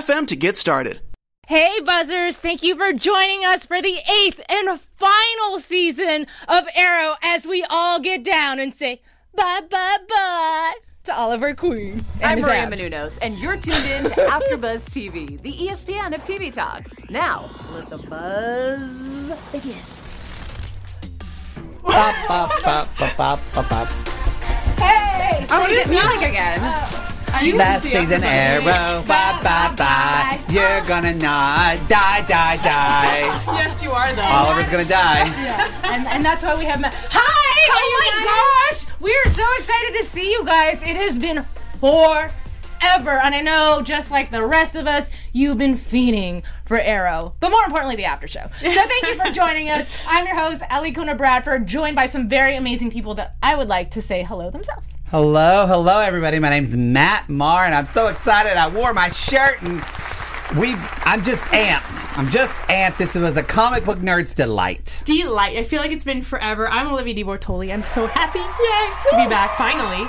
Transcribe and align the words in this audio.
to 0.00 0.36
get 0.36 0.56
started. 0.56 1.00
Hey, 1.46 1.80
Buzzers! 1.84 2.38
Thank 2.38 2.62
you 2.62 2.76
for 2.76 2.92
joining 2.94 3.44
us 3.44 3.66
for 3.66 3.82
the 3.82 3.98
eighth 4.10 4.40
and 4.48 4.80
final 4.80 5.58
season 5.58 6.26
of 6.48 6.64
Arrow 6.74 7.16
as 7.22 7.46
we 7.46 7.62
all 7.68 8.00
get 8.00 8.24
down 8.24 8.58
and 8.58 8.74
say 8.74 9.02
bye 9.36 9.60
bye 9.70 9.98
bye 10.08 10.72
to 11.04 11.14
Oliver 11.14 11.54
Queen. 11.54 12.02
and 12.22 12.24
I'm 12.24 12.38
his 12.38 12.46
Maria 12.46 12.62
abs. 12.62 12.82
Menounos, 12.82 13.18
and 13.20 13.38
you're 13.38 13.56
tuned 13.58 13.84
in 13.84 14.04
to 14.04 14.10
AfterBuzz 14.10 14.88
TV, 14.88 15.40
the 15.42 15.52
ESPN 15.52 16.14
of 16.14 16.24
TV 16.24 16.50
talk. 16.50 16.86
Now, 17.10 17.50
let 17.72 17.90
the 17.90 17.98
buzz 17.98 19.52
begin. 19.52 19.76
Hey! 24.78 25.46
Oh, 25.50 25.64
we 25.66 25.74
did 25.74 25.88
music 25.88 26.28
again. 26.28 26.60
Uh, 26.62 26.88
Last 27.54 27.82
season 27.82 28.22
arrow, 28.22 29.02
bye 29.02 29.40
bye 29.42 29.74
bye. 29.76 30.38
You're 30.50 30.82
gonna 30.82 31.14
not 31.14 31.78
die, 31.88 32.20
die, 32.28 32.56
die. 32.62 33.42
Yes, 33.56 33.82
you 33.82 33.90
are, 33.90 34.12
though. 34.12 34.22
Oliver's 34.22 34.68
gonna 34.68 34.84
die. 34.84 35.26
and, 35.84 36.06
and 36.08 36.24
that's 36.24 36.44
why 36.44 36.54
we 36.56 36.64
have 36.66 36.78
met. 36.80 36.94
Hi! 37.10 37.68
oh 37.72 37.98
my 37.98 38.70
gosh! 38.70 38.86
We 39.00 39.10
are 39.24 39.30
so 39.30 39.44
excited 39.58 39.96
to 39.98 40.04
see 40.04 40.30
you 40.30 40.44
guys. 40.44 40.82
It 40.82 40.96
has 40.96 41.18
been 41.18 41.44
forever. 42.82 43.10
And 43.10 43.34
I 43.34 43.40
know, 43.40 43.82
just 43.82 44.10
like 44.10 44.30
the 44.30 44.44
rest 44.44 44.74
of 44.74 44.86
us, 44.86 45.10
you've 45.32 45.58
been 45.58 45.76
fiending 45.76 46.42
for 46.64 46.78
Arrow, 46.78 47.34
but 47.40 47.50
more 47.50 47.64
importantly, 47.64 47.96
the 47.96 48.04
after 48.04 48.26
show. 48.28 48.48
So 48.60 48.70
thank 48.72 49.06
you 49.06 49.14
for 49.14 49.30
joining 49.32 49.70
us. 49.70 49.88
I'm 50.08 50.26
your 50.26 50.36
host, 50.36 50.62
Alikona 50.62 51.16
Bradford, 51.16 51.66
joined 51.66 51.96
by 51.96 52.06
some 52.06 52.28
very 52.28 52.56
amazing 52.56 52.90
people 52.90 53.14
that 53.14 53.36
I 53.42 53.56
would 53.56 53.68
like 53.68 53.90
to 53.92 54.02
say 54.02 54.22
hello 54.22 54.50
themselves. 54.50 54.86
Hello, 55.08 55.66
hello, 55.66 56.00
everybody. 56.00 56.38
My 56.38 56.48
name's 56.50 56.74
Matt 56.74 57.28
Marr, 57.28 57.66
and 57.66 57.74
I'm 57.74 57.84
so 57.84 58.06
excited. 58.08 58.56
I 58.56 58.68
wore 58.68 58.94
my 58.94 59.10
shirt, 59.10 59.60
and 59.62 59.84
we. 60.58 60.74
I'm 61.04 61.22
just 61.22 61.44
amped. 61.46 62.18
I'm 62.18 62.30
just 62.30 62.54
amped. 62.68 62.96
This 62.96 63.14
was 63.14 63.36
a 63.36 63.42
comic 63.42 63.84
book 63.84 63.98
nerd's 63.98 64.32
delight. 64.32 65.02
delight. 65.04 65.58
I 65.58 65.64
feel 65.64 65.80
like 65.80 65.92
it's 65.92 66.06
been 66.06 66.22
forever. 66.22 66.66
I'm 66.66 66.88
Olivia 66.88 67.14
deBertoli. 67.14 67.70
I'm 67.70 67.84
so 67.84 68.06
happy, 68.06 68.38
yay, 68.38 69.10
to 69.10 69.16
be 69.22 69.28
back 69.28 69.54
finally. 69.58 70.08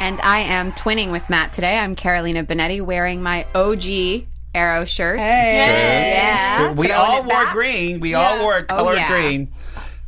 And 0.00 0.20
I 0.20 0.40
am 0.40 0.72
twinning 0.72 1.10
with 1.12 1.28
Matt 1.30 1.52
today. 1.52 1.78
I'm 1.78 1.96
Carolina 1.96 2.44
Bonetti 2.44 2.80
wearing 2.82 3.22
my 3.22 3.46
OG 3.54 4.26
Arrow 4.54 4.84
shirt. 4.84 5.18
Hey, 5.18 6.14
Yeah. 6.16 6.72
We 6.72 6.88
Throwing 6.88 7.00
all 7.00 7.20
wore 7.22 7.28
back. 7.28 7.52
green. 7.54 8.00
We 8.00 8.14
all 8.14 8.40
wore 8.40 8.58
oh, 8.58 8.64
color 8.64 8.94
yeah. 8.96 9.08
green. 9.08 9.48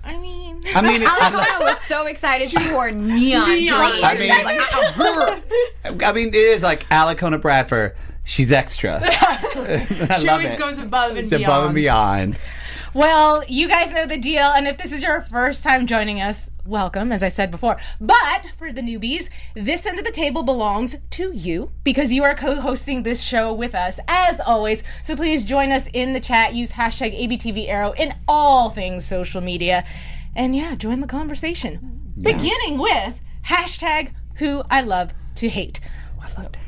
I 0.04 0.18
mean, 0.18 0.62
I 0.74 0.80
mean, 0.82 1.02
it, 1.02 1.08
Alejandra 1.08 1.60
was 1.62 1.80
so 1.80 2.06
excited 2.06 2.50
she 2.50 2.70
wore 2.72 2.90
neon, 2.90 3.44
green. 3.46 3.72
I 3.72 4.14
mean, 4.14 4.28
was 4.28 4.44
like, 4.44 4.60
ah. 4.60 5.40
I 6.08 6.12
mean, 6.12 6.28
it 6.28 6.34
is 6.34 6.62
like 6.62 6.84
Alikona 6.90 7.40
Bradford. 7.40 7.96
She's 8.24 8.52
extra. 8.52 9.00
I 9.04 9.86
She 10.20 10.26
love 10.26 10.28
always 10.40 10.52
it. 10.52 10.58
goes 10.58 10.78
above 10.78 11.10
and 11.12 11.20
It's 11.20 11.30
beyond. 11.30 11.44
above 11.44 11.64
and 11.66 11.74
beyond. 11.74 12.38
Well, 12.96 13.44
you 13.46 13.68
guys 13.68 13.92
know 13.92 14.06
the 14.06 14.16
deal, 14.16 14.44
and 14.44 14.66
if 14.66 14.78
this 14.78 14.90
is 14.90 15.02
your 15.02 15.20
first 15.20 15.62
time 15.62 15.86
joining 15.86 16.22
us, 16.22 16.50
welcome, 16.64 17.12
as 17.12 17.22
I 17.22 17.28
said 17.28 17.50
before. 17.50 17.76
But 18.00 18.46
for 18.56 18.72
the 18.72 18.80
newbies, 18.80 19.28
this 19.54 19.84
end 19.84 19.98
of 19.98 20.06
the 20.06 20.10
table 20.10 20.42
belongs 20.42 20.96
to 21.10 21.30
you 21.30 21.72
because 21.84 22.10
you 22.10 22.24
are 22.24 22.34
co 22.34 22.58
hosting 22.58 23.02
this 23.02 23.20
show 23.20 23.52
with 23.52 23.74
us, 23.74 24.00
as 24.08 24.40
always. 24.40 24.82
So 25.02 25.14
please 25.14 25.44
join 25.44 25.72
us 25.72 25.88
in 25.92 26.14
the 26.14 26.20
chat, 26.20 26.54
use 26.54 26.72
hashtag 26.72 27.14
ABTVArrow 27.20 27.94
in 27.98 28.14
all 28.26 28.70
things 28.70 29.04
social 29.04 29.42
media, 29.42 29.84
and 30.34 30.56
yeah, 30.56 30.74
join 30.74 31.00
the 31.02 31.06
conversation. 31.06 32.14
Beginning 32.18 32.78
with 32.78 33.18
hashtag 33.44 34.14
who 34.36 34.62
I 34.70 34.80
love 34.80 35.12
to 35.34 35.50
hate. 35.50 35.80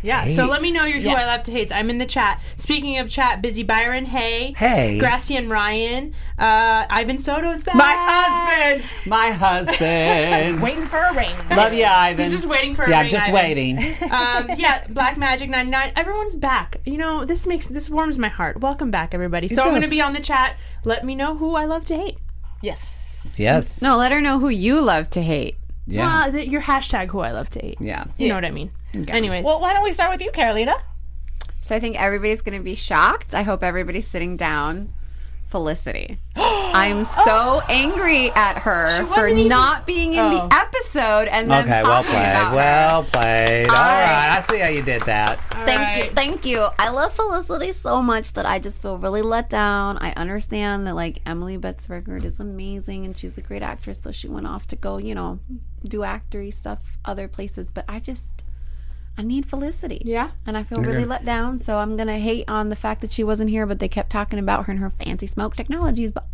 Yeah, 0.02 0.30
so 0.30 0.46
let 0.46 0.62
me 0.62 0.70
know 0.70 0.84
your 0.84 1.00
who 1.00 1.08
Yeah. 1.08 1.14
I 1.14 1.26
love 1.26 1.42
to 1.44 1.52
hate. 1.52 1.72
I'm 1.72 1.90
in 1.90 1.98
the 1.98 2.06
chat. 2.06 2.40
Speaking 2.56 2.98
of 2.98 3.08
chat, 3.08 3.42
Busy 3.42 3.62
Byron, 3.62 4.06
hey. 4.06 4.54
Hey. 4.56 5.00
and 5.30 5.50
Ryan. 5.50 6.14
Uh, 6.38 6.86
Ivan 6.88 7.18
Soto's 7.18 7.62
back. 7.62 7.74
My 7.74 7.94
husband! 7.96 8.84
My 9.06 9.30
husband! 9.30 10.62
Waiting 10.62 10.86
for 10.86 10.98
a 10.98 11.14
ring. 11.14 11.34
Love 11.50 11.72
you, 11.72 11.84
Ivan. 11.84 12.24
He's 12.24 12.34
just 12.34 12.46
waiting 12.46 12.74
for 12.74 12.84
a 12.84 12.86
ring. 12.86 12.92
Yeah, 12.92 13.08
just 13.08 13.28
Ivan. 13.28 13.34
waiting. 13.34 13.78
um, 14.10 14.50
yeah, 14.56 14.86
Black 14.88 15.16
Magic 15.16 15.50
99. 15.50 15.92
Everyone's 15.96 16.36
back. 16.36 16.76
You 16.84 16.96
know, 16.96 17.24
this 17.24 17.46
makes 17.46 17.66
this 17.66 17.90
warms 17.90 18.18
my 18.18 18.28
heart. 18.28 18.60
Welcome 18.60 18.90
back, 18.90 19.14
everybody. 19.14 19.48
So 19.48 19.62
I'm 19.62 19.70
going 19.70 19.82
to 19.82 19.88
be 19.90 20.00
on 20.00 20.12
the 20.12 20.20
chat. 20.20 20.56
Let 20.84 21.04
me 21.04 21.14
know 21.14 21.36
who 21.36 21.54
I 21.56 21.64
love 21.64 21.84
to 21.86 21.96
hate. 21.96 22.18
Yes. 22.62 22.94
Yes. 23.36 23.82
no, 23.82 23.96
let 23.96 24.12
her 24.12 24.20
know 24.20 24.38
who 24.38 24.48
you 24.48 24.80
love 24.80 25.10
to 25.10 25.22
hate. 25.22 25.56
Yeah. 25.86 26.30
The, 26.30 26.46
your 26.46 26.62
hashtag 26.62 27.08
who 27.08 27.20
I 27.20 27.32
love 27.32 27.50
to 27.50 27.60
hate. 27.60 27.78
yeah. 27.80 28.04
You 28.16 28.28
know 28.28 28.34
what 28.34 28.44
I 28.44 28.50
mean. 28.50 28.70
Anyways. 28.94 29.44
Well, 29.44 29.60
why 29.60 29.72
don't 29.72 29.84
we 29.84 29.92
start 29.92 30.10
with 30.10 30.20
you, 30.22 30.30
Carolina? 30.30 30.74
So 31.60 31.74
I 31.76 31.80
think 31.80 32.00
everybody's 32.00 32.40
going 32.42 32.56
to 32.58 32.64
be 32.64 32.74
shocked. 32.74 33.34
I 33.34 33.42
hope 33.42 33.62
everybody's 33.62 34.06
sitting 34.08 34.36
down. 34.36 34.94
Felicity. 35.48 36.18
I'm 36.36 37.04
so 37.04 37.62
angry 37.70 38.30
at 38.32 38.58
her 38.58 39.06
for 39.06 39.10
wasn't 39.22 39.38
even- 39.38 39.48
not 39.48 39.86
being 39.86 40.12
in 40.12 40.18
Oh. 40.20 40.46
the 40.48 40.54
episode 40.54 41.26
and 41.28 41.50
then 41.50 41.64
Okay, 41.64 41.82
well 41.82 42.02
talking 42.02 42.10
played. 42.10 42.20
about 42.30 42.50
her. 42.50 42.54
Well 42.56 43.02
played. 43.04 43.68
All 43.70 43.74
I- 43.76 44.02
right. 44.02 44.36
I 44.38 44.46
see 44.50 44.58
how 44.58 44.68
you 44.68 44.82
did 44.82 45.02
that. 45.02 45.38
Thank 45.64 46.04
you, 46.04 46.10
thank 46.14 46.44
you. 46.44 46.66
I 46.78 46.90
love 46.90 47.14
Felicity 47.14 47.72
so 47.72 48.02
much 48.02 48.34
that 48.34 48.44
I 48.44 48.58
just 48.58 48.82
feel 48.82 48.98
really 48.98 49.22
let 49.22 49.48
down. 49.48 49.96
I 50.02 50.12
understand 50.12 50.86
that 50.86 50.94
like 50.94 51.20
Emily 51.24 51.56
Bett 51.56 51.84
Rickards 51.88 52.26
is 52.26 52.40
amazing 52.40 53.06
and 53.06 53.16
she's 53.16 53.38
a 53.38 53.40
great 53.40 53.62
actress, 53.62 53.98
so 54.02 54.12
she 54.12 54.28
went 54.28 54.46
off 54.46 54.66
to 54.66 54.76
go, 54.76 54.98
you 54.98 55.14
know, 55.14 55.38
do 55.82 56.00
actory 56.00 56.52
stuff 56.52 56.98
other 57.06 57.26
places. 57.26 57.70
But 57.70 57.86
I 57.88 58.00
just 58.00 58.44
I 59.18 59.22
need 59.22 59.46
Felicity. 59.46 60.00
Yeah. 60.04 60.30
And 60.46 60.56
I 60.56 60.62
feel 60.62 60.80
really 60.80 61.04
let 61.04 61.24
down. 61.24 61.58
So 61.58 61.78
I'm 61.78 61.96
gonna 61.96 62.20
hate 62.20 62.44
on 62.48 62.68
the 62.68 62.76
fact 62.76 63.00
that 63.00 63.10
she 63.10 63.24
wasn't 63.24 63.50
here, 63.50 63.66
but 63.66 63.80
they 63.80 63.88
kept 63.88 64.10
talking 64.10 64.38
about 64.38 64.66
her 64.66 64.70
and 64.70 64.78
her 64.78 64.90
fancy 64.90 65.26
smoke 65.26 65.56
technologies. 65.56 66.12
But 66.12 66.24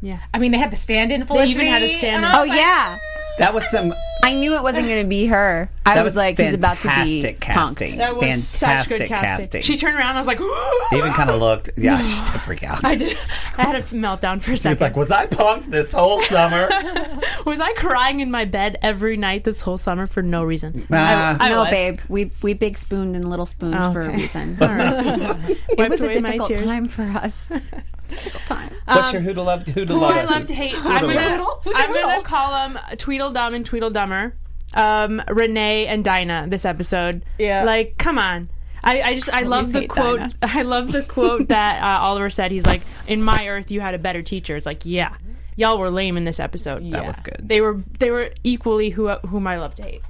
yeah. 0.00 0.20
I 0.32 0.38
mean, 0.38 0.52
they 0.52 0.58
had 0.58 0.70
the 0.70 0.76
stand-in 0.76 1.24
Felicity. 1.24 1.50
even 1.52 1.66
had 1.66 1.82
a 1.82 1.98
stand-in. 1.98 2.30
oh 2.34 2.40
like, 2.40 2.58
yeah. 2.58 2.98
Ah. 2.98 2.98
That 3.38 3.52
was 3.52 3.70
some. 3.70 3.92
I 4.26 4.34
knew 4.34 4.54
it 4.56 4.62
wasn't 4.62 4.88
gonna 4.88 5.04
be 5.04 5.26
her. 5.26 5.70
I 5.84 5.94
That 5.94 6.02
was, 6.04 6.12
was 6.14 6.16
like, 6.16 6.36
he's 6.38 6.52
about 6.54 6.78
to 6.78 6.88
be 6.88 7.22
fantastic 7.22 7.40
punked. 7.40 7.40
casting. 7.40 7.98
that 7.98 8.16
was 8.16 8.44
such 8.44 8.68
Fantastic 8.68 8.98
good 8.98 9.08
casting. 9.08 9.28
casting. 9.46 9.62
She 9.62 9.76
turned 9.76 9.96
around. 9.96 10.10
And 10.10 10.18
I 10.18 10.20
was 10.20 10.26
like, 10.26 10.40
Even 10.92 11.12
kind 11.12 11.30
of 11.30 11.40
looked. 11.40 11.70
Yeah, 11.76 12.00
she 12.02 12.32
did 12.32 12.40
freak 12.42 12.62
out. 12.64 12.84
I 12.84 12.96
did. 12.96 13.16
I 13.56 13.62
had 13.62 13.76
a 13.76 13.82
meltdown 13.82 14.42
for 14.42 14.50
a 14.52 14.54
She 14.56 14.62
second. 14.62 14.70
was 14.70 14.80
like, 14.80 14.96
"Was 14.96 15.10
I 15.10 15.26
punked 15.26 15.66
this 15.66 15.92
whole 15.92 16.22
summer?" 16.24 16.68
Was 17.46 17.60
I 17.60 17.72
crying 17.74 18.20
in 18.20 18.30
my 18.30 18.44
bed 18.44 18.76
every 18.82 19.16
night 19.16 19.44
this 19.44 19.60
whole 19.60 19.78
summer 19.78 20.06
for 20.08 20.22
no 20.22 20.42
reason? 20.42 20.86
Nah. 20.88 21.36
I 21.40 21.48
no, 21.48 21.60
was. 21.62 21.70
babe. 21.70 21.98
We 22.08 22.32
we 22.42 22.52
big 22.54 22.78
spooned 22.78 23.14
and 23.16 23.28
little 23.30 23.46
spooned 23.46 23.76
Oh, 23.76 23.92
for 23.92 24.02
a 24.02 24.06
okay. 24.08 24.16
reason. 24.16 24.58
it 24.60 25.88
was 25.90 26.00
a 26.02 26.12
difficult 26.12 26.52
time 26.54 26.88
for 26.88 27.02
us. 27.02 27.34
Difficult 28.08 28.44
time. 28.46 28.72
What's 28.86 29.12
your 29.12 29.22
who 29.22 29.34
to 29.34 29.42
love? 29.42 29.66
Who 29.66 29.84
to 29.84 29.92
Who 29.92 30.00
love? 30.00 30.16
I 30.16 30.24
love 30.24 30.46
to 30.46 30.54
hate. 30.54 30.74
I'm 30.76 31.08
to 31.08 31.14
gonna, 31.14 31.42
love? 31.42 31.64
Who's 31.64 31.76
a 31.76 31.78
I'm 31.78 31.92
gonna 31.92 32.22
call 32.22 32.50
them 32.50 32.78
Tweedledum 32.98 33.54
and 33.54 33.68
Tweedledummer, 33.68 34.32
um, 34.74 35.22
Renee 35.28 35.86
and 35.86 36.04
Dinah 36.04 36.46
this 36.48 36.64
episode. 36.64 37.24
Yeah. 37.38 37.64
like 37.64 37.98
come 37.98 38.18
on. 38.18 38.48
I, 38.84 39.02
I 39.02 39.14
just 39.14 39.32
I 39.32 39.42
love 39.42 39.72
the 39.72 39.86
quote. 39.86 40.20
Dinah. 40.20 40.34
I 40.42 40.62
love 40.62 40.92
the 40.92 41.02
quote 41.02 41.48
that 41.48 41.82
uh, 41.82 42.02
Oliver 42.04 42.30
said. 42.30 42.52
He's 42.52 42.66
like, 42.66 42.82
"In 43.08 43.22
my 43.22 43.48
Earth, 43.48 43.70
you 43.70 43.80
had 43.80 43.94
a 43.94 43.98
better 43.98 44.22
teacher." 44.22 44.54
It's 44.54 44.66
like, 44.66 44.82
yeah, 44.84 45.14
y'all 45.56 45.78
were 45.78 45.90
lame 45.90 46.16
in 46.16 46.24
this 46.24 46.38
episode. 46.38 46.88
That 46.92 47.04
was 47.04 47.20
good. 47.20 47.40
They 47.42 47.60
were 47.60 47.82
they 47.98 48.10
were 48.10 48.30
equally 48.44 48.90
who 48.90 49.08
whom 49.08 49.46
I 49.46 49.58
love 49.58 49.74
to 49.76 49.82
hate. 49.82 50.02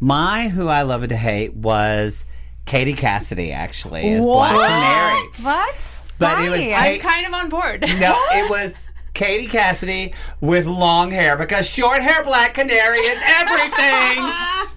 My 0.00 0.48
who 0.48 0.68
I 0.68 0.82
love 0.82 1.06
to 1.08 1.16
hate 1.16 1.54
was 1.54 2.24
Katie 2.66 2.94
Cassidy. 2.94 3.52
Actually, 3.52 4.10
as 4.10 4.22
Black 4.22 4.52
Canary. 4.52 5.28
What? 5.42 6.01
But 6.22 6.44
it 6.44 6.50
was 6.50 6.60
Why? 6.60 6.72
I'm 6.74 6.82
Kate- 6.92 7.00
kind 7.02 7.26
of 7.26 7.34
on 7.34 7.48
board. 7.48 7.80
No, 8.00 8.16
it 8.32 8.48
was 8.50 8.74
Katie 9.14 9.46
Cassidy 9.46 10.14
with 10.40 10.66
long 10.66 11.10
hair 11.10 11.36
because 11.36 11.68
short 11.68 12.00
hair 12.02 12.22
Black 12.24 12.54
Canary 12.54 12.98
is 13.00 13.20
everything. 13.26 14.24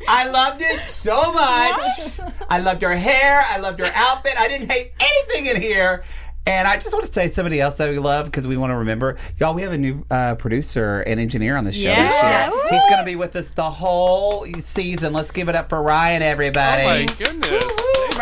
I 0.08 0.28
loved 0.32 0.62
it 0.62 0.82
so 0.88 1.32
much. 1.34 2.20
I 2.50 2.60
loved 2.60 2.82
her 2.82 2.96
hair. 2.96 3.46
I 3.50 3.58
loved 3.58 3.80
her 3.80 3.92
outfit. 3.96 4.34
I 4.38 4.48
didn't 4.48 4.70
hate 4.72 4.92
anything 5.00 5.46
in 5.56 5.62
here. 5.62 6.04
And 6.48 6.68
I 6.68 6.76
just 6.78 6.94
want 6.94 7.04
to 7.08 7.12
say 7.12 7.32
somebody 7.32 7.60
else 7.60 7.78
that 7.78 7.90
we 7.90 7.98
love 7.98 8.26
because 8.26 8.46
we 8.46 8.56
want 8.56 8.70
to 8.70 8.76
remember. 8.78 9.18
Y'all, 9.40 9.56
we 9.56 9.64
have 9.64 9.72
a 9.72 9.80
new 9.80 10.06
uh, 10.12 10.36
producer 10.36 11.00
and 11.02 11.20
engineer 11.20 11.56
on 11.58 11.64
the 11.64 11.72
show 11.72 11.80
Yes. 11.90 12.52
this 12.54 12.72
year. 12.72 12.80
He's 12.80 12.90
going 12.92 13.00
to 13.00 13.04
be 13.06 13.16
with 13.16 13.36
us 13.36 13.50
the 13.50 13.68
whole 13.68 14.46
season. 14.60 15.12
Let's 15.12 15.32
give 15.32 15.50
it 15.50 15.56
up 15.56 15.70
for 15.70 15.82
Ryan, 15.82 16.22
everybody. 16.22 16.84
Oh 16.84 16.88
my 16.90 17.06
goodness. 17.18 17.64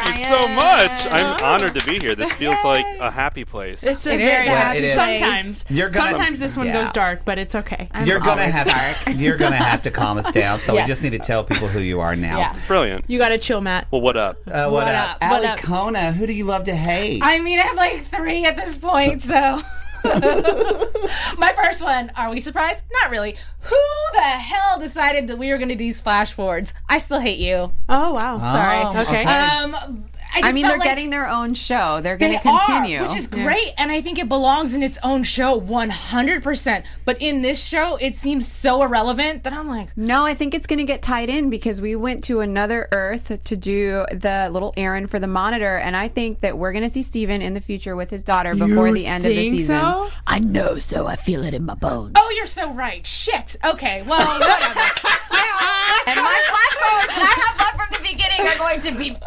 Thank 0.04 0.16
Thank 0.18 0.32
you 0.32 0.38
so 0.38 0.48
much. 0.50 1.08
I'm 1.12 1.44
honored 1.44 1.76
to 1.76 1.86
be 1.88 2.00
here. 2.00 2.16
This 2.16 2.32
feels 2.34 2.64
like 2.64 2.86
a 3.00 3.10
happy 3.12 3.46
place. 3.46 3.84
It's 3.84 4.06
a 4.06 4.14
It 4.14 4.20
is 4.22 4.26
very 4.30 4.48
a 4.48 4.50
happy. 4.52 4.78
it 4.80 4.84
is. 4.86 4.96
Sometimes, 4.96 5.66
You're 5.70 5.90
gonna- 5.90 6.10
sometimes 6.12 6.40
this 6.40 6.58
one 6.58 6.68
Yeah. 6.68 6.74
goes 6.82 6.92
dark, 6.92 7.22
but 7.26 7.38
it's 7.38 7.56
okay. 7.56 7.88
I'm 7.94 8.06
You're 8.08 8.20
gonna 8.20 8.42
always 8.42 8.54
have 8.54 8.68
dark. 8.68 8.98
you're 9.18 9.38
gonna 9.38 9.56
have 9.56 9.82
to 9.84 9.92
calm 9.92 10.18
us 10.18 10.32
down. 10.32 10.60
So 10.60 10.74
Yes. 10.74 10.88
we 10.88 10.92
just 10.94 11.04
need 11.04 11.12
to 11.12 11.20
tell 11.20 11.44
people 11.44 11.68
who 11.68 11.80
you 11.80 12.00
are 12.02 12.16
now. 12.16 12.38
Yeah. 12.40 12.56
Brilliant. 12.68 13.06
You 13.08 13.18
gotta 13.20 13.38
chill, 13.38 13.62
Matt. 13.62 13.88
Well, 13.92 14.02
what 14.02 14.18
up? 14.18 14.38
Uh, 14.48 14.64
what, 14.70 14.86
What 14.86 14.88
up, 14.96 15.18
up? 15.22 15.22
What 15.32 15.38
Ali 15.40 15.48
up? 15.48 15.60
Kona? 15.60 16.12
Who 16.12 16.28
do 16.28 16.34
you 16.34 16.46
love 16.46 16.64
to 16.66 16.76
hate? 16.76 17.22
I 17.24 17.40
mean, 17.40 17.60
I 17.60 17.64
have 17.64 17.76
like 17.78 18.06
three 18.10 18.44
at 18.46 18.56
this 18.56 18.78
point, 18.78 19.22
so. 19.22 19.62
My 21.38 21.54
first 21.64 21.82
one. 21.82 22.12
Are 22.16 22.30
we 22.30 22.40
surprised? 22.40 22.84
Not 23.02 23.12
really. 23.12 23.36
Who 23.62 23.76
the 24.14 24.20
hell 24.20 24.80
decided 24.80 25.28
that 25.28 25.38
we 25.38 25.50
were 25.50 25.58
going 25.58 25.70
to 25.70 25.76
do 25.76 25.80
these 25.80 26.02
flash 26.02 26.34
forwards? 26.34 26.74
I 26.90 26.98
still 26.98 27.20
hate 27.20 27.40
you. 27.40 27.72
Oh 27.88 28.14
wow. 28.14 28.36
Oh, 28.36 28.40
Sorry. 28.40 29.02
Okay. 29.06 29.22
okay. 29.22 29.26
Um, 29.26 30.06
I, 30.34 30.42
just 30.42 30.50
I 30.50 30.52
mean, 30.54 30.66
they're 30.66 30.78
like 30.78 30.88
getting 30.88 31.10
their 31.12 31.28
own 31.30 31.54
show. 31.54 32.02
They're 32.02 32.18
going 32.18 32.32
They 32.32 32.38
to 32.40 32.44
continue. 32.44 33.00
are, 33.00 33.04
which 33.04 33.16
is 33.16 33.28
great, 33.28 33.74
and 33.78 33.92
I 33.92 34.02
think 34.02 34.18
it 34.18 34.28
belongs 34.28 34.74
in 34.74 34.82
its 34.82 34.98
own 35.04 35.24
show, 35.24 35.56
one 35.56 35.90
hundred 35.92 36.42
percent. 36.42 36.86
But 37.06 37.22
in 37.22 37.42
this 37.44 37.64
show, 37.64 37.98
it 37.98 38.16
seems 38.16 38.52
so 38.52 38.82
irrelevant 38.82 39.44
that 39.44 39.54
I'm 39.54 39.68
like, 39.68 39.96
No, 39.96 40.26
I 40.26 40.34
think 40.34 40.54
it's 40.56 40.66
going 40.68 40.80
to 40.80 40.86
get 40.86 41.02
tied 41.04 41.30
in 41.30 41.50
because 41.52 41.82
we 41.82 41.96
went 41.96 42.24
to 42.26 42.40
another 42.40 42.88
Earth 42.92 43.44
to 43.44 43.56
do 43.58 44.06
the 44.12 44.50
little 44.52 44.74
errand 44.76 45.12
for 45.12 45.20
the 45.20 45.28
monitor, 45.28 45.78
and 45.78 45.96
I 45.96 46.08
think 46.08 46.40
that 46.42 46.58
we're 46.58 46.72
going 46.72 46.84
to 46.84 46.90
see 46.90 47.04
Steven 47.04 47.42
in 47.42 47.54
the 47.54 47.62
future 47.62 47.96
with 47.96 48.10
his 48.10 48.24
daughter 48.24 48.56
before 48.56 48.88
You 48.88 48.94
the 48.96 49.06
end 49.06 49.26
of 49.26 49.30
the 49.30 49.50
season. 49.52 49.80
so? 49.80 50.10
I 50.26 50.40
know, 50.40 50.80
so 50.80 51.06
I 51.06 51.16
feel 51.16 51.44
it 51.44 51.54
in 51.54 51.64
my 51.66 51.76
bones. 51.76 52.14
"Oh, 52.16 52.34
you're 52.38 52.48
so 52.48 52.72
right." 52.74 53.06
Shit. 53.06 53.56
Okay. 53.64 54.02
Well, 54.08 54.18
whatever. 54.40 54.80
and 56.08 56.18
my 56.20 56.40
flash 56.50 56.74
forwards 56.82 57.10
I 57.12 57.34
have 57.46 57.60
left 57.60 57.78
from 57.78 57.88
the 57.92 57.93
beginning 58.38 58.54
are 58.54 58.58
going 58.58 58.82
to 58.82 58.92
be 58.92 59.18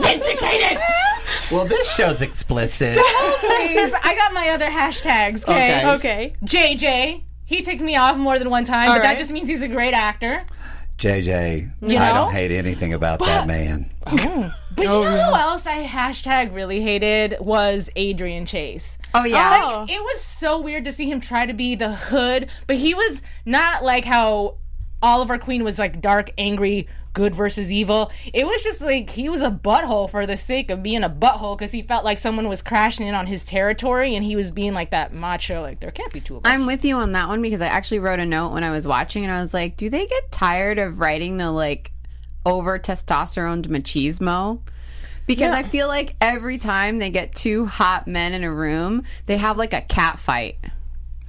vindicated. 0.00 0.78
well, 1.50 1.64
this 1.64 1.94
show's 1.94 2.22
explicit. 2.22 2.96
Please, 2.96 3.92
I 4.02 4.14
got 4.16 4.32
my 4.32 4.50
other 4.50 4.70
hashtags. 4.70 5.42
Okay. 5.42 5.86
Okay. 5.86 5.90
Okay. 5.94 6.34
JJ. 6.44 7.24
He 7.44 7.62
ticked 7.62 7.80
me 7.80 7.96
off 7.96 8.16
more 8.16 8.38
than 8.38 8.48
one 8.48 8.64
time, 8.64 8.88
but 8.88 9.02
that 9.02 9.18
just 9.18 9.32
means 9.32 9.48
he's 9.48 9.62
a 9.62 9.68
great 9.68 9.92
actor. 9.92 10.44
JJ, 10.98 11.72
You 11.80 11.98
I 11.98 12.08
know? 12.10 12.14
don't 12.14 12.32
hate 12.32 12.52
anything 12.52 12.92
about 12.92 13.18
that 13.20 13.46
man. 13.46 13.90
But 14.76 14.84
you 14.84 14.88
oh. 14.92 15.02
know 15.02 15.10
who 15.10 15.34
else 15.34 15.66
I 15.66 15.84
hashtag 15.84 16.54
really 16.54 16.80
hated 16.80 17.36
was 17.40 17.90
Adrian 17.96 18.46
Chase. 18.46 18.96
Oh 19.12 19.24
yeah. 19.24 19.50
Like, 19.50 19.62
oh. 19.64 19.86
it 19.88 20.00
was 20.00 20.20
so 20.20 20.60
weird 20.60 20.84
to 20.84 20.92
see 20.92 21.10
him 21.10 21.20
try 21.20 21.44
to 21.44 21.52
be 21.52 21.74
the 21.74 21.92
hood, 21.92 22.48
but 22.68 22.76
he 22.76 22.94
was 22.94 23.20
not 23.44 23.84
like 23.84 24.04
how 24.04 24.58
Oliver 25.02 25.38
Queen 25.38 25.64
was 25.64 25.78
like 25.78 26.00
dark, 26.00 26.30
angry, 26.38 26.86
good 27.12 27.34
versus 27.34 27.70
evil. 27.70 28.10
It 28.32 28.46
was 28.46 28.62
just 28.62 28.80
like 28.80 29.10
he 29.10 29.28
was 29.28 29.42
a 29.42 29.50
butthole 29.50 30.10
for 30.10 30.26
the 30.26 30.36
sake 30.36 30.70
of 30.70 30.82
being 30.82 31.02
a 31.02 31.10
butthole 31.10 31.56
because 31.56 31.72
he 31.72 31.82
felt 31.82 32.04
like 32.04 32.18
someone 32.18 32.48
was 32.48 32.62
crashing 32.62 33.06
in 33.06 33.14
on 33.14 33.26
his 33.26 33.44
territory 33.44 34.14
and 34.14 34.24
he 34.24 34.36
was 34.36 34.50
being 34.50 34.72
like 34.72 34.90
that 34.90 35.12
macho, 35.12 35.60
like 35.62 35.80
there 35.80 35.90
can't 35.90 36.12
be 36.12 36.20
two 36.20 36.36
of 36.36 36.46
us. 36.46 36.52
I'm 36.52 36.66
with 36.66 36.84
you 36.84 36.96
on 36.96 37.12
that 37.12 37.28
one 37.28 37.42
because 37.42 37.60
I 37.60 37.66
actually 37.66 37.98
wrote 38.00 38.20
a 38.20 38.26
note 38.26 38.52
when 38.52 38.64
I 38.64 38.70
was 38.70 38.86
watching 38.86 39.24
and 39.24 39.32
I 39.32 39.40
was 39.40 39.54
like, 39.54 39.76
do 39.76 39.90
they 39.90 40.06
get 40.06 40.30
tired 40.30 40.78
of 40.78 41.00
writing 41.00 41.36
the 41.36 41.50
like 41.50 41.92
over 42.46 42.78
testosterone 42.78 43.66
machismo? 43.66 44.60
Because 45.26 45.52
I 45.52 45.62
feel 45.62 45.86
like 45.86 46.16
every 46.20 46.58
time 46.58 46.98
they 46.98 47.10
get 47.10 47.36
two 47.36 47.64
hot 47.66 48.08
men 48.08 48.32
in 48.32 48.42
a 48.42 48.52
room, 48.52 49.04
they 49.26 49.36
have 49.36 49.56
like 49.56 49.72
a 49.72 49.80
cat 49.80 50.18
fight 50.18 50.58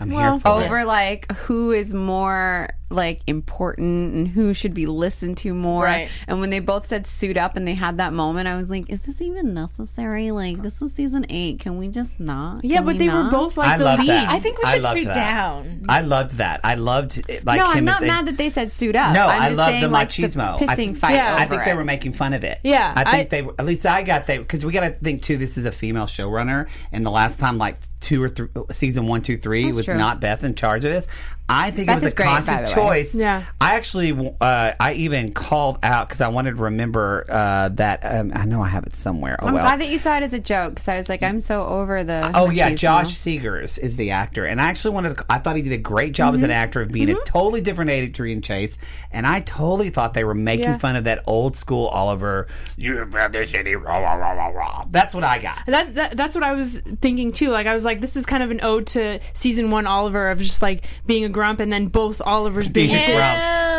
I'm 0.01 0.09
here 0.12 0.39
for 0.39 0.62
it. 0.62 0.65
over 0.65 0.86
like 0.86 1.31
who 1.31 1.71
is 1.71 1.94
more 1.94 2.69
like 2.89 3.21
important 3.25 4.13
and 4.13 4.27
who 4.27 4.53
should 4.53 4.74
be 4.74 4.86
listened 4.86 5.38
to 5.38 5.53
more. 5.53 5.86
Right. 5.86 6.09
And 6.27 6.42
when 6.42 6.50
they 6.50 6.59
both 6.59 6.86
said 6.86 7.07
suit 7.07 7.38
up 7.38 7.56
and 7.56 7.65
they 7.65 7.74
had 7.74 7.98
that 8.00 8.12
moment, 8.12 8.50
I 8.50 8.57
was 8.57 8.69
like, 8.69 8.89
is 8.89 9.03
this 9.03 9.21
even 9.21 9.53
necessary? 9.53 10.31
Like 10.31 10.62
this 10.62 10.81
was 10.81 10.92
season 10.94 11.25
eight. 11.30 11.59
Can 11.59 11.77
we 11.77 11.88
just 11.88 12.19
not? 12.19 12.65
Yeah, 12.65 12.77
Can 12.77 12.86
but 12.88 12.95
we 12.98 13.07
they 13.07 13.13
were 13.13 13.30
both 13.30 13.56
like 13.56 13.69
I 13.69 13.77
the 13.77 13.83
love 13.86 14.00
leads. 14.00 14.09
that. 14.09 14.30
I 14.30 14.39
think 14.39 14.62
we 14.62 14.69
should 14.71 14.83
suit 14.83 15.06
that. 15.06 15.13
down. 15.13 15.86
I 15.88 16.01
loved 16.01 16.31
that. 16.38 16.59
I 16.65 16.75
loved 16.75 17.24
it, 17.30 17.45
like 17.45 17.59
No, 17.59 17.68
I'm 17.68 17.77
as 17.88 17.94
not 17.94 18.03
a- 18.03 18.07
mad 18.07 18.25
that 18.27 18.38
they 18.38 18.50
said 18.50 18.74
suit 18.74 18.98
up. 18.98 19.13
No, 19.13 19.25
I'm 19.27 19.42
I 19.42 19.50
love 19.50 19.68
saying, 19.69 19.81
the 19.83 19.88
like, 19.88 20.09
machismo. 20.09 20.59
The 20.59 20.65
I 20.65 20.74
pissing 20.74 20.75
think- 20.75 20.98
fight. 20.98 21.13
Yeah. 21.13 21.36
I 21.39 21.45
over 21.45 21.50
think 21.56 21.63
they 21.63 21.74
were 21.75 21.86
making 21.86 22.12
fun 22.13 22.33
of 22.33 22.44
it. 22.44 22.59
Yeah, 22.63 22.92
I 22.94 23.03
think 23.09 23.27
I- 23.27 23.30
they 23.30 23.42
were. 23.44 23.56
At 23.57 23.65
least 23.65 23.86
I 23.86 24.03
got 24.03 24.27
they 24.27 24.38
because 24.39 24.65
we 24.65 24.74
got 24.74 24.81
to 24.81 24.89
think 24.92 25.21
too. 25.24 25.38
This 25.38 25.57
is 25.57 25.63
a 25.65 25.71
female 25.71 26.07
showrunner, 26.07 26.68
and 26.92 27.06
the 27.06 27.12
last 27.12 27.39
time 27.39 27.57
like 27.57 27.77
two 28.12 28.22
or 28.22 28.28
three 28.28 28.50
season 28.72 29.08
one, 29.08 29.22
two, 29.22 29.38
three 29.38 29.63
That's 29.66 29.78
was 29.78 29.86
true. 29.86 29.98
not 29.98 30.19
Beth 30.19 30.44
in 30.44 30.54
charge 30.54 30.84
of 30.84 30.92
this. 30.92 31.08
I 31.51 31.71
think 31.71 31.88
Beth 31.88 31.98
it 32.01 32.03
was 32.06 32.13
a 32.13 32.15
great, 32.15 32.27
conscious 32.27 32.74
choice. 32.74 33.13
Yeah. 33.15 33.44
I 33.59 33.75
actually, 33.75 34.36
uh, 34.42 34.71
I 34.80 34.94
even 34.94 35.33
called 35.33 35.80
out 35.83 36.07
because 36.09 36.21
I 36.21 36.30
wanted 36.30 36.56
to 36.56 36.63
remember 36.63 37.25
uh, 37.30 37.69
that. 37.69 38.00
Um, 38.03 38.31
I 38.33 38.45
know 38.45 38.62
I 38.62 38.68
have 38.69 38.86
it 38.86 38.95
somewhere. 38.95 39.38
Oh 39.42 39.48
I'm 39.48 39.53
well. 39.53 39.63
glad 39.63 39.81
that 39.81 39.89
you 39.89 40.00
saw 40.00 40.18
it 40.18 40.24
as 40.24 40.33
a 40.33 40.39
joke 40.39 40.75
because 40.75 40.88
I 40.88 40.98
was 40.98 41.09
like, 41.09 41.21
I'm 41.24 41.39
so 41.42 41.65
over 41.65 42.03
the. 42.03 42.31
Oh 42.33 42.50
yeah, 42.50 42.69
machismo. 42.71 42.77
Josh 42.77 43.18
Segarra 43.18 43.77
is 43.80 43.95
the 43.98 44.12
actor, 44.12 44.45
and 44.45 44.62
I 44.62 44.69
actually 44.69 44.95
wanted. 44.95 45.18
To, 45.18 45.25
I 45.30 45.39
thought 45.39 45.56
he 45.56 45.62
did 45.62 45.74
a 45.74 45.77
great 45.77 46.13
job 46.13 46.21
Mm-hmm. 46.31 46.36
as 46.38 46.44
an 46.44 46.51
actor 46.51 46.81
of 46.81 46.92
being 46.92 47.09
a 47.09 47.15
totally 47.25 47.59
different 47.62 47.92
Adrian 47.92 48.42
Chase, 48.42 48.77
and 49.12 49.27
I 49.27 49.42
totally 49.42 49.89
thought 49.89 50.13
they 50.13 50.24
were 50.24 50.33
making 50.33 50.65
Yeah. 50.65 50.77
fun 50.77 50.95
of 50.95 51.03
that 51.06 51.24
old 51.27 51.56
school 51.57 51.88
Oliver. 51.88 52.48
You 52.77 53.06
have 53.06 53.31
this 53.33 53.50
city, 53.50 53.75
rah 53.75 53.98
rah 53.98 54.13
rah 54.13 54.31
rah 54.31 54.48
rah. 54.48 54.86
That's 54.89 55.13
what 55.13 55.24
I 55.25 55.39
got. 55.39 55.63
That, 55.68 55.95
that 55.95 56.15
that's 56.18 56.36
what 56.36 56.44
I 56.44 56.53
was 56.53 56.81
thinking 57.01 57.31
too. 57.33 57.50
Like 57.50 57.68
I 57.68 57.74
was 57.74 57.83
like, 57.83 58.00
this 58.00 58.15
is 58.15 58.25
kind 58.25 58.42
of 58.44 58.51
an 58.51 58.62
ode 58.63 58.88
to 58.88 59.19
season 59.33 59.71
one 59.71 59.88
Oliver 59.88 60.30
of 60.30 60.39
just 60.39 60.62
like 60.62 60.86
being 61.06 61.25
a 61.25 61.30
grump, 61.42 61.60
and 61.60 61.72
then 61.74 61.88
both 61.88 62.22
Olivers 62.26 62.70
being, 62.70 62.90
Being 62.92 63.06
grump. 63.06 63.22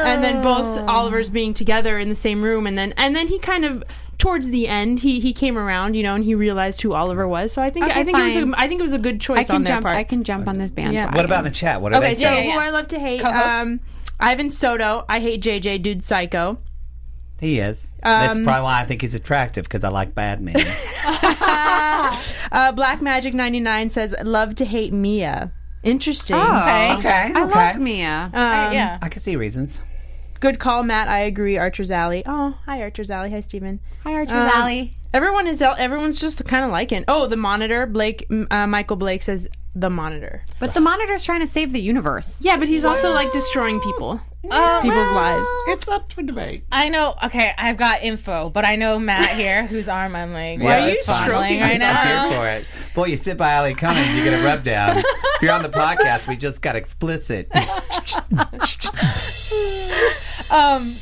and 0.06 0.23
then 0.25 0.43
both 0.43 0.76
Olivers 0.88 1.31
being 1.31 1.55
together 1.55 1.99
in 1.99 2.09
the 2.09 2.14
same 2.17 2.43
room, 2.43 2.67
and 2.67 2.76
then 2.76 2.93
and 2.97 3.14
then 3.14 3.29
he 3.29 3.38
kind 3.38 3.64
of 3.64 3.82
towards 4.19 4.49
the 4.50 4.69
end 4.69 5.00
he 5.00 5.19
he 5.20 5.32
came 5.32 5.56
around, 5.59 5.94
you 5.94 6.03
know, 6.03 6.14
and 6.14 6.25
he 6.25 6.35
realized 6.35 6.81
who 6.82 6.93
Oliver 6.93 7.26
was. 7.29 7.53
So 7.53 7.62
I 7.62 7.70
think 7.70 7.87
Okay, 7.87 8.00
I 8.00 8.05
think 8.05 8.19
it 8.19 8.23
was 8.25 8.35
fine. 8.35 8.55
a, 8.55 8.56
I 8.59 8.69
think 8.69 8.81
it 8.81 8.85
was 8.85 8.93
a 8.93 8.99
good 8.99 9.20
choice 9.20 9.38
I 9.41 9.44
can 9.44 9.55
on 9.56 9.64
their 9.64 9.75
jump. 9.76 9.85
part. 9.85 9.97
I 9.97 10.05
can 10.05 10.25
jump 10.25 10.49
on 10.49 10.59
this 10.59 10.70
band. 10.70 10.93
Yeah. 10.94 11.14
What 11.14 11.25
about 11.25 11.38
in 11.41 11.44
the 11.44 11.50
chat? 11.50 11.81
What 11.81 11.93
are 11.93 11.97
okay, 11.99 12.09
they 12.11 12.14
so 12.17 12.20
saying? 12.23 12.49
yeah, 12.49 12.55
who. 12.55 12.61
I 12.61 12.70
love 12.70 12.88
to 12.88 12.99
hate, 12.99 13.20
Co-host? 13.23 13.50
um, 13.50 13.81
Ivan 14.20 14.50
Soto. 14.50 15.05
I 15.08 15.19
hate 15.20 15.43
JJ, 15.43 15.82
dude, 15.82 16.05
psycho. 16.05 16.58
He 17.41 17.58
is. 17.58 17.93
That's 18.05 18.38
Um, 18.38 18.44
probably 18.44 18.62
why 18.62 18.81
I 18.81 18.85
think 18.85 19.00
he's 19.03 19.15
attractive 19.17 19.65
because 19.65 19.82
I 19.82 19.88
like 19.88 20.15
bad 20.15 20.41
men. 20.41 20.55
Uh, 22.53 22.70
Black 22.73 23.00
Magic 23.00 23.32
ninety 23.35 23.61
nine 23.61 23.88
says 23.91 24.15
love 24.23 24.55
to 24.56 24.65
hate 24.65 24.93
Mia. 24.93 25.53
Interesting. 25.82 26.37
Oh, 26.37 26.40
Okay. 26.43 26.94
okay, 26.94 27.32
I 27.34 27.44
okay. 27.44 27.55
love 27.73 27.79
Mia. 27.79 28.25
Um, 28.32 28.73
yeah. 28.73 28.99
I 29.02 29.08
can 29.08 29.20
see 29.23 29.37
reasons. 29.37 29.81
Good 30.40 30.58
call, 30.58 30.82
Matt. 30.82 31.08
I 31.08 31.20
agree. 31.20 31.56
Archer's 31.56 31.90
Alley. 31.90 32.23
Oh, 32.26 32.56
hi, 32.67 32.81
Archer's 32.82 33.11
Alley. 33.11 33.31
Hi, 33.31 33.40
Steven. 33.40 33.81
Hi, 34.05 34.12
Archer's 34.14 34.32
Um, 34.32 34.49
Valley. 34.50 34.96
Everyone 35.14 35.46
is 35.46 35.61
everyone's 35.62 36.19
just 36.20 36.44
kind 36.46 36.64
of 36.64 36.70
liking. 36.70 37.05
Oh, 37.06 37.26
the 37.26 37.37
monitor. 37.37 37.86
Blake 37.86 38.27
uh, 38.51 38.67
Michael 38.67 38.96
Blake 38.96 39.22
says 39.22 39.46
the 39.74 39.88
monitor. 39.91 40.43
But 40.58 40.74
the 40.74 40.81
monitor's 40.81 41.22
trying 41.24 41.41
to 41.41 41.46
save 41.46 41.72
the 41.72 41.81
universe. 41.81 42.41
Yeah, 42.43 42.56
but 42.56 42.69
he's 42.69 42.84
also 42.84 43.12
like 43.12 43.32
destroying 43.32 43.81
people, 43.81 44.20
Um, 44.50 44.82
people's 44.82 45.10
lives. 45.12 45.46
It's 45.69 45.88
up 45.88 46.12
for 46.12 46.22
debate. 46.22 46.64
I 46.70 46.88
know. 46.91 47.14
Okay, 47.24 47.52
I've 47.56 47.76
got 47.79 48.02
info, 48.02 48.50
but 48.50 48.64
I 48.67 48.76
know 48.76 48.98
Matt 48.98 49.31
here, 49.31 49.67
whose 49.67 49.88
arm 49.88 50.14
I'm 50.14 50.32
like, 50.34 50.58
Yeah, 50.60 50.82
are 50.84 50.88
you 50.88 50.94
it's 50.94 51.06
fine. 51.06 51.26
stroking 51.26 51.58
Stroking 51.58 51.60
right 51.62 51.72
I'm 51.74 51.79
now? 51.81 52.29
here 52.29 52.38
for 52.38 52.46
it. 52.48 52.67
Boy, 52.94 53.06
you 53.06 53.17
sit 53.17 53.36
by 53.38 53.55
Ali 53.55 53.74
Cummings, 53.74 54.14
you 54.14 54.24
get 54.24 54.38
a 54.38 54.44
rub 54.44 54.62
down. 54.62 54.98
if 55.06 55.06
you're 55.43 55.52
on 55.52 55.62
the 55.62 55.70
podcast, 55.70 56.26
we 56.29 56.36
just 56.36 56.60
got 56.60 56.76
explicit. 56.76 57.50
Um, 60.50 60.96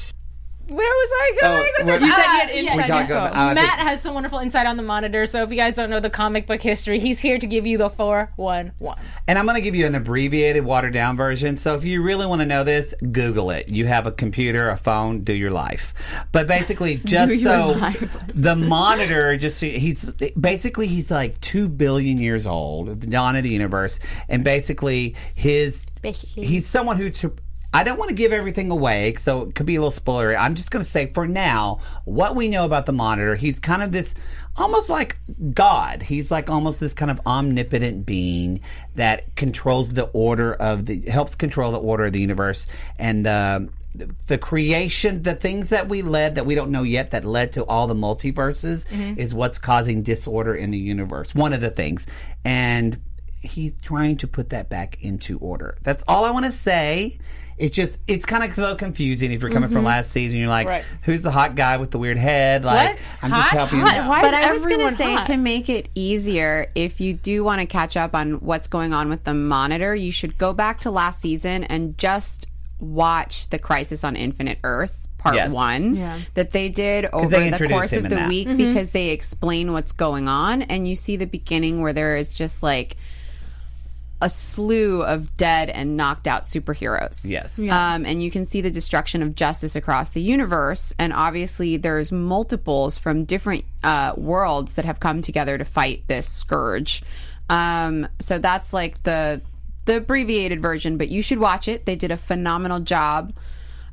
where 0.71 0.79
was 0.95 1.11
I 1.13 1.33
going 1.41 1.71
Oh, 1.81 1.85
with 1.85 1.87
this? 1.87 2.03
you 2.03 2.13
said 2.13 2.23
you 2.23 2.29
had 2.41 2.49
yeah, 2.51 2.61
inside 2.61 2.77
We 2.77 2.83
talk 2.85 3.01
info. 3.03 3.17
about- 3.17 3.33
uh, 3.37 3.55
Matt 3.55 3.57
think- 3.79 3.89
has 3.89 4.01
some 4.03 4.15
wonderful 4.15 4.39
insight 4.39 4.67
on 4.67 4.77
the 4.77 4.83
monitor. 4.83 5.27
So 5.27 5.43
if 5.43 5.51
you 5.51 5.57
guys 5.57 5.75
don't 5.75 5.91
know 5.91 6.01
the 6.01 6.11
comic 6.11 6.47
book 6.47 6.63
history, 6.63 6.99
he's 7.01 7.19
here 7.21 7.39
to 7.39 7.47
give 7.47 7.67
you 7.67 7.77
the 7.79 7.91
four 7.91 8.33
one 8.37 8.73
one. 8.79 8.99
And 9.29 9.39
I'm 9.39 9.45
going 9.47 9.57
to 9.57 9.61
give 9.63 9.75
you 9.75 9.87
an 9.87 9.95
abbreviated, 9.95 10.65
watered 10.65 10.93
down 10.95 11.17
version. 11.17 11.57
So 11.57 11.75
if 11.75 11.85
you 11.85 12.03
really 12.03 12.27
want 12.27 12.41
to 12.41 12.47
know 12.47 12.65
this, 12.65 12.95
Google 13.13 13.51
it. 13.51 13.69
You 13.71 13.87
have 13.87 14.07
a 14.07 14.13
computer, 14.13 14.69
a 14.71 14.77
phone, 14.77 15.23
do 15.25 15.33
your 15.35 15.51
life. 15.51 15.93
But 16.33 16.47
basically, 16.47 16.97
just 17.05 17.43
so 17.43 17.73
life. 17.73 18.17
the 18.35 18.57
monitor, 18.57 19.37
just 19.37 19.59
so 19.59 19.67
he's 19.67 20.13
basically 20.39 20.87
he's 20.87 21.11
like 21.11 21.41
two 21.41 21.69
billion 21.69 22.19
years 22.19 22.47
old, 22.47 23.01
the 23.01 23.07
dawn 23.07 23.37
of 23.37 23.43
the 23.43 23.51
universe, 23.51 23.99
and 24.29 24.45
basically 24.45 25.15
his 25.35 25.87
Basically. 26.03 26.47
he's 26.47 26.67
someone 26.67 26.97
who. 26.97 27.11
To, 27.11 27.33
I 27.73 27.85
don't 27.85 27.99
want 27.99 28.09
to 28.09 28.15
give 28.15 28.33
everything 28.33 28.71
away, 28.71 29.15
so 29.15 29.43
it 29.43 29.55
could 29.55 29.67
be 29.67 29.77
a 29.77 29.81
little 29.81 29.99
spoilery. 29.99 30.37
I'm 30.37 30.57
just 30.57 30.71
going 30.71 30.85
to 30.85 30.91
say 30.91 31.13
for 31.13 31.29
now 31.29 31.81
what 32.05 32.35
we 32.35 32.49
know 32.49 32.65
about 32.65 32.87
the 32.87 32.93
monitor. 32.93 33.37
He's 33.37 33.61
kind 33.61 33.83
of 33.83 33.93
this, 33.93 34.15
almost 34.57 34.89
like 34.89 35.19
God. 35.55 36.03
He's 36.03 36.31
like 36.31 36.51
almost 36.51 36.81
this 36.81 36.93
kind 36.93 37.11
of 37.11 37.21
omnipotent 37.27 38.05
being 38.05 38.61
that 38.97 39.37
controls 39.37 39.91
the 39.91 40.07
order 40.07 40.53
of 40.53 40.87
the, 40.87 41.01
helps 41.03 41.37
control 41.37 41.71
the 41.71 41.79
order 41.79 42.07
of 42.07 42.13
the 42.13 42.21
universe 42.21 42.67
and 42.99 43.27
uh, 43.27 43.61
the, 43.95 44.15
the 44.27 44.39
creation, 44.39 45.23
the 45.23 45.35
things 45.35 45.71
that 45.71 45.89
we 45.89 46.03
led 46.03 46.35
that 46.37 46.47
we 46.47 46.55
don't 46.57 46.71
know 46.71 46.83
yet 46.83 47.13
that 47.13 47.25
led 47.25 47.53
to 47.53 47.65
all 47.67 47.87
the 47.87 47.95
multiverses 47.95 48.85
is 49.17 49.33
what's 49.33 49.59
causing 49.59 50.03
disorder 50.03 50.55
in 50.55 50.71
the 50.71 50.79
universe. 50.79 51.35
One 51.35 51.53
of 51.53 51.61
the 51.61 51.71
things, 51.71 52.07
and 52.45 53.01
he's 53.41 53.77
trying 53.81 54.17
to 54.19 54.27
put 54.29 54.51
that 54.51 54.69
back 54.69 54.99
into 55.03 55.39
order. 55.39 55.77
That's 55.83 56.05
all 56.07 56.25
I 56.25 56.31
want 56.31 56.47
to 56.47 56.53
say. 56.53 57.19
It's 57.57 57.77
just 57.77 57.99
it's 58.07 58.25
kind 58.25 58.43
of 58.43 58.55
so 58.55 58.75
confusing 58.75 59.33
if 59.33 59.43
you're 59.43 59.51
coming 59.51 59.69
from 59.69 59.79
mm-hmm. 59.81 59.89
last 59.89 60.11
season. 60.13 60.39
You're 60.39 60.49
like, 60.49 60.67
Right. 60.67 60.85
who's 61.03 61.21
the 61.21 61.31
hot 61.31 61.57
guy 61.57 61.77
with 61.77 61.91
the 61.91 61.99
weird 61.99 62.17
head? 62.17 62.65
Like, 62.65 62.93
What's 62.93 63.19
I'm 63.23 63.31
just 63.31 63.43
hot? 63.43 63.53
helping 63.59 63.79
you. 63.81 63.85
Hot? 63.85 63.95
out. 63.97 64.09
Why 64.09 64.23
But 64.23 64.33
is 64.33 64.47
I 64.47 64.53
was 64.53 64.65
going 64.67 64.89
to 64.89 64.97
say 64.97 65.13
hot? 65.15 65.27
to 65.27 65.37
make 65.37 65.69
it 65.69 65.91
easier, 65.95 66.71
if 66.75 67.01
you 67.03 67.13
do 67.13 67.45
want 67.45 67.61
to 67.61 67.67
catch 67.67 67.99
up 67.99 68.15
on 68.15 68.41
what's 68.41 68.67
going 68.67 68.95
on 68.95 69.11
with 69.11 69.25
the 69.25 69.35
monitor, 69.35 69.95
you 69.95 70.11
should 70.11 70.39
go 70.39 70.55
back 70.55 70.81
to 70.81 70.91
last 70.91 71.21
season 71.21 71.65
and 71.65 71.99
just 71.99 72.47
watch 72.79 73.51
the 73.51 73.59
Crisis 73.59 74.05
on 74.05 74.17
Infinite 74.17 74.59
Earths 74.65 75.07
part 75.19 75.35
Yes. 75.35 75.53
one 75.53 75.97
Yeah. 75.97 76.19
that 76.33 76.51
they 76.51 76.71
did 76.71 77.05
over 77.13 77.29
they 77.29 77.51
the 77.51 77.69
course 77.69 77.93
of 77.93 78.05
the 78.05 78.09
that. 78.09 78.29
week 78.29 78.49
mm-hmm. 78.49 78.57
because 78.57 78.93
they 78.93 79.11
explain 79.11 79.73
what's 79.73 79.93
going 79.93 80.29
on, 80.29 80.63
and 80.63 80.89
you 80.89 80.95
see 80.97 81.17
the 81.17 81.27
beginning 81.27 81.83
where 81.83 81.93
there 81.93 82.17
is 82.17 82.33
just 82.33 82.63
like 82.63 82.97
a 84.21 84.29
slew 84.29 85.03
of 85.03 85.37
dead 85.37 85.71
and 85.71 85.97
knocked 85.97 86.27
out 86.27 86.43
superheroes. 86.43 87.29
Yes. 87.29 87.59
Um, 87.59 88.05
and 88.05 88.23
you 88.23 88.31
can 88.31 88.45
see 88.45 88.61
the 88.61 88.71
destruction 88.71 89.23
of 89.23 89.35
justice 89.35 89.77
across 89.77 90.11
the 90.11 90.21
universe. 90.21 90.95
And 90.99 91.13
obviously, 91.13 91.77
there's 91.77 92.13
multiples 92.13 92.99
from 92.99 93.25
different 93.25 93.65
uh, 93.83 94.15
worlds 94.17 94.75
that 94.75 94.85
have 94.85 95.01
come 95.01 95.23
together 95.23 95.57
to 95.57 95.65
fight 95.65 96.05
this 96.07 96.29
scourge. 96.29 97.03
Um, 97.49 98.09
so 98.21 98.39
that's 98.39 98.73
like 98.73 99.03
the 99.03 99.41
the 99.87 99.97
abbreviated 99.97 100.61
version, 100.61 100.99
but 100.99 101.09
you 101.09 101.23
should 101.23 101.39
watch 101.39 101.67
it. 101.67 101.87
They 101.87 101.97
did 101.97 102.11
a 102.11 102.17
phenomenal 102.17 102.81
job. 102.81 103.33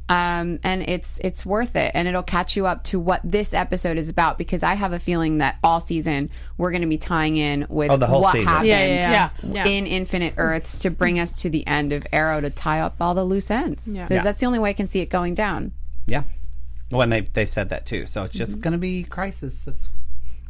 Um, 0.10 0.60
and 0.64 0.84
it's 0.88 1.20
it's 1.22 1.46
worth 1.46 1.76
it, 1.76 1.92
and 1.94 2.08
it'll 2.08 2.24
catch 2.24 2.56
you 2.56 2.66
up 2.66 2.84
to 2.86 3.00
what 3.00 3.20
this 3.26 3.54
episode 3.54 3.98
is 3.98 4.08
about. 4.08 4.38
Because 4.38 4.64
I 4.64 4.76
have 4.76 4.94
a 4.94 5.00
feeling 5.00 5.40
that 5.40 5.58
all 5.64 5.80
season 5.82 6.30
we're 6.58 6.72
going 6.72 6.82
to 6.82 6.88
be 6.88 6.98
tying 6.98 7.36
in 7.36 7.66
with 7.70 7.92
Oh, 7.92 7.98
the 7.98 8.08
whole 8.08 8.22
what 8.22 8.32
season. 8.32 8.48
happened 8.48 8.68
Yeah, 8.70 8.86
yeah, 8.86 9.30
yeah. 9.44 9.52
Yeah. 9.66 9.68
in 9.68 9.86
Infinite 9.86 10.36
Earths 10.38 10.80
to 10.80 10.90
bring 10.90 11.20
us 11.20 11.42
to 11.42 11.50
the 11.50 11.68
end 11.68 11.92
of 11.92 12.08
Arrow 12.14 12.40
to 12.40 12.50
tie 12.50 12.80
up 12.80 12.96
all 13.02 13.14
the 13.16 13.26
loose 13.26 13.52
ends. 13.52 13.86
Because 13.86 14.10
Yeah. 14.10 14.24
that's 14.24 14.40
the 14.40 14.46
only 14.46 14.60
way 14.60 14.70
I 14.70 14.74
can 14.74 14.88
see 14.88 15.02
it 15.02 15.10
going 15.10 15.34
down. 15.34 15.74
Yeah. 16.06 16.24
Well, 16.90 17.02
and 17.02 17.12
they 17.12 17.22
they've 17.22 17.52
said 17.52 17.68
that 17.70 17.86
too. 17.86 18.06
So 18.06 18.24
it's 18.24 18.34
just 18.34 18.62
going 18.62 18.72
to 18.72 18.78
be 18.78 19.04
crisis. 19.04 19.62
That's 19.66 19.90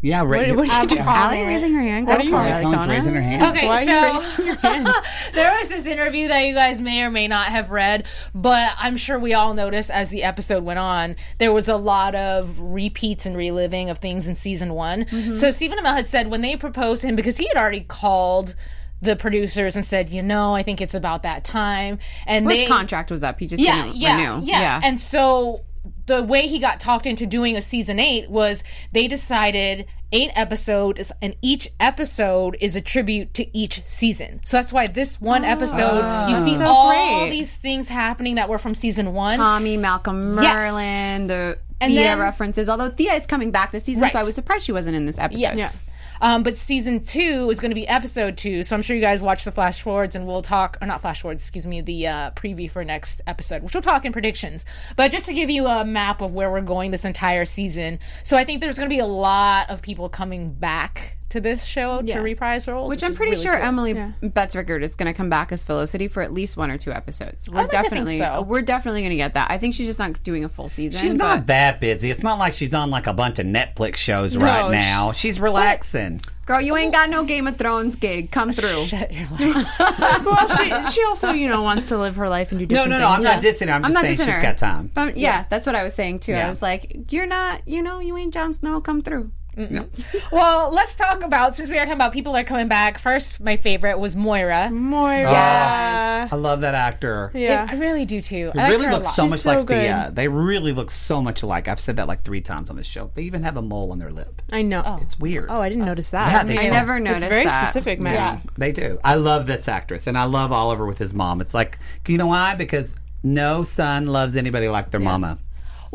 yeah. 0.01 0.23
Right. 0.23 0.49
What, 0.55 0.67
what 0.67 0.69
are 0.69 0.81
you 0.83 0.87
doing? 0.87 1.01
Allie 1.01 1.41
raising 1.43 1.73
her 1.73 1.81
hand. 1.81 2.07
What 2.07 2.13
Go 2.13 2.19
are 2.19 2.23
you 2.23 2.31
for 2.31 2.61
doing? 2.61 2.71
Donna. 2.73 2.93
raising 2.93 3.13
her 3.13 3.21
hand. 3.21 3.57
Okay, 3.57 3.67
Why 3.67 3.85
so 3.85 4.19
hand? 4.61 4.87
there 5.33 5.57
was 5.57 5.69
this 5.69 5.85
interview 5.85 6.27
that 6.27 6.41
you 6.45 6.53
guys 6.53 6.79
may 6.79 7.01
or 7.01 7.09
may 7.09 7.27
not 7.27 7.47
have 7.47 7.71
read, 7.71 8.05
but 8.35 8.73
I'm 8.77 8.97
sure 8.97 9.17
we 9.17 9.33
all 9.33 9.53
noticed 9.53 9.89
as 9.91 10.09
the 10.09 10.23
episode 10.23 10.63
went 10.63 10.79
on, 10.79 11.15
there 11.39 11.51
was 11.53 11.67
a 11.67 11.77
lot 11.77 12.15
of 12.15 12.59
repeats 12.59 13.25
and 13.25 13.35
reliving 13.35 13.89
of 13.89 13.99
things 13.99 14.27
in 14.27 14.35
season 14.35 14.73
one. 14.73 15.05
Mm-hmm. 15.05 15.33
So 15.33 15.51
Stephen 15.51 15.77
Amell 15.79 15.95
had 15.95 16.07
said 16.07 16.29
when 16.29 16.41
they 16.41 16.55
proposed 16.55 17.01
to 17.01 17.07
him, 17.07 17.15
because 17.15 17.37
he 17.37 17.47
had 17.47 17.57
already 17.57 17.81
called 17.81 18.55
the 19.01 19.15
producers 19.15 19.75
and 19.75 19.85
said, 19.85 20.09
you 20.09 20.23
know, 20.23 20.55
I 20.55 20.63
think 20.63 20.81
it's 20.81 20.95
about 20.95 21.21
that 21.23 21.43
time, 21.43 21.99
and 22.25 22.49
His 22.49 22.61
they 22.61 22.65
contract 22.65 23.11
was 23.11 23.21
up. 23.21 23.39
He 23.39 23.45
just 23.45 23.61
yeah, 23.61 23.83
didn't 23.85 23.97
yeah, 23.97 24.33
renew. 24.35 24.45
yeah, 24.47 24.81
And 24.83 24.99
so 24.99 25.61
the 26.07 26.23
way 26.23 26.47
he 26.47 26.57
got 26.59 26.79
talked 26.79 27.05
into 27.05 27.25
doing 27.25 27.55
a 27.55 27.61
season 27.61 27.99
eight 27.99 28.29
was 28.29 28.63
they 28.91 29.07
decided 29.07 29.85
eight 30.13 30.31
episodes, 30.35 31.11
and 31.21 31.35
each 31.41 31.69
episode 31.81 32.55
is 32.61 32.75
a 32.77 32.81
tribute 32.81 33.33
to 33.33 33.57
each 33.57 33.83
season. 33.85 34.39
So 34.45 34.57
that's 34.57 34.71
why 34.71 34.87
this 34.87 35.19
one 35.19 35.43
ah. 35.43 35.49
episode, 35.49 36.29
you 36.29 36.37
see 36.37 36.57
So 36.57 36.65
all 36.65 37.19
great. 37.19 37.29
these 37.31 37.53
things 37.55 37.89
happening 37.89 38.35
that 38.35 38.47
were 38.49 38.57
from 38.57 38.73
season 38.73 39.13
one. 39.13 39.37
Tommy, 39.37 39.75
Malcolm 39.77 40.35
Yes. 40.41 40.55
Merlyn, 40.71 41.27
the 41.27 41.59
And 41.81 41.91
Thea 41.91 42.03
then- 42.03 42.19
references. 42.19 42.69
Although 42.69 42.89
Thea 42.89 43.13
is 43.15 43.25
coming 43.25 43.51
back 43.51 43.71
this 43.73 43.83
season, 43.83 44.09
so 44.09 44.17
I 44.19 44.23
was 44.23 44.33
surprised 44.33 44.65
she 44.65 44.71
wasn't 44.71 44.95
in 44.95 45.05
this 45.05 45.19
episode. 45.19 45.57
Yes. 45.57 45.83
Um, 46.21 46.43
but 46.43 46.57
season 46.57 47.03
two 47.03 47.49
is 47.49 47.59
going 47.59 47.71
to 47.71 47.75
be 47.75 47.87
episode 47.87 48.37
two, 48.37 48.63
so 48.63 48.75
I'm 48.75 48.81
sure 48.81 48.95
you 48.95 49.01
guys 49.01 49.21
watch 49.21 49.43
the 49.43 49.51
flash 49.51 49.81
forwards, 49.81 50.15
and 50.15 50.25
we'll 50.25 50.41
talk, 50.41 50.77
or 50.81 50.87
not 50.87 51.01
flash 51.01 51.21
forwards, 51.21 51.43
excuse 51.43 51.67
me, 51.67 51.81
the 51.81 52.07
uh, 52.07 52.31
preview 52.31 52.69
for 52.69 52.83
next 52.83 53.21
episode, 53.27 53.63
which 53.63 53.73
we'll 53.73 53.81
talk 53.81 54.05
in 54.05 54.13
predictions. 54.13 54.65
But 54.95 55.11
just 55.11 55.25
to 55.27 55.33
give 55.33 55.49
you 55.49 55.67
a 55.67 55.85
map 55.85 56.21
of 56.21 56.33
where 56.33 56.51
we're 56.51 56.61
going 56.61 56.91
this 56.91 57.05
entire 57.05 57.45
season, 57.45 57.99
so 58.23 58.37
I 58.37 58.43
think 58.43 58.61
there's 58.61 58.77
going 58.77 58.89
to 58.89 58.93
be 58.93 58.99
a 58.99 59.05
lot 59.05 59.69
of 59.69 59.81
people 59.81 60.09
coming 60.09 60.53
back 60.53 61.16
to 61.29 61.41
this 61.41 61.65
show 61.65 62.01
to 62.01 62.19
reprise 62.19 62.67
roles, 62.67 62.89
Which 62.89 63.03
I'm 63.03 63.13
pretty 63.13 63.31
really 63.31 63.43
sure 63.43 63.55
cool. 63.55 63.65
Emily 63.65 63.93
Bett 64.21 64.55
Rickards 64.55 64.85
is 64.85 64.95
going 64.95 65.11
to 65.11 65.17
come 65.17 65.29
back 65.29 65.51
as 65.51 65.63
Felicity 65.63 66.07
for 66.07 66.23
at 66.23 66.33
least 66.33 66.55
one 66.55 66.71
or 66.71 66.77
two 66.77 66.91
episodes. 66.91 67.49
We're 67.49 67.57
like 67.57 67.71
to 67.71 67.77
think 67.77 67.83
definitely, 67.83 68.17
so. 68.19 68.41
we're 68.43 68.61
definitely 68.61 69.01
going 69.01 69.11
to 69.11 69.17
get 69.17 69.33
that. 69.33 69.51
I 69.51 69.57
think 69.57 69.73
she's 69.75 69.87
just 69.87 69.99
not 69.99 70.23
doing 70.23 70.45
a 70.45 70.49
full 70.49 70.69
season. 70.69 71.01
She's 71.01 71.13
but- 71.13 71.17
not 71.17 71.47
that 71.47 71.81
busy. 71.81 72.09
It's 72.11 72.23
not 72.23 72.39
like 72.39 72.53
she's 72.53 72.73
on 72.73 72.89
like 72.89 73.07
a 73.07 73.13
bunch 73.13 73.39
of 73.39 73.45
Netflix 73.45 73.97
shows 73.97 74.37
right 74.37 74.69
sh- 74.69 74.71
now. 74.71 75.11
She's 75.11 75.39
relaxing. 75.39 76.21
Girl, 76.45 76.61
you 76.61 76.77
ain't 76.77 76.93
got 76.93 77.09
no 77.09 77.25
Game 77.25 77.45
of 77.45 77.57
Thrones 77.57 77.97
gig. 77.97 78.31
Come 78.31 78.53
through. 78.53 78.85
well, 78.89 80.57
she, 80.57 80.91
she 80.91 81.03
also, 81.03 81.31
you 81.31 81.49
know, 81.49 81.61
wants 81.61 81.89
to 81.89 81.97
live 81.97 82.15
her 82.15 82.29
life 82.29 82.51
and 82.51 82.59
do 82.61 82.65
No, 82.67 82.85
different 82.85 82.91
no, 82.91 82.99
no. 82.99 83.07
I'm 83.09 83.21
not 83.23 83.43
dissing 83.43 83.67
her. 83.67 83.73
I'm 83.73 83.83
I'm 83.83 83.91
just 83.91 84.01
saying 84.01 84.15
dissing 84.17 84.25
she's 84.25 84.35
her. 84.35 84.41
got 84.41 84.57
time. 84.57 84.89
But 84.93 85.17
yeah, 85.17 85.43
that's 85.49 85.65
what 85.65 85.75
I 85.75 85.83
was 85.83 85.93
saying 85.93 86.19
too. 86.19 86.31
Yeah. 86.31 86.45
I 86.45 86.49
was 86.49 86.61
like, 86.61 87.11
you're 87.11 87.25
not, 87.25 87.67
you 87.67 87.81
know, 87.83 87.99
you 87.99 88.15
ain't 88.15 88.33
Jon 88.33 88.53
Snow. 88.53 88.79
Come 88.79 89.01
through. 89.01 89.31
Mm-hmm. 89.57 90.35
Well, 90.35 90.69
let's 90.71 90.95
talk 90.95 91.23
about 91.23 91.55
since 91.55 91.69
we 91.69 91.77
are 91.77 91.79
talking 91.79 91.93
about 91.93 92.13
people 92.13 92.33
that 92.33 92.41
are 92.45 92.47
coming 92.47 92.67
back. 92.67 92.99
First, 92.99 93.39
my 93.39 93.57
favorite 93.57 93.97
was 93.97 94.15
Moira. 94.15 94.69
Moira. 94.69 95.25
Ah, 95.27 95.31
yeah. 95.31 96.27
I 96.31 96.35
love 96.35 96.61
that 96.61 96.75
actor. 96.75 97.31
Yeah. 97.33 97.67
I 97.69 97.75
really 97.75 98.05
do 98.05 98.21
too. 98.21 98.51
He 98.53 98.59
I 98.59 98.69
really 98.69 98.85
her 98.85 98.91
a 98.91 98.97
looks 98.97 99.15
so 99.15 99.23
She's 99.23 99.31
much 99.31 99.39
so 99.41 99.49
like 99.59 99.65
good. 99.65 99.81
Thea. 99.81 100.11
They 100.13 100.27
really 100.27 100.73
look 100.73 100.91
so 100.91 101.21
much 101.21 101.41
alike. 101.41 101.67
I've 101.67 101.81
said 101.81 101.95
that 101.95 102.07
like 102.07 102.23
three 102.23 102.41
times 102.41 102.69
on 102.69 102.75
this 102.75 102.85
show. 102.85 103.11
They 103.15 103.23
even 103.23 103.43
have 103.43 103.57
a 103.57 103.61
mole 103.61 103.91
on 103.91 103.99
their 103.99 104.11
lip. 104.11 104.41
I 104.51 104.61
know. 104.61 104.83
Oh. 104.85 104.99
It's 105.01 105.19
weird. 105.19 105.47
Oh, 105.49 105.61
I 105.61 105.69
didn't 105.69 105.83
uh, 105.83 105.87
notice 105.87 106.09
that. 106.09 106.31
Yeah, 106.31 106.43
they 106.43 106.59
I 106.59 106.63
do. 106.63 106.69
never 106.69 106.97
It's 106.97 107.05
noticed 107.05 107.27
very 107.27 107.45
that. 107.45 107.63
specific, 107.65 107.99
man. 107.99 108.13
Yeah. 108.13 108.39
They 108.57 108.71
do. 108.71 108.99
I 109.03 109.15
love 109.15 109.47
this 109.47 109.67
actress, 109.67 110.05
and 110.07 110.17
I 110.17 110.25
love 110.25 110.51
Oliver 110.51 110.85
with 110.85 110.99
his 110.99 111.13
mom. 111.13 111.41
It's 111.41 111.53
like, 111.53 111.79
you 112.07 112.17
know 112.17 112.27
why? 112.27 112.55
Because 112.55 112.95
no 113.23 113.63
son 113.63 114.05
loves 114.07 114.37
anybody 114.37 114.69
like 114.69 114.91
their 114.91 114.99
mama. 114.99 115.39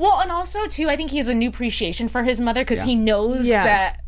Well, 0.03 0.21
and 0.21 0.33
also 0.33 0.67
too, 0.67 0.89
I 0.89 0.97
think 0.97 1.13
he 1.13 1.19
has 1.19 1.29
a 1.29 1.35
new 1.35 1.49
appreciation 1.49 2.09
for 2.09 2.25
his 2.25 2.41
mother 2.41 2.63
because 2.63 2.79
Yeah. 2.79 2.85
he 2.87 2.95
knows 2.97 3.47
Yeah. 3.47 3.63
that 3.65 4.01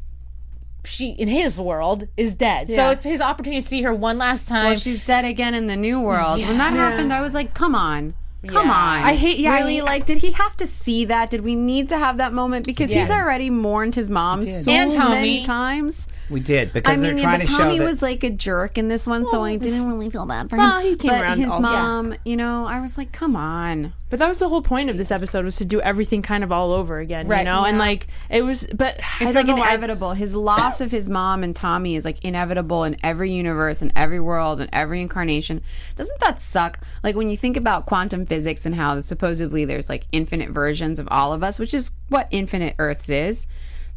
she, 0.85 1.11
in 1.11 1.29
his 1.29 1.61
world, 1.61 2.09
is 2.17 2.35
dead. 2.35 2.69
So 2.69 2.75
Yeah. 2.87 2.91
it's 2.91 3.05
his 3.05 3.21
opportunity 3.21 3.61
to 3.61 3.67
see 3.67 3.83
her 3.83 3.95
one 3.95 4.19
last 4.19 4.49
time. 4.49 4.65
Well, 4.65 4.75
she's 4.77 5.05
dead 5.05 5.25
again 5.25 5.55
in 5.55 5.69
the 5.69 5.77
new 5.77 6.01
world. 6.01 6.41
When 6.43 6.59
that 6.59 6.73
happened, 6.73 7.13
I 7.13 7.21
was 7.21 7.33
like, 7.33 7.55
come 7.55 7.77
on. 7.77 8.15
Come 8.49 8.67
Yeah. 8.67 8.73
on. 8.75 9.03
I 9.05 9.15
hate- 9.15 9.39
yeah, 9.39 9.55
Really? 9.55 9.81
I- 9.81 9.85
like, 9.85 10.05
did 10.05 10.19
he 10.19 10.33
have 10.33 10.57
to 10.59 10.67
see 10.67 11.05
that? 11.07 11.31
Did 11.31 11.43
we 11.43 11.55
need 11.55 11.89
to 11.91 11.97
have 11.99 12.17
that 12.19 12.33
moment? 12.33 12.67
Because 12.67 12.91
he's 12.91 13.09
Yeah. 13.09 13.23
already 13.23 13.49
mourned 13.49 13.95
his 13.95 14.11
mom 14.11 14.45
so 14.45 14.71
And 14.71 14.93
Tommy. 14.93 15.11
many 15.15 15.45
times. 15.45 16.09
We 16.31 16.41
did 16.41 16.73
because 16.73 16.91
I 16.91 16.95
mean, 16.95 17.03
they're 17.03 17.17
yeah, 17.17 17.23
trying 17.23 17.39
but 17.41 17.47
to 17.47 17.53
show 17.53 17.59
Tommy 17.59 17.79
that 17.79 17.85
was 17.85 18.01
like 18.01 18.25
a 18.25 18.31
jerk 18.31 18.79
in 18.79 18.89
this 18.89 19.07
one, 19.07 19.27
so 19.27 19.45
I 19.45 19.57
didn't 19.57 19.87
really 19.87 20.09
feel 20.09 20.25
bad 20.25 20.49
for 20.49 20.57
him. 20.57 20.63
Well, 20.63 20.81
he 20.81 20.97
came 20.97 21.11
but 21.11 21.21
around 21.21 21.39
his 21.41 21.51
also. 21.51 21.61
mom, 21.63 22.15
you 22.25 22.37
know, 22.37 22.65
I 22.67 22.81
was 22.81 22.97
like, 22.97 23.13
come 23.13 23.37
on. 23.37 23.93
But 24.09 24.21
that 24.21 24.29
was 24.29 24.39
the 24.39 24.49
whole 24.49 24.63
point 24.63 24.91
of 24.91 24.97
this 24.97 25.11
episode 25.11 25.45
was 25.45 25.57
to 25.57 25.65
do 25.65 25.81
everything 25.81 26.23
kind 26.23 26.45
of 26.45 26.53
all 26.53 26.71
over 26.73 26.99
again, 26.99 27.27
you 27.27 27.33
Right, 27.33 27.45
know? 27.45 27.65
And 27.65 27.79
like 27.79 28.07
it 28.31 28.43
was 28.43 28.65
but 28.75 28.99
It's 28.99 29.19
don't 29.19 29.35
like 29.35 29.47
know 29.49 29.57
why- 29.57 29.69
inevitable. 29.71 30.13
His 30.13 30.37
loss 30.37 30.81
of 30.81 30.91
his 30.93 31.09
mom 31.09 31.43
and 31.43 31.55
Tommy 31.55 31.97
is 31.97 32.05
like 32.05 32.25
inevitable 32.25 32.85
in 32.85 32.97
every 33.03 33.33
universe 33.33 33.83
and 33.83 33.93
every 33.97 34.21
world 34.21 34.61
and 34.61 34.71
every 34.73 35.01
incarnation. 35.03 35.63
Doesn't 35.97 36.21
that 36.21 36.41
suck? 36.41 36.79
Like 37.03 37.17
when 37.17 37.29
you 37.29 37.37
think 37.37 37.57
about 37.57 37.87
quantum 37.87 38.25
physics 38.25 38.65
and 38.65 38.75
how 38.77 39.01
supposedly 39.01 39.65
there's 39.65 39.89
like 39.89 40.07
infinite 40.13 40.51
versions 40.51 40.99
of 41.01 41.09
all 41.11 41.33
of 41.33 41.43
us, 41.43 41.59
which 41.59 41.75
is 41.75 41.91
what 42.09 42.29
infinite 42.31 42.77
Earths 42.79 43.09
is. 43.11 43.47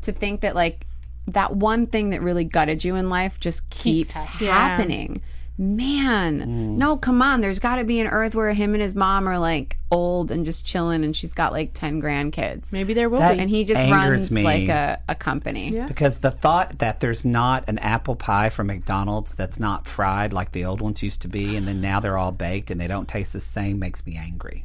To 0.04 0.12
think 0.12 0.42
that 0.42 0.56
like 0.56 0.87
that 1.28 1.56
one 1.56 1.88
thing 1.88 2.12
that 2.12 2.22
really 2.22 2.44
gutted 2.44 2.84
you 2.84 2.96
in 2.96 3.10
life 3.10 3.40
just 3.40 3.70
keeps, 3.70 4.16
happening. 4.16 4.50
happening. 4.52 5.22
Man, 5.60 6.40
mm. 6.42 6.78
no, 6.78 6.98
come 6.98 7.20
on. 7.24 7.42
There's 7.42 7.58
got 7.58 7.78
to 7.78 7.84
be 7.84 8.00
an 8.00 8.06
Earth 8.06 8.36
where 8.36 8.54
him 8.54 8.76
and 8.76 8.82
his 8.82 8.94
mom 8.94 9.28
are 9.28 9.40
like 9.40 9.78
old 9.90 10.30
and 10.30 10.46
just 10.46 10.68
chilling, 10.68 11.04
and 11.04 11.16
she's 11.16 11.34
got 11.34 11.52
like 11.52 11.72
ten 11.74 12.00
grandkids. 12.00 12.72
maybe 12.72 12.94
there 12.94 13.10
will 13.10 13.18
That- 13.20 13.38
be. 13.38 13.40
and 13.40 13.50
he 13.50 13.64
just 13.64 13.82
runs 13.90 14.30
me. 14.30 14.44
like 14.44 14.70
a, 14.70 15.02
a 15.10 15.16
company. 15.16 15.72
Yeah. 15.72 15.88
Because 15.88 16.20
the 16.20 16.30
thought 16.30 16.78
that 16.78 17.00
there's 17.00 17.26
not 17.26 17.64
an 17.68 17.80
apple 17.80 18.16
pie 18.16 18.50
from 18.50 18.68
McDonald's 18.68 19.34
that's 19.34 19.60
not 19.60 19.88
fried 19.88 20.32
like 20.32 20.52
the 20.52 20.64
old 20.64 20.80
ones 20.80 21.02
used 21.02 21.22
to 21.22 21.28
be, 21.28 21.56
and 21.56 21.68
then 21.68 21.82
now 21.82 22.00
they're 22.00 22.18
all 22.20 22.32
baked 22.32 22.70
and 22.70 22.80
they 22.80 22.88
don't 22.88 23.08
taste 23.08 23.34
the 23.34 23.40
same 23.42 23.80
makes 23.80 24.06
me 24.06 24.16
angry. 24.16 24.64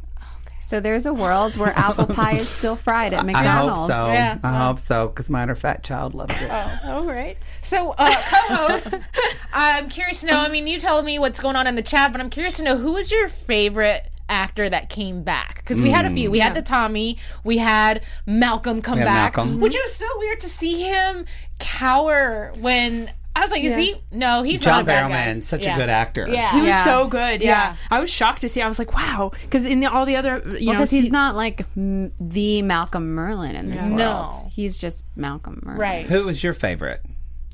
So 0.64 0.80
there's 0.80 1.04
a 1.06 1.12
world 1.12 1.56
where 1.56 1.76
apple 1.78 2.06
pie 2.14 2.36
is 2.38 2.48
still 2.48 2.76
fried 2.76 3.12
at 3.12 3.26
McDonald's. 3.26 3.46
I 3.46 3.52
McDonald's. 3.52 3.80
hope 3.80 3.88
so. 3.90 4.12
Yeah. 4.12 4.38
I 4.42 4.56
hope 4.66 4.78
so 4.80 5.08
because 5.08 5.28
my 5.28 5.42
inner 5.42 5.54
fat 5.54 5.82
child 5.84 6.14
loves 6.14 6.34
it. 6.40 6.48
Oh, 6.50 6.78
all 6.84 7.04
right. 7.04 7.36
So, 7.62 7.90
uh, 7.98 8.14
co-host, 8.30 8.94
I'm 9.52 9.88
curious 9.88 10.20
to 10.22 10.28
know. 10.28 10.38
I 10.38 10.48
mean, 10.48 10.66
you 10.66 10.80
told 10.80 11.04
me 11.04 11.18
what's 11.18 11.40
going 11.40 11.56
on 11.56 11.66
in 11.66 11.74
the 11.74 11.82
chat, 11.82 12.12
but 12.12 12.20
I'm 12.20 12.30
curious 12.30 12.56
to 12.56 12.64
know 12.64 12.76
who 12.78 12.92
was 12.92 13.10
your 13.10 13.28
favorite 13.28 14.08
actor 14.28 14.70
that 14.70 14.88
came 14.88 15.22
back 15.24 15.56
because 15.56 15.82
we 15.82 15.90
had 15.90 16.06
a 16.06 16.10
few. 16.10 16.30
We 16.30 16.38
had 16.38 16.54
the 16.54 16.62
Tommy, 16.62 17.18
we 17.44 17.58
had 17.58 18.02
Malcolm 18.24 18.80
come 18.80 18.96
had 18.98 19.04
back, 19.04 19.36
Malcolm. 19.36 19.60
which 19.60 19.74
was 19.74 19.94
so 19.94 20.06
weird 20.18 20.40
to 20.40 20.48
see 20.48 20.82
him 20.82 21.26
cower 21.58 22.52
when 22.58 23.12
I 23.34 23.40
was 23.40 23.50
like, 23.50 23.62
is 23.64 23.76
he? 23.76 23.96
No, 24.10 24.42
he's 24.42 24.60
John 24.60 24.72
not 24.74 24.82
a 24.82 24.84
bad 24.84 25.08
guy. 25.10 25.16
Barrowman, 25.16 25.42
such 25.42 25.64
Yeah. 25.64 25.74
a 25.74 25.78
good 25.78 25.88
actor. 25.88 26.28
Yeah. 26.30 26.52
He 26.52 26.58
was 26.60 26.68
Yeah. 26.68 26.84
so 26.84 27.08
good. 27.08 27.40
Yeah. 27.40 27.48
Yeah. 27.50 27.76
I 27.90 28.00
was 28.00 28.10
shocked 28.10 28.42
to 28.42 28.48
see. 28.48 28.60
I 28.60 28.68
was 28.68 28.78
like, 28.78 28.92
wow. 28.94 29.32
Because 29.42 29.64
in 29.64 29.80
the, 29.80 29.86
all 29.90 30.04
the 30.04 30.16
other, 30.16 30.42
you 30.58 30.66
know, 30.66 30.72
because 30.72 30.90
he's 30.90 31.04
se- 31.04 31.10
not 31.10 31.34
like 31.34 31.64
m- 31.76 32.12
the 32.20 32.60
Malcolm 32.62 33.16
Merlyn 33.16 33.54
in 33.54 33.70
this 33.70 33.82
world. 33.82 33.96
No. 33.96 34.50
He's 34.52 34.76
just 34.76 35.02
Malcolm 35.16 35.62
Merlyn. 35.64 35.78
Right. 35.78 36.06
Who 36.06 36.24
was 36.26 36.42
your 36.44 36.54
favorite? 36.54 37.00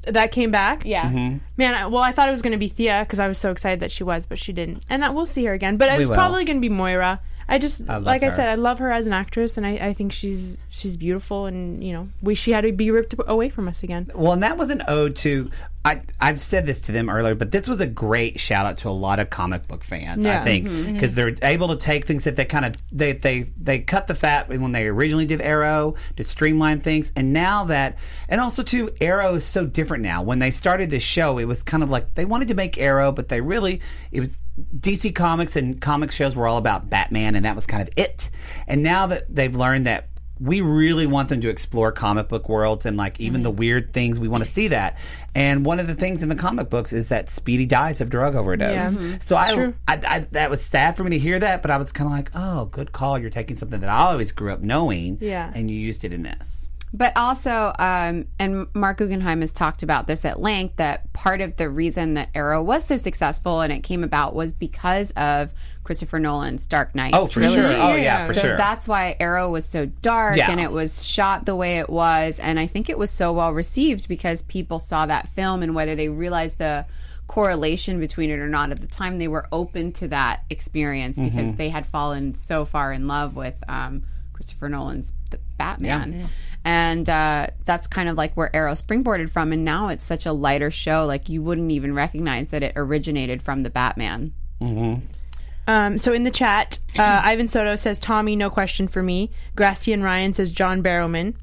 that 0.06 0.32
came 0.32 0.50
back. 0.50 0.86
Yeah. 0.86 1.02
Mm-hmm. 1.10 1.38
Man, 1.58 1.74
I, 1.74 1.86
well, 1.86 2.02
I 2.02 2.12
thought 2.12 2.28
it 2.28 2.30
was 2.30 2.40
going 2.40 2.52
to 2.52 2.58
be 2.58 2.68
Thea 2.68 3.00
because 3.04 3.18
I 3.18 3.28
was 3.28 3.36
so 3.36 3.50
excited 3.50 3.80
that 3.80 3.92
she 3.92 4.04
was, 4.04 4.26
but 4.26 4.38
she 4.38 4.54
didn't. 4.54 4.82
And 4.88 5.02
that 5.02 5.12
we'll 5.14 5.26
see 5.26 5.44
her 5.44 5.52
again. 5.52 5.76
But 5.76 5.90
We 5.90 5.96
it's 5.98 6.08
will. 6.08 6.14
probably 6.14 6.44
going 6.46 6.56
to 6.56 6.60
be 6.62 6.70
Moira. 6.70 7.20
I 7.48 7.58
just, 7.58 7.80
love 7.80 8.02
like 8.02 8.22
I 8.22 8.28
said, 8.28 8.48
I 8.48 8.56
love 8.56 8.78
her 8.78 8.92
as 8.92 9.06
an 9.06 9.14
actress, 9.14 9.56
and 9.56 9.66
I, 9.66 9.70
I 9.76 9.94
think 9.94 10.12
she's 10.12 10.58
she's 10.68 10.98
beautiful. 10.98 11.46
And 11.46 11.82
you 11.82 11.94
know, 11.94 12.08
we 12.20 12.34
she 12.34 12.52
had 12.52 12.60
to 12.62 12.72
be 12.72 12.90
ripped 12.90 13.14
away 13.26 13.48
from 13.48 13.68
us 13.68 13.82
again. 13.82 14.10
Well, 14.14 14.32
and 14.32 14.42
that 14.42 14.58
was 14.58 14.68
an 14.68 14.82
ode 14.86 15.16
to. 15.16 15.50
I, 15.84 16.02
I've 16.20 16.42
said 16.42 16.66
this 16.66 16.82
to 16.82 16.92
them 16.92 17.08
earlier, 17.08 17.34
but 17.34 17.50
this 17.50 17.66
was 17.66 17.80
a 17.80 17.86
great 17.86 18.38
shout 18.38 18.66
out 18.66 18.78
to 18.78 18.90
a 18.90 18.90
lot 18.90 19.20
of 19.20 19.30
comic 19.30 19.66
book 19.66 19.82
fans. 19.82 20.26
I 20.26 20.40
think 20.40 20.66
mm-hmm. 20.66 20.76
mm-hmm. 20.76 20.92
because 20.92 21.14
they're 21.14 21.34
able 21.40 21.68
to 21.68 21.76
take 21.76 22.06
things 22.06 22.24
that 22.24 22.36
they 22.36 22.44
kind 22.44 22.66
of 22.66 22.74
they 22.92 23.12
they 23.12 23.44
they 23.56 23.78
cut 23.78 24.08
the 24.08 24.14
fat 24.14 24.50
when 24.50 24.72
they 24.72 24.86
originally 24.86 25.24
did 25.24 25.40
Arrow 25.40 25.94
to 26.16 26.24
streamline 26.24 26.80
things, 26.80 27.12
and 27.16 27.32
now 27.32 27.64
that 27.64 27.96
and 28.28 28.42
also 28.42 28.62
too 28.62 28.90
Arrow 29.00 29.36
is 29.36 29.46
so 29.46 29.64
different 29.64 30.02
now. 30.02 30.22
When 30.22 30.38
they 30.38 30.50
started 30.50 30.90
this 30.90 31.02
show, 31.02 31.38
it 31.38 31.46
was 31.46 31.62
kind 31.62 31.82
of 31.82 31.88
like 31.88 32.14
they 32.14 32.26
wanted 32.26 32.48
to 32.48 32.54
make 32.54 32.76
Arrow, 32.76 33.10
but 33.10 33.28
they 33.28 33.40
really 33.40 33.80
it 34.12 34.20
was 34.20 34.38
DC 34.78 35.14
Comics 35.14 35.56
and 35.56 35.80
comic 35.80 36.10
shows 36.12 36.34
were 36.36 36.46
all 36.48 36.56
about 36.58 36.90
Batman, 36.90 37.34
and 37.34 37.44
that 37.44 37.56
was 37.56 37.66
kind 37.66 37.82
of 37.82 37.88
it. 37.96 38.30
And 38.66 38.82
now 38.82 39.06
that 39.06 39.24
they've 39.34 39.54
learned 39.54 39.86
that 39.86 40.08
we 40.40 40.60
really 40.60 41.06
want 41.06 41.28
them 41.30 41.40
to 41.40 41.48
explore 41.48 41.90
comic 41.90 42.28
book 42.28 42.48
worlds 42.48 42.86
and 42.86 42.96
like 42.96 43.18
even 43.18 43.42
the 43.42 43.50
weird 43.50 43.92
things 43.92 44.20
we 44.20 44.28
want 44.28 44.44
to 44.44 44.48
see 44.48 44.68
that 44.68 44.96
and 45.34 45.66
one 45.66 45.80
of 45.80 45.88
the 45.88 45.96
things 45.96 46.22
in 46.22 46.28
the 46.28 46.36
comic 46.36 46.70
books 46.70 46.92
is 46.92 47.08
that 47.08 47.28
speedy 47.28 47.66
dies 47.66 48.00
of 48.00 48.08
drug 48.08 48.36
overdose 48.36 48.72
Yeah. 48.72 48.90
Mhm. 48.90 49.20
so 49.20 49.34
I. 49.34 49.72
I, 49.88 50.00
I 50.06 50.18
that 50.30 50.48
was 50.48 50.64
sad 50.64 50.96
for 50.96 51.02
me 51.02 51.10
to 51.10 51.18
hear 51.18 51.40
that 51.40 51.60
but 51.60 51.72
i 51.72 51.76
was 51.76 51.90
kind 51.90 52.06
of 52.06 52.12
like 52.12 52.30
oh 52.36 52.66
good 52.66 52.92
call 52.92 53.18
you're 53.18 53.30
taking 53.30 53.56
something 53.56 53.80
that 53.80 53.90
i 53.90 53.98
always 54.12 54.30
grew 54.30 54.52
up 54.52 54.60
knowing 54.60 55.18
Yeah. 55.20 55.50
and 55.56 55.68
you 55.68 55.76
used 55.76 56.04
it 56.04 56.12
in 56.12 56.22
this 56.22 56.67
But 56.92 57.12
also, 57.16 57.72
um, 57.78 58.26
and 58.38 58.66
Marc 58.74 58.98
Guggenheim 58.98 59.42
has 59.42 59.52
talked 59.52 59.82
about 59.82 60.06
this 60.06 60.24
at 60.24 60.40
length, 60.40 60.76
that 60.76 61.12
part 61.12 61.40
of 61.42 61.56
the 61.56 61.68
reason 61.68 62.14
that 62.14 62.30
Arrow 62.34 62.62
was 62.62 62.84
so 62.86 62.96
successful 62.96 63.60
and 63.60 63.72
it 63.72 63.80
came 63.80 64.02
about 64.02 64.34
was 64.34 64.52
because 64.54 65.10
of 65.12 65.52
Christopher 65.84 66.18
Nolan's 66.18 66.66
Dark 66.66 66.94
Knight. 66.94 67.14
oh 67.14 67.26
for 67.26 67.40
trilogy. 67.40 67.74
sure 67.74 67.82
oh 67.82 67.94
yeah, 67.94 68.26
for 68.26 68.32
so 68.34 68.40
sure 68.40 68.50
So 68.52 68.56
that's 68.56 68.88
why 68.88 69.16
Arrow 69.20 69.50
was 69.50 69.64
so 69.66 69.86
dark 69.86 70.36
Yeah. 70.38 70.50
and 70.50 70.60
it 70.60 70.72
was 70.72 71.04
shot 71.06 71.44
the 71.46 71.54
way 71.56 71.78
it 71.78 71.90
was. 71.90 72.38
And 72.38 72.58
I 72.58 72.66
think 72.66 72.88
it 72.88 72.98
was 72.98 73.10
so 73.10 73.32
well 73.34 73.52
received 73.52 74.08
because 74.08 74.42
people 74.42 74.78
saw 74.78 75.04
that 75.06 75.28
film 75.28 75.62
and 75.62 75.74
whether 75.74 75.94
they 75.94 76.08
realized 76.08 76.58
the 76.58 76.86
correlation 77.26 78.00
between 78.00 78.30
it 78.30 78.38
or 78.38 78.48
not 78.48 78.70
at 78.70 78.80
the 78.80 78.86
time, 78.86 79.18
they 79.18 79.28
were 79.28 79.46
open 79.52 79.92
to 79.92 80.08
that 80.08 80.44
experience 80.50 81.18
Mm-hmm. 81.18 81.36
because 81.36 81.54
they 81.56 81.68
had 81.68 81.86
fallen 81.86 82.34
so 82.34 82.64
far 82.64 82.92
in 82.92 83.06
love 83.06 83.36
with 83.36 83.62
um, 83.68 84.02
Christopher 84.32 84.68
Nolan's 84.68 85.12
The 85.30 85.38
Batman. 85.58 86.28
And 86.68 87.08
uh, 87.08 87.46
that's 87.64 87.86
kind 87.86 88.10
of 88.10 88.18
like 88.18 88.34
where 88.34 88.54
Arrow 88.54 88.72
springboarded 88.72 89.30
from. 89.30 89.54
And 89.54 89.64
now 89.64 89.88
it's 89.88 90.04
such 90.04 90.26
a 90.26 90.34
lighter 90.34 90.70
show. 90.70 91.06
Like 91.06 91.30
you 91.30 91.42
wouldn't 91.42 91.70
even 91.70 91.94
recognize 91.94 92.50
that 92.50 92.62
it 92.62 92.74
originated 92.76 93.40
from 93.40 93.62
the 93.62 93.70
Batman. 93.70 94.34
Um, 95.66 95.96
so 95.96 96.12
in 96.12 96.24
the 96.24 96.30
chat, 96.30 96.78
uh, 96.98 97.22
Ivan 97.24 97.48
Soto 97.48 97.74
says 97.76 97.98
Tommy, 97.98 98.36
no 98.36 98.50
question 98.50 98.86
for 98.86 99.02
me. 99.02 99.30
Gracian 99.56 100.02
Ryan 100.02 100.34
says 100.34 100.52
John 100.52 100.82
Barrowman. 100.82 101.36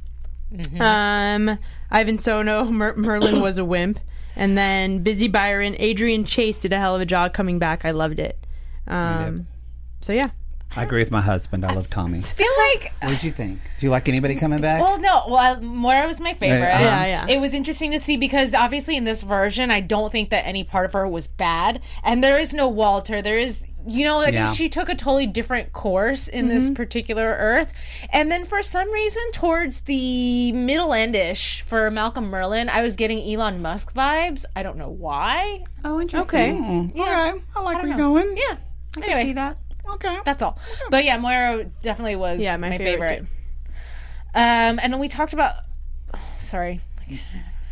Um, 0.79 1.57
Ivan 1.89 2.19
Soto, 2.19 2.65
Mer- 2.69 2.93
Merlyn 2.95 3.41
was 3.41 3.57
a 3.57 3.65
wimp. 3.65 3.99
And 4.35 4.55
then 4.55 5.01
Busy 5.01 5.27
Byron, 5.27 5.75
Adrian 5.79 6.23
Chase 6.25 6.59
did 6.59 6.71
a 6.71 6.77
hell 6.77 6.93
of 6.93 7.01
a 7.01 7.05
job 7.05 7.33
coming 7.33 7.57
back. 7.57 7.83
I 7.83 7.89
loved 7.91 8.19
it. 8.19 8.37
Um, 8.85 9.47
so 10.01 10.13
yeah. 10.13 10.29
I 10.75 10.83
agree 10.83 11.01
with 11.01 11.11
my 11.11 11.21
husband 11.21 11.65
i 11.65 11.73
love 11.73 11.89
tommy 11.89 12.19
I 12.19 12.21
feel 12.41 12.51
like 12.73 12.91
what 13.01 13.09
did 13.11 13.23
you 13.23 13.31
think 13.31 13.59
do 13.79 13.85
you 13.85 13.89
like 13.89 14.07
anybody 14.09 14.35
coming 14.35 14.59
back 14.61 14.81
Well, 14.81 14.99
no. 14.99 15.23
Well, 15.27 15.61
Moira 15.61 16.07
was 16.07 16.19
my 16.19 16.33
favorite. 16.33 16.59
Yeah, 16.59 16.75
uh-huh. 16.75 16.83
Yeah, 16.83 17.05
yeah. 17.27 17.33
It 17.35 17.39
was 17.41 17.53
interesting 17.53 17.91
to 17.91 17.99
see 17.99 18.15
because 18.17 18.53
obviously 18.53 18.95
in 18.95 19.03
this 19.03 19.21
version, 19.21 19.69
I 19.69 19.81
don't 19.81 20.11
think 20.11 20.29
that 20.29 20.45
any 20.47 20.63
part 20.63 20.85
of 20.85 20.93
her 20.93 21.05
was 21.07 21.27
bad, 21.27 21.81
and 22.03 22.23
there 22.23 22.37
is 22.37 22.53
no 22.53 22.67
Walter. 22.69 23.21
There 23.21 23.37
is, 23.37 23.65
you 23.85 24.05
know, 24.05 24.17
like 24.17 24.33
Yeah. 24.33 24.53
she 24.53 24.69
took 24.69 24.87
a 24.87 24.95
totally 24.95 25.27
different 25.27 25.73
course 25.73 26.27
in 26.29 26.47
this 26.47 26.69
particular 26.69 27.35
Earth, 27.37 27.73
and 28.11 28.31
then 28.31 28.45
for 28.45 28.63
some 28.63 28.89
reason, 28.91 29.21
towards 29.33 29.81
the 29.81 30.53
middle 30.53 30.89
endish 30.89 31.61
for 31.63 31.91
Malcolm 31.91 32.31
Merlyn, 32.31 32.69
I 32.69 32.81
was 32.81 32.95
getting 32.95 33.19
Elon 33.29 33.61
Musk 33.61 33.93
vibes. 33.93 34.45
I 34.55 34.63
don't 34.63 34.77
know 34.77 34.89
why. 34.89 35.63
Oh, 35.83 35.99
interesting. 35.99 36.91
Okay. 36.95 36.99
all 37.01 37.05
right 37.05 37.41
i 37.55 37.61
like 37.61 37.77
where 37.77 37.87
you're 37.87 37.97
going 37.97 38.37
Yeah. 38.37 38.55
i 38.97 39.01
Anyway, 39.03 39.25
See 39.25 39.33
that? 39.33 39.57
Okay 39.95 40.19
that's 40.25 40.41
all. 40.43 40.59
But 40.89 41.05
yeah, 41.05 41.17
Moira 41.17 41.65
definitely 41.81 42.15
was 42.15 42.41
Yeah, 42.41 42.57
my 42.57 42.77
favorite, 42.77 43.07
favorite. 43.07 43.27
Um, 44.33 44.79
and 44.81 44.93
then 44.93 44.99
we 44.99 45.07
talked 45.07 45.33
about. 45.33 45.55
Sorry. 46.37 46.81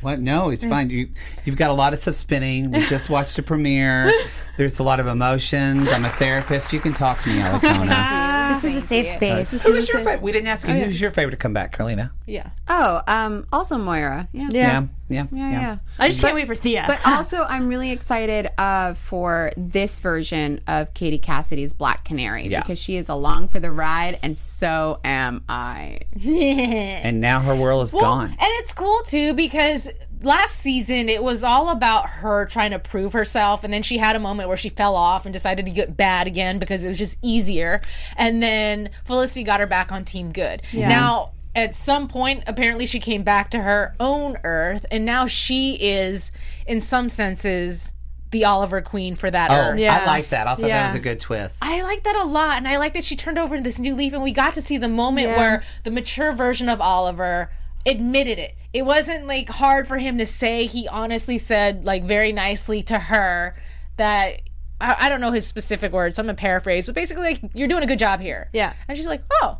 What? 0.02 0.20
No, 0.20 0.50
it's 0.50 0.64
fine. 0.64 0.90
You 0.90 1.10
you've 1.46 1.56
got 1.56 1.70
a 1.70 1.74
lot 1.74 1.94
of 1.94 2.02
stuff 2.02 2.16
spinning. 2.16 2.72
We 2.72 2.86
just 2.88 3.10
watched 3.10 3.38
a 3.40 3.44
premiere. 3.44 4.12
There's 4.58 4.80
a 4.80 4.84
lot 4.84 5.00
of 5.00 5.08
emotions. 5.08 5.88
I'm 5.90 6.06
a 6.06 6.10
therapist. 6.10 6.74
You 6.74 6.80
can 6.80 6.94
talk 6.94 7.22
to 7.24 7.30
me, 7.30 7.40
Alikona. 7.40 8.20
This 8.62 8.63
is 8.76 8.84
a 8.84 8.88
safe 8.88 9.08
space. 9.10 9.63
Who 9.63 9.74
was 9.74 9.88
your 9.89 10.00
favorite? 10.00 10.22
We 10.22 10.32
didn't 10.32 10.48
ask 10.48 10.68
you. 10.68 10.74
Who's 10.74 11.00
your 11.02 11.12
favorite 11.12 11.32
to 11.32 11.38
come 11.38 11.54
back, 11.54 11.72
Carlina? 11.74 12.12
Yeah. 12.26 12.50
Oh, 12.68 13.02
um, 13.08 13.46
also 13.52 13.78
Moira. 13.78 14.28
Yeah. 14.32 14.50
Yeah. 14.52 14.86
yeah, 15.10 15.26
Yeah, 15.32 15.52
yeah. 15.52 15.78
I 16.00 16.08
just 16.08 16.22
can't 16.22 16.34
wait 16.36 16.48
for 16.48 16.56
Thea. 16.56 16.86
But 16.88 17.06
also, 17.06 17.44
I'm 17.44 17.68
really 17.68 17.92
excited 17.92 18.50
uh, 18.58 18.94
for 18.94 19.52
this 19.58 20.00
version 20.00 20.62
of 20.68 20.94
Katie 20.94 21.18
Cassidy's 21.20 21.74
Black 21.74 22.06
Canary 22.06 22.48
Yeah. 22.48 22.62
because 22.62 22.80
she 22.80 22.96
is 22.96 23.10
along 23.10 23.50
for 23.50 23.60
the 23.60 23.72
ride, 23.72 24.20
and 24.24 24.38
so 24.38 25.00
am 25.04 25.44
I. 25.50 26.00
And 26.24 27.20
now 27.20 27.42
her 27.42 27.56
world 27.56 27.84
is 27.86 27.94
Well, 27.94 28.04
gone. 28.04 28.30
And 28.30 28.38
it's 28.42 28.72
cool 28.74 29.02
too 29.04 29.34
because 29.34 29.89
last 30.24 30.60
season 30.60 31.10
it 31.10 31.22
was 31.24 31.44
all 31.44 31.70
about 31.70 32.10
her 32.10 32.46
trying 32.46 32.72
to 32.72 32.80
prove 32.80 33.14
herself 33.14 33.64
and 33.64 33.74
then 33.74 33.84
she 33.84 33.98
had 33.98 34.16
a 34.16 34.20
moment 34.20 34.48
where 34.48 34.58
she 34.58 34.70
fell 34.70 34.96
off 34.96 35.26
and 35.26 35.34
decided 35.34 35.66
to 35.66 35.72
get 35.72 35.96
bad 35.98 36.28
again 36.28 36.60
because 36.60 36.84
it 36.84 36.90
was 36.90 36.98
just 36.98 37.18
easier. 37.22 37.82
And 38.18 38.42
then 38.42 38.90
Felicity 39.06 39.44
got 39.44 39.60
her 39.60 39.68
back 39.68 39.92
on 39.92 40.06
team 40.06 40.32
good. 40.32 40.62
Now 40.74 41.34
at 41.56 41.76
some 41.76 42.08
point 42.08 42.44
apparently 42.48 42.86
she 42.86 43.00
came 43.00 43.24
back 43.24 43.52
to 43.52 43.60
her 43.62 43.96
own 44.00 44.38
earth 44.44 44.86
and 44.90 45.06
now 45.06 45.28
she 45.28 45.76
is 45.76 46.32
in 46.66 46.82
some 46.82 47.10
senses 47.10 47.92
the 48.32 48.46
Oliver 48.46 48.82
Queen 48.82 49.16
for 49.16 49.30
that 49.30 49.52
Oh, 49.52 49.56
earth. 49.56 49.78
Yeah. 49.80 49.96
I 50.02 50.06
like 50.08 50.30
that. 50.30 50.48
I 50.48 50.56
thought 50.56 50.62
that 50.62 50.88
was 50.88 50.96
a 50.96 51.00
good 51.00 51.20
twist. 51.20 51.58
I 51.62 51.84
like 51.84 52.02
that 52.06 52.16
a 52.16 52.24
lot, 52.24 52.58
and 52.58 52.68
I 52.68 52.78
like 52.78 52.96
that 52.96 53.04
she 53.04 53.16
turned 53.16 53.38
over 53.38 53.62
this 53.62 53.78
new 53.78 53.94
leaf, 53.94 54.12
and 54.12 54.24
we 54.24 54.32
got 54.32 54.56
to 54.56 54.62
see 54.64 54.80
the 54.80 54.88
moment 54.88 55.28
Yeah. 55.28 55.38
where 55.38 55.64
the 55.84 55.92
mature 55.92 56.34
version 56.34 56.68
of 56.68 56.82
Oliver 56.82 57.52
admitted 57.86 58.40
it. 58.40 58.56
It 58.74 58.86
wasn't 58.86 59.28
like 59.28 59.50
hard 59.50 59.88
for 59.88 59.98
him 59.98 60.18
to 60.18 60.26
say. 60.26 60.66
He 60.66 60.88
honestly 60.88 61.38
said, 61.38 61.86
like 61.86 62.04
very 62.04 62.32
nicely 62.32 62.82
to 62.84 62.98
her, 62.98 63.56
that 63.98 64.42
I, 64.82 64.96
I 65.02 65.10
don't 65.10 65.22
know 65.22 65.32
his 65.32 65.46
specific 65.48 65.92
words, 65.92 66.16
so 66.16 66.22
I'm 66.22 66.26
gonna 66.28 66.36
paraphrase, 66.36 66.86
but 66.86 66.96
basically, 66.96 67.24
like 67.24 67.42
you're 67.54 67.68
doing 67.68 67.84
a 67.84 67.88
good 67.88 68.00
job 68.00 68.20
here. 68.20 68.50
Yeah. 68.54 68.74
and 68.88 68.98
she's 68.98 69.08
like, 69.08 69.24
oh, 69.42 69.60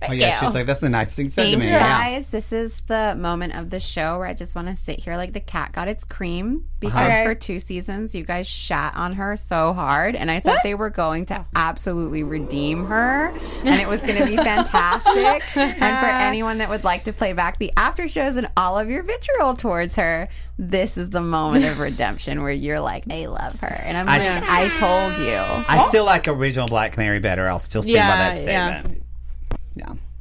like. 0.00 0.10
Thank 0.10 0.22
oh 0.22 0.26
yeah, 0.26 0.40
you. 0.40 0.46
she's 0.46 0.54
like, 0.54 0.66
that's 0.66 0.80
the 0.80 0.88
nice 0.88 1.08
thing 1.12 1.30
said 1.30 1.44
to 1.44 1.50
Thanks, 1.50 1.64
me. 1.64 1.70
Yeah. 1.70 1.78
guys. 1.78 2.28
This 2.30 2.52
is 2.52 2.80
the 2.82 3.14
moment 3.18 3.54
of 3.54 3.70
the 3.70 3.80
show 3.80 4.18
where 4.18 4.26
I 4.28 4.34
just 4.34 4.54
want 4.54 4.68
to 4.68 4.76
sit 4.76 5.00
here 5.00 5.16
like 5.16 5.32
the 5.32 5.40
cat 5.40 5.72
got 5.72 5.88
its 5.88 6.04
cream 6.04 6.66
because 6.80 7.12
Okay. 7.12 7.24
for 7.24 7.34
two 7.34 7.60
seasons 7.60 8.14
you 8.14 8.24
guys 8.24 8.46
shat 8.46 8.96
on 8.96 9.12
her 9.14 9.36
so 9.36 9.72
hard, 9.72 10.16
and 10.16 10.30
I 10.30 10.40
said 10.40 10.58
they 10.62 10.74
were 10.74 10.90
going 10.90 11.26
to 11.26 11.44
absolutely 11.54 12.22
redeem 12.22 12.86
her, 12.86 13.28
and 13.64 13.80
it 13.80 13.86
was 13.88 14.02
going 14.02 14.16
to 14.18 14.26
be 14.26 14.36
fantastic. 14.84 15.56
and 15.56 15.98
for 15.98 16.06
anyone 16.06 16.58
that 16.58 16.68
would 16.70 16.84
like 16.84 17.04
to 17.04 17.12
play 17.12 17.32
back 17.32 17.58
the 17.58 17.72
after 17.76 18.08
shows 18.08 18.36
and 18.36 18.48
all 18.56 18.78
of 18.78 18.88
your 18.88 19.02
vitriol 19.02 19.54
towards 19.54 19.96
her, 19.96 20.28
this 20.58 20.96
is 20.96 21.10
the 21.10 21.20
moment 21.20 21.64
of 21.64 21.78
redemption 21.80 22.42
where 22.42 22.52
you're 22.52 22.80
like, 22.80 23.04
I 23.10 23.26
love 23.26 23.58
her, 23.60 23.66
and 23.84 23.96
I'm 23.98 24.08
I- 24.08 24.18
like, 24.18 24.42
I 24.48 24.68
told 24.78 25.18
you. 25.26 25.34
I 25.68 25.86
still 25.88 26.04
like 26.04 26.28
original 26.28 26.66
Black 26.68 26.92
Canary 26.92 27.18
better. 27.20 27.46
I'll 27.48 27.58
still 27.58 27.82
stand 27.82 27.96
by 27.96 28.16
that 28.16 28.38
statement. 28.38 28.96
Yeah. 28.96 29.04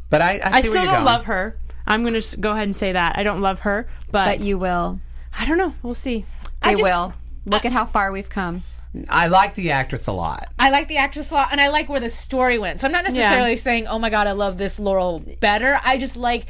But 0.09 0.21
I, 0.21 0.31
I, 0.31 0.33
see 0.35 0.41
I 0.43 0.51
where 0.51 0.63
still 0.63 0.73
you're 0.75 0.85
don't 0.85 0.93
going. 0.93 1.05
love 1.05 1.25
her. 1.25 1.57
I'm 1.87 2.03
gonna 2.03 2.21
go 2.39 2.51
ahead 2.51 2.63
and 2.63 2.75
say 2.75 2.91
that 2.91 3.17
I 3.17 3.23
don't 3.23 3.41
love 3.41 3.61
her, 3.61 3.87
but, 4.11 4.25
But 4.25 4.39
you 4.41 4.57
will. 4.57 4.99
I 5.37 5.45
don't 5.45 5.57
know. 5.57 5.73
We'll 5.83 5.93
see. 5.93 6.25
They 6.63 6.71
just- 6.71 6.83
will. 6.83 7.13
Look 7.45 7.65
at 7.65 7.71
how 7.71 7.85
far 7.85 8.11
we've 8.11 8.29
come. 8.29 8.63
I 9.07 9.27
like 9.27 9.55
the 9.55 9.71
actress 9.71 10.07
a 10.07 10.11
lot. 10.11 10.47
I 10.59 10.71
like 10.71 10.87
the 10.87 10.97
actress 10.97 11.29
a 11.31 11.35
lot, 11.35 11.49
and 11.51 11.61
I 11.61 11.69
like 11.69 11.89
where 11.89 11.99
the 11.99 12.09
story 12.09 12.57
went. 12.57 12.81
So 12.81 12.87
I'm 12.87 12.91
not 12.91 13.03
necessarily 13.03 13.55
saying, 13.55 13.87
"Oh 13.87 13.97
my 13.99 14.09
god, 14.09 14.25
I 14.27 14.31
love 14.33 14.57
this 14.57 14.79
Laurel 14.79 15.23
better." 15.39 15.79
I 15.85 15.97
just 15.97 16.17
like 16.17 16.47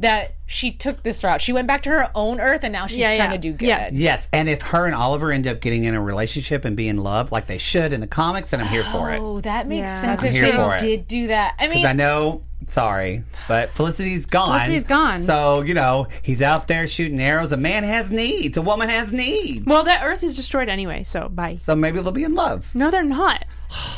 that 0.00 0.34
she 0.46 0.72
took 0.72 1.02
this 1.04 1.22
route. 1.22 1.40
She 1.40 1.52
went 1.52 1.68
back 1.68 1.82
to 1.84 1.90
her 1.90 2.10
own 2.14 2.40
Earth, 2.40 2.64
and 2.64 2.72
now 2.72 2.86
she's 2.86 2.98
Yeah, 2.98 3.08
trying 3.16 3.30
yeah. 3.30 3.36
to 3.36 3.38
do 3.38 3.52
good. 3.52 3.68
Yeah. 3.68 3.90
Yes, 3.92 4.28
and 4.32 4.48
if 4.48 4.62
her 4.62 4.86
and 4.86 4.94
Oliver 4.94 5.30
end 5.32 5.46
up 5.46 5.60
getting 5.60 5.84
in 5.84 5.94
a 5.94 6.00
relationship 6.02 6.64
and 6.64 6.76
being 6.76 6.88
in 6.90 6.96
love 6.98 7.30
like 7.30 7.46
they 7.46 7.58
should 7.58 7.92
in 7.92 8.00
the 8.00 8.06
comics, 8.06 8.50
then 8.50 8.60
I'm 8.60 8.66
here 8.68 8.84
for 8.84 9.10
it. 9.12 9.20
Oh, 9.20 9.40
that 9.42 9.68
makes 9.68 9.88
Yeah. 9.88 10.00
sense. 10.00 10.20
I'm 10.22 10.26
if 10.28 10.32
here 10.32 10.46
they 10.46 10.52
for 10.52 10.76
it. 10.76 10.80
did 10.80 11.06
do 11.08 11.26
that, 11.28 11.54
I 11.60 11.68
mean, 11.68 11.86
I 11.86 11.92
know 11.92 12.42
Sorry, 12.66 13.24
but 13.48 13.70
Felicity's 13.74 14.26
gone. 14.26 14.50
Felicity's 14.60 14.84
gone. 14.84 15.18
So 15.20 15.62
you 15.62 15.74
know 15.74 16.08
he's 16.22 16.42
out 16.42 16.68
there 16.68 16.86
shooting 16.88 17.20
arrows. 17.20 17.52
A 17.52 17.56
man 17.56 17.84
has 17.84 18.10
needs. 18.10 18.56
A 18.56 18.62
woman 18.62 18.88
has 18.88 19.12
needs. 19.12 19.66
Well, 19.66 19.84
that 19.84 20.02
Earth 20.04 20.22
is 20.22 20.36
destroyed 20.36 20.68
anyway, 20.68 21.02
so 21.04 21.28
bye. 21.28 21.54
so 21.56 21.74
maybe 21.76 22.00
they'll 22.00 22.12
be 22.12 22.24
in 22.24 22.34
love. 22.34 22.74
No, 22.74 22.90
they're 22.90 23.02
not. 23.02 23.44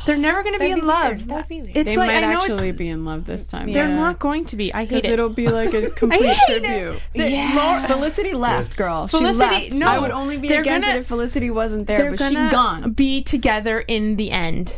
They're 0.06 0.16
never 0.16 0.42
going 0.44 0.52
to 0.54 0.60
be 0.60 0.66
That'd 0.68 0.78
in 0.78 0.80
be 0.82 0.86
love. 0.86 1.06
weird. 1.16 1.28
That'd 1.28 1.48
be 1.48 1.62
weird. 1.62 1.76
It's 1.76 1.88
They 1.90 1.96
like 1.96 2.06
might 2.06 2.22
I 2.22 2.32
know 2.32 2.42
actually 2.42 2.68
it's, 2.68 2.78
be 2.78 2.88
in 2.88 3.04
love 3.04 3.24
this 3.24 3.44
time. 3.46 3.72
they're 3.72 3.88
not 3.88 4.20
going 4.20 4.44
to 4.46 4.56
be. 4.56 4.72
I 4.72 4.80
hate 4.84 4.88
Because 4.90 5.04
it. 5.04 5.10
it'll 5.14 5.28
be 5.30 5.48
like 5.48 5.74
a 5.74 5.90
complete 6.02 6.22
hate 6.30 6.62
it. 6.62 6.64
tribute. 6.64 7.00
The- 7.12 7.54
Laura- 7.56 7.82
Felicity 7.88 8.34
left, 8.34 8.76
girl. 8.76 9.08
She 9.08 9.16
Felicity- 9.18 9.40
left. 9.70 9.72
no. 9.72 9.86
I 9.88 9.98
would 9.98 10.12
only 10.12 10.36
be 10.38 10.46
against 10.48 10.68
gonna- 10.86 10.94
it 10.94 11.00
if 11.00 11.06
Felicity 11.06 11.50
wasn't 11.50 11.88
there, 11.88 12.10
but 12.10 12.20
she 12.20 12.34
gonna 12.34 12.50
gone. 12.52 12.92
be 12.92 13.20
together 13.22 13.80
in 13.80 14.14
the 14.14 14.30
end. 14.30 14.74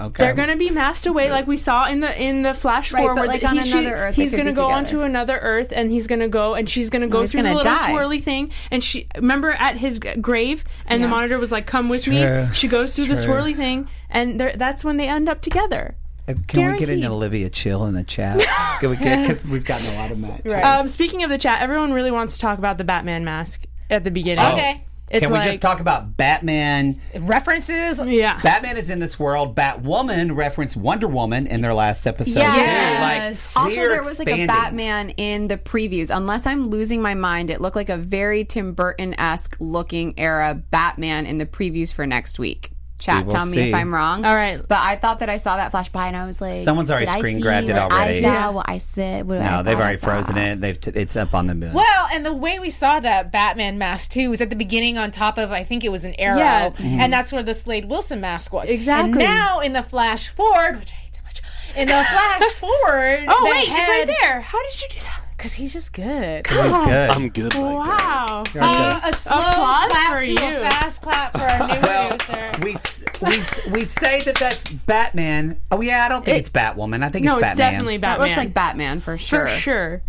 Okay. 0.00 0.24
They're 0.24 0.34
gonna 0.34 0.56
be 0.56 0.70
masked 0.70 1.06
away, 1.06 1.30
like 1.30 1.46
we 1.46 1.56
saw 1.56 1.86
in 1.86 2.00
the 2.00 2.20
in 2.20 2.42
the 2.42 2.52
flash 2.52 2.92
Right, 2.92 3.02
forward. 3.02 3.14
but, 3.16 3.28
like, 3.28 3.44
on 3.44 3.54
he's, 3.56 3.72
another 3.72 3.94
Earth, 3.94 4.16
they 4.16 4.22
he's 4.22 4.32
gonna 4.34 4.52
go 4.52 4.62
together. 4.62 4.72
onto 4.72 5.00
another 5.02 5.38
Earth, 5.38 5.72
and 5.74 5.90
he's 5.92 6.08
gonna 6.08 6.26
go, 6.28 6.54
and 6.54 6.68
she's 6.68 6.90
gonna 6.90 7.06
go 7.06 7.20
he's 7.20 7.30
through 7.30 7.42
the 7.42 7.48
gonna 7.50 7.58
little 7.58 7.74
die. 7.74 7.90
swirly 7.92 8.20
thing. 8.20 8.50
And 8.72 8.82
she 8.82 9.06
remember 9.14 9.52
at 9.52 9.76
his 9.76 10.00
grave, 10.20 10.64
and 10.86 11.02
the 11.02 11.06
monitor 11.08 11.38
was 11.38 11.52
like, 11.52 11.66
"Come 11.66 11.88
with 11.88 12.02
true. 12.04 12.14
me." 12.14 12.48
She 12.54 12.66
goes 12.66 12.96
through 12.96 13.06
the 13.06 13.14
true. 13.14 13.34
swirly 13.34 13.54
thing, 13.54 13.88
and 14.10 14.40
that's 14.56 14.82
when 14.82 14.96
they 14.96 15.08
end 15.08 15.28
up 15.28 15.40
together. 15.42 15.94
Uh, 16.26 16.34
Can 16.48 16.72
we 16.72 16.78
get 16.78 16.88
an 16.90 17.04
Olivia 17.04 17.48
Chill 17.50 17.84
in 17.84 17.94
the 17.94 18.02
chat? 18.02 18.40
Can 18.80 18.90
we 18.90 18.96
get? 18.96 19.28
Because 19.28 19.44
we've 19.48 19.64
gotten 19.64 19.94
a 19.94 19.98
lot 19.98 20.10
of 20.10 20.18
matches. 20.18 20.54
Um, 20.54 20.88
speaking 20.88 21.22
of 21.22 21.30
the 21.30 21.38
chat, 21.38 21.60
everyone 21.60 21.92
really 21.92 22.10
wants 22.10 22.34
to 22.34 22.40
talk 22.40 22.58
about 22.58 22.78
the 22.78 22.84
Batman 22.84 23.24
mask 23.24 23.64
at 23.90 24.02
the 24.04 24.10
beginning. 24.10 24.44
Okay. 24.44 24.84
It's 25.14 25.26
Can 25.26 25.32
like 25.32 25.44
we 25.44 25.50
just 25.52 25.62
talk 25.62 25.78
about 25.80 26.16
Batman? 26.16 27.00
References. 27.16 28.00
yeah. 28.04 28.40
Batman 28.42 28.76
is 28.76 28.90
in 28.90 28.98
this 28.98 29.18
world. 29.18 29.54
Batwoman 29.54 30.34
referenced 30.34 30.76
Wonder 30.76 31.06
Woman 31.06 31.46
in 31.46 31.60
their 31.60 31.72
last 31.72 32.06
episode. 32.06 32.40
Yes. 32.40 33.52
too. 33.52 33.60
Like, 33.60 33.64
Also, 33.64 33.88
there 33.88 34.02
was 34.02 34.18
like 34.18 34.28
a. 34.28 34.46
Batman 34.46 35.10
in 35.10 35.48
the 35.48 35.56
previews. 35.56 36.14
Unless 36.14 36.46
I'm 36.46 36.68
losing 36.68 37.00
my 37.00 37.14
mind, 37.14 37.50
it 37.50 37.60
looked 37.60 37.76
like 37.76 37.88
a 37.88 37.96
very 37.96 38.44
Tim 38.44 38.72
Burton 38.74 39.14
esque 39.18 39.56
looking 39.60 40.18
era 40.18 40.54
Batman 40.70 41.26
in 41.26 41.38
the 41.38 41.46
previews 41.46 41.92
for 41.92 42.06
next 42.06 42.38
week. 42.38 42.70
Chat, 42.98 43.24
will 43.26 43.32
tell 43.32 43.44
me 43.44 43.52
see. 43.56 43.68
if 43.70 43.74
I'm 43.74 43.92
wrong. 43.92 44.24
All 44.24 44.34
right. 44.34 44.60
But 44.66 44.78
I 44.78 44.96
thought 44.96 45.18
that 45.18 45.28
I 45.28 45.36
saw 45.36 45.56
that 45.56 45.72
flash 45.72 45.88
by 45.90 46.06
and 46.06 46.16
I 46.16 46.26
was 46.26 46.40
like, 46.40 46.58
Someone's 46.58 46.90
already 46.90 47.06
did 47.06 47.14
I 47.14 47.18
screen 47.18 47.36
see 47.36 47.42
grabbed 47.42 47.68
it 47.68 47.76
already. 47.76 48.18
I 48.18 48.22
saw 48.22 48.28
Yeah. 48.32 48.48
what 48.50 48.68
I 48.68 48.78
said. 48.78 49.26
What 49.26 49.38
I 49.40 49.44
No, 49.50 49.62
they've 49.62 49.74
thought 49.74 49.80
I 49.80 49.84
already 49.84 49.98
frozen 49.98 50.38
it. 50.38 50.60
They've 50.60 50.80
t- 50.80 50.92
it's 50.94 51.16
up 51.16 51.34
on 51.34 51.48
the 51.48 51.54
moon. 51.54 51.72
Well, 51.74 52.08
and 52.12 52.24
the 52.24 52.32
way 52.32 52.58
we 52.60 52.70
saw 52.70 53.00
that 53.00 53.30
Batman 53.32 53.78
mask 53.78 54.12
too 54.12 54.30
was 54.30 54.40
at 54.40 54.48
the 54.48 54.56
beginning 54.56 54.96
on 54.96 55.10
top 55.10 55.38
of 55.38 55.50
I 55.50 55.64
think 55.64 55.82
it 55.84 55.90
was 55.90 56.04
an 56.04 56.14
arrow, 56.14 56.38
Yeah. 56.38 56.70
Mm-hmm. 56.70 57.00
and 57.00 57.12
that's 57.12 57.32
where 57.32 57.42
the 57.42 57.52
Slade 57.54 57.86
Wilson 57.86 58.20
mask 58.20 58.52
was. 58.52 58.70
Exactly. 58.70 59.10
And 59.10 59.18
now 59.18 59.60
in 59.60 59.72
the 59.72 59.82
flash 59.82 60.28
forward, 60.28 60.78
which 60.78 60.92
I 60.92 60.94
hate 60.94 61.14
so 61.16 61.20
much, 61.24 61.42
in 61.76 61.88
the 61.88 61.94
flash 61.94 62.42
forward, 62.54 63.24
Oh 63.28 63.44
the 63.44 63.50
wait, 63.50 63.68
it's 63.68 63.88
right 63.88 64.16
there. 64.22 64.40
How 64.40 64.62
did 64.62 64.80
you 64.82 64.88
do 64.90 65.00
that? 65.00 65.20
Because 65.36 65.52
he's 65.54 65.72
just 65.72 65.92
good. 65.92 66.46
He's 66.46 66.56
good. 66.56 67.10
I'm 67.10 67.28
good 67.28 67.54
like 67.54 67.86
that. 67.88 67.98
Wow. 67.98 68.44
Uh, 68.56 69.00
a 69.04 69.12
slow 69.12 69.36
Applause 69.36 69.90
clap 69.90 70.12
for 70.14 70.20
to 70.20 70.26
you. 70.30 70.36
a 70.36 70.60
fast 70.64 71.02
clap 71.02 71.32
for 71.32 71.40
our 71.40 71.66
new 71.68 71.80
well, 71.82 72.08
producer. 72.16 72.50
we 72.62 72.72
s- 72.74 73.04
we 73.20 73.34
s- 73.38 73.60
we 73.70 73.84
say 73.84 74.20
that 74.22 74.36
that's 74.36 74.70
Batman. 74.72 75.60
Oh 75.70 75.80
yeah, 75.80 76.04
I 76.04 76.08
don't 76.08 76.24
think 76.24 76.38
it's 76.38 76.48
Batwoman. 76.50 77.02
I 77.04 77.08
think 77.10 77.24
No, 77.24 77.32
it's 77.38 77.46
it's 77.46 77.50
Batman. 77.50 77.72
definitely 77.72 77.96
That 77.98 78.02
Batman. 78.18 78.26
looks 78.28 78.36
like 78.36 78.54
Batman 78.54 79.00
for 79.00 79.18
sure. 79.18 79.46
for 79.48 79.56
sure. 79.56 80.02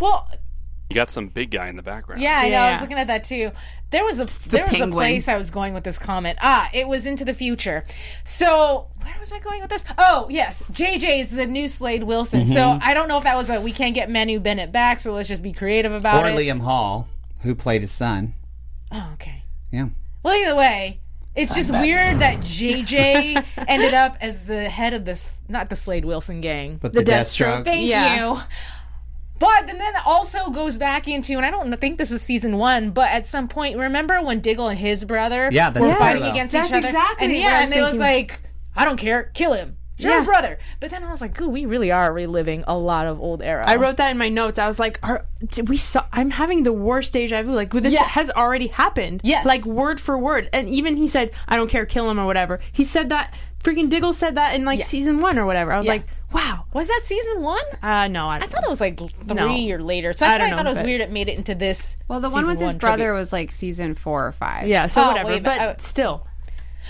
Well, 0.00 0.28
You 0.92 0.94
got 0.94 1.10
some 1.10 1.28
big 1.28 1.50
guy 1.50 1.68
in 1.68 1.76
the 1.76 1.82
background. 1.82 2.20
Yeah, 2.22 2.38
I 2.42 2.48
know. 2.48 2.58
I 2.58 2.70
was 2.70 2.76
Yeah. 2.76 2.80
looking 2.82 2.98
at 2.98 3.06
that 3.06 3.24
too. 3.24 3.50
There 3.90 4.04
was 4.04 4.18
a 4.20 4.26
there 4.50 4.64
was 4.64 4.70
a 4.74 4.78
penguin. 4.78 4.90
place 4.92 5.26
I 5.28 5.36
was 5.36 5.50
going 5.50 5.74
with 5.74 5.84
this 5.84 5.98
comment. 5.98 6.38
Ah, 6.42 6.68
it 6.72 6.86
was 6.88 7.06
into 7.06 7.24
the 7.24 7.34
future. 7.34 7.84
So 8.24 8.88
where 9.02 9.14
was 9.18 9.32
I 9.32 9.38
going 9.38 9.60
with 9.60 9.70
this? 9.70 9.84
Oh, 9.98 10.26
yes, 10.30 10.62
JJ 10.72 11.20
is 11.20 11.30
the 11.30 11.46
new 11.46 11.68
Slade 11.68 12.04
Wilson. 12.04 12.46
So 12.46 12.54
Mm-hmm. 12.60 12.78
I 12.88 12.94
don't 12.94 13.08
know 13.08 13.16
if 13.18 13.24
that 13.24 13.36
was 13.36 13.50
a 13.50 13.60
we 13.60 13.72
can't 13.72 13.94
get 13.94 14.10
Manu 14.10 14.38
Bennett 14.40 14.70
back, 14.72 15.00
so 15.00 15.12
let's 15.14 15.28
just 15.28 15.42
be 15.42 15.52
creative 15.52 15.92
about 15.92 16.24
it. 16.26 16.34
Or 16.34 16.38
it. 16.40 16.46
Liam 16.46 16.60
Hall, 16.62 17.08
who 17.42 17.54
played 17.54 17.82
his 17.82 17.90
son. 17.92 18.34
Oh, 18.90 19.10
okay. 19.14 19.44
Yeah. 19.70 19.88
Well, 20.22 20.34
either 20.34 20.54
way. 20.56 20.98
It's 21.34 21.54
just 21.54 21.70
weird 21.70 22.18
that 22.18 22.40
JJ 22.40 23.42
ended 23.66 23.94
up 23.94 24.18
as 24.20 24.40
the 24.42 24.68
head 24.68 24.92
of 24.92 25.06
this, 25.06 25.32
not 25.48 25.70
the 25.70 25.76
Slade 25.76 26.04
Wilson 26.04 26.42
gang. 26.42 26.76
But 26.80 26.92
the, 26.92 27.02
Deathstroke. 27.02 27.64
Thank 27.64 27.88
Yeah. 27.88 28.34
you. 28.34 28.40
But 29.38 29.60
and 29.68 29.80
then 29.80 29.92
that 29.92 30.02
also 30.06 30.50
goes 30.50 30.76
back 30.76 31.08
into, 31.08 31.32
and 31.36 31.44
I 31.44 31.50
don't 31.50 31.76
think 31.80 31.98
this 31.98 32.10
was 32.10 32.22
season 32.22 32.58
one, 32.58 32.90
but 32.90 33.10
at 33.10 33.26
some 33.26 33.48
point, 33.48 33.76
remember 33.76 34.22
when 34.22 34.40
Diggle 34.40 34.68
and 34.68 34.78
his 34.78 35.04
brother 35.04 35.48
Yeah, 35.50 35.70
that's 35.70 35.82
were 35.82 35.92
a 35.92 35.96
fighting 35.96 36.22
against 36.22 36.52
That's 36.52 36.68
each 36.68 36.74
other? 36.74 36.86
exactly 36.86 37.24
and 37.26 37.34
what 37.34 37.40
yeah, 37.42 37.58
I 37.58 37.60
was 37.62 37.70
and 37.70 37.78
it 37.80 37.82
was 37.82 37.98
like, 37.98 38.40
I 38.76 38.84
don't 38.84 38.98
care, 38.98 39.24
kill 39.34 39.52
him. 39.54 39.78
It's 39.94 40.04
your 40.04 40.18
Yeah. 40.18 40.24
brother. 40.24 40.58
But 40.80 40.90
then 40.90 41.02
I 41.04 41.10
was 41.10 41.20
like, 41.20 41.38
ooh, 41.42 41.48
we 41.48 41.66
really 41.66 41.90
are 41.92 42.12
reliving 42.12 42.64
a 42.66 42.76
lot 42.78 43.06
of 43.06 43.20
old 43.20 43.42
era. 43.42 43.64
I 43.66 43.76
wrote 43.76 43.98
that 43.98 44.10
in 44.10 44.16
my 44.16 44.28
notes. 44.30 44.58
I 44.58 44.66
was 44.66 44.78
like, 44.78 44.98
Are, 45.02 45.26
did 45.44 45.68
we 45.68 45.76
saw 45.76 46.04
I'm 46.12 46.30
having 46.30 46.62
the 46.62 46.72
worst 46.72 47.12
deja 47.12 47.42
vu. 47.42 47.52
Like 47.52 47.72
this 47.72 47.92
Yeah. 47.92 48.04
has 48.04 48.30
already 48.30 48.68
happened. 48.68 49.20
Yes. 49.24 49.44
Like 49.44 49.66
word 49.66 50.00
for 50.00 50.16
word. 50.16 50.48
And 50.52 50.68
even 50.68 50.96
he 50.96 51.06
said, 51.08 51.32
I 51.48 51.56
don't 51.56 51.68
care, 51.68 51.84
kill 51.84 52.08
him 52.08 52.18
or 52.18 52.24
whatever. 52.26 52.60
He 52.72 52.84
said 52.84 53.10
that 53.10 53.34
freaking 53.62 53.90
Diggle 53.90 54.12
said 54.14 54.36
that 54.36 54.54
in 54.54 54.64
like 54.64 54.78
Yeah. 54.78 54.86
season 54.86 55.20
one 55.20 55.38
or 55.38 55.44
whatever. 55.46 55.72
I 55.72 55.76
was 55.76 55.86
Yeah. 55.86 55.92
like, 55.92 56.06
wow. 56.32 56.64
Was 56.72 56.88
that 56.88 57.00
season 57.04 57.42
one? 57.42 57.64
Uh 57.82 58.08
no, 58.08 58.28
I, 58.28 58.38
I 58.38 58.46
thought 58.46 58.64
it 58.64 58.70
was 58.70 58.80
like 58.80 58.98
three 58.98 59.34
No. 59.34 59.74
or 59.74 59.82
later. 59.82 60.12
So 60.12 60.26
I 60.26 60.30
that's 60.30 60.40
why 60.40 60.44
don't 60.50 60.52
I 60.52 60.56
thought 60.56 60.66
it 60.66 60.70
was 60.70 60.78
but- 60.78 60.86
weird 60.86 61.00
it 61.00 61.10
made 61.10 61.28
it 61.28 61.38
into 61.38 61.54
this. 61.54 61.96
Well, 62.08 62.20
the 62.20 62.30
one 62.30 62.46
with 62.46 62.58
his 62.58 62.68
one 62.72 62.78
brother 62.78 63.04
tribute. 63.04 63.18
was 63.18 63.32
like 63.32 63.52
season 63.52 63.94
four 63.94 64.26
or 64.26 64.32
five. 64.32 64.68
Yeah, 64.68 64.86
so 64.86 65.02
Oh, 65.02 65.08
whatever. 65.08 65.28
wait, 65.28 65.42
but 65.42 65.58
but 65.58 65.80
I- 65.80 65.82
still. 65.82 66.26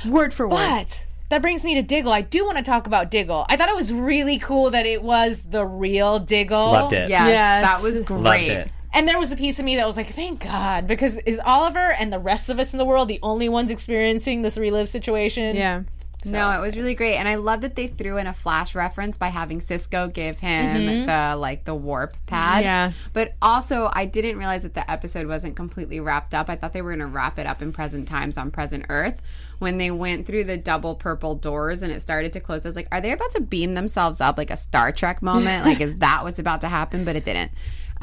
Word 0.07 0.33
for 0.35 0.49
word. 0.49 0.57
But 0.59 1.07
that 1.29 1.43
brings 1.43 1.65
me 1.65 1.75
to 1.77 1.83
Diggle. 1.83 2.13
I 2.13 2.21
do 2.23 2.45
want 2.45 2.57
to 2.59 2.63
talk 2.63 2.87
about 2.87 3.11
Diggle. 3.11 3.47
I 3.49 3.57
thought 3.57 3.69
it 3.69 3.77
was 3.77 3.93
really 3.93 4.39
cool 4.39 4.71
that 4.71 4.87
it 4.87 5.03
was 5.03 5.41
the 5.41 5.65
real 5.67 6.19
Diggle. 6.19 6.73
Loved 6.73 6.93
it. 6.93 7.09
Yes, 7.11 7.29
Yes. 7.29 7.65
that 7.65 7.83
was 7.83 8.01
great. 8.03 8.21
Loved 8.23 8.43
it. 8.49 8.71
And 8.95 9.09
there 9.09 9.19
was 9.19 9.33
a 9.33 9.37
piece 9.37 9.59
of 9.59 9.65
me 9.65 9.77
that 9.77 9.87
was 9.87 9.97
like, 9.97 10.15
thank 10.15 10.45
God, 10.45 10.87
because 10.87 11.17
is 11.19 11.41
Oliver 11.47 11.93
and 11.93 12.13
the 12.13 12.19
rest 12.19 12.51
of 12.51 12.61
us 12.61 12.75
in 12.75 12.79
the 12.79 12.85
world 12.85 13.09
the 13.09 13.19
only 13.23 13.49
ones 13.49 13.71
experiencing 13.71 14.43
this 14.43 14.59
relive 14.59 14.91
situation? 14.91 15.57
Yeah. 15.57 15.83
No, 16.31 16.51
it 16.51 16.61
was 16.61 16.77
really 16.77 16.95
great, 16.95 17.17
and 17.17 17.29
I 17.29 17.37
love 17.37 17.63
that 17.63 17.77
they 17.77 17.89
threw 17.89 18.19
in 18.19 18.27
a 18.27 18.35
flash 18.35 18.75
reference 18.75 19.17
by 19.17 19.29
having 19.29 19.61
Cisco 19.61 20.09
give 20.09 20.41
him 20.41 20.77
mm-hmm. 20.77 21.07
the 21.07 21.37
like 21.37 21.65
the 21.65 21.75
warp 21.75 22.17
pad. 22.27 22.65
Yeah. 22.65 22.93
But 23.13 23.35
also, 23.43 23.91
I 23.93 24.07
didn't 24.07 24.39
realize 24.39 24.63
that 24.63 24.75
the 24.75 24.89
episode 24.91 25.27
wasn't 25.27 25.57
completely 25.57 26.01
wrapped 26.01 26.35
up. 26.35 26.49
I 26.49 26.57
thought 26.57 26.73
they 26.73 26.83
were 26.83 26.91
going 26.91 27.01
to 27.01 27.07
wrap 27.07 27.39
it 27.39 27.47
up 27.47 27.63
in 27.63 27.73
present 27.73 28.09
times 28.09 28.37
on 28.37 28.51
present 28.51 28.87
Earth. 28.89 29.21
When 29.59 29.79
they 29.79 29.91
went 29.91 30.27
through 30.27 30.45
the 30.45 30.57
double 30.57 30.95
purple 30.95 31.37
doors 31.37 31.83
and 31.83 31.93
it 31.93 32.03
started 32.03 32.33
to 32.33 32.41
close, 32.41 32.67
I 32.67 32.69
was 32.69 32.77
like, 32.77 32.89
"Are 32.91 33.01
they 33.01 33.13
about 33.13 33.31
to 33.33 33.41
beam 33.41 33.75
themselves 33.75 34.21
up 34.21 34.39
like 34.39 34.51
a 34.51 34.57
Star 34.57 34.93
Trek 34.93 35.23
moment? 35.23 35.65
like, 35.65 35.81
is 35.81 35.97
that 35.99 36.25
what's 36.25 36.39
about 36.39 36.63
to 36.63 36.69
happen?" 36.69 37.05
But 37.05 37.17
it 37.17 37.25
didn't. 37.25 37.53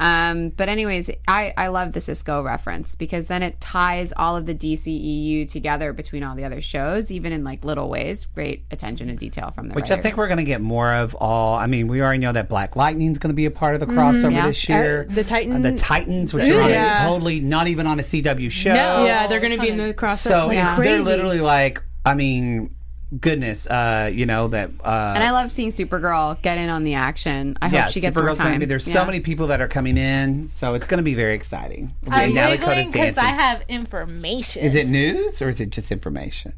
Um, 0.00 0.48
but 0.48 0.70
anyways, 0.70 1.10
I, 1.28 1.52
I 1.58 1.66
love 1.68 1.92
the 1.92 2.00
Cisco 2.00 2.42
reference 2.42 2.94
because 2.94 3.26
then 3.26 3.42
it 3.42 3.60
ties 3.60 4.14
all 4.16 4.34
of 4.34 4.46
the 4.46 4.54
DCEU 4.54 5.48
together 5.50 5.92
between 5.92 6.22
all 6.22 6.34
the 6.34 6.44
other 6.44 6.62
shows, 6.62 7.12
even 7.12 7.32
in 7.32 7.44
like 7.44 7.66
little 7.66 7.90
ways. 7.90 8.24
Great 8.34 8.64
attention 8.70 9.08
to 9.08 9.14
detail 9.14 9.50
from 9.50 9.68
the 9.68 9.74
Which 9.74 9.90
I 9.90 10.00
think 10.00 10.16
we're 10.16 10.26
going 10.26 10.38
to 10.38 10.44
get 10.44 10.62
more 10.62 10.90
of. 10.92 11.14
All 11.16 11.54
I 11.56 11.66
mean, 11.66 11.86
we 11.86 12.00
already 12.00 12.18
know 12.18 12.32
that 12.32 12.48
Black 12.48 12.76
Lightning's 12.76 13.18
going 13.18 13.28
to 13.30 13.34
be 13.36 13.44
a 13.44 13.50
part 13.50 13.74
of 13.74 13.80
the 13.80 13.86
crossover 13.86 14.32
Yeah. 14.32 14.46
this 14.46 14.68
year. 14.68 15.06
Uh, 15.10 15.14
the 15.14 15.24
Titan- 15.24 15.56
Uh, 15.56 15.70
the 15.70 15.76
Titans, 15.76 16.32
which 16.32 16.48
are 16.48 16.62
on 16.62 16.70
Yeah. 16.70 17.04
a, 17.04 17.08
totally 17.08 17.40
not 17.40 17.68
even 17.68 17.86
on 17.86 18.00
a 18.00 18.02
CW 18.02 18.50
show. 18.50 18.72
No. 18.72 19.04
yeah, 19.04 19.26
they're 19.26 19.40
gonna 19.40 19.58
be 19.58 19.68
in 19.68 19.76
the 19.76 19.92
crossover. 19.92 20.16
So 20.16 20.46
like, 20.46 20.82
they're 20.82 21.02
literally 21.02 21.40
like, 21.40 21.82
I 22.06 22.14
mean, 22.14 22.74
goodness, 23.18 23.66
uh, 23.66 24.10
you 24.12 24.26
know 24.26 24.48
that. 24.48 24.70
Uh, 24.84 25.12
and 25.14 25.24
I 25.24 25.30
love 25.32 25.50
seeing 25.50 25.70
Supergirl 25.70 26.40
get 26.42 26.58
in 26.58 26.68
on 26.68 26.84
the 26.84 26.94
action. 26.94 27.56
I 27.60 27.68
yeah, 27.68 27.82
hope 27.82 27.92
she 27.92 28.00
gets 28.00 28.16
more 28.16 28.26
Supergirl's 28.26 28.38
time. 28.38 28.46
going 28.48 28.60
to 28.60 28.66
be. 28.66 28.68
There's 28.68 28.86
Yeah. 28.86 28.94
so 28.94 29.04
many 29.04 29.20
people 29.20 29.46
that 29.48 29.60
are 29.60 29.68
coming 29.68 29.96
in, 29.96 30.48
so 30.48 30.74
it's 30.74 30.86
going 30.86 30.98
to 30.98 31.02
be 31.04 31.14
very 31.14 31.34
exciting. 31.34 31.94
I'm 32.08 32.32
giggling 32.32 32.90
because 32.90 33.18
I 33.18 33.26
have 33.26 33.62
information. 33.68 34.62
Is 34.62 34.74
it 34.74 34.86
news 34.88 35.40
or 35.42 35.48
is 35.48 35.60
it 35.60 35.70
just 35.70 35.90
information? 35.90 36.52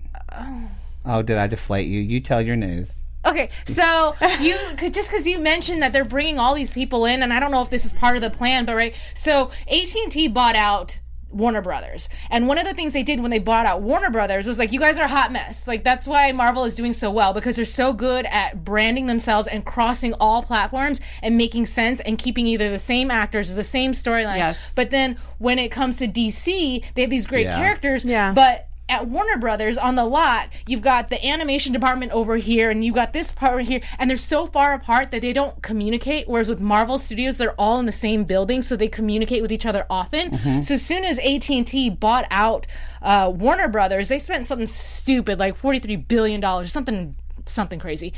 Oh, 1.05 1.23
did 1.23 1.37
I 1.38 1.47
deflate 1.47 1.88
you? 1.88 2.01
You 2.01 2.21
tell 2.21 2.41
your 2.41 2.57
news. 2.57 2.95
Okay, 3.25 3.51
so 3.67 4.15
you 4.41 4.57
could 4.77 4.93
just 4.95 5.11
because 5.11 5.27
you 5.27 5.38
mentioned 5.38 5.81
that 5.83 5.93
they're 5.93 6.05
bringing 6.05 6.38
all 6.38 6.55
these 6.55 6.73
people 6.73 7.05
in, 7.05 7.23
and 7.23 7.33
I 7.33 7.38
don't 7.41 7.51
know 7.53 7.62
if 7.62 7.71
this 7.71 7.85
is 7.85 7.93
part 7.93 8.17
of 8.17 8.23
the 8.23 8.31
plan, 8.31 8.65
but 8.65 8.75
right. 8.75 8.97
So 9.15 9.51
AT 9.71 9.95
and 9.95 10.11
T 10.11 10.27
bought 10.29 10.57
out 10.57 10.99
Warner 11.33 11.62
Brothers, 11.62 12.09
and 12.31 12.47
one 12.49 12.59
of 12.59 12.64
the 12.66 12.75
things 12.75 12.92
they 12.92 13.03
did 13.03 13.21
when 13.21 13.31
they 13.31 13.38
bought 13.38 13.66
out 13.66 13.83
Warner 13.83 14.11
Brothers 14.11 14.47
was 14.47 14.59
like, 14.59 14.73
you 14.73 14.81
guys 14.81 14.99
are 14.99 15.05
a 15.05 15.09
hot 15.09 15.33
mess. 15.33 15.66
Like 15.66 15.85
that's 15.85 16.07
why 16.07 16.31
Marvel 16.33 16.64
is 16.64 16.75
doing 16.75 16.92
so 16.92 17.11
well 17.11 17.33
because 17.33 17.57
they're 17.57 17.64
so 17.64 17.92
good 17.92 18.27
at 18.27 18.64
branding 18.64 19.07
themselves 19.07 19.49
and 19.49 19.64
crossing 19.64 20.14
all 20.14 20.42
platforms 20.42 21.01
and 21.23 21.37
making 21.37 21.66
sense 21.66 22.01
and 22.01 22.18
keeping 22.18 22.47
either 22.47 22.71
the 22.71 22.79
same 22.79 23.11
actors, 23.11 23.55
the 23.55 23.64
same 23.64 23.92
storyline. 23.92 24.37
Yes. 24.37 24.73
But 24.75 24.90
then 24.90 25.16
when 25.38 25.59
it 25.59 25.71
comes 25.71 25.97
to 25.97 26.09
DC, 26.09 26.85
they 26.95 27.03
have 27.03 27.11
these 27.11 27.27
great 27.27 27.47
Yeah. 27.47 27.57
characters. 27.57 28.05
Yeah. 28.05 28.33
But 28.33 28.68
at 28.88 29.07
Warner 29.07 29.38
Brothers 29.38 29.79
on 29.79 29.97
the 29.97 30.05
lot, 30.05 30.49
you've 30.66 30.83
got 30.83 31.09
the 31.09 31.25
animation 31.27 31.73
department 31.73 32.12
over 32.12 32.37
here, 32.37 32.71
and 32.71 32.85
you 32.85 32.92
got 32.92 33.12
this 33.12 33.33
part 33.33 33.55
over 33.55 33.62
here, 33.62 33.81
and 33.99 34.11
they're 34.11 34.16
so 34.16 34.47
far 34.47 34.75
apart 34.75 35.11
that 35.11 35.23
they 35.23 35.33
don't 35.33 35.62
communicate. 35.62 36.29
Whereas 36.29 36.49
with 36.49 36.61
Marvel 36.61 36.99
Studios, 36.99 37.38
they're 37.38 37.59
all 37.61 37.79
in 37.81 37.87
the 37.87 37.92
same 37.92 38.25
building, 38.25 38.61
so 38.61 38.77
they 38.77 38.88
communicate 38.88 39.40
with 39.40 39.53
each 39.53 39.64
other 39.66 39.87
often. 39.88 40.62
So 40.62 40.75
as 40.75 40.85
soon 40.85 41.05
as 41.05 41.18
AT 41.21 41.49
and 41.51 41.66
T 41.66 41.88
bought 41.90 42.27
out 42.31 42.66
uh, 43.01 43.33
Warner 43.35 43.68
Brothers, 43.68 44.09
they 44.09 44.18
spent 44.18 44.47
something 44.47 44.66
stupid 44.66 45.38
like 45.38 45.57
forty 45.57 45.79
three 45.79 45.97
billion 45.97 46.40
dollars, 46.40 46.73
something 46.73 47.16
something 47.47 47.79
crazy 47.79 48.12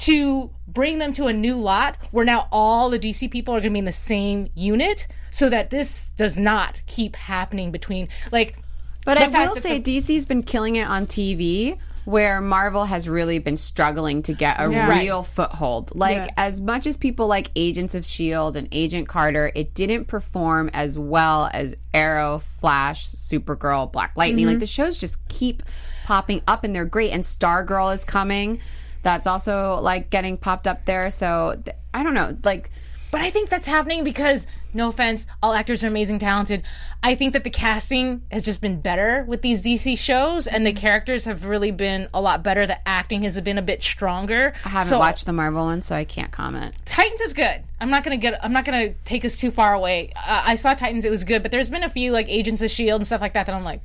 to 0.00 0.50
bring 0.66 0.98
them 0.98 1.12
to 1.12 1.26
a 1.26 1.32
new 1.32 1.58
lot 1.58 1.96
where 2.10 2.24
now 2.24 2.48
all 2.50 2.88
the 2.88 2.98
DC 2.98 3.30
people 3.30 3.54
are 3.54 3.60
going 3.60 3.70
to 3.70 3.74
be 3.74 3.78
in 3.80 3.84
the 3.84 3.92
same 3.92 4.48
unit 4.54 5.06
so 5.30 5.50
that 5.50 5.68
this 5.68 6.10
does 6.16 6.38
not 6.38 6.76
keep 6.86 7.14
happening 7.16 7.70
between 7.70 8.08
like 8.32 8.58
But 9.04 9.18
the 9.18 9.38
I 9.38 9.46
will 9.48 9.56
say 9.56 9.78
the- 9.78 9.98
DC's 9.98 10.26
been 10.26 10.42
killing 10.42 10.76
it 10.76 10.86
on 10.86 11.06
TV 11.06 11.78
where 12.06 12.40
Marvel 12.40 12.86
has 12.86 13.08
really 13.08 13.38
been 13.38 13.56
struggling 13.56 14.22
to 14.22 14.32
get 14.32 14.56
a 14.58 14.70
Yeah. 14.70 14.88
real 14.88 15.22
foothold. 15.22 15.92
Like 15.94 16.16
Yeah. 16.16 16.28
as 16.36 16.60
much 16.60 16.86
as 16.86 16.96
people 16.96 17.26
like 17.26 17.50
Agents 17.54 17.94
of 17.94 18.04
Shield 18.06 18.56
and 18.56 18.68
Agent 18.72 19.06
Carter, 19.06 19.52
it 19.54 19.74
didn't 19.74 20.06
perform 20.06 20.70
as 20.72 20.98
well 20.98 21.50
as 21.52 21.76
Arrow, 21.94 22.42
Flash, 22.60 23.06
Supergirl, 23.06 23.92
Black 23.92 24.12
Lightning. 24.16 24.44
Mm-hmm. 24.46 24.52
Like 24.54 24.60
the 24.60 24.66
shows 24.66 24.96
just 24.98 25.16
keep 25.28 25.62
popping 26.04 26.40
up 26.48 26.64
and 26.64 26.74
they're 26.74 26.84
great 26.86 27.10
and 27.12 27.22
Stargirl 27.22 27.94
is 27.94 28.04
coming. 28.04 28.60
That's 29.02 29.26
also 29.26 29.78
like 29.80 30.10
getting 30.10 30.36
popped 30.36 30.66
up 30.66 30.86
there. 30.86 31.10
So 31.10 31.60
th- 31.64 31.76
I 31.94 32.02
don't 32.02 32.14
know, 32.14 32.36
like 32.44 32.70
But 33.10 33.22
I 33.22 33.30
think 33.30 33.48
that's 33.50 33.66
happening 33.66 34.04
because, 34.04 34.46
no 34.72 34.88
offense, 34.88 35.26
all 35.42 35.52
actors 35.52 35.82
are 35.82 35.88
amazing, 35.88 36.20
talented. 36.20 36.62
I 37.02 37.16
think 37.16 37.32
that 37.32 37.42
the 37.42 37.50
casting 37.50 38.22
has 38.30 38.44
just 38.44 38.60
been 38.60 38.80
better 38.80 39.24
with 39.26 39.42
these 39.42 39.62
DC 39.62 39.98
shows, 39.98 40.46
and 40.46 40.64
the 40.64 40.72
characters 40.72 41.24
have 41.24 41.44
really 41.44 41.72
been 41.72 42.08
a 42.14 42.20
lot 42.20 42.44
better. 42.44 42.66
The 42.68 42.86
acting 42.88 43.22
has 43.24 43.40
been 43.40 43.58
a 43.58 43.62
bit 43.62 43.82
stronger. 43.82 44.52
I 44.64 44.68
haven't 44.68 44.88
So, 44.88 44.98
watched 45.00 45.26
the 45.26 45.32
Marvel 45.32 45.64
one, 45.64 45.82
so 45.82 45.96
I 45.96 46.04
can't 46.04 46.30
comment. 46.30 46.76
Titans 46.84 47.20
is 47.20 47.32
good. 47.32 47.64
I'm 47.80 47.90
not 47.90 48.04
gonna 48.04 48.16
get. 48.16 48.38
I'm 48.44 48.52
not 48.52 48.64
gonna 48.64 48.90
take 49.04 49.24
us 49.24 49.38
too 49.38 49.50
far 49.50 49.74
away. 49.74 50.12
Uh, 50.14 50.42
I 50.46 50.54
saw 50.54 50.74
Titans; 50.74 51.04
it 51.04 51.10
was 51.10 51.24
good, 51.24 51.42
but 51.42 51.50
there's 51.50 51.70
been 51.70 51.82
a 51.82 51.90
few 51.90 52.12
like 52.12 52.28
Agents 52.28 52.62
of 52.62 52.70
Shield 52.70 53.00
and 53.00 53.06
stuff 53.06 53.20
like 53.20 53.32
that 53.34 53.46
that 53.46 53.54
I'm 53.54 53.64
like, 53.64 53.80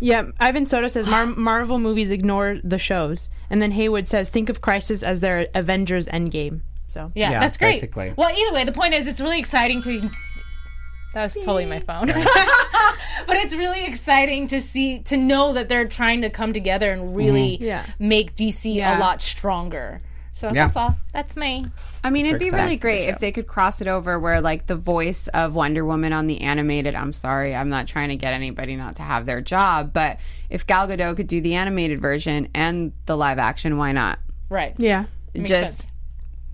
Yeah, 0.00 0.26
Ivan 0.38 0.66
Soto 0.66 0.86
says 0.88 1.06
Mar- 1.06 1.26
Marvel 1.26 1.78
movies 1.80 2.10
ignore 2.12 2.58
the 2.62 2.78
shows, 2.78 3.28
and 3.50 3.60
then 3.60 3.72
Haywood 3.72 4.06
says 4.08 4.28
think 4.28 4.48
of 4.48 4.60
Crisis 4.60 5.02
as 5.02 5.18
their 5.20 5.48
Avengers 5.54 6.06
Endgame. 6.06 6.60
So 6.94 7.10
yeah, 7.14 7.32
Yeah, 7.32 7.40
that's 7.40 7.56
great. 7.56 7.72
basically. 7.74 8.14
Well, 8.16 8.30
either 8.30 8.54
way, 8.54 8.64
the 8.64 8.72
point 8.72 8.94
is, 8.94 9.06
it's 9.08 9.20
really 9.20 9.38
exciting 9.40 9.82
to. 9.82 10.08
That 11.12 11.24
was 11.24 11.34
totally 11.34 11.66
my 11.66 11.80
phone. 11.80 12.06
but 13.26 13.36
it's 13.36 13.54
really 13.54 13.84
exciting 13.84 14.46
to 14.48 14.60
see 14.60 15.00
to 15.00 15.16
know 15.16 15.52
that 15.52 15.68
they're 15.68 15.86
trying 15.88 16.22
to 16.22 16.30
come 16.30 16.52
together 16.52 16.90
and 16.90 17.14
really 17.16 17.56
Yeah. 17.60 17.84
make 17.98 18.34
DC 18.36 18.74
Yeah. 18.74 18.96
a 18.96 19.00
lot 19.00 19.20
stronger. 19.20 20.00
So 20.32 20.48
Yeah. 20.48 20.64
that's 20.66 20.76
all. 20.76 20.96
That's 21.12 21.36
me. 21.36 21.66
I 22.02 22.10
mean, 22.10 22.26
it'd 22.26 22.40
be 22.40 22.50
really 22.50 22.76
great 22.76 23.06
the 23.06 23.12
if 23.12 23.18
they 23.20 23.30
could 23.30 23.46
cross 23.46 23.80
it 23.80 23.86
over 23.86 24.18
where, 24.18 24.40
like, 24.40 24.66
the 24.66 24.74
voice 24.74 25.28
of 25.28 25.54
Wonder 25.54 25.84
Woman 25.84 26.12
on 26.12 26.26
the 26.26 26.40
animated. 26.40 26.96
I'm 26.96 27.12
sorry, 27.12 27.54
I'm 27.54 27.68
not 27.68 27.86
trying 27.86 28.08
to 28.08 28.16
get 28.16 28.34
anybody 28.34 28.74
not 28.74 28.96
to 28.96 29.02
have 29.02 29.26
their 29.26 29.40
job, 29.40 29.92
but 29.92 30.18
if 30.50 30.66
Gal 30.66 30.88
Gadot 30.88 31.14
could 31.16 31.28
do 31.28 31.40
the 31.40 31.54
animated 31.54 32.00
version 32.00 32.48
and 32.54 32.92
the 33.06 33.16
live 33.16 33.38
action, 33.38 33.78
why 33.78 33.92
not? 33.92 34.18
Right. 34.48 34.74
yeah, 34.78 35.04
Makes 35.34 35.48
Just 35.50 35.80
sense. 35.82 35.92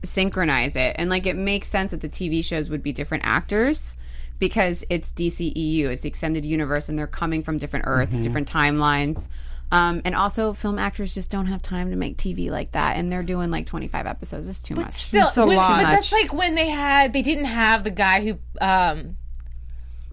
Synchronize 0.03 0.77
it. 0.77 0.97
And, 0.99 1.11
like, 1.11 1.27
it 1.27 1.37
makes 1.37 1.69
sense 1.69 1.91
that 1.91 2.01
the 2.01 2.09
TV 2.09 2.45
shows 2.45 2.71
would 2.71 2.83
be 2.83 2.93
different 2.93 3.25
actors 3.27 3.97
because 4.39 4.85
it's 4.89 5.13
DCEU, 5.13 5.85
it's 5.91 6.03
the 6.03 6.09
extended 6.09 6.47
universe, 6.47 6.89
and 6.89 6.99
they're 6.99 7.07
coming 7.07 7.43
from 7.43 7.59
different 7.59 7.85
Earths, 7.87 8.15
Mm-hmm. 8.17 8.23
different 8.25 8.51
timelines. 8.53 9.29
Um, 9.73 10.03
and 10.05 10.15
also, 10.17 10.53
film 10.53 10.79
actors 10.79 11.15
just 11.15 11.31
don't 11.31 11.47
have 11.47 11.63
time 11.63 11.91
to 11.91 11.97
make 11.97 12.17
TV 12.17 12.51
like 12.51 12.73
that, 12.73 12.97
and 12.97 13.13
they're 13.13 13.23
doing 13.23 13.51
like 13.53 13.67
25 13.67 14.05
episodes. 14.07 14.49
It's 14.49 14.61
too 14.63 14.75
much. 14.75 14.95
Still, 14.95 15.29
It's 15.29 15.37
a 15.37 15.47
which- 15.47 15.57
lot. 15.57 15.83
but 15.85 15.91
that's 15.91 16.11
like 16.11 16.33
when 16.35 16.57
they 16.57 16.71
had 16.71 17.13
they 17.13 17.23
didn't 17.23 17.45
have 17.45 17.85
the 17.85 17.91
guy 17.93 18.21
who 18.25 18.31
um 18.61 19.17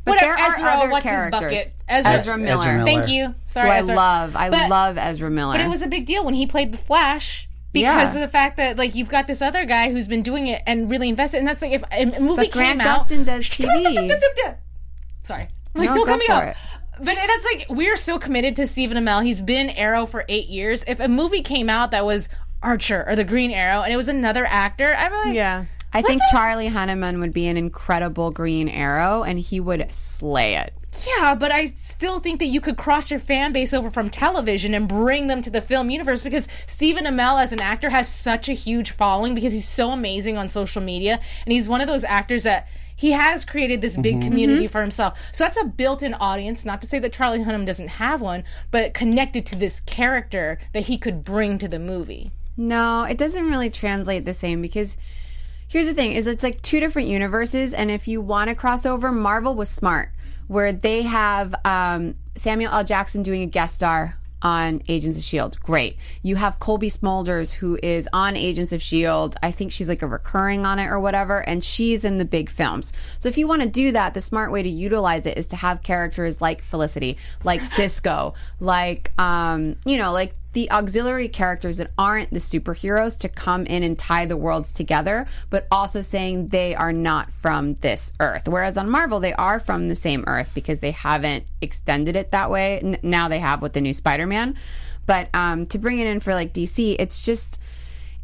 But 0.04 0.12
whatever, 0.12 0.36
there 0.36 0.46
are 0.46 0.54
Ezra, 0.56 0.68
other 0.70 0.90
what's 0.92 1.04
characters. 1.04 1.42
his 1.42 1.50
bucket? 1.66 1.74
Ezra. 1.88 2.12
Ezra 2.12 2.38
Miller. 2.38 2.62
Ezra 2.64 2.74
Miller. 2.78 2.86
Thank 2.86 3.08
you. 3.10 3.34
Sorry, 3.46 3.70
who 3.70 3.74
I 3.74 3.78
Ezra. 3.80 3.96
love. 3.96 4.36
I 4.36 4.50
But- 4.52 4.70
love 4.70 4.98
Ezra 5.00 5.32
Miller. 5.32 5.54
But 5.54 5.62
it 5.62 5.70
was 5.70 5.82
a 5.82 5.88
big 5.88 6.06
deal 6.06 6.24
when 6.24 6.36
he 6.36 6.46
played 6.46 6.72
the 6.72 6.78
Flash 6.78 7.47
because 7.74 8.16
Yeah. 8.16 8.22
of 8.24 8.28
the 8.28 8.32
fact 8.32 8.58
that 8.58 8.78
like 8.78 8.96
you've 8.96 9.10
got 9.10 9.28
this 9.28 9.42
other 9.42 9.66
guy 9.66 9.92
who's 9.92 10.08
been 10.08 10.24
doing 10.24 10.48
it 10.48 10.62
and 10.66 10.90
really 10.90 11.10
invested, 11.10 11.38
and 11.40 11.48
that's 11.48 11.62
like 11.62 11.72
if 11.74 11.84
a 11.92 12.06
movie 12.20 12.44
But 12.44 12.52
Grant 12.52 12.80
came 12.80 12.88
out. 12.90 13.00
Gustin 13.02 13.26
does 13.26 13.44
TV. 13.50 14.20
Sorry, 15.24 15.48
I'm 15.76 15.82
like 15.82 15.90
No, 15.90 15.96
don't 15.96 16.06
cut 16.08 16.20
me 16.20 16.28
off. 16.28 16.44
it. 16.44 16.58
But 17.00 17.16
that's 17.16 17.46
like 17.46 17.66
we're 17.70 17.96
so 17.98 18.18
committed 18.18 18.56
to 18.56 18.66
Stephen 18.68 18.98
Amell. 18.98 19.24
He's 19.24 19.42
been 19.42 19.70
Arrow 19.70 20.06
for 20.06 20.26
eight 20.30 20.48
years. 20.48 20.84
If 20.88 21.00
a 21.00 21.08
movie 21.08 21.42
came 21.44 21.70
out 21.70 21.92
that 21.92 22.06
was 22.06 22.28
Archer 22.64 23.04
or 23.08 23.16
the 23.16 23.24
Green 23.24 23.52
Arrow 23.52 23.82
and 23.84 23.94
it 23.94 23.98
was 23.98 24.08
another 24.10 24.46
actor, 24.48 24.96
I'm 24.96 25.12
like, 25.28 25.36
yeah. 25.36 25.66
I 25.94 26.02
think 26.02 26.22
Charlie 26.30 26.70
Hunnam 26.70 27.20
would 27.20 27.34
be 27.34 27.48
an 27.48 27.58
incredible 27.58 28.32
Green 28.32 28.70
Arrow, 28.70 29.24
and 29.24 29.40
he 29.40 29.60
would 29.60 29.92
slay 29.92 30.56
it. 30.56 30.74
Yeah, 31.06 31.36
but 31.36 31.52
I 31.52 31.68
still 31.68 32.20
think 32.20 32.40
that 32.40 32.48
you 32.48 32.60
could 32.60 32.78
cross 32.78 33.12
your 33.12 33.20
fan 33.20 33.54
base 33.54 33.74
over 33.74 33.90
from 33.90 34.10
television 34.10 34.74
and 34.74 34.88
bring 34.88 35.28
them 35.28 35.42
to 35.44 35.50
the 35.50 35.62
film 35.62 35.90
universe 35.90 36.24
because 36.24 36.48
Stephen 36.66 37.06
Amell 37.06 37.42
as 37.42 37.52
an 37.52 37.62
actor 37.62 37.90
has 37.90 38.08
such 38.08 38.50
a 38.50 38.54
huge 38.54 38.92
following 38.92 39.36
because 39.36 39.54
he's 39.54 39.68
so 39.68 39.92
amazing 39.92 40.38
on 40.38 40.50
social 40.50 40.82
media 40.82 41.20
and 41.46 41.54
he's 41.54 41.70
one 41.70 41.82
of 41.82 41.88
those 41.88 42.04
actors 42.04 42.44
that 42.44 42.68
he 42.96 43.12
has 43.12 43.46
created 43.46 43.82
this 43.82 43.96
big 43.96 44.16
mm-hmm. 44.16 44.28
community 44.28 44.64
mm-hmm. 44.64 44.72
for 44.72 44.82
himself. 44.82 45.20
So 45.32 45.44
that's 45.44 45.58
a 45.58 45.66
built-in 45.66 46.16
audience, 46.16 46.66
not 46.66 46.82
to 46.82 46.88
say 46.88 46.98
that 47.00 47.14
Charlie 47.14 47.40
Hunnam 47.40 47.66
doesn't 47.66 47.90
have 47.90 48.22
one, 48.22 48.44
but 48.72 48.96
connected 48.96 49.46
to 49.48 49.56
this 49.56 49.82
character 49.82 50.58
that 50.74 50.88
he 50.88 50.98
could 50.98 51.24
bring 51.24 51.60
to 51.60 51.68
the 51.68 51.80
movie. 51.80 52.32
No, 52.58 53.04
it 53.04 53.20
doesn't 53.20 53.48
really 53.48 53.70
translate 53.70 54.26
the 54.26 54.34
same 54.34 54.64
because 54.64 54.98
here's 55.68 55.88
the 55.88 55.94
thing: 55.94 56.14
is 56.14 56.28
it's 56.28 56.44
like 56.44 56.62
two 56.62 56.80
different 56.80 57.08
universes, 57.08 57.74
and 57.74 57.92
if 57.92 58.08
you 58.08 58.22
want 58.22 58.50
to 58.50 58.56
cross 58.56 58.86
over, 58.86 59.12
Marvel 59.12 59.56
was 59.56 59.70
smart, 59.70 60.10
where 60.48 60.72
they 60.72 61.04
have 61.04 61.54
um, 61.66 62.16
Samuel 62.36 62.72
L. 62.72 62.84
Jackson 62.84 63.24
doing 63.24 63.42
a 63.42 63.48
guest 63.48 63.76
star 63.76 64.18
on 64.42 64.82
Agents 64.88 65.18
of 65.18 65.24
Shield. 65.24 65.60
Great. 65.62 65.98
You 66.22 66.36
have 66.36 66.60
Cobie 66.60 66.90
Smulders 66.90 67.54
who 67.54 67.80
is 67.82 68.08
on 68.14 68.36
Agents 68.36 68.72
of 68.72 68.82
Shield. 68.82 69.36
I 69.42 69.52
think 69.52 69.72
she's 69.72 69.90
like 69.90 70.02
a 70.02 70.08
recurring 70.08 70.66
on 70.66 70.80
it 70.80 70.88
or 70.88 71.00
whatever, 71.00 71.40
and 71.40 71.64
she's 71.64 72.06
in 72.06 72.18
the 72.18 72.26
big 72.26 72.50
films. 72.50 72.94
So 73.20 73.30
if 73.30 73.38
you 73.38 73.48
want 73.48 73.64
to 73.64 73.68
do 73.68 73.92
that, 73.94 74.14
the 74.14 74.22
smart 74.22 74.52
way 74.52 74.62
to 74.62 74.70
utilize 74.70 75.26
it 75.26 75.38
is 75.38 75.48
to 75.48 75.56
have 75.56 75.82
characters 75.82 76.42
like 76.42 76.62
Felicity, 76.62 77.18
like 77.44 77.62
Cisco, 77.64 78.36
like 78.60 79.12
um, 79.20 79.76
you 79.86 79.98
know, 79.98 80.12
like 80.12 80.36
the 80.58 80.72
auxiliary 80.72 81.28
characters 81.28 81.78
that 81.78 81.92
aren't 82.00 82.34
the 82.34 82.40
superheroes 82.40 83.20
to 83.20 83.30
come 83.30 83.64
in 83.68 83.84
and 83.84 84.00
tie 84.00 84.26
the 84.26 84.36
worlds 84.36 84.74
together, 84.74 85.28
but 85.52 85.68
also 85.70 86.02
saying 86.02 86.48
they 86.48 86.74
are 86.74 86.92
not 86.92 87.32
from 87.32 87.76
this 87.76 88.12
Earth. 88.20 88.48
Whereas 88.48 88.76
on 88.76 88.90
Marvel, 88.90 89.20
they 89.20 89.34
are 89.34 89.60
from 89.60 89.88
the 89.88 89.94
same 89.94 90.24
Earth 90.26 90.50
because 90.56 90.80
they 90.80 90.90
haven't 90.90 91.44
extended 91.62 92.16
it 92.16 92.32
that 92.32 92.50
way. 92.50 92.80
N- 92.80 92.98
now 93.04 93.28
they 93.28 93.38
have 93.38 93.62
with 93.62 93.74
the 93.74 93.82
new 93.82 93.94
Spider 93.94 94.26
Man. 94.26 94.56
But 95.06 95.30
um, 95.36 95.68
to 95.68 95.78
bring 95.78 96.00
it 96.00 96.08
in 96.08 96.22
for 96.22 96.34
like 96.34 96.56
DC, 96.56 96.96
it's 96.98 97.22
just, 97.22 97.60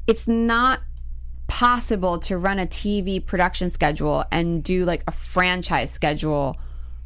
it's 0.07 0.27
not 0.27 0.81
possible 1.45 2.17
to 2.17 2.35
run 2.35 2.57
a 2.57 2.65
TV 2.65 3.23
production 3.23 3.69
schedule 3.69 4.25
and 4.31 4.63
do 4.63 4.85
like 4.85 5.03
a 5.05 5.11
franchise 5.11 5.91
schedule 5.91 6.57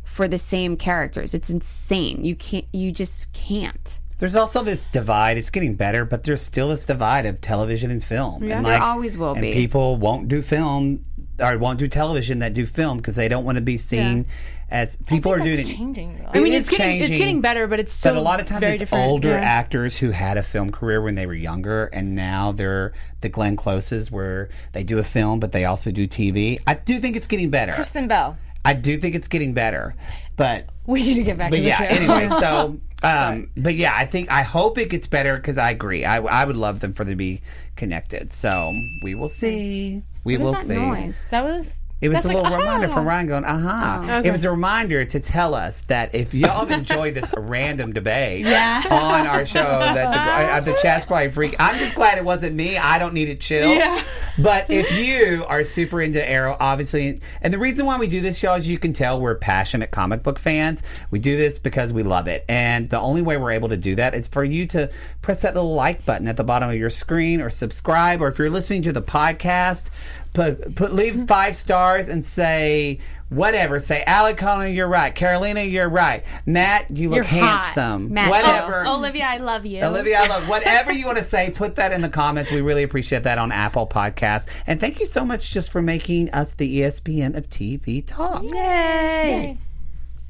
for 0.06 0.30
the 0.30 0.38
same 0.38 0.78
characters. 0.78 1.34
It's 1.34 1.50
insane. 1.50 2.24
You 2.24 2.38
can't, 2.38 2.66
you 2.72 2.94
just 2.94 3.34
can't. 3.34 4.00
There's 4.20 4.36
also 4.36 4.64
this 4.64 4.88
divide. 4.88 5.38
It's 5.38 5.50
getting 5.50 5.76
better, 5.76 6.04
but 6.06 6.24
there's 6.24 6.42
still 6.42 6.70
this 6.70 6.86
divide 6.86 7.26
of 7.26 7.40
television 7.42 7.92
and 7.92 8.04
film. 8.04 8.44
Yeah, 8.44 8.58
and 8.58 8.66
There 8.66 8.82
always 8.82 9.18
will 9.18 9.34
and 9.34 9.42
be. 9.42 9.54
people 9.54 9.96
won't 9.98 10.28
do 10.28 10.42
film 10.42 11.06
or 11.40 11.58
won't 11.60 11.78
do 11.78 11.88
television 11.88 12.40
that 12.40 12.54
do 12.54 12.66
film 12.66 12.98
because 12.98 13.16
they 13.16 13.28
don't 13.28 13.46
want 13.46 13.58
to 13.58 13.62
be 13.62 13.78
seen 13.78 14.26
as 14.72 14.98
people 15.06 15.32
are 15.32 15.40
doing. 15.40 15.66
changing. 15.68 16.18
Though. 16.18 16.32
I 16.34 16.40
mean, 16.40 16.52
It 16.52 16.58
it's 16.58 16.70
getting 16.70 17.00
it's 17.00 17.16
getting 17.16 17.42
better, 17.42 17.68
but 17.68 17.80
it's 17.80 17.94
still 17.94 18.16
But 18.16 18.20
a 18.20 18.24
lot 18.24 18.40
of 18.40 18.48
times 18.48 18.64
it's 18.64 18.80
different. 18.80 19.06
older 19.08 19.30
Yeah. 19.30 19.36
actors 19.42 19.98
who 20.00 20.10
had 20.10 20.38
a 20.38 20.44
film 20.44 20.72
career 20.72 21.00
when 21.00 21.14
they 21.14 21.28
were 21.28 21.36
younger, 21.36 21.86
and 21.94 22.16
now 22.16 22.52
they're 22.52 22.94
the 23.22 23.30
Glenn 23.30 23.56
Closes, 23.56 24.12
where 24.12 24.50
they 24.74 24.84
do 24.84 24.98
a 24.98 25.04
film, 25.04 25.40
but 25.40 25.52
they 25.52 25.64
also 25.64 25.92
do 25.92 26.08
TV. 26.08 26.60
I 26.66 26.74
do 26.74 27.00
think 27.00 27.16
it's 27.16 27.28
getting 27.28 27.52
better. 27.52 27.74
Kristen 27.74 28.08
Bell. 28.08 28.36
I 28.65 28.74
do 28.74 28.98
think 28.98 29.15
it's 29.15 29.28
getting 29.28 29.54
better, 29.54 29.96
but 30.36 30.67
We 30.86 31.02
need 31.02 31.15
to 31.15 31.24
get 31.24 31.38
back 31.38 31.52
but 31.52 31.58
to 31.58 31.62
the 31.62 31.67
yeah. 31.67 31.84
Anyway, 31.84 32.28
so 32.39 32.80
um, 33.04 33.52
but 33.56 33.76
yeah, 33.76 33.93
I 33.96 34.06
think 34.06 34.32
I 34.32 34.41
hope 34.41 34.78
it 34.78 34.89
gets 34.89 35.08
better 35.08 35.38
because 35.38 35.58
I 35.58 35.72
agree. 35.72 36.04
I, 36.04 36.17
I 36.17 36.46
would 36.46 36.58
love 36.58 36.80
them 36.80 36.93
for 36.93 37.04
them 37.04 37.13
to 37.13 37.15
be 37.15 37.41
connected. 37.76 38.34
So 38.34 38.74
we 39.04 39.13
will 39.13 39.30
see. 39.30 40.02
We 40.24 40.38
will 40.38 40.54
that 40.54 40.65
see. 40.65 40.76
noise? 40.76 41.28
that 41.30 41.43
was. 41.43 41.78
It 42.00 42.10
was 42.10 42.18
that's 42.18 42.26
a 42.26 42.28
like, 42.28 42.44
little 42.44 42.60
reminder 42.60 42.90
ah. 42.90 42.94
from 42.94 43.08
Ryan 43.08 43.28
going, 43.28 43.44
uh 43.44 43.60
huh. 43.60 44.22
It 44.24 44.32
was 44.32 44.44
a 44.44 44.52
reminder 44.52 45.04
to 45.04 45.20
tell 45.20 45.56
us 45.56 45.82
that 45.84 46.14
if 46.14 46.32
y'all 46.36 46.68
enjoy 46.72 47.12
this 47.12 47.34
random 47.38 47.92
debate 47.92 48.46
on 48.46 49.26
our 49.26 49.48
show, 49.48 49.64
that 49.64 50.12
the, 50.12 50.54
uh, 50.54 50.60
the 50.62 50.80
chat's 50.80 51.08
probably 51.08 51.32
freak. 51.32 51.56
I'm 51.58 51.80
just 51.80 51.96
glad 51.96 52.20
it 52.20 52.24
wasn't 52.24 52.56
me. 52.56 52.78
I 52.78 53.00
don't 53.00 53.16
need 53.16 53.30
it 53.30 53.42
chill. 53.42 53.74
Yeah. 53.74 54.04
But 54.38 54.70
if 54.70 54.96
you 54.96 55.44
are 55.48 55.64
super 55.64 56.00
into 56.00 56.28
Arrow, 56.28 56.56
obviously, 56.60 57.20
and 57.42 57.52
the 57.52 57.58
reason 57.58 57.88
why 57.88 57.98
we 57.98 58.08
do 58.08 58.22
this 58.22 58.38
show, 58.38 58.54
as 58.54 58.70
you 58.70 58.78
can 58.78 58.94
tell, 58.94 59.20
we're 59.20 59.34
passionate 59.34 59.90
comic 59.90 60.22
book 60.22 60.38
fans. 60.38 60.84
We 61.10 61.18
do 61.18 61.36
this 61.36 61.58
because 61.58 61.92
we 61.92 62.04
love 62.04 62.28
it. 62.28 62.46
And 62.48 62.92
the 62.92 63.00
only 63.00 63.24
way 63.24 63.38
we're 63.38 63.54
able 63.54 63.70
to 63.70 63.78
do 63.78 63.96
that 63.96 64.14
is 64.14 64.28
for 64.28 64.44
you 64.44 64.68
to 64.68 64.92
press 65.24 65.42
that 65.42 65.56
little 65.56 65.74
like 65.74 66.06
button 66.06 66.28
at 66.28 66.38
the 66.38 66.44
bottom 66.44 66.70
of 66.70 66.76
your 66.76 66.92
screen 66.92 67.42
or 67.42 67.50
subscribe. 67.50 68.22
Or 68.22 68.28
if 68.28 68.38
you're 68.38 68.52
listening 68.52 68.84
to 68.84 68.92
the 68.92 69.02
podcast, 69.02 69.90
put 70.34 70.76
put 70.76 70.94
leave 70.94 71.28
five 71.28 71.56
stars 71.56 71.87
and 71.95 72.26
say 72.26 73.00
whatever. 73.30 73.80
Say 73.80 74.04
Alikona, 74.08 74.73
you're 74.73 74.88
right. 74.88 75.13
Carolina, 75.13 75.62
you're 75.62 75.89
right. 75.89 76.23
Matt, 76.45 76.95
you 76.95 77.10
look 77.10 77.15
You're 77.17 77.23
hot. 77.26 77.63
handsome. 77.65 78.13
Matt, 78.13 78.30
whatever. 78.30 78.86
Oh, 78.88 78.97
Olivia, 78.97 79.26
I 79.26 79.38
love 79.38 79.65
you. 79.65 79.84
Olivia, 79.84 80.19
I 80.19 80.28
love 80.28 80.47
whatever 80.47 80.91
you 80.91 81.06
want 81.06 81.17
to 81.17 81.23
say. 81.23 81.50
Put 81.52 81.76
that 81.76 81.91
in 81.91 82.02
the 82.02 82.10
comments. 82.10 82.52
We 82.52 82.62
really 82.62 82.84
appreciate 82.84 83.23
that 83.23 83.38
on 83.38 83.52
Apple 83.52 83.88
Podcasts. 83.88 84.47
And 84.65 84.80
thank 84.80 85.00
you 85.00 85.06
so 85.06 85.26
much 85.26 85.52
just 85.52 85.71
for 85.71 85.82
making 85.82 86.30
us 86.32 86.54
the 86.54 86.80
ESPN 86.82 87.36
of 87.38 87.50
TV 87.50 88.06
talk. 88.06 88.43
Yay. 88.43 89.58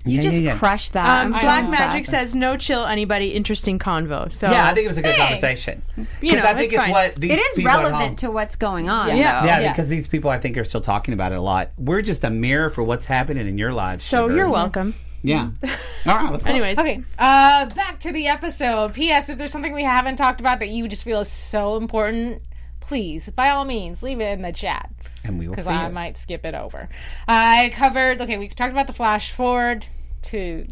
You 0.08 0.16
Yeah, 0.18 0.22
just 0.22 0.42
yeah, 0.42 0.54
yeah. 0.54 0.58
crushed 0.58 0.94
that. 0.94 1.08
Um, 1.26 1.34
I'm 1.34 1.36
so 1.36 1.42
Black 1.42 1.70
Magic 1.70 2.06
impressed. 2.06 2.10
says 2.10 2.36
no 2.36 2.58
chill 2.58 2.86
anybody. 2.86 3.30
Interesting 3.34 3.78
convo. 3.80 4.32
So 4.32 4.50
Yeah, 4.50 4.68
I 4.68 4.74
think 4.74 4.86
it 4.86 4.88
was 4.90 4.98
a 4.98 5.02
good 5.02 5.16
Thanks. 5.16 5.42
conversation. 5.42 5.82
You 5.98 6.06
Because 6.22 6.36
know, 6.44 6.50
I 6.50 6.54
think 6.54 6.74
it's 6.74 6.84
it's, 6.84 6.92
what 6.92 7.16
these 7.16 7.32
It 7.32 7.40
is 7.40 7.56
people 7.58 7.72
at 7.72 7.76
home- 7.84 7.92
relevant 7.92 8.20
to 8.20 8.32
what's 8.32 8.56
going 8.56 8.90
on. 8.90 9.10
Yeah. 9.18 9.42
though. 9.42 9.48
Yeah, 9.48 9.60
Yeah. 9.60 9.72
because 9.74 9.90
these 9.90 10.08
people 10.08 10.30
I 10.30 10.40
think 10.40 10.58
are 10.58 10.64
still 10.66 10.82
talking 10.82 11.14
about 11.14 11.32
it 11.32 11.36
a 11.38 11.42
lot. 11.42 11.72
We're 11.78 12.02
just 12.02 12.24
a 12.24 12.30
mirror 12.30 12.70
for 12.70 12.84
what's 12.84 13.06
happening 13.06 13.48
in 13.48 13.58
your 13.58 13.74
lives. 13.74 14.06
so 14.06 14.24
sugars. 14.26 14.38
you're 14.38 14.50
welcome. 14.50 14.94
Yeah. 15.24 15.50
All 16.06 16.16
right. 16.16 16.32
Let's 16.32 16.44
go. 16.44 16.50
Anyways, 16.52 16.78
Okay, 16.78 17.04
uh, 17.20 17.66
back 17.66 18.00
to 18.02 18.12
the 18.12 18.28
episode. 18.28 18.94
P.S. 18.94 19.30
If 19.30 19.38
there's 19.38 19.52
something 19.52 19.74
we 19.74 19.84
haven't 19.84 20.16
talked 20.18 20.40
about 20.40 20.60
that 20.60 20.70
you 20.70 20.88
just 20.88 21.04
feel 21.04 21.20
is 21.20 21.28
so 21.28 21.76
important, 21.76 22.42
please, 22.80 23.28
by 23.30 23.50
all 23.50 23.66
means, 23.66 24.02
leave 24.04 24.22
it 24.22 24.32
in 24.32 24.42
the 24.44 24.54
chat 24.54 24.90
and 25.26 25.38
we 25.40 25.48
will 25.48 25.56
because 25.56 25.68
I 25.68 25.88
it. 25.88 25.92
might 25.92 26.18
skip 26.18 26.46
it 26.46 26.54
over. 26.56 26.88
I 27.28 27.72
covered. 27.76 28.22
Okay, 28.22 28.38
we 28.38 28.48
talked 28.48 28.72
about 28.72 28.88
the 28.88 28.94
flash 28.94 29.32
forward 29.32 29.88
to. 30.24 30.68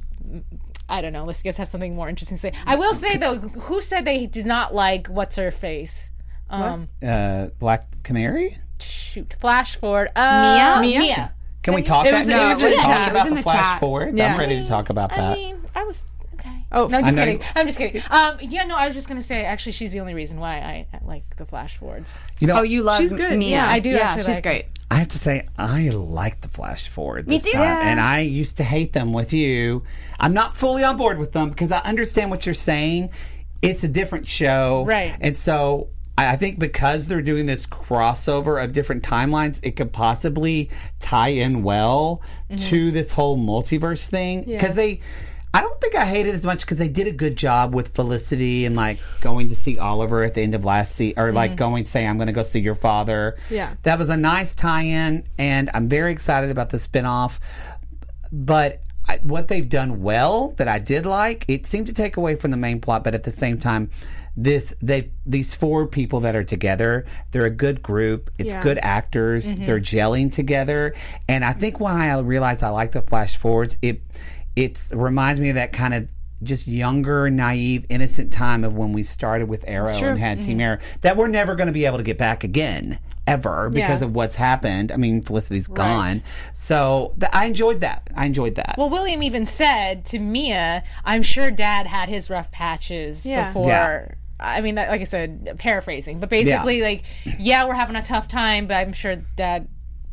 I 0.88 1.02
don't 1.02 1.14
know. 1.14 1.26
Let's 1.26 1.42
just 1.42 1.58
have 1.58 1.70
something 1.70 1.96
more 1.96 2.08
interesting 2.10 2.38
to 2.38 2.42
say. 2.42 2.54
I 2.66 2.76
will 2.76 2.94
say 2.94 3.18
though, 3.18 3.38
who 3.38 3.82
said 3.82 4.06
they 4.06 4.26
did 4.28 4.46
not 4.46 4.74
like 4.76 5.08
what's 5.08 5.36
her 5.38 5.52
face? 5.52 6.10
Um, 6.50 6.90
Uh, 7.06 7.48
Black 7.60 8.04
Canary. 8.04 8.60
shoot, 8.80 9.34
flash 9.40 9.76
forward. 9.78 10.10
Uh, 10.16 10.78
Mia? 10.82 11.00
Mia. 11.00 11.34
Can 11.64 11.74
we 11.74 11.82
talk? 11.82 12.06
It 12.06 12.12
that? 12.12 12.18
was- 12.20 12.28
Can 12.28 12.40
it 12.40 12.48
we 12.48 12.54
was 12.54 12.64
in 12.64 12.70
the 12.72 12.76
talk 12.76 12.86
chat. 12.86 13.10
About 13.12 13.30
the 13.30 13.36
the 13.36 13.42
flash 13.42 13.60
chat. 13.72 13.80
forward? 13.80 14.18
Yeah. 14.18 14.32
I'm 14.34 14.38
ready 14.40 14.58
to 14.58 14.68
talk 14.68 14.90
about 14.92 15.12
I 15.14 15.16
that. 15.16 15.38
mean, 15.40 15.58
I 15.74 15.84
was 15.84 15.98
okay. 15.98 16.15
Oh, 16.76 16.88
no, 16.88 16.98
I'm 16.98 17.04
just 17.06 17.16
kidding. 17.18 17.40
you- 17.40 17.46
I'm 17.56 17.66
just 17.68 17.78
kidding. 17.78 18.02
Um, 18.12 18.38
yeah, 18.42 18.64
no, 18.66 18.76
I 18.76 18.86
was 18.88 18.96
just 18.96 19.08
gonna 19.08 19.22
say. 19.22 19.46
Actually, 19.46 19.72
she's 19.72 19.92
the 19.94 20.00
only 20.02 20.14
reason 20.14 20.40
why 20.40 20.58
I, 20.58 20.88
I 20.94 21.00
like 21.06 21.36
the 21.38 21.46
flash 21.46 21.78
forwards. 21.78 22.16
you 22.40 22.48
know, 22.48 22.58
Oh, 22.58 22.62
you 22.64 22.84
love 22.84 22.98
She's 23.00 23.14
good. 23.14 23.38
Mia. 23.40 23.50
Yeah, 23.58 23.70
I 23.70 23.80
do 23.80 23.90
Yeah, 23.90 24.00
actually 24.02 24.24
she's 24.26 24.36
like 24.36 24.44
great. 24.44 24.66
I 24.92 24.96
have 24.98 25.08
to 25.10 25.18
say, 25.18 25.48
I 25.58 25.90
like 25.90 26.42
the 26.42 26.48
flash 26.50 26.88
forward 26.88 27.26
this 27.28 27.44
too. 27.44 27.52
time, 27.54 27.62
Yeah. 27.64 27.90
and 27.90 28.00
I 28.00 28.20
used 28.20 28.58
to 28.58 28.64
hate 28.64 28.94
them 28.94 29.14
with 29.14 29.34
you. 29.34 29.84
I'm 30.20 30.34
not 30.34 30.56
fully 30.56 30.84
on 30.84 30.96
board 30.98 31.18
with 31.18 31.32
them 31.32 31.50
because 31.50 31.72
I 31.72 31.80
understand 31.80 32.30
what 32.30 32.46
you're 32.46 32.54
saying. 32.54 33.10
It's 33.64 33.84
a 33.84 33.88
different 33.88 34.28
show, 34.28 34.84
Right. 34.86 35.16
And 35.22 35.36
so 35.36 35.88
I 36.18 36.34
I 36.34 36.36
think 36.38 36.60
because 36.60 37.08
they're 37.08 37.22
doing 37.24 37.46
this 37.46 37.66
crossover 37.66 38.64
of 38.64 38.74
different 38.74 39.04
timelines, 39.04 39.60
it 39.64 39.72
could 39.76 39.92
possibly 39.92 40.70
tie 41.00 41.30
in 41.30 41.64
well 41.64 42.22
to 42.58 42.92
this 42.92 43.12
whole 43.12 43.38
multiverse 43.38 44.06
thing 44.06 44.44
because 44.44 44.76
they. 44.76 45.00
I 45.56 45.62
don't 45.62 45.80
think 45.80 45.96
I 45.96 46.06
hate 46.06 46.28
it 46.28 46.36
as 46.36 46.44
much 46.44 46.62
because 46.62 46.80
they 46.80 46.90
did 46.90 47.08
a 47.08 47.14
good 47.14 47.38
job 47.38 47.74
with 47.74 47.96
Felicity 47.96 48.66
and 48.66 48.76
like 48.76 49.00
going 49.22 49.48
to 49.48 49.56
see 49.56 49.80
Oliver 49.80 50.22
at 50.22 50.34
the 50.34 50.42
end 50.42 50.54
of 50.54 50.66
last 50.66 50.94
season, 50.96 51.18
or 51.18 51.32
like 51.32 51.52
mm-hmm. 51.52 51.60
going 51.60 51.86
say, 51.86 52.06
"I'm 52.06 52.18
going 52.18 52.28
to 52.28 52.34
go 52.34 52.44
see 52.44 52.60
your 52.60 52.76
father." 52.76 53.38
Yeah. 53.50 53.76
that 53.84 53.98
was 53.98 54.10
a 54.10 54.18
nice 54.18 54.54
tie-in, 54.54 55.26
and 55.38 55.72
I'm 55.74 55.88
very 55.88 56.12
excited 56.12 56.50
about 56.50 56.72
the 56.72 56.78
spinoff. 56.78 57.40
But 58.34 58.84
I, 59.08 59.20
what 59.24 59.48
they've 59.48 59.70
done 59.70 60.02
well 60.02 60.50
that 60.58 60.68
I 60.68 60.78
did 60.78 61.06
like, 61.06 61.46
it 61.48 61.66
seemed 61.66 61.88
to 61.88 61.94
take 61.94 62.18
away 62.18 62.36
from 62.36 62.52
the 62.52 62.58
main 62.58 62.82
plot, 62.82 63.06
but 63.06 63.16
at 63.16 63.24
the 63.24 63.32
same 63.32 63.58
time, 63.58 63.90
this 64.36 64.74
they 64.82 65.10
these 65.26 65.56
four 65.56 65.88
people 65.88 66.20
that 66.20 66.36
are 66.36 66.44
together, 66.44 67.06
they're 67.32 67.46
a 67.46 67.50
good 67.50 67.82
group. 67.82 68.30
It's 68.38 68.52
Yeah. 68.52 68.62
good 68.62 68.80
actors. 68.82 69.46
Mm-hmm. 69.46 69.64
They're 69.64 69.80
gelling 69.80 70.34
together, 70.34 70.94
and 71.30 71.46
I 71.46 71.54
think 71.54 71.80
when 71.80 71.96
I 71.96 72.20
realized 72.20 72.62
I 72.62 72.72
like 72.72 72.92
the 72.92 73.02
flash 73.02 73.38
forwards, 73.38 73.78
it 73.82 74.02
it 74.56 74.82
reminds 74.94 75.40
me 75.40 75.50
of 75.50 75.56
that 75.56 75.74
kind 75.74 75.94
of 75.94 76.08
just 76.44 76.68
younger, 76.68 77.30
naive, 77.30 77.86
innocent 77.90 78.32
time 78.32 78.64
of 78.64 78.76
when 78.76 78.92
we 78.92 79.04
started 79.04 79.48
with 79.48 79.64
Arrow 79.68 79.90
and 79.90 80.20
had 80.20 80.42
Team 80.42 80.54
mm-hmm. 80.58 80.62
Arrow 80.62 80.78
that 81.02 81.16
we're 81.16 81.30
never 81.30 81.56
going 81.56 81.68
to 81.68 81.74
be 81.74 81.86
able 81.86 81.98
to 81.98 82.04
get 82.04 82.18
back 82.18 82.44
again 82.44 83.00
ever 83.26 83.70
because 83.70 84.02
Yeah. 84.02 84.08
of 84.08 84.14
what's 84.16 84.36
happened. 84.36 84.92
I 84.92 84.98
mean, 84.98 85.22
Felicity's 85.22 85.68
gone, 85.68 86.22
so 86.54 87.14
th- 87.20 87.32
I 87.34 87.46
enjoyed 87.46 87.82
that. 87.82 88.10
I 88.16 88.26
enjoyed 88.26 88.56
that. 88.56 88.76
Well, 88.78 88.90
William 88.90 89.24
even 89.24 89.46
said 89.46 90.06
to 90.08 90.20
Mia, 90.20 90.84
"I'm 91.06 91.24
sure 91.24 91.50
Dad 91.52 91.88
had 91.88 92.10
his 92.10 92.30
rough 92.30 92.52
patches 92.52 93.26
Yeah. 93.26 93.48
before." 93.48 93.70
Yeah. 93.70 94.08
I 94.38 94.60
mean, 94.60 94.76
like 94.76 95.00
I 95.00 95.06
said, 95.06 95.56
paraphrasing, 95.58 96.20
but 96.20 96.30
basically, 96.30 96.82
like, 96.82 97.04
yeah, 97.40 97.66
we're 97.66 97.74
having 97.74 97.96
a 97.96 98.04
tough 98.04 98.28
time, 98.28 98.68
but 98.68 98.76
I'm 98.76 98.92
sure 98.92 99.16
Dad 99.16 99.70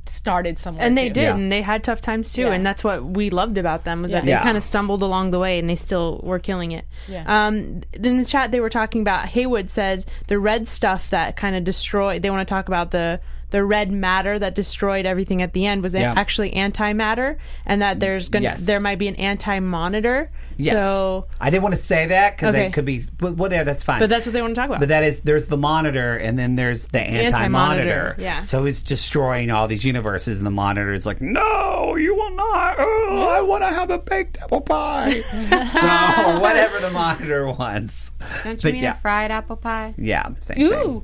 started 0.06 0.58
somewhere. 0.58 0.84
and 0.84 0.96
they 0.98 1.08
too. 1.08 1.14
did, 1.14 1.22
Yeah. 1.22 1.34
and 1.34 1.50
they 1.52 1.62
had 1.62 1.84
tough 1.84 2.00
times 2.00 2.32
too, 2.32 2.42
Yeah. 2.42 2.52
and 2.52 2.66
that's 2.66 2.82
what 2.84 3.04
we 3.04 3.30
loved 3.30 3.58
about 3.58 3.84
them 3.84 4.02
was 4.02 4.10
that 4.12 4.24
they 4.24 4.30
Yeah. 4.32 4.42
kind 4.42 4.56
of 4.56 4.62
stumbled 4.62 5.02
along 5.02 5.30
the 5.30 5.38
way, 5.38 5.58
and 5.58 5.68
they 5.70 5.76
still 5.76 6.20
were 6.22 6.38
killing 6.38 6.72
it. 6.72 6.84
Yeah. 7.08 7.24
Um, 7.26 7.82
in 7.94 8.18
the 8.18 8.24
chat, 8.24 8.50
they 8.50 8.60
were 8.60 8.70
talking 8.70 9.00
about 9.02 9.26
Haywood 9.26 9.70
said 9.70 10.04
the 10.28 10.38
red 10.38 10.68
stuff 10.68 11.10
that 11.10 11.36
kind 11.36 11.54
of 11.56 11.64
destroyed. 11.64 12.22
They 12.22 12.30
want 12.30 12.46
to 12.46 12.52
talk 12.52 12.68
about 12.68 12.90
the 12.90 13.20
the 13.52 13.64
red 13.64 13.92
matter 13.92 14.38
that 14.38 14.54
destroyed 14.54 15.06
everything 15.06 15.40
at 15.40 15.52
the 15.52 15.64
end 15.66 15.82
was 15.82 15.94
Yeah. 15.94 16.12
actually 16.16 16.50
antimatter, 16.52 17.36
and 17.64 17.80
that 17.80 18.00
there's 18.00 18.28
gonna 18.28 18.42
Yes. 18.42 18.66
there 18.66 18.80
might 18.80 18.98
be 18.98 19.06
an 19.08 19.14
anti 19.16 19.60
monitor. 19.60 20.30
yes, 20.56 20.74
So, 20.76 21.26
I 21.40 21.48
didn't 21.50 21.62
want 21.62 21.74
to 21.76 21.80
say 21.80 22.06
that 22.06 22.36
because 22.36 22.54
Okay. 22.54 22.66
it 22.66 22.72
could 22.72 22.84
be, 22.84 23.02
but 23.18 23.36
whatever. 23.36 23.64
That's 23.64 23.82
fine. 23.82 24.00
but 24.00 24.10
that's 24.10 24.26
what 24.26 24.32
they 24.32 24.42
want 24.42 24.54
to 24.54 24.60
talk 24.60 24.68
about. 24.68 24.80
But 24.80 24.88
that 24.90 25.04
is 25.04 25.20
there's 25.20 25.46
the 25.46 25.56
monitor 25.56 26.16
and 26.16 26.38
then 26.38 26.56
there's 26.56 26.84
the 26.86 27.00
anti-monitor. 27.00 27.36
Anti-monitor, 27.36 28.16
yeah. 28.18 28.42
So 28.42 28.64
it's 28.66 28.80
destroying 28.80 29.50
all 29.50 29.68
these 29.68 29.84
universes 29.84 30.38
and 30.38 30.46
the 30.46 30.50
monitor 30.50 30.92
is 30.92 31.06
like, 31.06 31.20
no, 31.20 31.94
you 31.96 32.14
will 32.14 32.30
not. 32.34 32.76
Oh, 32.78 33.28
I 33.30 33.40
want 33.42 33.62
to 33.62 33.68
have 33.68 33.90
a 33.90 33.98
baked 33.98 34.38
apple 34.42 34.60
pie. 34.62 35.20
so 35.30 36.30
or 36.36 36.40
whatever 36.40 36.80
the 36.80 36.90
monitor 36.90 37.46
wants. 37.48 38.10
Don't 38.44 38.52
you 38.62 38.68
But 38.68 38.72
mean 38.72 38.82
yeah. 38.82 38.92
a 38.92 39.00
fried 39.00 39.30
apple 39.30 39.56
pie? 39.56 39.94
Yeah, 39.98 40.28
same 40.40 40.60
Ooh. 40.62 40.70
thing. 40.70 41.02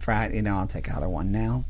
Fried, 0.00 0.34
you 0.34 0.42
know, 0.42 0.58
I'll 0.58 0.66
take 0.66 0.90
either 0.90 1.08
one 1.08 1.32
now. 1.32 1.64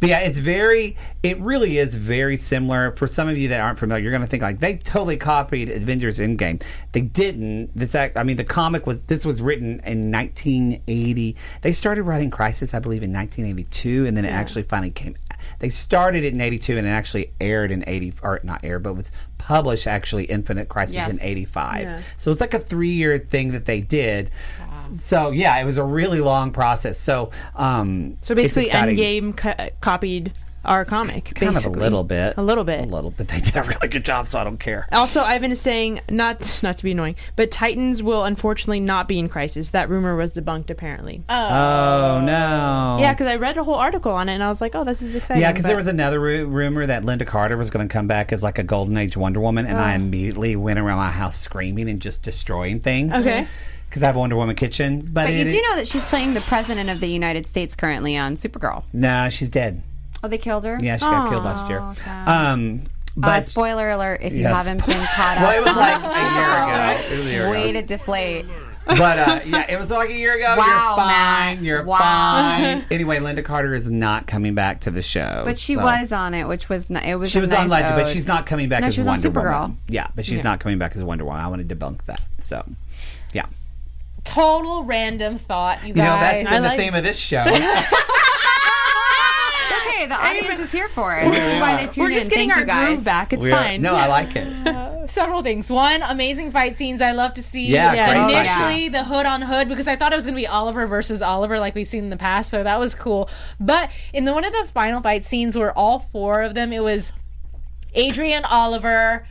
But 0.00 0.10
yeah, 0.10 0.20
it's 0.20 0.38
very, 0.38 0.96
it 1.22 1.40
really 1.40 1.78
is 1.78 1.94
very 1.94 2.36
similar. 2.36 2.92
For 2.92 3.06
some 3.06 3.28
of 3.28 3.38
you 3.38 3.48
that 3.48 3.60
aren't 3.60 3.78
familiar, 3.78 4.02
you're 4.02 4.12
going 4.12 4.22
to 4.22 4.28
think 4.28 4.42
like 4.42 4.60
they 4.60 4.76
totally 4.76 5.16
copied 5.16 5.70
Avengers 5.70 6.18
Endgame. 6.18 6.62
They 6.92 7.00
didn't. 7.00 7.70
This, 7.74 7.94
act, 7.94 8.16
I 8.16 8.22
mean, 8.22 8.36
the 8.36 8.44
comic 8.44 8.86
was 8.86 9.02
this 9.02 9.24
was 9.24 9.40
written 9.40 9.80
in 9.84 10.10
1980. 10.12 11.36
They 11.62 11.72
started 11.72 12.02
writing 12.02 12.30
Crisis, 12.30 12.74
I 12.74 12.78
believe, 12.78 13.02
in 13.02 13.12
1982, 13.12 14.06
and 14.06 14.16
then 14.16 14.24
it 14.24 14.30
actually 14.30 14.64
finally 14.64 14.90
came. 14.90 15.16
They 15.58 15.68
started 15.70 16.24
it 16.24 16.34
in 16.34 16.40
82, 16.40 16.76
and 16.76 16.86
it 16.86 16.90
actually 16.90 17.32
aired 17.40 17.70
in 17.70 17.84
80, 17.86 18.14
or 18.22 18.40
not 18.42 18.62
aired, 18.64 18.82
but 18.82 18.94
was 18.94 19.10
published 19.38 19.86
actually 19.86 20.24
Infinite 20.24 20.68
Crisis 20.68 20.94
Yes. 20.96 21.10
in 21.10 21.20
85. 21.20 21.82
Yeah. 21.82 22.00
So 22.16 22.30
it's 22.30 22.40
like 22.40 22.54
a 22.54 22.58
three 22.58 22.90
year 22.92 23.18
thing 23.18 23.52
that 23.52 23.64
they 23.64 23.80
did. 23.80 24.30
So 24.92 25.30
yeah, 25.30 25.58
it 25.58 25.64
was 25.64 25.76
a 25.78 25.84
really 25.84 26.20
long 26.20 26.50
process. 26.50 26.98
So 26.98 27.30
um, 27.54 28.16
so 28.22 28.34
basically. 28.34 28.70
Endgame 28.70 29.36
co- 29.36 29.68
copied 29.80 30.32
our 30.66 30.84
comic. 30.84 31.34
kind 31.34 31.56
of 31.56 31.64
a 31.66 31.70
little 31.70 32.04
bit, 32.04 32.34
A 32.36 32.42
little 32.42 32.64
bit. 32.64 32.80
a 32.80 32.86
little 32.86 33.10
bit. 33.10 33.28
They 33.28 33.40
did 33.40 33.56
a 33.56 33.62
really 33.62 33.88
good 33.88 34.04
job, 34.04 34.26
so 34.26 34.38
I 34.38 34.44
don't 34.44 34.58
care. 34.58 34.86
Also, 34.92 35.20
Ivan 35.20 35.52
is 35.52 35.60
saying 35.60 36.00
not 36.10 36.62
not 36.62 36.76
to 36.78 36.84
be 36.84 36.92
annoying, 36.92 37.16
but 37.36 37.50
Titans 37.50 38.02
will 38.02 38.24
unfortunately 38.24 38.80
not 38.80 39.08
be 39.08 39.18
in 39.18 39.28
crisis. 39.28 39.70
That 39.70 39.88
rumor 39.88 40.16
was 40.16 40.32
debunked 40.32 40.70
apparently. 40.70 41.22
Oh, 41.28 41.34
oh. 41.34 42.20
no! 42.20 42.98
yeah, 43.00 43.12
because 43.12 43.26
I 43.26 43.36
read 43.36 43.56
a 43.56 43.64
whole 43.64 43.74
article 43.74 44.12
on 44.12 44.28
it 44.28 44.34
and 44.34 44.42
I 44.42 44.48
was 44.48 44.60
like, 44.60 44.74
oh, 44.74 44.84
this 44.84 45.02
is 45.02 45.14
exciting. 45.14 45.40
Yeah, 45.40 45.52
because 45.52 45.64
there 45.64 45.76
was 45.76 45.86
another 45.86 46.20
ru- 46.20 46.46
rumor 46.46 46.86
that 46.86 47.02
Lynda 47.02 47.26
Carter 47.26 47.56
was 47.56 47.70
going 47.70 47.86
to 47.86 47.92
come 47.92 48.06
back 48.06 48.32
as 48.32 48.42
like 48.42 48.58
a 48.58 48.62
Golden 48.62 48.96
Age 48.96 49.16
Wonder 49.16 49.40
Woman, 49.40 49.66
and 49.66 49.78
I 49.78 49.92
ah. 49.92 49.96
immediately 49.96 50.56
went 50.56 50.78
around 50.78 50.98
my 50.98 51.10
house 51.10 51.38
screaming 51.38 51.88
and 51.88 52.00
just 52.00 52.22
destroying 52.22 52.80
things. 52.80 53.14
Okay. 53.14 53.46
Because 53.88 54.02
I 54.02 54.06
have 54.06 54.16
a 54.16 54.18
Wonder 54.18 54.36
Woman 54.36 54.56
kitchen, 54.56 55.00
but, 55.00 55.26
But 55.26 55.32
you 55.32 55.40
it- 55.46 55.50
do 55.50 55.62
know 55.62 55.76
that 55.76 55.88
she's 55.88 56.04
playing 56.04 56.34
the 56.34 56.40
president 56.40 56.90
of 56.90 57.00
the 57.00 57.06
United 57.08 57.46
States 57.46 57.74
currently 57.76 58.16
on 58.16 58.36
Supergirl. 58.36 58.82
no, 58.92 59.28
she's 59.30 59.48
dead. 59.48 59.82
Oh, 60.26 60.28
they 60.28 60.38
killed 60.38 60.64
her. 60.64 60.78
Yeah, 60.82 60.96
she 60.96 61.04
got 61.04 61.28
killed 61.30 61.44
last 61.44 61.68
year. 61.68 61.78
Oh, 61.80 61.94
sad. 61.94 62.28
Um, 62.28 62.82
Uh, 63.16 63.20
but 63.20 63.46
spoiler 63.48 63.88
alert: 63.90 64.20
if 64.22 64.32
you 64.32 64.40
Yes. 64.40 64.66
haven't 64.66 64.84
been 64.84 65.00
caught 65.06 65.38
up, 65.38 65.42
well, 65.44 65.56
it 65.58 65.64
was 65.64 65.76
like 65.76 66.02
a 66.02 66.34
year 66.34 66.62
ago. 66.62 67.02
It 67.14 67.16
was 67.16 67.26
a 67.26 67.30
year 67.30 67.50
way 67.50 67.70
ago. 67.70 67.80
to 67.80 67.86
deflate. 67.86 68.46
But 68.88 69.18
uh, 69.18 69.40
yeah, 69.44 69.66
it 69.68 69.78
was 69.80 69.90
like 69.90 70.10
a 70.10 70.12
year 70.16 70.36
ago. 70.36 70.54
Wow, 70.56 70.64
you're 70.66 70.96
fine. 70.96 71.06
Matt. 71.56 71.62
You're 71.64 71.82
Wow. 71.84 71.98
fine. 71.98 72.84
Anyway, 72.90 73.18
Lynda 73.18 73.44
Carter 73.44 73.74
is 73.74 73.90
not 73.90 74.26
coming 74.28 74.54
back 74.54 74.80
to 74.82 74.90
the 74.92 75.02
show. 75.02 75.42
But 75.44 75.58
she 75.58 75.74
so- 75.74 75.82
was 75.82 76.12
on 76.12 76.34
it, 76.34 76.46
which 76.46 76.68
was 76.68 76.88
n- 76.90 76.96
it 76.98 77.16
was. 77.16 77.30
She 77.32 77.38
a 77.38 77.40
was 77.40 77.50
nice 77.50 77.60
on 77.60 77.68
Legend, 77.68 77.96
but 77.96 78.06
ode. 78.06 78.12
she's 78.12 78.26
not 78.28 78.46
coming 78.46 78.68
back 78.68 78.82
No, 78.82 78.86
as 78.88 78.94
she 78.94 79.00
was 79.00 79.08
on 79.08 79.14
Wonder 79.14 79.30
Supergirl. 79.30 79.60
Woman. 79.62 79.78
Yeah, 79.88 80.06
but 80.14 80.24
she's 80.26 80.44
not 80.44 80.60
coming 80.60 80.78
back 80.78 80.94
as 80.94 81.02
Wonder 81.02 81.24
Woman. 81.24 81.40
I 81.40 81.48
want 81.48 81.66
to 81.68 81.74
debunk 81.74 82.04
that. 82.06 82.20
So, 82.38 82.64
yeah. 83.32 83.46
Total 84.24 84.84
random 84.84 85.38
thought, 85.38 85.82
you 85.82 85.88
You 85.88 85.94
guys. 85.94 86.04
know, 86.04 86.20
that's 86.20 86.44
been 86.50 86.62
the 86.62 86.68
like- 86.68 86.78
theme 86.78 86.94
of 86.94 87.02
this 87.02 87.16
show. 87.18 87.44
Okay. 89.96 90.06
The 90.06 90.14
audience 90.14 90.58
is 90.60 90.72
here 90.72 90.88
for 90.88 91.16
it. 91.16 91.30
This 91.30 91.54
is 91.54 91.60
why 91.60 91.76
they 91.76 91.86
tune 91.90 92.04
We're 92.04 92.10
in. 92.10 92.18
just 92.18 92.30
getting 92.30 92.48
Thank 92.50 92.60
our 92.60 92.66
guys. 92.66 92.88
groove 92.88 93.04
back. 93.04 93.32
It's 93.32 93.42
We 93.42 93.52
are- 93.52 93.56
fine. 93.56 93.82
No, 93.82 93.94
I 93.94 94.06
like 94.06 94.34
it. 94.36 94.46
Uh, 94.76 95.06
several 95.06 95.42
things. 95.42 95.70
One, 95.70 96.02
amazing 96.02 96.50
fight 96.50 96.76
scenes. 96.76 97.00
I 97.00 97.12
love 97.12 97.34
to 97.34 97.42
see. 97.42 97.66
Yeah, 97.66 97.92
Yeah. 97.92 98.06
great 98.10 98.22
fight 98.34 98.46
initially 98.46 98.80
scene. 98.82 98.92
the 98.92 99.04
hood 99.04 99.24
on 99.26 99.42
hood 99.42 99.68
because 99.68 99.86
I 99.86 99.94
thought 99.94 100.12
it 100.12 100.16
was 100.16 100.24
going 100.24 100.34
to 100.34 100.40
be 100.40 100.46
Oliver 100.48 100.86
versus 100.86 101.22
Oliver 101.22 101.60
like 101.60 101.74
we've 101.76 101.86
seen 101.86 102.04
in 102.04 102.10
the 102.10 102.16
past, 102.16 102.50
so 102.50 102.62
that 102.64 102.80
was 102.80 102.94
cool. 102.96 103.30
But 103.60 103.90
in 104.12 104.24
the, 104.24 104.32
one 104.34 104.44
of 104.44 104.52
the 104.52 104.66
final 104.74 105.00
fight 105.00 105.24
scenes 105.24 105.56
where 105.56 105.70
all 105.78 106.00
four 106.00 106.42
of 106.42 106.54
them, 106.54 106.72
it 106.72 106.82
was 106.82 107.12
Adrian, 107.94 108.44
Oliver, 108.44 109.26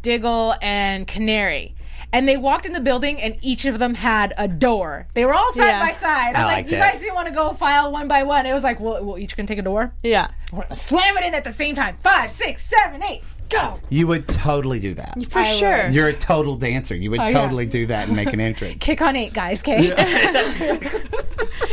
Diggle, 0.00 0.54
and 0.62 1.06
Canary. 1.06 1.74
And 2.12 2.28
they 2.28 2.36
walked 2.36 2.66
in 2.66 2.72
the 2.72 2.80
building, 2.80 3.20
and 3.20 3.36
each 3.40 3.64
of 3.66 3.78
them 3.78 3.94
had 3.94 4.34
a 4.36 4.48
door. 4.48 5.06
They 5.14 5.24
were 5.24 5.32
all 5.32 5.52
side 5.52 5.66
Yeah. 5.66 5.80
by 5.86 5.92
side. 5.92 6.34
I 6.34 6.40
I'm 6.40 6.46
like, 6.46 6.70
you 6.70 6.76
it. 6.76 6.80
guys 6.80 6.98
didn't 6.98 7.14
want 7.14 7.28
to 7.28 7.34
go 7.34 7.52
file 7.52 7.92
one 7.92 8.08
by 8.08 8.24
one. 8.24 8.46
It 8.46 8.52
was 8.52 8.64
like, 8.64 8.80
well, 8.80 9.04
we're 9.04 9.18
each 9.18 9.36
gonna 9.36 9.46
take 9.46 9.58
a 9.58 9.62
door. 9.62 9.92
Yeah. 10.02 10.28
We're 10.52 10.62
gonna 10.62 10.74
slam 10.74 11.16
it 11.18 11.24
in 11.24 11.34
at 11.34 11.44
the 11.44 11.52
same 11.52 11.74
time. 11.76 11.98
Five, 12.00 12.32
six, 12.32 12.64
seven, 12.64 13.02
eight, 13.04 13.22
go. 13.50 13.78
You 13.90 14.06
would 14.06 14.26
totally 14.28 14.80
do 14.80 14.94
that. 14.94 15.16
For 15.28 15.40
I 15.40 15.56
sure. 15.56 15.88
You're 15.88 16.08
a 16.08 16.12
total 16.14 16.56
dancer. 16.56 16.94
You 16.94 17.10
would 17.10 17.20
Oh, 17.20 17.26
yeah. 17.26 17.32
totally 17.42 17.66
do 17.66 17.86
that 17.86 18.06
and 18.08 18.16
make 18.16 18.32
an 18.32 18.40
entrance. 18.40 18.76
Kick 18.80 19.02
on 19.02 19.16
eight, 19.16 19.32
guys. 19.32 19.60
Okay. 19.60 19.92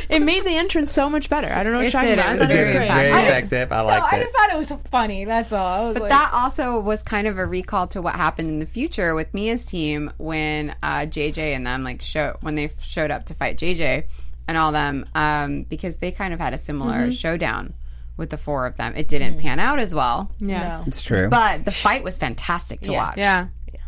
It 0.09 0.21
made 0.21 0.45
the 0.45 0.51
entrance 0.55 0.93
so 0.93 1.09
much 1.09 1.29
better. 1.29 1.51
I 1.51 1.63
don't 1.63 1.73
know 1.73 1.79
what 1.79 1.87
It 1.87 1.93
you're 1.93 2.01
talking 2.01 2.15
did. 2.15 2.19
about. 2.19 2.29
I 2.29 2.33
It 2.35 2.39
was 2.39 2.41
it 2.43 2.47
was 2.47 2.55
very 2.57 2.73
great. 2.77 2.87
Very 2.89 3.11
I 3.11 3.21
just- 3.25 3.37
effective. 3.37 3.71
I 3.73 3.77
No, 3.81 3.83
liked 3.87 4.13
I 4.13 4.19
just 4.21 4.33
thought 4.35 4.49
it 4.53 4.57
was 4.57 4.71
funny. 4.89 5.25
That's 5.25 5.51
all. 5.53 5.67
I 5.67 5.85
was 5.89 5.93
But 5.95 6.01
like, 6.03 6.09
that 6.11 6.29
also 6.33 6.79
was 6.79 7.03
kind 7.03 7.27
of 7.27 7.37
a 7.37 7.45
recall 7.45 7.87
to 7.87 8.01
what 8.01 8.15
happened 8.15 8.49
in 8.49 8.59
the 8.59 8.65
future 8.65 9.13
with 9.15 9.33
Mia's 9.33 9.65
team 9.65 10.11
when 10.17 10.73
uh, 10.81 10.99
JJ 11.01 11.37
and 11.53 11.67
them 11.67 11.83
like 11.83 12.01
show 12.01 12.37
when 12.39 12.55
they 12.55 12.69
showed 12.79 13.11
up 13.11 13.25
to 13.25 13.33
fight 13.33 13.57
JJ 13.57 14.05
and 14.47 14.57
all 14.57 14.71
them 14.71 15.05
um, 15.13 15.63
because 15.63 15.97
they 15.97 16.11
kind 16.11 16.33
of 16.33 16.39
had 16.39 16.53
a 16.53 16.57
similar 16.57 17.11
showdown 17.11 17.73
with 18.17 18.31
the 18.31 18.37
four 18.37 18.65
of 18.65 18.75
them. 18.77 18.93
It 18.95 19.07
didn't 19.07 19.35
hmm. 19.35 19.39
pan 19.41 19.59
out 19.59 19.79
as 19.79 19.93
well, 19.95 20.31
Yeah. 20.39 20.61
no. 20.79 20.83
It's 20.87 21.01
true. 21.01 21.29
but 21.29 21.65
the 21.65 21.71
fight 21.71 22.03
was 22.03 22.17
fantastic 22.17 22.81
to 22.81 22.91
Yeah. 22.91 22.97
watch. 22.97 23.17
Yeah. 23.17 23.47
Yeah. 23.71 23.79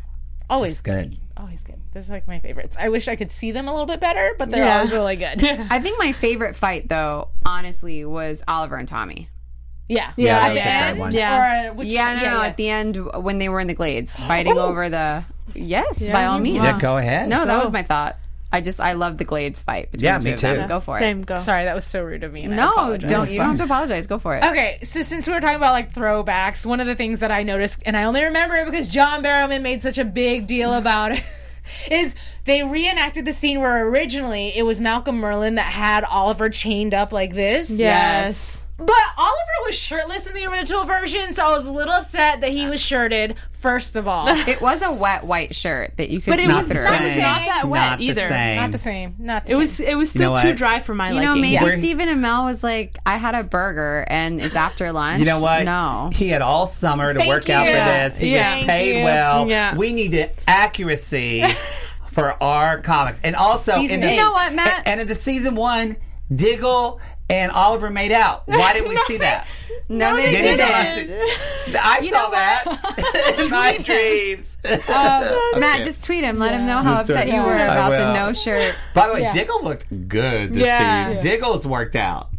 always 0.50 0.82
good. 0.82 1.18
Always 1.36 1.62
good. 1.62 1.76
Those 1.94 2.10
are 2.10 2.14
like 2.14 2.28
my 2.28 2.40
favorites. 2.40 2.78
I 2.80 2.90
wish 2.90 3.08
I 3.08 3.16
could 3.16 3.32
see 3.32 3.52
them 3.52 3.68
a 3.68 3.72
little 3.72 3.86
bit 3.88 4.00
better, 4.00 4.36
but 4.38 4.50
they're 4.52 4.64
Yeah. 4.64 4.76
always 4.78 4.92
really 4.92 5.16
good. 5.16 5.44
I 5.72 5.80
think 5.80 5.98
my 6.00 6.12
favorite 6.12 6.56
fight 6.56 6.88
though, 6.90 7.30
honestly, 7.46 8.06
was 8.06 8.44
Oliver 8.48 8.76
and 8.78 8.88
Tommy. 8.88 9.30
yeah. 9.88 10.12
Yeah, 10.18 10.38
At 10.40 10.54
the 10.54 10.68
end. 10.68 11.14
Yeah. 11.14 11.70
Uh, 11.72 11.74
which, 11.74 11.88
Yeah, 11.88 12.14
no, 12.14 12.22
no. 12.38 12.44
At 12.44 12.58
the 12.58 12.70
end, 12.70 12.98
when 13.24 13.40
they 13.40 13.50
were 13.50 13.60
in 13.60 13.68
the 13.68 13.74
glades 13.74 14.20
fighting 14.20 14.58
Oh. 14.58 14.68
over 14.68 14.88
the 14.90 15.24
yes, 15.56 16.00
by 16.06 16.26
all 16.26 16.38
means. 16.40 16.58
Yeah, 16.64 16.78
go 16.80 16.98
ahead. 16.98 17.28
No, 17.28 17.46
that 17.46 17.60
was 17.62 17.72
my 17.72 17.82
thought. 17.82 18.18
I 18.52 18.62
just 18.62 18.80
I 18.82 18.94
love 18.94 19.18
the 19.20 19.26
glades 19.26 19.62
fight. 19.62 19.92
Between 19.92 20.06
Yeah, 20.06 20.18
the 20.18 20.24
me 20.24 20.30
two 20.32 20.48
of 20.48 20.56
them. 20.56 20.64
too. 20.64 20.68
Go 20.70 20.80
for 20.80 20.98
it. 20.98 21.02
Same. 21.02 21.22
Go. 21.22 21.38
Sorry, 21.38 21.66
that 21.66 21.76
was 21.76 21.86
so 21.86 22.02
rude 22.04 22.24
of 22.24 22.34
me. 22.34 22.44
And 22.44 22.54
I 22.54 22.66
No, 22.66 22.76
don't 22.98 23.02
you 23.02 23.08
don't 23.08 23.28
have 23.50 23.58
to 23.58 23.64
apologize. 23.66 24.08
Go 24.08 24.18
for 24.18 24.36
it. 24.36 24.44
Okay, 24.44 24.80
so 24.84 25.04
since 25.04 25.28
we 25.28 25.34
were 25.34 25.40
talking 25.40 25.58
about 25.58 25.74
like 25.74 25.94
throwbacks, 25.94 26.66
one 26.66 26.80
of 26.80 26.88
the 26.88 26.96
things 26.96 27.20
that 27.20 27.32
I 27.32 27.44
noticed, 27.44 27.82
and 27.86 27.96
I 27.96 28.04
only 28.06 28.24
remember 28.24 28.56
it 28.56 28.66
because 28.66 28.88
John 28.88 29.24
Barrowman 29.24 29.62
made 29.62 29.82
such 29.84 29.98
a 30.00 30.06
big 30.06 30.48
deal 30.48 30.74
about 30.74 31.12
it, 31.12 31.24
is 31.92 32.16
they 32.46 32.64
reenacted 32.64 33.26
the 33.26 33.34
scene 33.34 33.60
where 33.60 33.88
originally 33.88 34.58
it 34.58 34.64
was 34.64 34.82
Malcolm 34.82 35.22
Merlyn 35.22 35.56
that 35.58 35.68
had 35.72 36.04
Oliver 36.04 36.50
chained 36.50 36.96
up 36.96 37.12
like 37.12 37.36
this. 37.36 37.70
Yes. 37.70 38.59
But 38.80 38.96
Oliver 39.18 39.58
was 39.66 39.76
shirtless 39.76 40.26
in 40.26 40.34
the 40.34 40.46
original 40.46 40.86
version, 40.86 41.34
so 41.34 41.46
I 41.46 41.52
was 41.54 41.66
a 41.68 41.72
little 41.72 41.94
upset 41.94 42.40
that 42.42 42.52
he 42.52 42.68
was 42.68 42.82
shirted, 42.82 43.36
first 43.60 43.96
of 43.98 44.08
all. 44.08 44.28
It 44.48 44.62
was 44.62 44.82
a 44.82 44.92
wet 44.94 45.26
white 45.26 45.54
shirt 45.54 45.98
that 45.98 46.10
you 46.10 46.22
could 46.22 46.32
But 46.32 46.40
it 46.40 46.48
was 46.48 46.70
it 46.70 46.74
not, 46.74 46.84
around. 46.84 47.02
it 47.04 47.06
was 47.08 47.16
not 47.18 47.46
that 47.46 47.68
wet 47.68 47.90
Not 47.90 48.00
the 48.00 48.06
either. 48.06 48.28
same. 48.30 48.56
Not 48.56 48.72
the 48.72 48.78
same. 48.78 49.16
Not 49.20 49.46
the 49.46 49.52
It 49.52 49.56
was 49.56 49.74
same. 49.76 49.88
it 49.90 49.96
was 49.96 50.16
You 50.16 50.22
know 50.22 50.36
still 50.38 50.52
too 50.52 50.58
dry 50.58 50.80
for 50.80 50.96
my 50.96 51.12
You 51.12 51.20
know, 51.20 51.36
maybe 51.36 51.62
We're- 51.64 51.78
Stephen 51.80 52.08
Amell 52.08 52.46
was 52.46 52.64
like, 52.64 52.98
I 53.06 53.18
had 53.18 53.36
a 53.36 53.44
burger 53.44 54.06
and 54.08 54.40
it's 54.42 54.56
after 54.56 54.92
lunch. 54.94 55.20
You 55.20 55.26
know 55.26 55.42
what? 55.42 55.66
No. 55.66 56.10
He 56.14 56.30
had 56.30 56.42
all 56.42 56.66
summer 56.66 57.12
to 57.14 57.20
Thank 57.20 57.30
work 57.30 57.50
out 57.50 57.66
for 57.68 57.74
this. 57.74 58.18
He 58.18 58.34
Yeah. 58.34 58.56
gets 58.56 58.68
paid 58.68 58.98
you. 59.00 59.04
well. 59.04 59.48
Yeah. 59.50 59.76
We 59.76 59.92
needed 59.94 60.32
accuracy 60.48 61.44
for 62.14 62.42
our 62.42 62.80
comics. 62.82 63.20
And 63.24 63.36
also 63.36 63.74
Season 63.76 63.96
in 63.96 64.02
the. 64.02 64.12
You 64.16 64.22
know 64.22 64.32
what, 64.32 64.54
Matt? 64.54 64.84
And 64.88 65.02
in 65.02 65.08
the 65.08 65.16
season 65.16 65.56
one, 65.56 65.98
Diggle 66.34 67.00
and 67.30 67.52
Oliver 67.52 67.90
made 67.90 68.12
out. 68.12 68.48
Why 68.48 68.74
did 68.74 68.88
we 68.88 68.98
see 69.08 69.18
that? 69.18 69.48
No, 69.88 70.16
they 70.16 70.32
Didn't 70.32 70.58
didn't. 70.58 70.72
I, 70.74 70.96
see- 70.98 71.14
um, 71.76 71.82
I 71.84 72.10
saw 72.10 72.30
that 72.30 73.40
in 73.40 73.50
my 73.52 73.78
dreams. 73.78 74.56
Matt, 75.60 75.86
just 75.86 76.04
tweet 76.04 76.24
him. 76.24 76.38
Let 76.40 76.54
him 76.54 76.66
know 76.66 76.80
how 76.80 76.96
That's 76.96 77.10
upset 77.10 77.26
right. 77.28 77.34
you 77.36 77.42
were 77.42 77.56
about 77.56 77.90
the 77.92 78.14
no 78.14 78.34
shirt. 78.34 78.76
By 78.94 79.08
the 79.08 79.14
way, 79.14 79.22
Yeah. 79.22 79.32
Diggle 79.32 79.64
looked 79.64 79.86
good 80.08 80.54
this 80.54 80.64
Yeah. 80.66 81.08
season. 81.10 81.24
Diggle's 81.24 81.66
worked 81.66 81.96
out. 81.96 82.30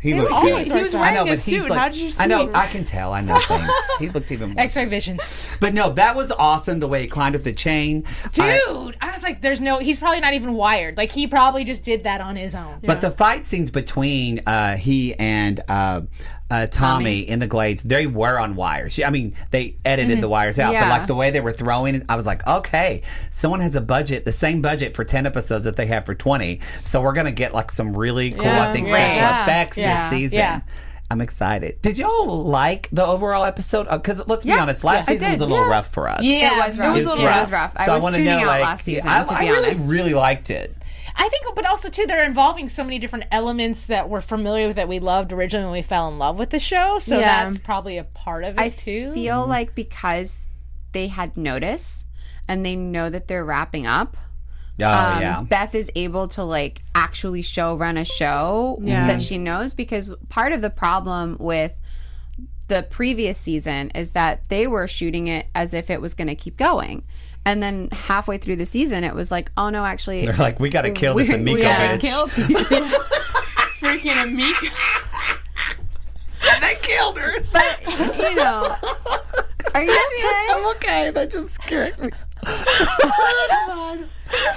He, 0.00 0.14
looked 0.14 0.32
always 0.32 0.68
good. 0.68 0.76
He 0.76 0.82
was 0.82 0.94
I 0.94 1.00
wearing 1.00 1.12
I 1.12 1.16
know, 1.16 1.22
a 1.22 1.24
but 1.24 1.30
he's 1.30 1.44
suit. 1.44 1.68
like, 1.68 1.78
How 1.78 1.88
did 1.88 1.98
you 1.98 2.10
see? 2.10 2.22
I 2.22 2.26
know, 2.26 2.50
I 2.54 2.66
can 2.66 2.84
tell. 2.84 3.12
I 3.12 3.20
know 3.20 3.38
things. 3.40 3.70
He 3.98 4.08
looked 4.08 4.32
even 4.32 4.50
more. 4.50 4.62
X-ray 4.62 4.86
vision. 4.86 5.18
But 5.60 5.74
no, 5.74 5.90
that 5.90 6.16
was 6.16 6.32
awesome 6.32 6.80
the 6.80 6.88
way 6.88 7.02
he 7.02 7.06
climbed 7.06 7.36
up 7.36 7.42
the 7.42 7.52
chain. 7.52 8.04
Dude, 8.32 8.96
I, 9.00 9.10
was 9.12 9.22
like, 9.22 9.42
there's 9.42 9.60
no, 9.60 9.78
he's 9.78 9.98
probably 9.98 10.20
not 10.20 10.32
even 10.32 10.54
wired. 10.54 10.96
Like, 10.96 11.12
he 11.12 11.26
probably 11.26 11.64
just 11.64 11.84
did 11.84 12.04
that 12.04 12.20
on 12.20 12.36
his 12.36 12.54
own. 12.54 12.80
But 12.82 13.00
the 13.00 13.10
fight 13.10 13.44
scenes 13.44 13.70
between 13.70 14.40
uh, 14.46 14.76
he 14.76 15.14
and 15.14 15.60
uh, 15.68 16.02
uh, 16.50 16.66
Tommy, 16.66 17.20
in 17.20 17.38
the 17.38 17.46
Glades, 17.46 17.82
they 17.82 18.06
were 18.06 18.38
on 18.38 18.56
wires. 18.56 18.98
I 19.04 19.10
mean, 19.10 19.34
they 19.50 19.76
edited 19.84 20.20
the 20.20 20.28
wires 20.28 20.58
out, 20.58 20.72
but 20.74 20.88
like 20.88 21.06
the 21.06 21.14
way 21.14 21.30
they 21.30 21.40
were 21.40 21.52
throwing 21.52 21.94
it, 21.94 22.02
I 22.08 22.16
was 22.16 22.26
like, 22.26 22.46
okay, 22.46 23.02
someone 23.30 23.60
has 23.60 23.74
a 23.76 23.80
budget, 23.80 24.24
the 24.24 24.32
same 24.32 24.60
budget 24.60 24.94
for 24.94 25.04
10 25.04 25.26
episodes 25.26 25.64
that 25.64 25.76
they 25.76 25.86
have 25.86 26.04
for 26.06 26.14
20. 26.14 26.60
So 26.84 27.00
we're 27.00 27.12
going 27.12 27.26
to 27.26 27.32
get 27.32 27.54
like 27.54 27.70
some 27.70 27.96
really 27.96 28.32
cool, 28.32 28.44
Yeah. 28.44 28.68
I 28.68 28.72
think, 28.72 28.88
special 28.88 29.16
Yeah. 29.16 29.42
effects 29.44 29.76
Yeah. 29.78 30.00
this 30.02 30.10
season. 30.18 30.38
Yeah. 30.38 30.60
I'm 31.12 31.20
excited. 31.20 31.82
Did 31.82 31.98
y'all 31.98 32.44
like 32.44 32.88
the 32.92 33.04
overall 33.04 33.44
episode? 33.44 33.88
Because 33.90 34.22
let's 34.28 34.44
be 34.44 34.50
Yeah. 34.50 34.62
honest, 34.62 34.84
last 34.84 35.08
Yeah, 35.08 35.14
season 35.14 35.32
was 35.32 35.40
a 35.40 35.46
little 35.46 35.64
Yeah. 35.66 35.70
rough 35.72 35.88
for 35.88 36.08
us. 36.08 36.22
Yeah. 36.22 36.54
It 36.62 36.66
was 36.66 36.78
rough. 36.78 36.88
It 36.88 36.90
was 36.92 37.00
It 37.00 37.04
a 37.04 37.08
was, 37.08 37.16
little 37.18 37.24
rough. 37.26 37.52
rough. 37.52 37.72
I 37.76 37.86
So 37.86 37.94
was 37.94 38.02
wanna 38.04 38.16
tuning 38.18 38.32
know, 38.32 38.38
out 38.42 38.46
like, 38.46 38.62
last 38.62 38.84
season, 38.84 39.08
I, 39.08 39.24
to 39.24 39.32
I 39.34 39.40
be 39.44 39.50
really, 39.50 39.66
honest. 39.70 39.82
really 39.90 40.14
liked 40.14 40.50
it. 40.50 40.76
I 41.16 41.28
think, 41.28 41.46
but 41.54 41.66
also 41.66 41.88
too, 41.88 42.06
they're 42.06 42.24
involving 42.24 42.68
so 42.68 42.82
many 42.84 42.98
different 42.98 43.26
elements 43.30 43.86
that 43.86 44.08
we're 44.08 44.20
familiar 44.20 44.68
with 44.68 44.76
that 44.76 44.88
we 44.88 44.98
loved 44.98 45.32
originally 45.32 45.64
when 45.66 45.72
we 45.72 45.82
fell 45.82 46.08
in 46.08 46.18
love 46.18 46.38
with 46.38 46.50
the 46.50 46.58
show. 46.60 46.98
So 46.98 47.18
Yeah. 47.18 47.44
that's 47.44 47.58
probably 47.58 47.98
a 47.98 48.04
part 48.04 48.44
of 48.44 48.56
it 48.56 48.60
I 48.60 48.68
too. 48.70 49.12
feel 49.12 49.46
like 49.46 49.74
because 49.74 50.46
they 50.92 51.08
had 51.08 51.36
notice 51.36 52.04
and 52.48 52.64
they 52.64 52.76
know 52.76 53.10
that 53.10 53.28
they're 53.28 53.44
wrapping 53.44 53.86
up. 53.86 54.16
Oh, 54.82 54.84
um, 54.86 55.20
yeah. 55.20 55.42
Beth 55.42 55.74
is 55.74 55.90
able 55.94 56.26
to 56.28 56.42
like 56.42 56.82
actually 56.94 57.42
show 57.42 57.76
run 57.76 57.96
a 57.98 58.04
show 58.04 58.78
Yeah. 58.82 59.06
that 59.06 59.20
she 59.20 59.36
knows 59.36 59.74
because 59.74 60.14
part 60.30 60.52
of 60.52 60.62
the 60.62 60.70
problem 60.70 61.36
with 61.38 61.72
the 62.68 62.82
previous 62.84 63.36
season 63.36 63.90
is 63.90 64.12
that 64.12 64.48
they 64.48 64.66
were 64.66 64.86
shooting 64.86 65.26
it 65.26 65.46
as 65.54 65.74
if 65.74 65.90
it 65.90 66.00
was 66.00 66.14
going 66.14 66.28
to 66.28 66.34
keep 66.36 66.56
going. 66.56 67.02
And 67.50 67.60
then 67.60 67.88
halfway 67.90 68.38
through 68.38 68.54
the 68.56 68.64
season, 68.64 69.02
it 69.02 69.12
was 69.12 69.32
like, 69.32 69.50
oh 69.56 69.70
no, 69.70 69.84
actually, 69.84 70.24
They're 70.24 70.36
like, 70.36 70.60
we 70.60 70.70
got 70.70 70.82
to 70.82 70.92
kill 70.92 71.16
this 71.16 71.26
we, 71.26 71.34
Emiko 71.34 71.54
we 71.54 71.62
gotta 71.62 71.98
bitch. 71.98 72.00
kill 72.00 72.28
freaking 73.80 74.14
Emiko. 74.14 74.70
they 76.60 76.74
killed 76.80 77.18
her. 77.18 77.34
But 77.52 77.84
you 78.30 78.36
know. 78.36 78.76
Are 79.74 79.82
you 79.82 79.90
okay? 80.20 80.46
I'm 80.52 80.66
okay. 80.76 81.10
That 81.10 81.32
just 81.32 81.54
scared 81.54 81.98
me. 81.98 82.10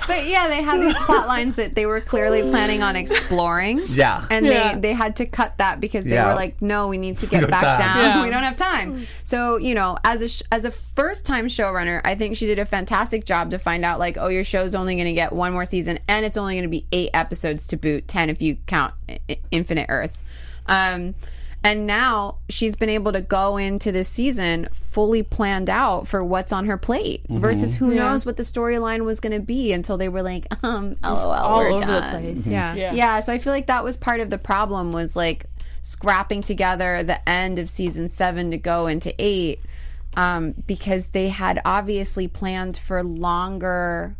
But 0.06 0.28
yeah, 0.28 0.48
they 0.50 0.62
had 0.62 0.82
these 0.82 0.96
plot 1.06 1.28
lines 1.28 1.56
that 1.56 1.74
they 1.76 1.86
were 1.86 2.00
clearly 2.00 2.44
planning 2.44 2.84
on 2.84 2.96
exploring. 2.96 3.82
Yeah. 3.88 4.26
And 4.30 4.46
Yeah. 4.46 4.76
they, 4.76 4.82
they 4.82 4.94
had 4.94 5.16
to 5.18 5.26
cut 5.26 5.58
that 5.58 5.80
because 5.80 6.06
they 6.06 6.12
Yeah. 6.14 6.28
were 6.28 6.36
like, 6.36 6.62
no, 6.62 6.88
we 6.88 6.98
need 6.98 7.18
to 7.20 7.26
get 7.26 7.42
No 7.42 7.48
back 7.48 7.62
time. 7.62 7.80
down. 7.80 7.98
Yeah. 7.98 8.24
We 8.24 8.30
don't 8.30 8.44
have 8.44 8.56
time. 8.58 9.08
So, 9.24 9.58
you 9.58 9.74
know, 9.74 9.98
as 10.04 10.22
a, 10.22 10.30
sh- 10.30 10.44
as 10.52 10.66
a 10.66 10.72
first 10.72 11.26
time 11.26 11.48
showrunner, 11.48 12.02
I 12.06 12.16
think 12.16 12.38
she 12.38 12.46
did 12.46 12.60
a 12.60 12.66
fantastic 12.66 13.26
job 13.26 13.52
to 13.52 13.58
find 13.60 13.84
out, 13.84 13.98
like, 13.98 14.18
oh, 14.18 14.28
your 14.28 14.44
show's 14.44 14.76
only 14.76 14.96
going 14.96 15.06
to 15.08 15.14
get 15.14 15.34
one 15.34 15.54
more 15.54 15.66
season 15.66 16.00
and 16.08 16.26
it's 16.26 16.38
only 16.38 16.54
going 16.56 16.64
to 16.64 16.70
be 16.70 16.86
eight 16.92 17.10
episodes 17.14 17.66
to 17.68 17.78
boot, 17.78 18.08
10 18.08 18.30
if 18.30 18.42
you 18.42 18.58
count 18.68 18.94
I- 19.10 19.20
I- 19.30 19.40
Infinite 19.52 19.88
Earths. 19.90 20.24
Um, 20.68 21.16
and 21.64 21.88
now 21.88 22.40
she's 22.50 22.76
been 22.76 22.90
able 22.90 23.14
to 23.14 23.22
go 23.22 23.58
into 23.58 23.92
this 23.92 24.10
season 24.10 24.68
fully 24.74 25.24
planned 25.24 25.70
out 25.70 26.08
for 26.08 26.24
what's 26.24 26.52
on 26.52 26.66
her 26.66 26.78
plate 26.78 27.26
versus 27.30 27.76
who 27.76 27.94
knows 27.94 28.26
what 28.26 28.36
the 28.38 28.44
storyline 28.44 29.06
was 29.06 29.20
going 29.20 29.32
to 29.34 29.40
be 29.40 29.72
until 29.72 29.98
they 29.98 30.10
were 30.10 30.22
like, 30.22 30.46
um, 30.64 30.98
lol, 31.02 31.32
All 31.32 31.60
we're 31.60 31.70
over 31.72 31.80
done. 31.86 32.04
the 32.04 32.20
place. 32.20 32.48
Yeah. 32.48 32.76
Yeah. 32.76 32.94
Yeah, 32.94 33.20
so 33.22 33.32
I 33.34 33.38
feel 33.38 33.54
like 33.54 33.68
that 33.68 33.84
was 33.84 33.96
part 33.96 34.20
of 34.20 34.30
the 34.30 34.38
problem 34.38 34.92
was 34.92 35.16
like 35.16 35.46
scrapping 35.82 36.44
together 36.44 37.02
the 37.04 37.28
end 37.28 37.60
of 37.60 37.70
season 37.70 38.10
seven 38.10 38.52
to 38.52 38.58
go 38.58 38.88
into 38.88 39.14
eight 39.18 39.60
um, 40.16 40.54
because 40.68 41.08
they 41.10 41.30
had 41.30 41.62
obviously 41.66 42.28
planned 42.28 42.78
for 42.78 43.04
longer 43.04 44.16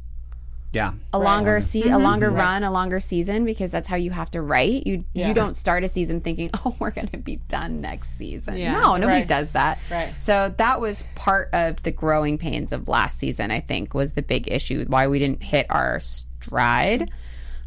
Yeah. 0.74 0.94
a 1.14 1.20
longer 1.20 1.62
se- 1.62 1.90
a 1.90 1.98
longer 2.00 2.30
run, 2.32 2.64
a 2.64 2.72
longer 2.72 3.00
season 3.00 3.46
because 3.46 3.72
that's 3.72 3.88
how 3.88 3.96
you 3.96 4.10
have 4.12 4.32
to 4.32 4.42
write. 4.42 4.88
You 4.88 5.06
Yeah. 5.14 5.28
you 5.28 5.34
don't 5.36 5.56
start 5.56 5.84
a 5.84 5.88
season 5.88 6.20
thinking, 6.22 6.50
"Oh, 6.66 6.76
we're 6.80 6.90
going 6.92 7.08
to 7.10 7.18
be 7.18 7.36
done 7.48 7.80
next 7.80 8.18
season." 8.18 8.58
Yeah. 8.58 8.74
no, 8.74 8.96
nobody 8.98 9.20
Right. 9.20 9.28
does 9.28 9.52
that. 9.52 9.78
Right. 9.92 10.14
So 10.18 10.54
that 10.58 10.82
was 10.82 11.06
part 11.16 11.50
of 11.54 11.82
the 11.84 11.92
growing 11.92 12.38
pains 12.40 12.72
of 12.72 12.88
last 12.88 13.20
season, 13.20 13.52
I 13.52 13.60
think, 13.60 13.94
was 13.94 14.14
the 14.14 14.24
big 14.24 14.52
issue 14.52 14.84
why 14.88 15.08
we 15.08 15.20
didn't 15.20 15.44
hit 15.44 15.68
our 15.70 16.00
stride. 16.00 17.12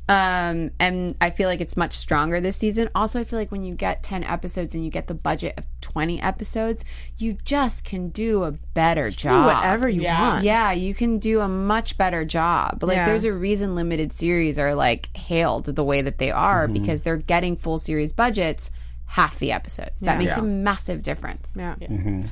Um, 0.08 0.70
and 0.78 1.16
I 1.20 1.30
feel 1.30 1.48
like 1.48 1.60
it's 1.60 1.76
much 1.76 1.92
stronger 1.94 2.40
this 2.40 2.56
season. 2.56 2.88
Also, 2.94 3.18
I 3.20 3.24
feel 3.24 3.38
like 3.40 3.50
when 3.50 3.64
you 3.64 3.74
get 3.74 4.04
10 4.04 4.22
episodes 4.22 4.72
and 4.74 4.84
you 4.84 4.90
get 4.90 5.08
the 5.08 5.14
budget 5.14 5.54
of 5.58 5.64
20 5.96 6.20
episodes, 6.20 6.84
you 7.16 7.38
just 7.46 7.82
can 7.82 8.10
do 8.10 8.44
a 8.44 8.52
better 8.52 9.08
job. 9.08 9.46
whatever 9.46 9.88
you 9.88 10.02
Yeah. 10.02 10.20
want. 10.20 10.44
Yeah, 10.44 10.72
you 10.72 10.92
can 10.92 11.18
do 11.18 11.40
a 11.40 11.48
much 11.48 11.96
better 11.96 12.22
job. 12.22 12.82
Like, 12.82 12.96
Yeah. 12.96 13.06
there's 13.06 13.24
a 13.24 13.32
reason 13.32 13.74
limited 13.74 14.12
series 14.12 14.58
are 14.58 14.74
like 14.74 15.08
hailed 15.16 15.64
the 15.64 15.82
way 15.82 16.02
that 16.02 16.18
they 16.18 16.30
are 16.30 16.64
mm-hmm. 16.66 16.74
because 16.74 17.00
they're 17.00 17.16
getting 17.16 17.56
full 17.56 17.78
series 17.78 18.12
budgets 18.12 18.70
half 19.08 19.38
the 19.38 19.52
episodes. 19.52 20.00
That 20.00 20.18
makes 20.18 20.32
Yeah. 20.32 20.40
a 20.40 20.42
massive 20.42 21.02
difference. 21.02 21.52
Yeah. 21.56 21.74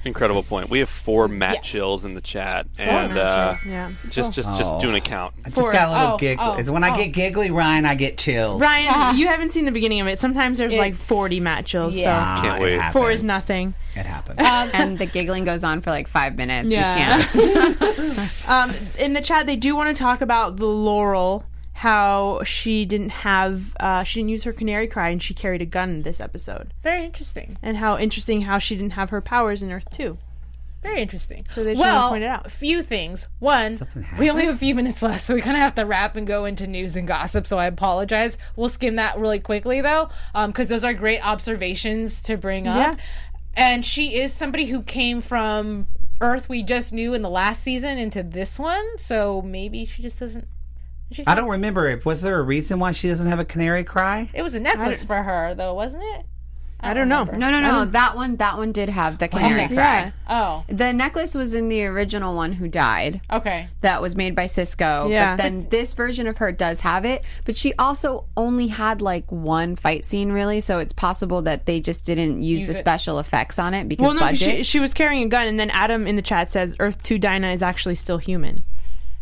Incredible 0.05 0.43
point. 0.43 0.69
We 0.71 0.81
have 0.81 0.89
four 0.89 1.29
Matt 1.29 1.55
Yes. 1.57 1.65
chills 1.67 2.05
in 2.05 2.15
the 2.15 2.21
chat, 2.21 2.67
and 2.79 3.17
uh, 3.17 3.55
Yeah. 3.67 3.91
just 4.11 4.35
just 4.35 4.57
just 4.59 4.75
Oh. 4.75 4.81
do 4.81 4.89
an 4.89 4.95
account. 4.97 5.35
I 5.47 5.51
just 5.51 5.73
got 5.73 5.89
a 5.89 5.93
little 5.93 6.15
Oh, 6.15 6.19
giggle. 6.19 6.45
oh, 6.45 6.57
It's 6.57 6.69
when 6.69 6.85
I 6.85 6.91
oh. 6.91 6.97
get 6.97 7.13
giggly, 7.13 7.51
Ryan, 7.51 7.85
I 7.87 7.95
get 7.95 8.19
chills. 8.19 8.61
Ryan, 8.61 9.17
you 9.17 9.29
haven't 9.29 9.53
seen 9.53 9.65
the 9.65 9.71
beginning 9.73 10.01
of 10.01 10.07
it. 10.09 10.21
Sometimes 10.21 10.59
there's 10.59 10.77
like 10.77 10.95
It's- 10.95 11.07
40 11.07 11.41
Matt 11.41 11.65
chills. 11.65 11.95
Yeah. 11.95 12.35
Ah, 12.37 12.43
Can't 12.43 12.61
wait. 12.61 12.81
So 12.81 12.91
four 12.93 13.11
is 13.11 13.23
nothing. 13.23 13.75
It 13.97 14.07
happens. 14.07 14.41
and 14.75 14.99
the 14.99 15.07
giggling 15.07 15.45
goes 15.45 15.63
on 15.65 15.81
for 15.81 15.91
like 15.91 16.09
five 16.09 16.37
minutes. 16.37 16.69
Yeah. 16.69 17.19
We 17.35 17.41
can't. 17.49 18.31
Um, 18.49 18.73
in 18.99 19.15
the 19.15 19.21
chat, 19.23 19.47
they 19.47 19.57
do 19.57 19.75
want 19.77 19.95
to 19.97 20.03
talk 20.03 20.21
about 20.21 20.57
the 20.59 20.67
Laurel, 20.67 21.45
how 21.75 22.41
she 22.45 22.85
didn't 22.85 23.11
have, 23.11 23.77
uh, 23.81 24.03
she 24.05 24.21
didn't 24.21 24.31
use 24.31 24.45
her 24.45 24.53
canary 24.53 24.87
cry 24.87 25.11
and 25.11 25.23
she 25.23 25.35
carried 25.35 25.61
a 25.61 25.67
gun 25.67 25.91
in 25.91 26.03
this 26.03 26.21
episode. 26.21 26.73
Very 26.83 27.05
interesting. 27.05 27.59
And 27.63 27.77
how 27.77 27.99
interesting 27.99 28.43
how 28.43 28.59
she 28.59 28.77
didn't 28.77 28.93
have 28.93 29.11
her 29.11 29.21
powers 29.21 29.63
in 29.63 29.73
Earth 29.73 29.89
2. 29.93 30.17
Very 30.85 31.01
interesting. 31.01 31.47
So 31.51 31.65
they 31.65 31.73
just 31.73 31.81
wanna 31.81 31.93
well, 31.95 32.09
point 32.11 32.25
it 32.25 32.29
out. 32.29 32.47
a 32.47 32.51
few 32.51 32.83
things. 32.83 33.27
One, 33.39 33.81
we 34.19 34.31
only 34.31 34.45
have 34.45 34.55
a 34.55 34.59
few 34.59 34.75
minutes 34.75 35.01
left, 35.03 35.23
so 35.23 35.35
we 35.35 35.41
kind 35.41 35.57
of 35.57 35.63
have 35.63 35.75
to 35.77 35.87
wrap 35.87 36.15
and 36.15 36.27
go 36.27 36.45
into 36.45 36.67
news 36.67 36.95
and 36.95 37.09
gossip. 37.09 37.47
So 37.47 37.59
I 37.59 37.67
apologize. 37.67 38.37
We'll 38.55 38.69
skim 38.69 38.97
that 38.97 39.19
really 39.19 39.41
quickly 39.41 39.81
though, 39.81 40.11
because 40.47 40.69
those 40.69 40.85
are 40.85 40.93
great 40.93 41.27
observations 41.27 42.21
to 42.23 42.37
bring 42.37 42.69
up. 42.69 42.99
Yeah. 42.99 43.05
And 43.55 43.85
she 43.85 44.17
is 44.21 44.33
somebody 44.33 44.67
who 44.67 44.83
came 44.83 45.23
from 45.23 45.87
Earth 46.21 46.49
we 46.49 46.63
just 46.63 46.93
knew 46.93 47.15
in 47.15 47.23
the 47.23 47.31
last 47.31 47.63
season 47.63 47.99
into 47.99 48.23
this 48.23 48.59
one, 48.59 48.99
so 48.99 49.43
maybe 49.43 49.87
she 49.87 50.03
just 50.03 50.19
doesn't. 50.19 50.47
She's 51.13 51.27
I 51.27 51.35
don't 51.35 51.49
remember 51.49 51.87
if 51.87 52.05
was 52.05 52.23
there 52.23 52.39
a 52.39 52.43
reason 52.43 52.79
why 52.81 52.93
she 52.93 53.09
doesn't 53.09 53.27
have 53.27 53.39
a 53.39 53.45
canary 53.45 53.85
cry? 53.85 54.29
It 54.35 54.43
was 54.43 54.55
a 54.55 54.61
necklace 54.61 55.03
for 55.05 55.23
her, 55.23 55.55
though, 55.55 55.75
wasn't 55.75 56.03
it? 56.05 56.27
I 56.81 56.93
don't 56.93 57.09
know. 57.09 57.25
No, 57.25 57.51
no, 57.51 57.61
no. 57.61 57.87
That 57.87 58.15
one, 58.15 58.37
that 58.37 58.59
one 58.59 58.71
did 58.73 58.91
have 58.91 59.17
the 59.17 59.27
canary 59.29 59.75
cry. 59.75 60.13
Oh, 60.29 60.65
The 60.69 60.93
necklace 60.93 61.35
was 61.35 61.55
in 61.55 61.71
the 61.71 61.83
original 61.87 62.35
one 62.35 62.53
who 62.55 62.69
died. 62.69 63.23
okay. 63.33 63.69
That 63.81 64.03
was 64.03 64.17
made 64.17 64.35
by 64.35 64.45
Cisco. 64.47 65.09
Yeah. 65.09 65.35
But 65.37 65.43
then 65.43 65.69
this 65.71 65.95
version 65.95 66.27
of 66.27 66.37
her 66.39 66.53
does 66.53 66.81
have 66.81 67.07
it. 67.07 67.25
But 67.47 67.57
she 67.57 67.73
also 67.79 68.27
only 68.37 68.67
had 68.67 69.01
like 69.01 69.31
one 69.33 69.77
fight 69.77 70.05
scene, 70.05 70.31
really. 70.31 70.61
So 70.61 70.79
it's 70.79 70.93
possible 70.93 71.41
that 71.43 71.65
they 71.65 71.81
just 71.81 72.05
didn't 72.05 72.43
use, 72.43 72.61
Use 72.63 72.69
the 72.73 72.77
it. 72.77 72.81
special 72.81 73.19
effects 73.19 73.59
on 73.59 73.73
it 73.73 73.89
because 73.89 74.05
Well, 74.05 74.13
no, 74.15 74.21
'cause 74.21 74.33
budget. 74.41 74.57
she, 74.59 74.63
she 74.65 74.81
was 74.81 74.93
carrying 74.93 75.23
a 75.23 75.29
gun, 75.29 75.47
and 75.47 75.59
then 75.59 75.71
Adam 75.71 76.07
in 76.07 76.17
the 76.17 76.23
chat 76.23 76.53
says 76.53 76.77
Earth 76.81 77.03
2 77.03 77.19
Dinah 77.19 77.53
is 77.53 77.63
actually 77.63 77.95
still 77.95 78.19
human, 78.19 78.59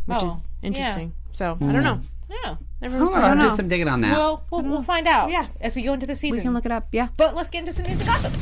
which 0.06 0.18
Oh, 0.20 0.26
is 0.26 0.40
interesting. 0.62 1.12
So, 1.32 1.56
I 1.60 1.72
don't 1.72 1.82
know. 1.82 2.00
Yeah. 2.44 2.56
Everyone's 2.82 3.14
I'll 3.14 3.36
know. 3.36 3.50
do 3.50 3.56
some 3.56 3.68
digging 3.68 3.88
on 3.88 4.00
that. 4.00 4.16
Well, 4.16 4.44
we'll, 4.50 4.62
we'll 4.62 4.82
find 4.82 5.06
out. 5.06 5.30
Yeah. 5.30 5.46
As 5.60 5.76
we 5.76 5.82
go 5.82 5.92
into 5.92 6.06
the 6.06 6.16
season. 6.16 6.38
we 6.38 6.42
can 6.42 6.54
look 6.54 6.64
it 6.66 6.72
up. 6.72 6.88
Yeah. 6.92 7.08
But 7.16 7.34
let's 7.34 7.50
get 7.50 7.60
into 7.60 7.72
some 7.72 7.86
news 7.86 7.98
and 8.00 8.06
gossip. 8.08 8.32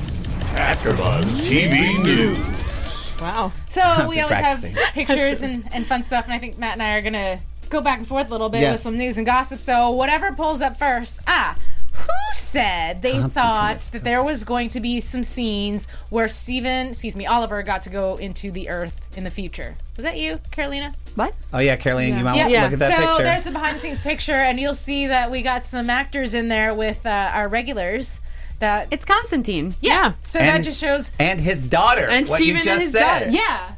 AfterBuzz 0.54 1.24
TV 1.46 2.02
News. 2.02 3.20
Wow. 3.20 3.52
So 3.68 3.80
we 4.08 4.20
always 4.20 4.38
practicing. 4.38 4.74
have 4.74 4.94
pictures 4.94 5.42
and, 5.42 5.68
and 5.72 5.86
fun 5.86 6.02
stuff, 6.02 6.24
and 6.24 6.32
I 6.32 6.38
think 6.38 6.58
Matt 6.58 6.72
and 6.72 6.82
I 6.82 6.94
are 6.96 7.02
gonna 7.02 7.40
go 7.68 7.80
back 7.80 7.98
and 7.98 8.06
forth 8.08 8.28
a 8.28 8.30
little 8.30 8.48
bit 8.48 8.62
Yes. 8.62 8.72
with 8.74 8.80
some 8.82 8.96
news 8.98 9.16
and 9.18 9.26
gossip. 9.26 9.60
So 9.60 9.90
whatever 9.90 10.32
pulls 10.32 10.62
up 10.62 10.78
first. 10.78 11.20
Ah, 11.26 11.56
who 11.92 12.06
said 12.32 13.02
they 13.02 13.20
thought 13.28 13.78
that 13.92 14.04
there 14.04 14.22
was 14.22 14.44
going 14.44 14.68
to 14.70 14.80
be 14.80 15.00
some 15.00 15.22
scenes 15.24 15.86
where 16.10 16.28
Stephen, 16.28 16.88
excuse 16.88 17.16
me, 17.16 17.26
Oliver 17.26 17.62
got 17.62 17.82
to 17.82 17.90
go 17.90 18.16
into 18.16 18.50
the 18.50 18.68
Earth 18.68 19.06
in 19.16 19.24
the 19.24 19.30
future? 19.30 19.74
Was 19.96 20.04
that 20.04 20.18
you, 20.18 20.38
Carolina? 20.50 20.94
What? 21.14 21.34
oh 21.52 21.58
yeah, 21.58 21.76
Caroline, 21.76 22.16
you 22.18 22.24
might 22.24 22.36
Yeah. 22.36 22.42
want 22.44 22.54
to 22.54 22.60
look 22.62 22.72
at 22.74 22.78
that 22.80 22.98
so 22.98 23.06
picture. 23.08 23.22
there's 23.24 23.46
a 23.46 23.50
behind 23.50 23.76
the 23.76 23.80
scenes 23.80 24.02
picture, 24.02 24.32
and 24.32 24.58
you'll 24.60 24.74
see 24.74 25.06
that 25.08 25.30
we 25.30 25.42
got 25.42 25.66
some 25.66 25.90
actors 25.90 26.34
in 26.34 26.48
there 26.48 26.74
with 26.74 27.04
uh, 27.04 27.30
our 27.34 27.48
regulars. 27.48 28.20
That 28.60 28.88
It's 28.90 29.06
Constantine. 29.06 29.74
yeah. 29.80 30.12
So 30.22 30.38
that 30.38 30.56
And- 30.56 30.64
just 30.64 30.78
shows. 30.78 31.10
and 31.18 31.40
his 31.40 31.62
daughter. 31.64 32.08
And 32.10 32.28
what 32.28 32.36
Steven 32.36 32.56
you 32.56 32.56
and 32.56 32.64
just 32.64 32.80
his 32.82 32.92
said. 32.92 33.20
daughter. 33.20 33.30
Yeah. 33.30 33.72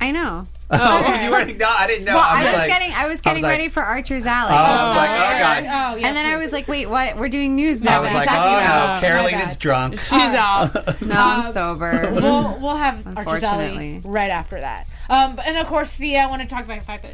I 0.00 0.10
know. 0.10 0.48
Oh, 0.68 0.98
you 1.22 1.30
already 1.32 1.52
know. 1.54 1.68
I 1.68 1.86
didn't 1.86 2.04
know. 2.06 2.14
Well, 2.16 2.24
I 2.24 2.40
I 2.40 2.42
was 2.44 2.52
was 2.52 2.58
like, 2.58 2.68
getting, 2.68 2.92
I 2.92 3.06
was 3.06 3.20
getting 3.20 3.42
like- 3.44 3.50
ready 3.50 3.68
for 3.68 3.82
Archer's 3.82 4.26
Alley. 4.26 4.50
Oh, 4.52 4.56
I 4.56 4.88
was 4.88 4.96
like, 4.96 5.10
oh 5.10 5.38
god. 5.38 5.58
Oh, 5.94 5.96
yeah. 5.96 6.08
and 6.08 6.16
then 6.16 6.26
I 6.26 6.36
was 6.38 6.52
like, 6.52 6.66
wait, 6.66 6.88
what? 6.90 7.16
We're 7.16 7.28
doing 7.28 7.54
news 7.54 7.84
now. 7.84 7.98
I 7.98 8.00
was 8.00 8.06
What 8.06 8.10
are 8.10 8.12
you 8.12 8.18
like, 8.18 8.28
talking 8.28 8.52
oh 8.52 8.58
about? 8.58 8.94
no, 8.94 9.00
Caroline 9.08 9.48
is 9.48 9.56
drunk. 9.56 9.98
She's 10.00 10.12
out. 10.12 11.00
No, 11.06 11.14
I'm 11.16 11.52
sober. 11.52 12.10
we'll 12.12 12.58
we'll 12.60 12.76
have 12.76 13.06
Archer's 13.16 13.42
Alley 13.44 14.00
right 14.04 14.30
after 14.30 14.60
that. 14.60 14.88
Um, 15.08 15.38
and 15.44 15.56
of 15.56 15.66
course, 15.68 15.92
Thea, 15.92 16.20
I 16.22 16.26
want 16.26 16.42
to 16.42 16.48
talk 16.48 16.64
about 16.64 16.80
the 16.80 16.84
fact 16.84 17.04
that 17.04 17.12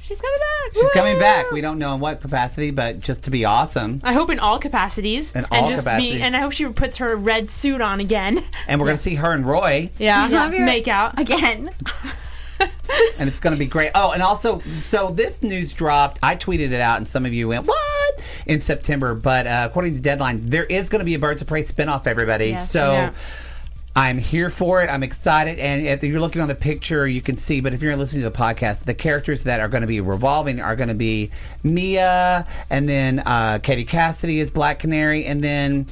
she's 0.00 0.20
coming 0.20 0.38
back. 0.38 0.72
She's 0.74 0.90
coming 0.92 1.18
back. 1.18 1.50
We 1.50 1.60
don't 1.60 1.78
know 1.80 1.94
in 1.94 2.00
what 2.00 2.20
capacity, 2.20 2.70
but 2.70 3.00
just 3.00 3.24
to 3.24 3.30
be 3.30 3.44
awesome. 3.44 4.00
I 4.04 4.12
hope 4.12 4.30
in 4.30 4.38
all 4.38 4.58
capacities. 4.60 5.32
In 5.34 5.44
and 5.44 5.46
all 5.52 5.68
just 5.70 5.82
capacities. 5.82 6.14
Be, 6.18 6.22
and 6.22 6.36
I 6.36 6.40
hope 6.40 6.52
she 6.52 6.66
puts 6.66 6.98
her 6.98 7.16
red 7.16 7.50
suit 7.50 7.80
on 7.80 7.98
again. 7.98 8.44
And 8.68 8.80
we're 8.80 8.86
going 8.86 8.96
to 8.96 9.02
see 9.02 9.16
her 9.16 9.32
and 9.32 9.44
Roy, 9.44 9.90
Yeah. 9.98 10.28
Love 10.28 10.54
your- 10.54 10.64
Make 10.66 10.86
out. 10.86 11.18
Again. 11.18 11.70
and 13.18 13.28
it's 13.28 13.40
going 13.40 13.54
to 13.54 13.58
be 13.58 13.66
great. 13.66 13.90
Oh, 13.94 14.12
and 14.12 14.22
also, 14.22 14.62
so 14.82 15.10
this 15.10 15.42
news 15.42 15.72
dropped. 15.72 16.18
I 16.22 16.36
tweeted 16.36 16.72
it 16.72 16.80
out, 16.80 16.98
and 16.98 17.08
some 17.08 17.26
of 17.26 17.32
you 17.32 17.48
went, 17.48 17.66
what? 17.66 18.20
In 18.46 18.60
September. 18.60 19.14
But 19.14 19.46
uh, 19.46 19.66
according 19.70 19.94
to 19.94 20.00
Deadline, 20.00 20.50
there 20.50 20.64
is 20.64 20.88
going 20.88 21.00
to 21.00 21.04
be 21.04 21.14
a 21.14 21.18
Birds 21.18 21.40
of 21.40 21.48
Prey 21.48 21.62
spinoff, 21.62 22.06
everybody. 22.06 22.48
Yes. 22.48 22.70
So. 22.70 22.92
Yeah. 22.92 23.12
I'm 23.94 24.16
here 24.16 24.48
for 24.48 24.82
it. 24.82 24.88
I'm 24.88 25.02
excited. 25.02 25.58
And 25.58 25.86
if 25.86 26.02
you're 26.02 26.18
looking 26.18 26.40
on 26.40 26.48
the 26.48 26.54
picture, 26.54 27.06
you 27.06 27.20
can 27.20 27.36
see. 27.36 27.60
But 27.60 27.74
if 27.74 27.82
you're 27.82 27.94
listening 27.94 28.22
to 28.22 28.30
the 28.30 28.34
podcast, 28.34 28.86
the 28.86 28.94
characters 28.94 29.44
that 29.44 29.60
are 29.60 29.68
going 29.68 29.82
to 29.82 29.86
be 29.86 30.00
revolving 30.00 30.62
are 30.62 30.76
going 30.76 30.88
to 30.88 30.94
be 30.94 31.30
Mia, 31.62 32.46
and 32.70 32.88
then 32.88 33.18
uh, 33.18 33.58
Katie 33.62 33.84
Cassidy 33.84 34.40
is 34.40 34.48
Black 34.48 34.78
Canary, 34.78 35.26
and 35.26 35.44
then 35.44 35.84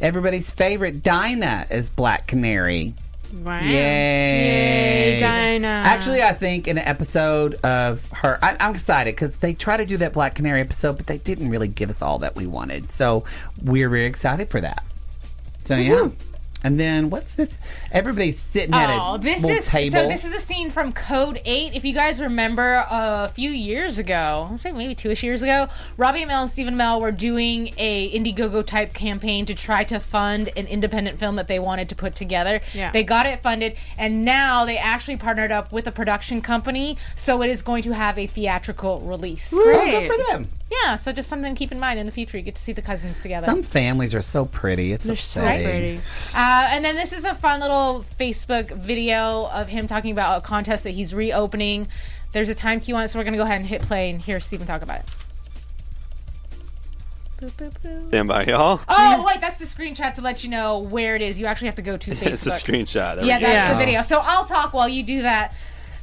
everybody's 0.00 0.50
favorite 0.50 1.02
Dinah 1.02 1.66
is 1.70 1.90
Black 1.90 2.26
Canary. 2.26 2.94
Wow. 3.42 3.60
Yay! 3.60 5.14
Yay, 5.14 5.20
Dinah. 5.20 5.82
Actually, 5.86 6.22
I 6.22 6.32
think 6.32 6.68
in 6.68 6.78
an 6.78 6.84
episode 6.86 7.54
of 7.64 8.08
her, 8.10 8.38
I, 8.42 8.56
I'm 8.60 8.74
excited 8.74 9.14
because 9.14 9.38
they 9.38 9.54
try 9.54 9.76
to 9.76 9.84
do 9.84 9.96
that 9.98 10.12
Black 10.12 10.34
Canary 10.36 10.60
episode, 10.60 10.96
but 10.96 11.06
they 11.06 11.18
didn't 11.18 11.50
really 11.50 11.68
give 11.68 11.90
us 11.90 12.02
all 12.02 12.20
that 12.20 12.36
we 12.36 12.46
wanted. 12.46 12.90
So 12.90 13.24
we're 13.62 13.88
very 13.88 14.04
excited 14.04 14.50
for 14.50 14.60
that. 14.60 14.84
So 15.64 15.76
yeah. 15.76 15.94
Mm-hmm. 15.94 16.33
And 16.64 16.80
then 16.80 17.10
what's 17.10 17.34
this? 17.34 17.58
Everybody's 17.92 18.40
sitting 18.40 18.72
at 18.74 18.88
Oh, 18.90 19.14
a 19.14 19.18
this 19.18 19.42
little 19.42 19.58
is 19.58 19.66
table. 19.66 19.90
so. 19.92 20.08
This 20.08 20.24
is 20.24 20.34
a 20.34 20.40
scene 20.40 20.70
from 20.70 20.92
Code 20.94 21.40
Eight. 21.44 21.74
If 21.74 21.84
you 21.84 21.92
guys 21.92 22.22
remember, 22.22 22.86
a 22.90 23.28
few 23.28 23.50
years 23.50 23.98
ago, 23.98 24.48
I'll 24.50 24.56
say 24.56 24.72
maybe 24.72 24.94
two-ish 24.94 25.22
years 25.22 25.42
ago, 25.42 25.68
Robbie 25.98 26.20
Amell 26.24 26.42
and 26.42 26.50
Stephen 26.50 26.74
Amell 26.76 27.02
were 27.02 27.12
doing 27.12 27.74
a 27.76 28.10
Indiegogo 28.18 28.64
type 28.64 28.94
campaign 28.94 29.44
to 29.44 29.54
try 29.54 29.84
to 29.84 30.00
fund 30.00 30.48
an 30.56 30.66
independent 30.66 31.18
film 31.18 31.36
that 31.36 31.48
they 31.48 31.58
wanted 31.58 31.90
to 31.90 31.94
put 31.94 32.14
together. 32.14 32.60
Yeah. 32.72 32.90
They 32.92 33.02
got 33.04 33.26
it 33.26 33.42
funded, 33.42 33.76
and 33.98 34.24
now 34.24 34.64
they 34.64 34.78
actually 34.78 35.16
partnered 35.18 35.52
up 35.52 35.70
with 35.70 35.86
a 35.86 35.92
production 35.92 36.40
company, 36.40 36.96
so 37.14 37.42
it 37.42 37.50
is 37.50 37.60
going 37.60 37.82
to 37.82 37.92
have 37.92 38.18
a 38.18 38.26
theatrical 38.26 39.00
release. 39.00 39.50
Oh, 39.54 39.84
good 39.90 40.10
for 40.10 40.32
them. 40.32 40.48
Yeah, 40.70 40.96
so 40.96 41.12
just 41.12 41.28
something 41.28 41.54
to 41.54 41.58
keep 41.58 41.72
in 41.72 41.78
mind 41.78 42.00
in 42.00 42.06
the 42.06 42.12
future. 42.12 42.36
You 42.38 42.42
get 42.42 42.54
to 42.56 42.62
see 42.62 42.72
the 42.72 42.82
cousins 42.82 43.20
together. 43.20 43.44
Some 43.44 43.62
families 43.62 44.14
are 44.14 44.22
so 44.22 44.44
pretty. 44.46 44.92
It's 44.92 45.06
They're 45.06 45.14
so 45.16 45.40
pretty. 45.40 45.98
Uh, 46.34 46.68
and 46.70 46.84
then 46.84 46.96
this 46.96 47.12
is 47.12 47.24
a 47.24 47.34
fun 47.34 47.60
little 47.60 48.04
Facebook 48.18 48.70
video 48.72 49.46
of 49.48 49.68
him 49.68 49.86
talking 49.86 50.10
about 50.10 50.38
a 50.38 50.40
contest 50.40 50.84
that 50.84 50.90
he's 50.90 51.12
reopening. 51.14 51.88
There's 52.32 52.48
a 52.48 52.54
time 52.54 52.80
cue 52.80 52.96
on 52.96 53.04
it, 53.04 53.08
so 53.08 53.18
we're 53.18 53.24
going 53.24 53.34
to 53.34 53.38
go 53.38 53.44
ahead 53.44 53.58
and 53.58 53.66
hit 53.66 53.82
play 53.82 54.10
and 54.10 54.20
hear 54.20 54.40
Stephen 54.40 54.66
talk 54.66 54.82
about 54.82 55.00
it. 55.00 55.10
Stand 58.08 58.28
by, 58.28 58.44
y'all. 58.44 58.80
Oh, 58.88 59.24
wait, 59.26 59.40
that's 59.40 59.58
the 59.58 59.66
screenshot 59.66 60.14
to 60.14 60.22
let 60.22 60.44
you 60.44 60.50
know 60.50 60.78
where 60.78 61.14
it 61.14 61.20
is. 61.22 61.38
You 61.38 61.46
actually 61.46 61.66
have 61.66 61.74
to 61.76 61.82
go 61.82 61.96
to 61.96 62.10
Facebook. 62.10 62.26
It's 62.32 62.46
a 62.46 62.50
screenshot. 62.50 63.16
There 63.16 63.24
Yeah, 63.24 63.36
we 63.38 63.42
go. 63.44 63.46
that's 63.52 63.74
the 63.74 63.78
video. 63.84 64.02
So 64.02 64.20
I'll 64.22 64.46
talk 64.46 64.72
while 64.72 64.88
you 64.88 65.02
do 65.02 65.22
that. 65.22 65.54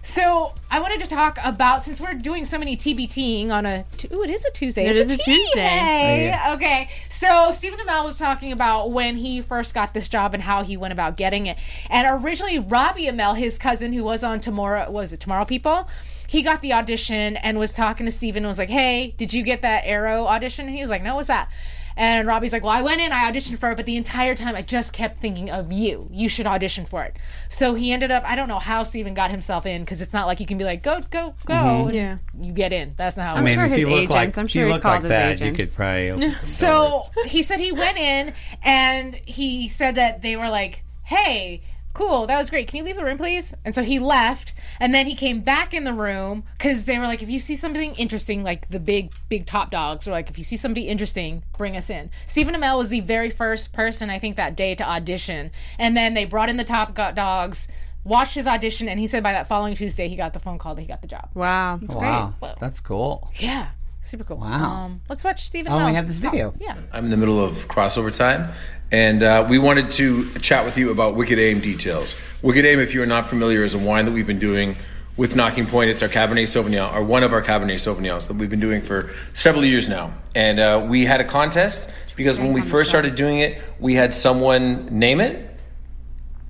So 0.03 0.53
I 0.71 0.79
wanted 0.79 0.99
to 1.01 1.07
talk 1.07 1.37
about 1.43 1.83
since 1.83 2.01
we're 2.01 2.15
doing 2.15 2.45
so 2.45 2.57
many 2.57 2.75
TBTing 2.75 3.51
on 3.51 3.67
a 3.67 3.85
t- 3.97 4.07
ooh, 4.11 4.23
it 4.23 4.31
is 4.31 4.43
a 4.43 4.49
Tuesday. 4.51 4.87
It 4.87 4.97
It's 4.97 5.11
is 5.11 5.19
a 5.19 5.23
Tuesday. 5.23 6.31
Tuesday. 6.33 6.39
Okay, 6.53 6.89
so 7.07 7.51
Stephen 7.51 7.79
Amell 7.79 8.05
was 8.05 8.17
talking 8.17 8.51
about 8.51 8.91
when 8.91 9.15
he 9.15 9.41
first 9.41 9.75
got 9.75 9.93
this 9.93 10.07
job 10.07 10.33
and 10.33 10.41
how 10.41 10.63
he 10.63 10.75
went 10.75 10.91
about 10.91 11.17
getting 11.17 11.45
it. 11.45 11.57
And 11.89 12.23
originally, 12.23 12.57
Robbie 12.57 13.05
Amell, 13.05 13.37
his 13.37 13.59
cousin 13.59 13.93
who 13.93 14.03
was 14.03 14.23
on 14.23 14.39
Tomorrow, 14.39 14.89
was 14.89 15.13
it 15.13 15.19
Tomorrow 15.19 15.45
People? 15.45 15.87
He 16.27 16.41
got 16.41 16.61
the 16.61 16.73
audition 16.73 17.37
and 17.37 17.59
was 17.59 17.71
talking 17.71 18.05
to 18.05 18.11
Stephen 18.11 18.47
was 18.47 18.57
like, 18.57 18.69
"Hey, 18.69 19.13
did 19.17 19.33
you 19.33 19.43
get 19.43 19.61
that 19.61 19.83
Arrow 19.85 20.25
audition?" 20.25 20.65
And 20.65 20.75
he 20.75 20.81
was 20.81 20.89
like, 20.89 21.03
"No, 21.03 21.15
what's 21.15 21.27
that?" 21.27 21.49
And 21.97 22.27
Robbie's 22.27 22.53
like, 22.53 22.63
Well, 22.63 22.71
I 22.71 22.81
went 22.81 23.01
in, 23.01 23.11
I 23.11 23.31
auditioned 23.31 23.57
for 23.59 23.71
it, 23.71 23.75
but 23.77 23.85
the 23.85 23.97
entire 23.97 24.35
time 24.35 24.55
I 24.55 24.61
just 24.61 24.93
kept 24.93 25.19
thinking 25.21 25.49
of 25.49 25.71
you. 25.71 26.07
You 26.11 26.29
should 26.29 26.47
audition 26.47 26.85
for 26.85 27.03
it. 27.03 27.17
So 27.49 27.73
he 27.73 27.91
ended 27.91 28.11
up, 28.11 28.23
I 28.25 28.35
don't 28.35 28.47
know 28.47 28.59
how 28.59 28.83
Stephen 28.83 29.13
got 29.13 29.31
himself 29.31 29.65
in 29.65 29.81
because 29.83 30.01
it's 30.01 30.13
not 30.13 30.27
like 30.27 30.39
you 30.39 30.45
can 30.45 30.57
be 30.57 30.63
like, 30.63 30.83
Go, 30.83 31.01
go, 31.09 31.35
go. 31.45 31.53
Mm-hmm. 31.53 31.87
and 31.87 31.95
Yeah. 31.95 32.17
You 32.39 32.53
get 32.53 32.73
in. 32.73 32.93
That's 32.97 33.17
not 33.17 33.25
how 33.25 33.35
it 33.35 33.37
I 33.37 33.41
works. 33.41 33.45
mean, 33.45 33.55
sure 33.55 33.65
if 33.65 33.71
his 33.71 33.79
you 33.79 33.85
look 33.89 33.97
agents- 33.99 34.13
like 34.15 34.37
I'm 34.37 34.47
sure 34.47 34.65
he 34.67 34.71
look 34.73 34.81
called 34.81 34.93
like 34.95 35.01
his 35.03 35.09
that, 35.09 35.31
agents. 35.33 35.59
you 35.59 35.65
could 35.65 35.75
probably. 35.75 36.09
open 36.11 36.35
So 36.45 37.03
he 37.25 37.43
said 37.43 37.59
he 37.59 37.71
went 37.71 37.97
in 37.97 38.33
and 38.63 39.15
he 39.25 39.67
said 39.67 39.95
that 39.95 40.21
they 40.21 40.35
were 40.35 40.49
like, 40.49 40.83
"Hey, 41.03 41.61
cool, 41.93 42.27
that 42.27 42.37
was 42.37 42.49
great. 42.49 42.67
Can 42.67 42.77
you 42.77 42.83
leave 42.83 42.95
the 42.95 43.03
room, 43.05 43.17
please?" 43.17 43.53
And 43.65 43.73
so 43.75 43.83
he 43.83 43.99
left, 43.99 44.53
and 44.79 44.93
then 44.93 45.05
he 45.05 45.15
came 45.15 45.41
back 45.41 45.73
in 45.73 45.83
the 45.83 45.93
room 45.93 46.43
because 46.57 46.85
they 46.85 46.97
were 46.99 47.05
like, 47.05 47.21
"If 47.21 47.29
you 47.29 47.39
see 47.39 47.55
something 47.55 47.93
interesting, 47.95 48.43
like 48.43 48.69
the 48.69 48.79
big, 48.79 49.11
big 49.29 49.45
top 49.45 49.71
dogs, 49.71 50.07
or 50.07 50.11
like 50.11 50.29
if 50.29 50.37
you 50.37 50.43
see 50.43 50.57
somebody 50.57 50.87
interesting, 50.87 51.43
bring 51.57 51.75
us 51.77 51.89
in." 51.89 52.09
Stephen 52.27 52.55
Amell 52.55 52.77
was 52.77 52.89
the 52.89 53.01
very 53.01 53.29
first 53.29 53.73
person 53.73 54.09
I 54.09 54.19
think 54.19 54.35
that 54.37 54.55
day 54.55 54.75
to 54.75 54.87
audition, 54.87 55.51
and 55.77 55.95
then 55.97 56.13
they 56.13 56.25
brought 56.25 56.49
in 56.49 56.57
the 56.57 56.63
top 56.63 56.93
dogs. 56.95 57.67
Watched 58.03 58.33
his 58.33 58.47
audition, 58.47 58.89
and 58.89 58.99
he 58.99 59.05
said 59.05 59.21
by 59.21 59.31
that 59.31 59.47
following 59.47 59.75
Tuesday 59.75 60.07
he 60.07 60.15
got 60.15 60.33
the 60.33 60.39
phone 60.39 60.57
call 60.57 60.73
that 60.73 60.81
he 60.81 60.87
got 60.87 61.01
the 61.01 61.07
job. 61.07 61.29
Wow. 61.35 61.79
Wow, 61.89 62.33
Well- 62.41 62.57
that's 62.59 62.79
cool. 62.79 63.29
Yeah, 63.35 63.67
super 64.03 64.23
cool. 64.23 64.37
Wow. 64.37 64.85
Um, 64.85 65.01
let's 65.09 65.23
watch 65.23 65.45
Stephen. 65.45 65.71
Oh, 65.71 65.77
Amell 65.77 65.87
we 65.87 65.95
have 65.95 66.07
this 66.07 66.17
video. 66.17 66.53
Yeah. 66.59 66.77
I'm 66.91 67.05
in 67.05 67.11
the 67.11 67.17
middle 67.17 67.43
of 67.43 67.67
crossover 67.67 68.15
time, 68.15 68.53
and 68.91 69.23
uh, 69.23 69.45
we 69.49 69.57
wanted 69.57 69.89
to 69.91 70.31
chat 70.39 70.65
with 70.65 70.77
you 70.77 70.91
about 70.91 71.15
Wicked 71.15 71.39
Aim 71.39 71.59
details. 71.59 72.15
Wicked 72.41 72.65
Aim, 72.65 72.79
if 72.79 72.93
you 72.93 73.01
are 73.01 73.07
not 73.07 73.29
familiar, 73.29 73.63
is 73.63 73.73
a 73.73 73.79
wine 73.79 74.05
that 74.05 74.11
we've 74.11 74.27
been 74.27 74.39
doing 74.39 74.75
with 75.17 75.35
Nocking 75.35 75.67
Point. 75.67 75.89
It's 75.89 76.01
our 76.01 76.09
Cabernet 76.09 76.47
Sauvignon, 76.47 76.93
or 76.93 77.03
one 77.03 77.23
of 77.23 77.33
our 77.33 77.41
Cabernet 77.41 77.75
Sauvignons 77.75 78.27
that 78.27 78.33
we've 78.35 78.49
been 78.49 78.59
doing 78.59 78.81
for 78.81 79.11
several 79.33 79.63
years 79.65 79.87
now. 79.87 80.13
And 80.35 80.59
uh, 80.59 80.85
we 80.89 81.05
had 81.05 81.21
a 81.21 81.25
contest 81.25 81.89
because 82.15 82.39
when 82.39 82.53
we 82.53 82.61
first 82.61 82.89
started 82.89 83.15
doing 83.15 83.39
it, 83.39 83.61
we 83.79 83.95
had 83.95 84.13
someone 84.13 84.87
name 84.87 85.21
it, 85.21 85.35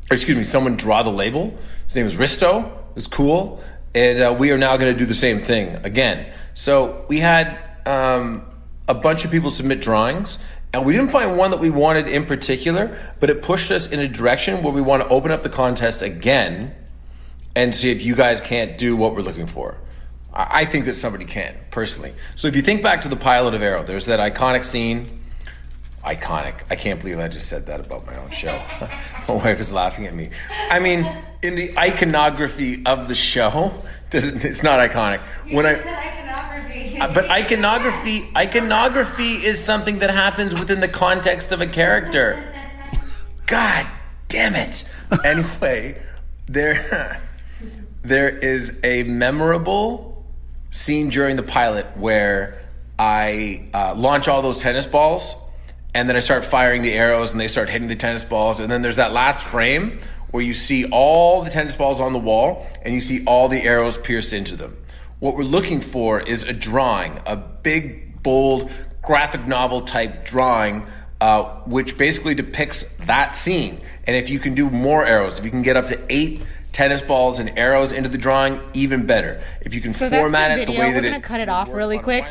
or 0.10 0.16
excuse 0.16 0.38
me, 0.38 0.44
someone 0.44 0.76
draw 0.76 1.04
the 1.04 1.10
label. 1.10 1.58
His 1.86 1.96
name 1.96 2.06
was 2.06 2.16
Risto. 2.16 2.66
It 2.66 2.96
was 2.96 3.08
cool. 3.08 3.64
And 3.94 4.22
uh, 4.22 4.36
we 4.38 4.52
are 4.52 4.58
now 4.58 4.78
going 4.78 4.94
to 4.94 4.98
do 4.98 5.06
the 5.06 5.14
same 5.14 5.42
thing 5.42 5.76
again. 5.84 6.32
So 6.54 7.06
we 7.08 7.20
had 7.20 7.60
um, 7.86 8.46
a 8.88 8.94
bunch 8.94 9.26
of 9.26 9.32
people 9.32 9.52
submit 9.52 9.82
drawings, 9.82 10.38
and 10.74 10.86
we 10.86 10.94
didn't 10.94 11.12
find 11.12 11.38
one 11.38 11.52
that 11.52 11.60
we 11.60 11.70
wanted 11.70 12.08
in 12.08 12.26
particular, 12.26 13.00
but 13.20 13.30
it 13.30 13.42
pushed 13.42 13.72
us 13.72 13.88
in 13.88 14.00
a 14.00 14.08
direction 14.08 14.64
where 14.64 14.74
we 14.74 14.82
want 14.82 15.04
to 15.04 15.10
open 15.10 15.32
up 15.32 15.44
the 15.44 15.50
contest 15.50 16.02
again 16.02 16.74
and 17.56 17.76
see 17.76 17.92
if 17.92 18.02
you 18.02 18.16
guys 18.16 18.40
can't 18.40 18.78
do 18.78 18.96
what 18.96 19.16
we're 19.16 19.22
looking 19.22 19.48
for. 19.48 19.78
I 20.34 20.62
I 20.62 20.66
think 20.66 20.86
that 20.86 20.96
somebody 20.96 21.26
can, 21.26 21.56
personally. 21.72 22.14
So 22.36 22.48
if 22.48 22.56
you 22.56 22.62
think 22.62 22.82
back 22.82 23.02
to 23.02 23.10
the 23.10 23.18
pilot 23.18 23.54
of 23.54 23.62
Arrow, 23.62 23.84
there's 23.84 24.06
that 24.06 24.20
iconic 24.20 24.64
scene 24.64 25.22
iconic. 26.04 26.56
I 26.70 26.76
can't 26.76 27.00
believe 27.00 27.20
I 27.20 27.28
just 27.28 27.48
said 27.48 27.68
that 27.68 27.80
about 27.80 28.06
my 28.06 28.16
own 28.18 28.32
show. 28.32 28.62
my 29.28 29.36
wife 29.36 29.60
is 29.60 29.72
laughing 29.72 30.08
at 30.08 30.14
me. 30.14 30.30
I 30.70 30.80
mean, 30.80 31.08
in 31.42 31.56
the 31.56 31.78
iconography 31.78 32.84
of 32.86 33.08
the 33.08 33.16
show, 33.16 33.74
doesn't 34.12 34.46
it's 34.46 34.62
not 34.62 34.80
iconic. 34.80 35.22
When 35.50 35.66
I 35.66 35.76
Uh, 37.02 37.14
but 37.14 37.30
iconography 37.32 38.30
iconography 38.36 39.44
is 39.44 39.64
something 39.64 40.00
that 40.00 40.12
happens 40.12 40.54
within 40.54 40.80
the 40.82 40.88
context 40.88 41.52
of 41.52 41.62
a 41.62 41.68
character. 41.68 42.44
God 43.48 43.88
damn 44.28 44.56
it. 44.56 44.86
Anyway, 45.26 46.02
there 46.48 47.20
there 48.04 48.30
is 48.30 48.74
a 48.84 49.04
memorable 49.04 50.24
scene 50.70 51.10
during 51.10 51.36
the 51.36 51.44
pilot 51.44 51.86
where 51.98 52.62
I 52.98 53.68
uh, 53.74 53.94
launch 53.96 54.28
all 54.28 54.42
those 54.42 54.60
tennis 54.60 54.86
balls 54.86 55.36
and 55.94 56.08
then 56.08 56.16
I 56.16 56.20
start 56.20 56.46
firing 56.46 56.82
the 56.82 56.94
arrows 56.94 57.32
and 57.32 57.40
they 57.40 57.50
start 57.50 57.70
hitting 57.70 57.90
the 57.90 57.96
tennis 57.96 58.24
balls. 58.24 58.60
And 58.60 58.72
then 58.72 58.82
there's 58.82 58.96
that 58.96 59.12
last 59.12 59.44
frame 59.44 60.00
where 60.32 60.44
you 60.44 60.54
see 60.54 60.86
all 60.90 61.44
the 61.44 61.50
tennis 61.50 61.76
balls 61.76 62.00
on 62.00 62.14
the 62.14 62.20
wall 62.20 62.66
and 62.82 62.94
you 62.94 63.02
see 63.02 63.24
all 63.26 63.48
the 63.48 63.62
arrows 63.62 63.98
pierced 63.98 64.34
into 64.34 64.56
them. 64.56 64.78
What 65.20 65.36
we're 65.36 65.44
looking 65.44 65.82
for 65.82 66.20
is 66.20 66.44
a 66.44 66.54
drawing, 66.54 67.20
a 67.26 67.36
big, 67.36 68.24
bold, 68.24 68.72
graphic 69.04 69.48
novel 69.48 69.82
type 69.82 70.26
drawing, 70.26 70.88
uh, 71.20 71.44
which 71.66 71.98
basically 71.98 72.34
depicts 72.34 72.84
that 73.06 73.36
scene. 73.36 73.82
And 74.08 74.16
if 74.16 74.30
you 74.30 74.40
can 74.40 74.56
do 74.56 74.70
more 74.70 75.06
arrows, 75.06 75.38
if 75.38 75.46
you 75.46 75.52
can 75.52 75.62
get 75.62 75.78
up 75.78 75.88
to 75.88 76.00
eight 76.10 76.44
tennis 76.72 77.02
balls 77.02 77.40
and 77.40 77.58
arrows 77.58 77.92
into 77.92 78.10
the 78.10 78.18
drawing, 78.18 78.60
even 78.74 79.06
better. 79.06 79.44
If 79.62 79.74
you 79.74 79.82
can 79.82 79.94
So 79.94 80.10
that's 80.10 80.20
format 80.20 80.56
the 80.56 80.64
it 80.64 80.66
the 80.66 80.72
video. 80.72 80.82
way 80.82 80.94
We're 80.94 81.02
that 81.02 81.10
gonna 81.10 81.22
cut 81.22 81.40
it 81.42 81.50
off 81.50 81.72
really 81.72 81.98
on 81.98 82.02
a 82.02 82.04
quick. 82.04 82.26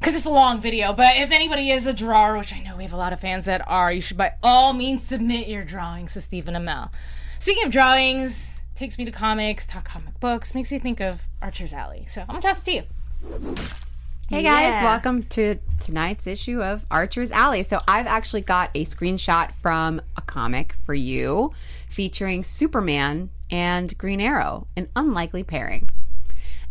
because 0.00 0.16
it's 0.16 0.26
a 0.26 0.30
long 0.30 0.60
video. 0.60 0.92
But 0.92 1.16
if 1.16 1.30
anybody 1.30 1.70
is 1.70 1.86
a 1.86 1.92
drawer, 1.92 2.38
which 2.38 2.52
I 2.52 2.60
know 2.60 2.76
we 2.76 2.82
have 2.84 2.92
a 2.92 2.96
lot 2.96 3.12
of 3.12 3.20
fans 3.20 3.44
that 3.46 3.66
are, 3.68 3.92
you 3.92 4.00
should 4.00 4.16
by 4.16 4.32
all 4.42 4.72
means 4.72 5.02
submit 5.04 5.48
your 5.48 5.64
drawings 5.64 6.12
to 6.14 6.20
Stephen 6.20 6.54
Amell. 6.54 6.90
Speaking 7.38 7.64
of 7.64 7.70
drawings, 7.70 8.60
takes 8.74 8.98
me 8.98 9.04
to 9.04 9.10
comics, 9.10 9.66
talk 9.66 9.84
comic 9.84 10.18
books, 10.20 10.54
makes 10.54 10.70
me 10.70 10.78
think 10.78 11.00
of 11.00 11.22
Archer's 11.42 11.72
Alley. 11.72 12.06
So 12.08 12.20
I'm 12.22 12.26
gonna 12.28 12.40
toss 12.42 12.60
it 12.60 12.64
to 12.66 12.72
you. 12.72 12.82
Hey 14.28 14.42
guys, 14.42 14.72
Yeah. 14.72 14.82
welcome 14.84 15.22
to 15.22 15.58
tonight's 15.78 16.26
issue 16.26 16.60
of 16.62 16.84
Archer's 16.90 17.30
Alley. 17.30 17.62
So 17.62 17.78
I've 17.86 18.08
actually 18.08 18.40
got 18.40 18.70
a 18.74 18.84
screenshot 18.84 19.52
from 19.62 20.00
a 20.16 20.20
comic 20.20 20.74
for 20.84 20.94
you 20.94 21.52
featuring 21.88 22.42
Superman 22.42 23.30
and 23.52 23.96
Green 23.96 24.20
Arrow, 24.20 24.66
an 24.76 24.88
unlikely 24.96 25.44
pairing. 25.44 25.88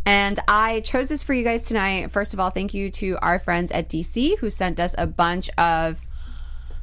And 0.06 0.38
I 0.46 0.80
chose 0.80 1.08
this 1.08 1.24
for 1.24 1.34
you 1.34 1.42
guys 1.42 1.64
tonight. 1.64 2.12
First 2.12 2.32
of 2.32 2.38
all, 2.38 2.50
thank 2.50 2.72
you 2.72 2.90
to 2.90 3.18
our 3.20 3.40
friends 3.40 3.72
at 3.72 3.88
DC 3.88 4.38
who 4.38 4.50
sent 4.50 4.78
us 4.78 4.94
a 4.96 5.06
bunch 5.06 5.50
of 5.58 6.00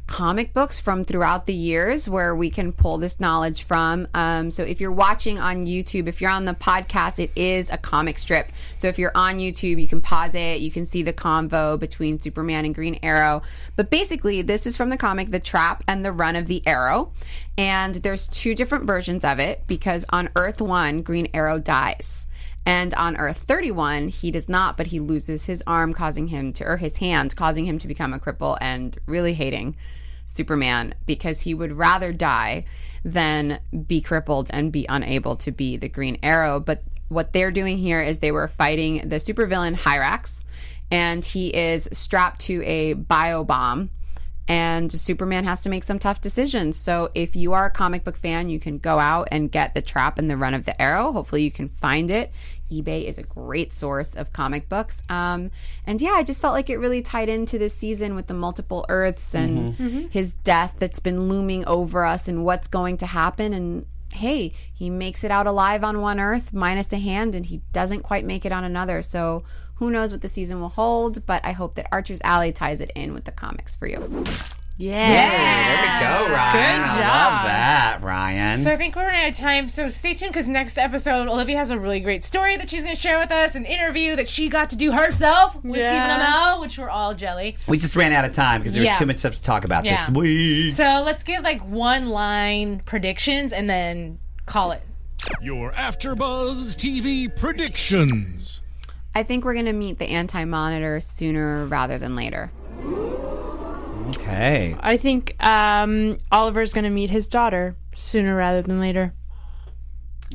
comic 0.08 0.54
books 0.54 0.78
from 0.78 1.06
throughout 1.06 1.46
the 1.46 1.54
years 1.54 2.10
where 2.10 2.36
we 2.36 2.50
can 2.50 2.74
pull 2.74 2.98
this 2.98 3.22
knowledge 3.22 3.64
from. 3.64 4.08
Um, 4.14 4.52
so 4.52 4.62
if 4.64 4.82
you're 4.82 4.92
watching 4.92 5.40
on 5.40 5.64
YouTube, 5.64 6.08
if 6.08 6.20
you're 6.20 6.32
on 6.32 6.44
the 6.44 6.54
podcast, 6.54 7.18
it 7.18 7.32
is 7.34 7.72
a 7.72 7.78
comic 7.78 8.18
strip. 8.18 8.52
So 8.76 8.90
if 8.90 9.00
you're 9.00 9.16
on 9.16 9.38
YouTube, 9.38 9.82
you 9.82 9.88
can 9.88 10.02
pause 10.02 10.36
it. 10.36 10.60
You 10.60 10.70
can 10.70 10.86
see 10.86 11.02
the 11.02 11.14
convo 11.14 11.80
between 11.80 12.22
Superman 12.22 12.66
and 12.66 12.76
Green 12.76 13.00
Arrow. 13.02 13.42
But 13.78 13.90
basically, 13.90 14.42
this 14.42 14.68
is 14.68 14.76
from 14.76 14.90
the 14.90 14.98
comic 14.98 15.32
The 15.32 15.40
Trap 15.40 15.82
and 15.88 16.04
the 16.04 16.12
Run 16.12 16.36
of 16.36 16.48
the 16.48 16.62
Arrow. 16.68 17.14
And 17.58 17.96
there's 17.96 18.28
two 18.28 18.54
different 18.54 18.84
versions 18.84 19.24
of 19.24 19.40
it 19.40 19.64
because 19.66 20.06
on 20.10 20.30
Earth 20.36 20.60
1, 20.60 21.04
Green 21.04 21.30
Arrow 21.34 21.58
dies. 21.58 22.23
And 22.66 22.94
on 22.94 23.18
Earth 23.18 23.44
31, 23.46 24.08
he 24.08 24.32
does 24.32 24.48
not, 24.48 24.78
but 24.78 24.88
he 24.88 25.00
loses 25.00 25.46
his 25.46 25.64
arm, 25.68 25.94
causing 25.94 26.28
him 26.28 26.54
to, 26.54 26.66
or 26.66 26.78
his 26.78 26.98
hand, 26.98 27.36
causing 27.36 27.66
him 27.66 27.78
to 27.80 27.88
become 27.88 28.14
a 28.14 28.20
cripple 28.20 28.58
and 28.62 28.98
really 29.06 29.34
hating 29.34 29.76
Superman 30.28 30.96
because 31.06 31.42
he 31.42 31.54
would 31.54 31.74
rather 31.74 32.14
die 32.14 32.66
than 33.04 33.60
be 33.88 34.02
crippled 34.02 34.50
and 34.52 34.72
be 34.72 34.86
unable 34.88 35.36
to 35.36 35.52
be 35.52 35.76
the 35.76 35.90
Green 35.90 36.18
Arrow. 36.24 36.60
But 36.60 36.84
what 37.10 37.34
they're 37.34 37.52
doing 37.52 37.78
here 37.78 38.02
is 38.02 38.20
they 38.20 38.32
were 38.32 38.48
fighting 38.48 39.08
the 39.10 39.18
supervillain 39.18 39.76
Hyrax, 39.76 40.44
and 40.90 41.24
he 41.24 41.50
is 41.50 41.90
strapped 41.92 42.42
to 42.42 42.64
a 42.64 42.94
bio 42.94 43.44
bomb 43.44 43.90
and 44.48 44.92
Superman 44.92 45.46
has 45.46 45.62
to 45.62 45.70
make 45.70 45.84
some 45.84 46.00
tough 46.00 46.20
decisions. 46.20 46.78
So 46.78 47.12
if 47.16 47.36
you 47.36 47.54
are 47.54 47.66
a 47.66 47.72
comic 47.72 48.04
book 48.04 48.18
fan, 48.18 48.50
you 48.50 48.60
can 48.60 48.78
go 48.78 49.00
out 49.00 49.30
and 49.32 49.52
get 49.52 49.74
the 49.74 49.82
trap 49.82 50.20
and 50.20 50.30
the 50.30 50.36
run 50.36 50.54
of 50.54 50.66
the 50.66 50.80
arrow. 50.82 51.14
Hopefully 51.14 51.44
you 51.44 51.52
can 51.52 51.70
find 51.70 52.12
it. 52.12 52.32
eBay 52.70 53.06
is 53.06 53.18
a 53.18 53.24
great 53.24 53.74
source 53.74 54.16
of 54.16 54.34
comic 54.34 54.68
books. 54.68 55.02
Um, 55.08 55.50
and 55.88 56.02
yeah, 56.02 56.12
I 56.12 56.24
just 56.24 56.42
felt 56.42 56.54
like 56.54 56.70
it 56.70 56.78
really 56.78 57.02
tied 57.02 57.30
into 57.30 57.58
this 57.58 57.74
season 57.74 58.16
with 58.16 58.28
the 58.28 58.34
multiple 58.34 58.86
Earths 58.90 59.34
and 59.34 59.76
his 60.12 60.34
death 60.34 60.76
that's 60.78 61.00
been 61.00 61.30
looming 61.30 61.66
over 61.66 62.04
us 62.04 62.28
and 62.28 62.44
what's 62.44 62.68
going 62.68 62.98
to 62.98 63.06
happen. 63.06 63.54
And 63.54 63.86
hey, 64.12 64.54
he 64.74 64.90
makes 64.90 65.24
it 65.24 65.32
out 65.32 65.48
alive 65.48 65.84
on 65.84 66.02
one 66.02 66.20
Earth 66.20 66.54
minus 66.54 66.92
a 66.92 66.98
hand, 66.98 67.34
and 67.34 67.46
he 67.46 67.62
doesn't 67.72 68.04
quite 68.04 68.26
make 68.26 68.46
it 68.46 68.52
on 68.52 68.64
another. 68.64 69.02
So 69.02 69.44
who 69.84 69.92
knows 69.92 70.12
what 70.12 70.22
the 70.22 70.28
season 70.28 70.60
will 70.62 70.70
hold? 70.70 71.26
But 71.26 71.44
I 71.46 71.52
hope 71.52 71.76
that 71.76 71.88
Archer's 71.92 72.22
Alley 72.24 72.52
ties 72.52 72.82
it 72.82 72.92
in 72.96 73.14
with 73.14 73.26
the 73.26 73.32
comics 73.32 73.76
for 73.76 73.88
you. 73.88 74.24
Yeah. 74.76 75.08
There 75.08 75.82
we 75.82 76.28
go, 76.28 76.34
Ryan. 76.34 76.82
Good 76.82 76.90
I 76.90 76.96
love 76.98 77.46
that, 77.46 78.00
Ryan. 78.02 78.58
So 78.58 78.72
I 78.72 78.76
think 78.78 78.96
we're 78.96 79.04
running 79.04 79.22
out 79.22 79.30
of 79.30 79.38
time. 79.38 79.68
So 79.70 79.88
stay 79.90 80.16
tuned 80.16 80.34
because 80.34 80.48
next 80.48 80.80
episode, 80.80 81.28
Olivia 81.28 81.58
has 81.58 81.70
a 81.70 81.78
really 81.78 82.00
great 82.00 82.24
story 82.24 82.58
that 82.58 82.72
she's 82.72 82.82
going 82.82 82.96
to 82.96 83.00
share 83.00 83.20
with 83.20 83.32
us, 83.32 83.54
an 83.54 83.66
interview 83.66 84.16
that 84.16 84.28
she 84.28 84.50
got 84.50 84.72
to 84.72 84.76
do 84.76 84.92
herself 84.92 85.56
with 85.64 85.76
Yeah. 85.80 85.92
Stephen 86.18 86.26
Amell, 86.26 86.60
which 86.62 86.80
we're 86.80 86.90
all 86.90 87.14
jelly. 87.14 87.56
we 87.68 87.78
just 87.78 87.96
ran 87.96 88.14
out 88.14 88.26
of 88.26 88.32
time 88.32 88.62
because 88.62 88.74
there 88.74 88.82
was 88.82 88.88
Yeah. 88.88 88.98
too 88.98 89.06
much 89.06 89.18
stuff 89.18 89.36
to 89.36 89.44
talk 89.44 89.64
about 89.64 89.86
Yeah. 89.86 90.08
this 90.08 90.16
week. 90.16 90.72
So 90.72 91.04
let's 91.06 91.22
give 91.24 91.44
like 91.44 91.62
one 91.62 92.10
line 92.10 92.82
predictions 92.84 93.54
and 93.54 93.70
then 93.70 94.18
call 94.48 94.72
it. 94.72 94.82
Your 95.42 95.72
AfterBuzz 95.74 96.76
TV 96.76 97.30
predictions. 97.30 98.63
I 99.16 99.24
think 99.24 99.46
we're 99.46 99.54
going 99.54 99.66
to 99.68 99.74
meet 99.74 100.00
the 100.00 100.06
anti 100.08 100.44
monitor 100.46 101.00
sooner 101.00 101.66
rather 101.66 101.98
than 101.98 102.16
later. 102.16 102.52
Okay. 104.18 104.76
I 104.80 104.98
think 104.98 105.42
um, 105.44 106.18
Oliver's 106.32 106.74
going 106.74 106.84
to 106.84 106.90
meet 106.90 107.10
his 107.10 107.28
daughter 107.28 107.76
sooner 107.96 108.36
rather 108.36 108.62
than 108.62 108.80
later. 108.80 109.14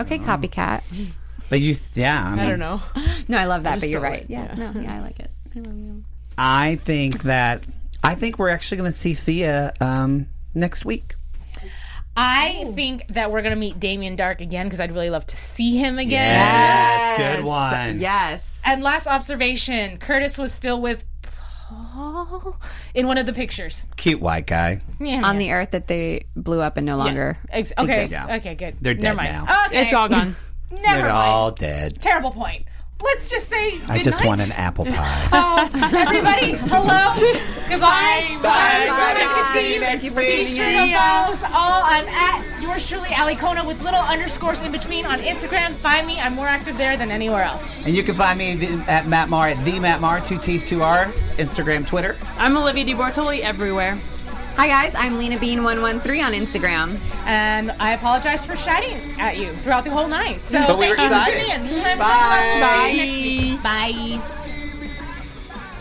Okay, 0.00 0.18
copycat. 0.18 0.82
But 1.50 1.60
you, 1.60 1.74
yeah. 1.94 2.34
I, 2.38 2.44
I 2.44 2.48
don't 2.48 2.58
know. 2.58 2.80
No, 3.30 3.36
I 3.36 3.44
love 3.44 3.64
that, 3.64 3.80
but 3.80 3.88
you're 3.90 4.00
don't 4.00 4.10
right. 4.10 4.20
like- 4.22 4.30
Yeah, 4.30 4.54
yeah. 4.56 4.72
no, 4.72 4.80
yeah, 4.80 4.94
I 4.96 5.00
like 5.02 5.18
it. 5.20 5.30
I 5.54 5.58
love 5.60 5.76
you. 5.76 6.04
I 6.38 6.76
think 6.76 7.24
that 7.24 7.62
I 8.02 8.14
think 8.14 8.38
we're 8.38 8.48
actually 8.48 8.78
going 8.78 8.90
to 8.90 8.96
see 8.96 9.12
Thea 9.12 9.74
um, 9.82 10.28
next 10.54 10.84
week. 10.86 11.14
I 12.20 12.72
think 12.74 13.06
that 13.08 13.30
we're 13.30 13.42
going 13.42 13.54
to 13.54 13.58
meet 13.58 13.78
Damien 13.78 14.16
Darhk 14.16 14.40
again 14.40 14.66
because 14.66 14.80
I'd 14.80 14.92
really 14.92 15.10
love 15.10 15.26
to 15.28 15.36
see 15.36 15.76
him 15.78 15.98
again. 15.98 16.10
Yes, 16.32 17.36
good 17.36 17.44
one. 17.46 18.00
Yes. 18.00 18.60
And 18.64 18.82
last 18.82 19.06
observation 19.06 19.98
Curtis 19.98 20.36
was 20.36 20.52
still 20.52 20.80
with 20.80 21.04
Paul 21.22 22.56
in 22.94 23.06
one 23.06 23.18
of 23.18 23.26
the 23.26 23.32
pictures. 23.32 23.86
Cute 23.96 24.20
white 24.20 24.46
guy. 24.46 24.80
Yeah, 25.00 25.20
on 25.24 25.38
the 25.38 25.52
earth 25.52 25.70
that 25.72 25.86
they 25.86 26.26
blew 26.34 26.60
up 26.60 26.76
and 26.76 26.86
no 26.86 26.96
longer 26.96 27.38
Ex- 27.50 27.72
okay, 27.78 28.04
exists. 28.04 28.26
okay, 28.30 28.54
good. 28.54 28.76
They're 28.80 28.94
Never 28.94 29.16
dead 29.22 29.32
mind. 29.32 29.32
now. 29.32 29.46
Oh, 29.48 29.66
okay. 29.68 29.82
It's 29.82 29.92
all 29.92 30.08
gone. 30.08 30.34
Never 30.70 30.82
They're 30.82 31.02
mind. 31.02 31.12
all 31.12 31.50
dead. 31.52 32.00
Terrible 32.02 32.30
point. 32.30 32.66
Let's 33.02 33.28
just 33.28 33.48
say. 33.48 33.80
I 33.88 34.02
just 34.02 34.20
night. 34.20 34.26
want 34.26 34.40
an 34.40 34.52
apple 34.52 34.84
pie. 34.84 35.28
Oh, 35.32 35.68
everybody, 35.72 36.52
hello, 36.68 37.14
goodbye, 37.68 38.38
Bye, 38.42 38.86
Good 38.86 39.16
to 39.16 39.22
everybody. 39.22 39.58
see 39.58 39.74
you. 39.74 39.80
Next 39.80 40.02
Be 40.02 40.10
week. 40.10 40.48
sure 40.48 40.64
to 40.70 40.92
follow 40.96 41.32
us 41.32 41.42
all. 41.44 41.82
I'm 41.84 42.06
at 42.08 42.60
yours 42.62 42.86
truly, 42.86 43.08
Ali 43.14 43.36
Kona, 43.36 43.64
with 43.64 43.80
little 43.82 44.00
underscores 44.00 44.60
in 44.62 44.72
between 44.72 45.06
on 45.06 45.20
Instagram. 45.20 45.76
Find 45.76 46.06
me. 46.06 46.18
I'm 46.18 46.34
more 46.34 46.46
active 46.48 46.76
there 46.76 46.96
than 46.96 47.10
anywhere 47.10 47.42
else. 47.42 47.78
and 47.84 47.94
you 47.94 48.02
can 48.02 48.14
find 48.16 48.38
me 48.38 48.52
at 48.88 49.06
Matt 49.06 49.28
Marr 49.28 49.48
at 49.50 49.64
the 49.64 49.78
Matt 49.78 50.00
Marr, 50.00 50.20
two 50.20 50.38
T's, 50.38 50.66
two 50.68 50.82
R, 50.82 51.06
Instagram, 51.38 51.86
Twitter. 51.86 52.16
I'm 52.36 52.56
Olivia 52.56 52.84
deBertoli 52.84 53.40
everywhere. 53.40 53.98
Hi 54.58 54.66
guys, 54.66 54.92
I'm 54.96 55.18
Lena 55.18 55.38
Bean 55.38 55.62
one 55.62 55.80
one 55.82 56.00
three 56.00 56.20
on 56.20 56.32
Instagram. 56.32 56.98
And 57.26 57.70
I 57.78 57.92
apologize 57.92 58.44
for 58.44 58.56
shouting 58.56 58.94
at 59.20 59.38
you 59.38 59.54
throughout 59.58 59.84
the 59.84 59.90
whole 59.90 60.08
night. 60.08 60.44
So 60.44 60.58
But 60.66 60.78
we 60.78 60.88
were 60.88 60.96
thank 60.96 61.12
you 61.12 61.32
for 61.32 61.38
excited. 61.38 61.62
tuning 61.62 61.78
in. 61.86 61.98
Bye. 61.98 62.92
Next 62.96 63.14
week. 63.14 63.62
Bye. 63.62 64.20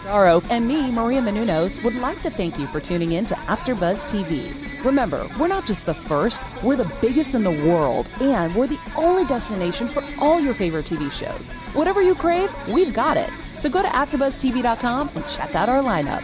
Daro 0.06 0.46
and 0.52 0.68
me, 0.68 0.92
Maria 0.92 1.22
Menounos, 1.22 1.84
would 1.84 1.96
like 1.96 2.22
to 2.22 2.30
thank 2.30 2.60
you 2.60 2.68
for 2.68 2.80
tuning 2.80 3.14
in 3.14 3.26
to 3.26 3.36
AfterBuzz 3.36 4.06
TV. 4.08 4.54
Remember, 4.86 5.28
we're 5.40 5.48
not 5.50 5.66
just 5.66 5.86
the 5.88 5.94
first, 5.96 6.40
we're 6.64 6.76
the 6.78 6.90
biggest 7.02 7.34
in 7.36 7.44
the 7.44 7.52
world, 7.52 8.08
and 8.22 8.56
we're 8.56 8.68
the 8.68 8.80
only 8.96 9.26
destination 9.26 9.88
for 9.88 10.02
all 10.22 10.40
your 10.40 10.54
favorite 10.54 10.86
TV 10.86 11.12
shows. 11.12 11.50
Whatever 11.74 12.02
you 12.02 12.16
crave, 12.16 12.50
we've 12.70 12.94
got 12.94 13.18
it. 13.18 13.30
So 13.58 13.70
go 13.70 13.82
to 13.82 13.88
AfterBuzzTV.com 13.90 15.10
and 15.16 15.28
check 15.28 15.56
out 15.56 15.68
our 15.68 15.82
lineup. 15.84 16.24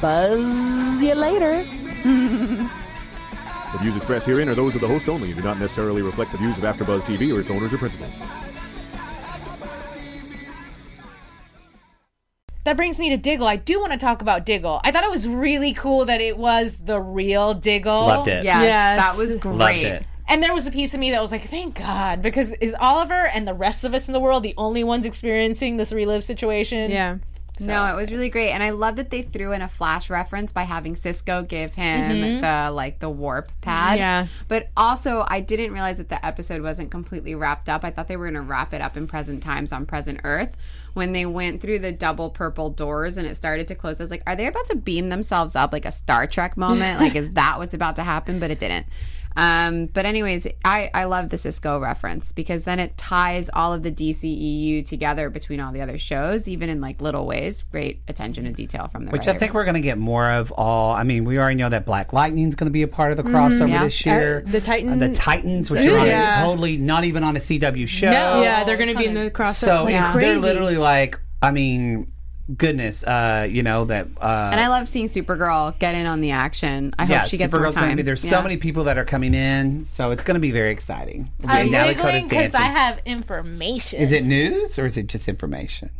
Buzz 0.00 1.00
you 1.00 1.14
later. 1.14 1.64
The 2.02 3.78
views 3.80 3.96
expressed 3.96 4.26
herein 4.26 4.48
are 4.48 4.54
those 4.54 4.74
of 4.74 4.80
the 4.80 4.88
hosts 4.88 5.08
only 5.08 5.28
and 5.30 5.36
do 5.40 5.42
not 5.46 5.58
necessarily 5.58 6.02
reflect 6.02 6.32
the 6.32 6.38
views 6.38 6.58
of 6.58 6.64
AfterBuzz 6.64 7.02
TV 7.02 7.34
or 7.34 7.40
its 7.40 7.50
owners 7.50 7.72
or 7.72 7.78
principals. 7.78 8.12
That 12.64 12.76
brings 12.76 12.98
me 12.98 13.08
to 13.10 13.16
Diggle. 13.16 13.46
I 13.46 13.56
do 13.56 13.80
want 13.80 13.92
to 13.92 13.98
talk 13.98 14.20
about 14.20 14.44
Diggle. 14.44 14.80
I 14.84 14.92
thought 14.92 15.02
it 15.04 15.10
was 15.10 15.26
really 15.26 15.72
cool 15.72 16.04
that 16.04 16.20
it 16.20 16.36
was 16.36 16.74
the 16.74 17.00
real 17.00 17.54
Diggle. 17.54 18.06
Loved 18.06 18.28
it. 18.28 18.44
Yes, 18.44 18.62
Yes. 18.62 18.98
that 19.00 19.16
was 19.16 19.36
great. 19.36 19.56
Loved 19.56 19.76
it. 19.78 20.06
And 20.28 20.42
there 20.42 20.52
was 20.54 20.66
a 20.66 20.70
piece 20.70 20.92
of 20.94 21.00
me 21.00 21.10
that 21.10 21.20
was 21.22 21.32
like, 21.32 21.48
thank 21.48 21.76
God, 21.78 22.22
because 22.22 22.52
is 22.60 22.74
Oliver 22.78 23.26
and 23.26 23.48
the 23.48 23.54
rest 23.54 23.82
of 23.82 23.94
us 23.94 24.06
in 24.08 24.12
the 24.12 24.20
world 24.20 24.42
the 24.44 24.54
only 24.56 24.84
ones 24.84 25.04
experiencing 25.04 25.76
this 25.76 25.90
relive 25.92 26.22
situation? 26.24 26.90
Yeah. 26.90 27.16
No, 27.66 27.84
it 27.86 27.96
was 27.96 28.10
really 28.10 28.28
great, 28.28 28.50
and 28.50 28.62
I 28.62 28.70
love 28.70 28.96
that 28.96 29.10
they 29.10 29.22
threw 29.22 29.52
in 29.52 29.62
a 29.62 29.68
flash 29.68 30.10
reference 30.10 30.52
by 30.52 30.62
having 30.62 30.96
Cisco 30.96 31.42
give 31.42 31.74
him 31.74 32.10
mm-hmm. 32.10 32.40
the 32.40 32.70
like 32.70 32.98
the 32.98 33.10
warp 33.10 33.50
pad. 33.60 33.98
Yeah. 33.98 34.26
but 34.48 34.68
also 34.76 35.24
I 35.28 35.40
didn't 35.40 35.72
realize 35.72 35.98
that 35.98 36.08
the 36.08 36.24
episode 36.24 36.62
wasn't 36.62 36.90
completely 36.90 37.34
wrapped 37.34 37.68
up. 37.68 37.84
I 37.84 37.90
thought 37.90 38.08
they 38.08 38.16
were 38.16 38.26
going 38.26 38.34
to 38.34 38.40
wrap 38.40 38.72
it 38.74 38.80
up 38.80 38.96
in 38.96 39.06
present 39.06 39.42
times 39.42 39.72
on 39.72 39.86
present 39.86 40.20
Earth. 40.24 40.56
When 40.94 41.12
they 41.12 41.24
went 41.24 41.62
through 41.62 41.78
the 41.80 41.92
double 41.92 42.30
purple 42.30 42.70
doors 42.70 43.16
and 43.16 43.26
it 43.26 43.36
started 43.36 43.68
to 43.68 43.74
close, 43.74 44.00
I 44.00 44.04
was 44.04 44.10
like, 44.10 44.24
"Are 44.26 44.34
they 44.34 44.46
about 44.46 44.66
to 44.66 44.76
beam 44.76 45.08
themselves 45.08 45.54
up 45.54 45.72
like 45.72 45.84
a 45.84 45.92
Star 45.92 46.26
Trek 46.26 46.56
moment? 46.56 47.00
like, 47.00 47.14
is 47.14 47.30
that 47.32 47.58
what's 47.58 47.74
about 47.74 47.96
to 47.96 48.02
happen?" 48.02 48.40
But 48.40 48.50
it 48.50 48.58
didn't. 48.58 48.86
Um, 49.36 49.86
but 49.86 50.06
anyways, 50.06 50.46
I, 50.64 50.90
I 50.92 51.04
love 51.04 51.28
the 51.28 51.36
Cisco 51.38 51.78
reference 51.78 52.32
because 52.32 52.64
then 52.64 52.78
it 52.80 52.96
ties 52.98 53.48
all 53.52 53.72
of 53.72 53.82
the 53.82 53.92
DCEU 53.92 54.86
together 54.86 55.30
between 55.30 55.60
all 55.60 55.72
the 55.72 55.80
other 55.80 55.98
shows, 55.98 56.48
even 56.48 56.68
in 56.68 56.80
like 56.80 57.00
little 57.00 57.26
ways. 57.26 57.62
Great 57.70 58.02
attention 58.08 58.44
to 58.44 58.52
detail 58.52 58.88
from 58.88 59.04
the 59.06 59.12
Which 59.12 59.28
I 59.28 59.38
think 59.38 59.54
we're 59.54 59.64
going 59.64 59.74
to 59.74 59.80
get 59.80 59.98
more 59.98 60.30
of 60.30 60.50
all. 60.52 60.92
I 60.92 61.04
mean, 61.04 61.24
we 61.24 61.38
already 61.38 61.54
know 61.56 61.68
that 61.68 61.86
Black 61.86 62.12
Lightning's 62.12 62.54
going 62.56 62.66
to 62.66 62.72
be 62.72 62.82
a 62.82 62.88
part 62.88 63.12
of 63.12 63.16
the 63.16 63.22
crossover 63.22 63.68
Yeah. 63.68 63.84
this 63.84 64.04
year. 64.04 64.44
Uh, 64.46 64.50
the 64.50 64.60
Titan- 64.60 64.98
the 64.98 65.14
Titans, 65.14 65.70
which 65.70 65.86
are 65.86 65.98
on 65.98 66.06
Yeah. 66.06 66.42
a, 66.42 66.46
totally 66.46 66.76
not 66.76 67.04
even 67.04 67.22
on 67.22 67.36
a 67.36 67.40
CW 67.40 67.86
show. 67.88 68.10
No. 68.10 68.42
yeah, 68.42 68.64
they're 68.64 68.76
going 68.76 68.92
to 68.92 68.98
be 68.98 69.06
in 69.06 69.14
the 69.14 69.30
crossover. 69.30 69.52
So 69.54 69.84
Like, 69.84 69.94
it's- 69.94 70.16
they're 70.16 70.38
literally 70.38 70.76
like, 70.76 71.18
I 71.40 71.52
mean, 71.52 72.12
goodness, 72.56 73.04
uh, 73.04 73.46
you 73.50 73.62
know 73.62 73.84
that. 73.86 74.06
Uh, 74.20 74.50
And 74.52 74.60
I 74.60 74.68
love 74.68 74.88
seeing 74.88 75.06
Supergirl 75.06 75.78
get 75.78 75.94
in 75.94 76.06
on 76.06 76.20
the 76.20 76.30
action. 76.32 76.94
I 76.98 77.06
yeah, 77.06 77.18
hope 77.20 77.28
she 77.28 77.36
gets 77.36 77.52
more 77.52 77.62
Supergirl's 77.62 77.74
time. 77.74 77.84
Gonna 77.84 77.96
be, 77.96 78.02
there's 78.02 78.24
Yeah. 78.24 78.30
so 78.30 78.42
many 78.42 78.56
people 78.56 78.84
that 78.84 78.98
are 78.98 79.04
coming 79.04 79.34
in, 79.34 79.84
so 79.84 80.10
it's 80.10 80.22
going 80.22 80.34
to 80.34 80.40
be 80.40 80.50
very 80.50 80.70
exciting. 80.70 81.30
I'm 81.46 81.70
Natalie 81.70 82.22
because. 82.22 82.54
I 82.54 82.62
have 82.62 83.00
information. 83.06 84.00
Is 84.00 84.12
it 84.12 84.24
news 84.24 84.78
or 84.78 84.86
is 84.86 84.96
it 84.96 85.06
just 85.06 85.28
information? 85.28 85.90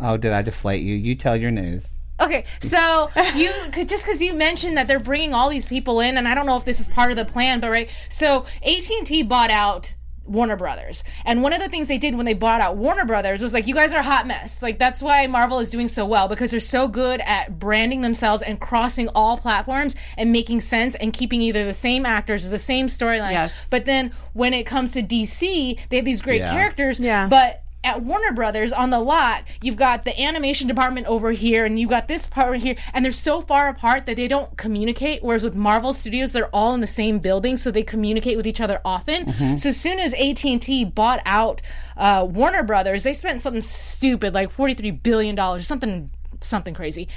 Oh, 0.00 0.16
did 0.16 0.32
I 0.32 0.42
deflate 0.42 0.82
you? 0.82 0.94
You 0.94 1.14
tell 1.14 1.36
your 1.36 1.50
news. 1.50 1.88
Okay, 2.20 2.44
so 2.60 3.08
you 3.34 3.50
could 3.72 3.88
just 3.88 4.04
because 4.04 4.20
you 4.20 4.34
mentioned 4.34 4.76
that 4.76 4.86
they're 4.86 4.98
bringing 5.00 5.32
all 5.32 5.48
these 5.48 5.68
people 5.68 6.00
in, 6.00 6.18
and 6.18 6.28
I 6.28 6.34
don't 6.34 6.44
know 6.44 6.56
if 6.58 6.66
this 6.66 6.78
is 6.78 6.86
part 6.88 7.10
of 7.10 7.16
the 7.16 7.24
plan, 7.24 7.60
but 7.60 7.70
right. 7.70 7.88
So 8.10 8.44
AT 8.62 8.90
and 8.90 9.06
T 9.06 9.22
bought 9.22 9.50
out 9.50 9.94
Warner 10.24 10.56
Brothers, 10.56 11.02
and 11.24 11.42
one 11.42 11.52
of 11.52 11.60
the 11.60 11.68
things 11.68 11.88
they 11.88 11.98
did 11.98 12.14
when 12.16 12.24
they 12.26 12.34
bought 12.34 12.60
out 12.60 12.76
Warner 12.76 13.04
Brothers 13.04 13.42
was 13.42 13.52
like, 13.52 13.66
you 13.66 13.74
guys 13.74 13.92
are 13.92 13.98
a 14.00 14.02
hot 14.02 14.26
mess. 14.26 14.62
Like 14.62 14.78
that's 14.78 15.02
why 15.02 15.26
Marvel 15.26 15.58
is 15.58 15.68
doing 15.70 15.88
so 15.88 16.06
well 16.06 16.28
because 16.28 16.50
they're 16.52 16.60
so 16.60 16.86
good 16.88 17.20
at 17.22 17.58
branding 17.58 18.00
themselves 18.02 18.42
and 18.42 18.60
crossing 18.60 19.08
all 19.08 19.36
platforms 19.38 19.96
and 20.16 20.30
making 20.32 20.60
sense 20.60 20.94
and 20.96 21.12
keeping 21.12 21.42
either 21.42 21.64
the 21.64 21.74
same 21.74 22.06
actors 22.06 22.46
or 22.46 22.50
the 22.50 22.58
same 22.58 22.86
storyline. 22.86 23.32
Yes. 23.32 23.66
But 23.70 23.84
then 23.86 24.12
when 24.32 24.54
it 24.54 24.64
comes 24.66 24.92
to 24.92 25.02
DC, 25.02 25.78
they 25.88 25.96
have 25.96 26.04
these 26.04 26.22
great 26.22 26.40
Yeah. 26.42 26.50
characters. 26.52 27.00
Yeah. 27.00 27.26
But 27.26 27.62
at 27.82 28.02
Warner 28.02 28.32
Brothers 28.32 28.72
on 28.72 28.90
the 28.90 28.98
lot, 28.98 29.44
you've 29.62 29.76
got 29.76 30.04
the 30.04 30.20
animation 30.20 30.68
department 30.68 31.06
over 31.06 31.32
here, 31.32 31.64
and 31.64 31.78
you 31.78 31.88
got 31.88 32.08
this 32.08 32.26
part 32.26 32.50
right 32.50 32.60
here, 32.60 32.76
and 32.92 33.04
they're 33.04 33.12
so 33.12 33.40
far 33.40 33.68
apart 33.68 34.06
that 34.06 34.16
they 34.16 34.28
don't 34.28 34.56
communicate. 34.58 35.22
Whereas 35.22 35.42
with 35.42 35.54
Marvel 35.54 35.94
Studios, 35.94 36.32
they're 36.32 36.54
all 36.54 36.74
in 36.74 36.80
the 36.80 36.86
same 36.86 37.18
building, 37.20 37.56
so 37.56 37.70
they 37.70 37.82
communicate 37.82 38.36
with 38.36 38.46
each 38.46 38.60
other 38.60 38.80
often. 38.84 39.56
So 39.56 39.70
as 39.70 39.80
soon 39.80 39.98
as 39.98 40.12
AT 40.14 40.44
and 40.44 40.60
T 40.60 40.84
bought 40.84 41.20
out 41.24 41.62
uh, 41.96 42.26
Warner 42.28 42.62
Brothers, 42.62 43.02
they 43.04 43.14
spent 43.14 43.40
something 43.40 43.62
stupid 43.62 44.34
like 44.34 44.50
forty 44.50 44.74
three 44.74 44.90
billion 44.90 45.34
dollars, 45.34 45.66
something 45.66 46.10
something 46.40 46.74
crazy. 46.74 47.08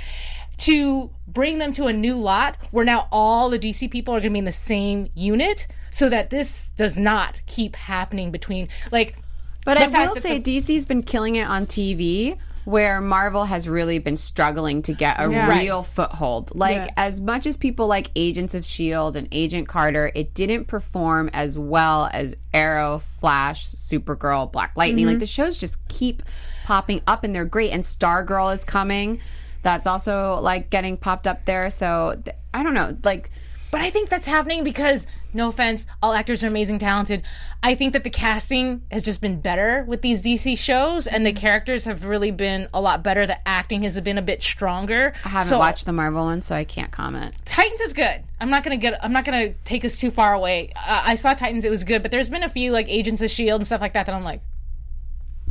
To 0.59 1.09
bring 1.27 1.57
them 1.57 1.71
to 1.73 1.87
a 1.87 1.93
new 1.93 2.17
lot 2.17 2.57
where 2.71 2.85
now 2.85 3.07
all 3.11 3.49
the 3.49 3.57
DC 3.59 3.89
people 3.89 4.13
are 4.13 4.19
going 4.19 4.29
to 4.31 4.33
be 4.33 4.39
in 4.39 4.45
the 4.45 4.51
same 4.51 5.09
unit, 5.15 5.67
so 5.91 6.09
that 6.09 6.29
this 6.29 6.69
does 6.77 6.95
not 6.95 7.35
keep 7.47 7.75
happening 7.75 8.31
between 8.31 8.69
like 8.91 9.17
But 9.65 9.77
the 9.79 9.97
I 9.97 10.07
will 10.07 10.15
say 10.15 10.39
the- 10.39 10.57
DC's 10.59 10.85
been 10.85 11.03
killing 11.03 11.35
it 11.35 11.47
on 11.47 11.65
TV 11.65 12.37
where 12.65 13.01
Marvel 13.01 13.43
has 13.45 13.67
really 13.67 13.99
been 13.99 14.15
struggling 14.15 14.81
to 14.83 14.93
get 14.93 15.17
a 15.19 15.29
Yeah. 15.29 15.49
real 15.59 15.83
foothold. 15.83 16.51
Like 16.55 16.77
Yeah. 16.77 16.87
as 16.95 17.19
much 17.19 17.45
as 17.45 17.57
people 17.57 17.87
like 17.87 18.09
Agents 18.15 18.53
of 18.53 18.65
Shield 18.65 19.17
and 19.17 19.27
Agent 19.33 19.67
Carter, 19.67 20.11
it 20.15 20.33
didn't 20.33 20.65
perform 20.67 21.29
as 21.33 21.59
well 21.59 22.09
as 22.13 22.35
Arrow, 22.53 23.01
Flash, 23.19 23.67
Supergirl, 23.67 24.49
Black 24.49 24.71
Lightning. 24.77 25.03
Mm-hmm. 25.05 25.09
Like 25.13 25.19
the 25.19 25.25
shows 25.25 25.57
just 25.57 25.85
keep 25.89 26.23
popping 26.63 27.01
up 27.05 27.25
and 27.25 27.35
they're 27.35 27.43
great 27.43 27.71
and 27.71 27.83
Stargirl 27.83 28.53
is 28.53 28.63
coming. 28.63 29.19
That's 29.61 29.85
also 29.87 30.39
like 30.41 30.69
getting 30.69 30.95
popped 30.95 31.27
up 31.27 31.43
there. 31.45 31.69
So 31.69 32.17
th- 32.23 32.35
I 32.53 32.63
don't 32.63 32.73
know, 32.73 32.95
like 33.03 33.29
But 33.71 33.81
I 33.81 33.89
think 33.89 34.07
that's 34.09 34.27
happening 34.27 34.63
because, 34.63 35.07
no 35.33 35.49
offense, 35.49 35.85
all 36.01 36.13
actors 36.13 36.43
are 36.43 36.47
amazing, 36.47 36.79
talented. 36.79 37.23
I 37.61 37.75
think 37.75 37.93
that 37.93 38.03
the 38.03 38.09
casting 38.09 38.81
has 38.91 39.03
just 39.03 39.21
been 39.21 39.39
better 39.41 39.83
with 39.87 40.01
these 40.01 40.21
DC 40.21 40.57
shows, 40.57 41.07
and 41.07 41.25
the 41.25 41.33
characters 41.33 41.85
have 41.85 42.05
really 42.05 42.31
been 42.31 42.67
a 42.73 42.81
lot 42.81 43.03
better. 43.03 43.25
The 43.25 43.45
acting 43.47 43.83
has 43.83 43.99
been 44.01 44.17
a 44.17 44.21
bit 44.21 44.41
stronger. 44.43 45.13
I 45.25 45.29
haven't 45.29 45.47
So, 45.47 45.59
watched 45.59 45.85
the 45.85 45.93
Marvel 45.93 46.25
one, 46.25 46.41
so 46.41 46.55
I 46.55 46.63
can't 46.63 46.91
comment. 46.91 47.35
Titans 47.45 47.81
is 47.81 47.93
good. 47.93 48.23
I'm 48.39 48.49
not 48.49 48.63
gonna 48.63 48.77
get. 48.77 48.97
I'm 49.03 49.13
not 49.13 49.25
gonna 49.25 49.53
take 49.63 49.85
us 49.85 49.97
too 49.97 50.11
far 50.11 50.33
away. 50.33 50.71
Uh, 50.75 51.01
I 51.05 51.15
saw 51.15 51.33
Titans; 51.33 51.63
it 51.65 51.69
was 51.71 51.83
good, 51.83 52.01
but 52.01 52.11
there's 52.11 52.29
been 52.29 52.43
a 52.43 52.49
few 52.49 52.71
like 52.71 52.87
Agents 52.89 53.21
of 53.21 53.29
Shield 53.31 53.61
and 53.61 53.65
stuff 53.67 53.79
like 53.81 53.93
that 53.93 54.05
that 54.05 54.13
I'm 54.15 54.23
like, 54.23 54.41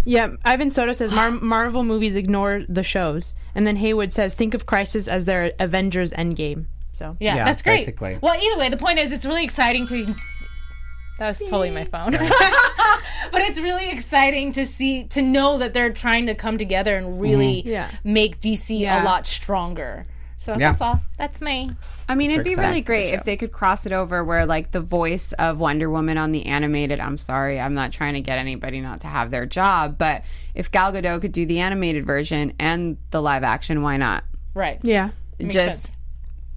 Yeah, 0.05 0.33
Ivan 0.45 0.71
Soto 0.71 0.93
says 0.93 1.11
Mar- 1.13 1.31
Marvel 1.43 1.85
movies 1.85 2.17
ignore 2.17 2.65
the 2.69 2.83
shows, 2.83 3.35
and 3.55 3.67
then 3.67 3.77
Haywood 3.77 4.13
says 4.13 4.35
think 4.35 4.53
of 4.55 4.67
Crisis 4.67 5.09
as 5.09 5.25
their 5.25 5.53
Avengers 5.59 6.13
Endgame. 6.13 6.67
So 6.93 7.17
yeah, 7.21 7.37
Yeah, 7.37 7.45
that's 7.45 7.63
great. 7.63 7.79
basically. 7.79 8.19
Well, 8.21 8.35
either 8.41 8.59
way, 8.59 8.69
the 8.69 8.77
point 8.77 8.99
is, 8.99 9.13
it's 9.13 9.27
really 9.27 9.45
exciting 9.45 9.87
to. 9.89 10.15
That 11.19 11.29
was 11.29 11.39
totally 11.41 11.71
my 11.71 11.85
phone. 11.85 12.13
but 13.31 13.43
it's 13.43 13.59
really 13.59 13.91
exciting 13.91 14.51
to 14.53 14.67
see 14.67 15.05
to 15.09 15.23
know 15.23 15.59
that 15.59 15.73
they're 15.73 15.93
trying 15.93 16.27
to 16.27 16.35
come 16.35 16.59
together 16.59 16.97
and 16.97 17.21
really 17.21 17.59
mm-hmm. 17.61 17.69
Yeah. 17.69 17.91
make 18.03 18.41
DC 18.41 18.81
Yeah. 18.81 19.03
a 19.03 19.05
lot 19.05 19.27
stronger. 19.27 20.05
So 20.37 20.53
Yeah. 20.55 20.71
that's 20.73 20.81
all. 20.81 21.01
That's 21.19 21.41
me. 21.41 21.71
I 22.09 22.17
mean, 22.17 22.33
it'd 22.33 22.43
be 22.43 22.57
really 22.57 22.67
for 22.67 22.75
the 22.75 22.81
great 22.81 23.15
if 23.15 23.23
they 23.23 23.37
could 23.37 23.53
cross 23.53 23.87
it 23.87 23.93
over 23.93 24.25
where, 24.25 24.47
like, 24.47 24.73
the 24.73 24.81
voice 24.81 25.33
of 25.35 25.61
Wonder 25.61 25.89
Woman 25.89 26.19
on 26.19 26.33
the 26.33 26.47
animated. 26.47 26.99
I'm 26.99 27.17
sorry, 27.19 27.61
I'm 27.61 27.75
not 27.75 27.93
trying 27.93 28.15
to 28.15 28.21
get 28.21 28.39
anybody 28.39 28.81
not 28.81 29.03
to 29.03 29.07
have 29.07 29.31
their 29.31 29.47
job, 29.47 29.99
but 29.99 30.25
if 30.57 30.73
Gal 30.73 30.93
Gadot 30.93 31.21
could 31.21 31.31
do 31.33 31.47
the 31.47 31.61
animated 31.61 32.05
version 32.05 32.55
and 32.59 32.97
the 33.13 33.23
live 33.23 33.45
action, 33.45 33.83
why 33.83 33.97
not? 33.99 34.25
Right. 34.55 34.81
yeah, 34.83 35.11
Makes 35.39 35.55
Just 35.55 35.83
sense. 35.87 35.97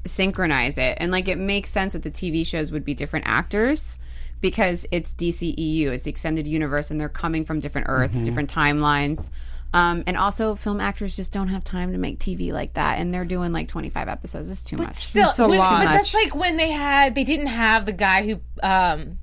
Synchronize 0.05 0.77
it. 0.77 0.97
And, 0.99 1.11
like, 1.11 1.27
it 1.27 1.37
makes 1.37 1.69
sense 1.69 1.93
that 1.93 2.03
the 2.03 2.11
TV 2.11 2.45
shows 2.45 2.71
would 2.71 2.85
be 2.85 2.93
different 2.93 3.25
actors 3.27 3.99
because 4.41 4.85
it's 4.91 5.13
DCEU, 5.13 5.87
it's 5.87 6.03
the 6.03 6.09
extended 6.11 6.47
universe, 6.47 6.91
and 6.91 6.99
they're 6.99 7.09
coming 7.09 7.45
from 7.45 7.59
different 7.59 7.87
Earths, 7.89 8.21
different 8.21 8.53
timelines. 8.53 9.29
Um, 9.73 10.03
and 10.07 10.15
also, 10.15 10.55
film 10.55 10.79
actors 10.79 11.15
just 11.15 11.31
don't 11.33 11.47
have 11.49 11.63
time 11.63 11.91
to 11.91 11.97
make 11.97 12.19
TV 12.19 12.53
like 12.53 12.75
that, 12.75 12.99
and 12.99 13.13
they're 13.13 13.25
doing 13.25 13.51
like 13.51 13.67
25 13.67 14.07
episodes. 14.07 14.49
It's 14.49 14.63
too 14.63 14.77
much. 14.77 14.95
Still, 14.95 15.31
It's 15.31 15.39
a 15.39 15.47
which- 15.49 15.57
lot. 15.59 15.83
but 15.83 15.91
that's 15.91 16.13
like 16.13 16.33
when 16.35 16.55
they 16.57 16.69
had 16.71 17.13
they 17.15 17.23
didn't 17.25 17.47
have 17.47 17.85
the 17.85 17.91
guy 17.91 18.23
who 18.25 18.33
um 18.63 19.17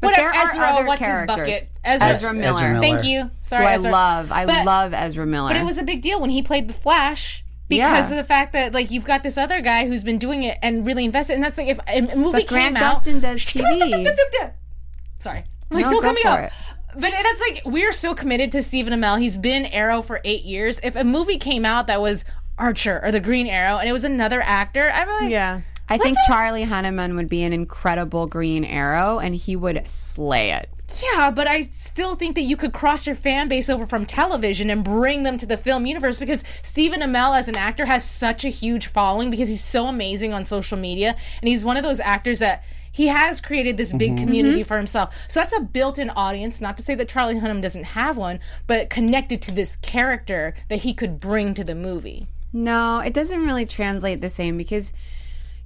But 0.00 0.08
whatever 0.10 0.30
there 0.32 0.42
are 0.42 0.50
Ezra 0.50 0.64
other 0.66 0.86
what's 0.86 0.98
characters. 0.98 1.36
his 1.38 1.46
bucket 1.46 1.68
Ezra, 1.84 2.08
Ezra 2.08 2.34
Miller. 2.34 2.68
Miller. 2.74 2.80
Thank 2.80 3.04
you. 3.04 3.30
Sorry, 3.40 3.64
Who 3.64 3.70
I 3.70 3.74
Ezra. 3.76 3.90
love. 3.92 4.32
I 4.32 4.44
But- 4.44 4.66
love 4.66 4.92
Ezra 4.92 5.24
Miller. 5.24 5.48
But 5.50 5.56
it 5.56 5.64
was 5.64 5.78
a 5.78 5.84
big 5.84 6.02
deal 6.02 6.20
when 6.20 6.30
he 6.30 6.42
played 6.42 6.68
the 6.68 6.74
Flash 6.74 7.42
because 7.68 8.10
Yeah. 8.10 8.10
of 8.10 8.16
the 8.16 8.24
fact 8.24 8.52
that 8.52 8.72
like 8.72 8.90
you've 8.90 9.04
got 9.04 9.22
this 9.22 9.36
other 9.36 9.60
guy 9.60 9.86
who's 9.86 10.04
been 10.04 10.18
doing 10.18 10.42
it 10.42 10.58
and 10.62 10.86
really 10.86 11.04
invested, 11.04 11.34
and 11.34 11.42
that's 11.44 11.58
like 11.58 11.68
if 11.68 11.78
a 11.88 12.00
movie 12.16 12.40
But 12.42 12.46
Grant 12.46 12.76
came 12.76 12.84
out. 12.84 12.96
Gustin 12.96 13.20
does 13.20 13.40
TV. 13.44 14.14
Sorry, 15.18 15.44
like 15.70 15.84
No, 15.86 15.90
don't 15.90 16.02
cut 16.02 16.14
me 16.14 16.22
off. 16.22 16.52
But 16.94 17.10
that's 17.10 17.40
like 17.40 17.62
we're 17.66 17.92
so 17.92 18.14
committed 18.14 18.52
to 18.52 18.62
Stephen 18.62 18.92
Amell. 18.98 19.20
He's 19.20 19.36
been 19.36 19.66
Arrow 19.66 20.00
for 20.02 20.20
eight 20.24 20.44
years. 20.44 20.80
If 20.82 20.96
a 20.96 21.04
movie 21.04 21.38
came 21.38 21.64
out 21.66 21.86
that 21.88 22.00
was 22.00 22.24
Archer 22.58 23.00
or 23.04 23.12
the 23.12 23.20
Green 23.20 23.46
Arrow 23.46 23.76
and 23.76 23.88
it 23.88 23.92
was 23.92 24.04
another 24.04 24.40
actor, 24.40 24.90
I'm 24.90 25.08
like, 25.08 25.30
Yeah. 25.30 25.60
I 25.88 25.98
think 25.98 26.18
Charlie 26.26 26.64
Hunnam 26.64 27.14
would 27.14 27.28
be 27.28 27.44
an 27.44 27.52
incredible 27.52 28.26
Green 28.26 28.64
Arrow, 28.64 29.18
and 29.18 29.34
he 29.34 29.54
would 29.54 29.88
slay 29.88 30.50
it. 30.50 30.68
Yeah, 31.02 31.30
but 31.30 31.46
I 31.46 31.62
still 31.62 32.14
think 32.16 32.34
that 32.36 32.42
you 32.42 32.56
could 32.56 32.72
cross 32.72 33.06
your 33.06 33.16
fan 33.16 33.48
base 33.48 33.68
over 33.68 33.86
from 33.86 34.06
television 34.06 34.70
and 34.70 34.84
bring 34.84 35.24
them 35.24 35.36
to 35.38 35.46
the 35.46 35.56
film 35.56 35.84
universe 35.84 36.18
because 36.18 36.44
Stephen 36.62 37.00
Amell 37.00 37.36
as 37.36 37.48
an 37.48 37.56
actor 37.56 37.86
has 37.86 38.08
such 38.08 38.44
a 38.44 38.48
huge 38.48 38.86
following 38.86 39.30
because 39.30 39.48
he's 39.48 39.64
so 39.64 39.86
amazing 39.86 40.32
on 40.32 40.44
social 40.44 40.78
media 40.78 41.16
and 41.42 41.48
he's 41.48 41.64
one 41.64 41.76
of 41.76 41.82
those 41.82 42.00
actors 42.00 42.38
that 42.38 42.62
he 42.92 43.08
has 43.08 43.42
created 43.42 43.76
this 43.76 43.92
big 43.92 44.12
mm-hmm. 44.12 44.24
community 44.24 44.60
mm-hmm. 44.60 44.68
for 44.68 44.78
himself. 44.78 45.14
So 45.28 45.40
that's 45.40 45.52
a 45.52 45.60
built-in 45.60 46.08
audience, 46.10 46.62
not 46.62 46.78
to 46.78 46.82
say 46.82 46.94
that 46.94 47.10
Charlie 47.10 47.34
Hunnam 47.34 47.60
doesn't 47.60 47.84
have 47.84 48.16
one, 48.16 48.40
but 48.66 48.88
connected 48.88 49.42
to 49.42 49.52
this 49.52 49.76
character 49.76 50.54
that 50.70 50.82
he 50.82 50.94
could 50.94 51.20
bring 51.20 51.52
to 51.54 51.64
the 51.64 51.74
movie. 51.74 52.26
No, 52.54 53.00
it 53.00 53.12
doesn't 53.12 53.44
really 53.44 53.66
translate 53.66 54.22
the 54.22 54.30
same 54.30 54.56
because 54.56 54.94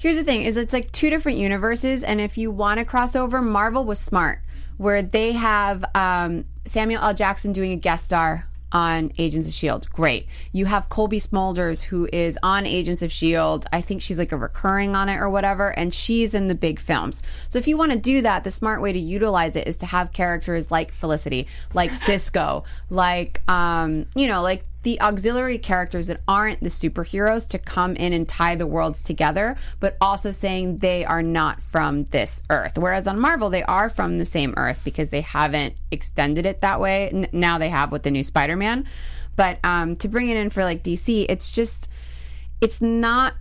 here's 0.01 0.17
the 0.17 0.25
thing 0.25 0.43
is 0.43 0.57
it's 0.57 0.73
like 0.73 0.91
two 0.93 1.11
different 1.11 1.39
universes 1.39 2.03
and 2.03 2.21
if 2.21 2.39
you 2.39 2.51
want 2.51 2.79
to 2.79 2.85
cross 2.85 3.15
over 3.15 3.41
marvel 3.43 3.85
was 3.85 3.99
smart 3.99 4.41
where 4.79 5.03
they 5.03 5.33
have 5.33 5.85
um, 5.95 6.45
samuel 6.65 7.03
l. 7.03 7.15
Jackson 7.15 7.53
doing 7.53 7.71
a 7.73 7.77
guest 7.77 8.07
star 8.07 8.47
on 8.73 9.13
agents 9.19 9.49
of 9.49 9.53
shield 9.53 9.91
great. 9.91 10.27
You 10.53 10.65
have 10.67 10.89
Cobie 10.89 11.19
Smulders 11.19 11.83
who 11.83 12.09
is 12.13 12.39
on 12.43 12.67
agents 12.67 13.03
of 13.03 13.11
shield 13.11 13.67
i 13.73 13.81
think 13.81 14.01
she's 14.01 14.17
like 14.17 14.33
a 14.33 14.37
recurring 14.37 14.95
on 14.95 15.09
it 15.09 15.17
or 15.17 15.29
whatever 15.29 15.77
and 15.77 15.93
she's 15.93 16.35
in 16.35 16.47
the 16.47 16.55
big 16.55 16.81
films. 16.81 17.23
So 17.49 17.59
if 17.59 17.69
you 17.69 17.77
want 17.77 17.93
to 17.93 17.99
do 17.99 18.23
that 18.23 18.45
the 18.45 18.51
smart 18.51 18.81
way 18.81 18.93
to 18.93 18.99
utilize 18.99 19.55
it 19.55 19.67
is 19.67 19.77
to 19.79 19.87
have 19.87 20.13
characters 20.13 20.71
like 20.71 20.93
felicity 20.93 21.47
like 21.75 21.93
cisco 21.93 22.65
like 22.91 23.43
um, 23.49 24.07
you 24.15 24.29
know 24.29 24.41
like 24.41 24.65
the 24.83 25.01
auxiliary 25.01 25.59
characters 25.59 26.07
that 26.07 26.21
aren't 26.27 26.61
the 26.61 26.69
superheroes 26.69 27.49
to 27.49 27.59
come 27.59 27.97
in 27.97 28.13
and 28.13 28.29
tie 28.29 28.55
the 28.55 28.67
worlds 28.67 29.03
together, 29.03 29.57
but 29.79 29.97
also 30.01 30.33
saying 30.33 30.79
they 30.79 31.05
are 31.05 31.23
not 31.23 31.63
from 31.63 32.05
this 32.05 32.43
Earth. 32.49 32.79
Whereas 32.79 33.07
on 33.07 33.21
Marvel, 33.21 33.51
they 33.51 33.63
are 33.65 33.91
from 33.91 34.17
the 34.17 34.25
same 34.25 34.55
Earth 34.57 34.81
because 34.85 35.11
they 35.11 35.21
haven't 35.21 35.75
extended 35.91 36.47
it 36.47 36.63
that 36.63 36.81
way. 36.81 37.11
N- 37.11 37.29
now 37.33 37.59
they 37.59 37.69
have 37.69 37.93
with 37.93 38.05
the 38.05 38.11
new 38.11 38.23
Spider 38.23 38.57
Man. 38.57 38.87
But 39.37 39.59
um, 39.65 39.97
to 39.97 40.09
bring 40.09 40.29
it 40.29 40.37
in 40.37 40.51
for 40.51 40.65
like 40.65 40.83
DC, 40.83 41.27
it's 41.29 41.51
just, 41.51 41.89
it's 42.61 42.81
not 42.81 43.35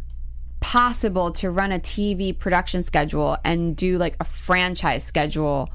possible 0.60 1.32
to 1.32 1.50
run 1.50 1.72
a 1.72 1.80
TV 1.80 2.38
production 2.38 2.84
schedule 2.84 3.38
and 3.46 3.76
do 3.76 3.98
like 3.98 4.16
a 4.20 4.26
franchise 4.26 5.04
schedule 5.04 5.70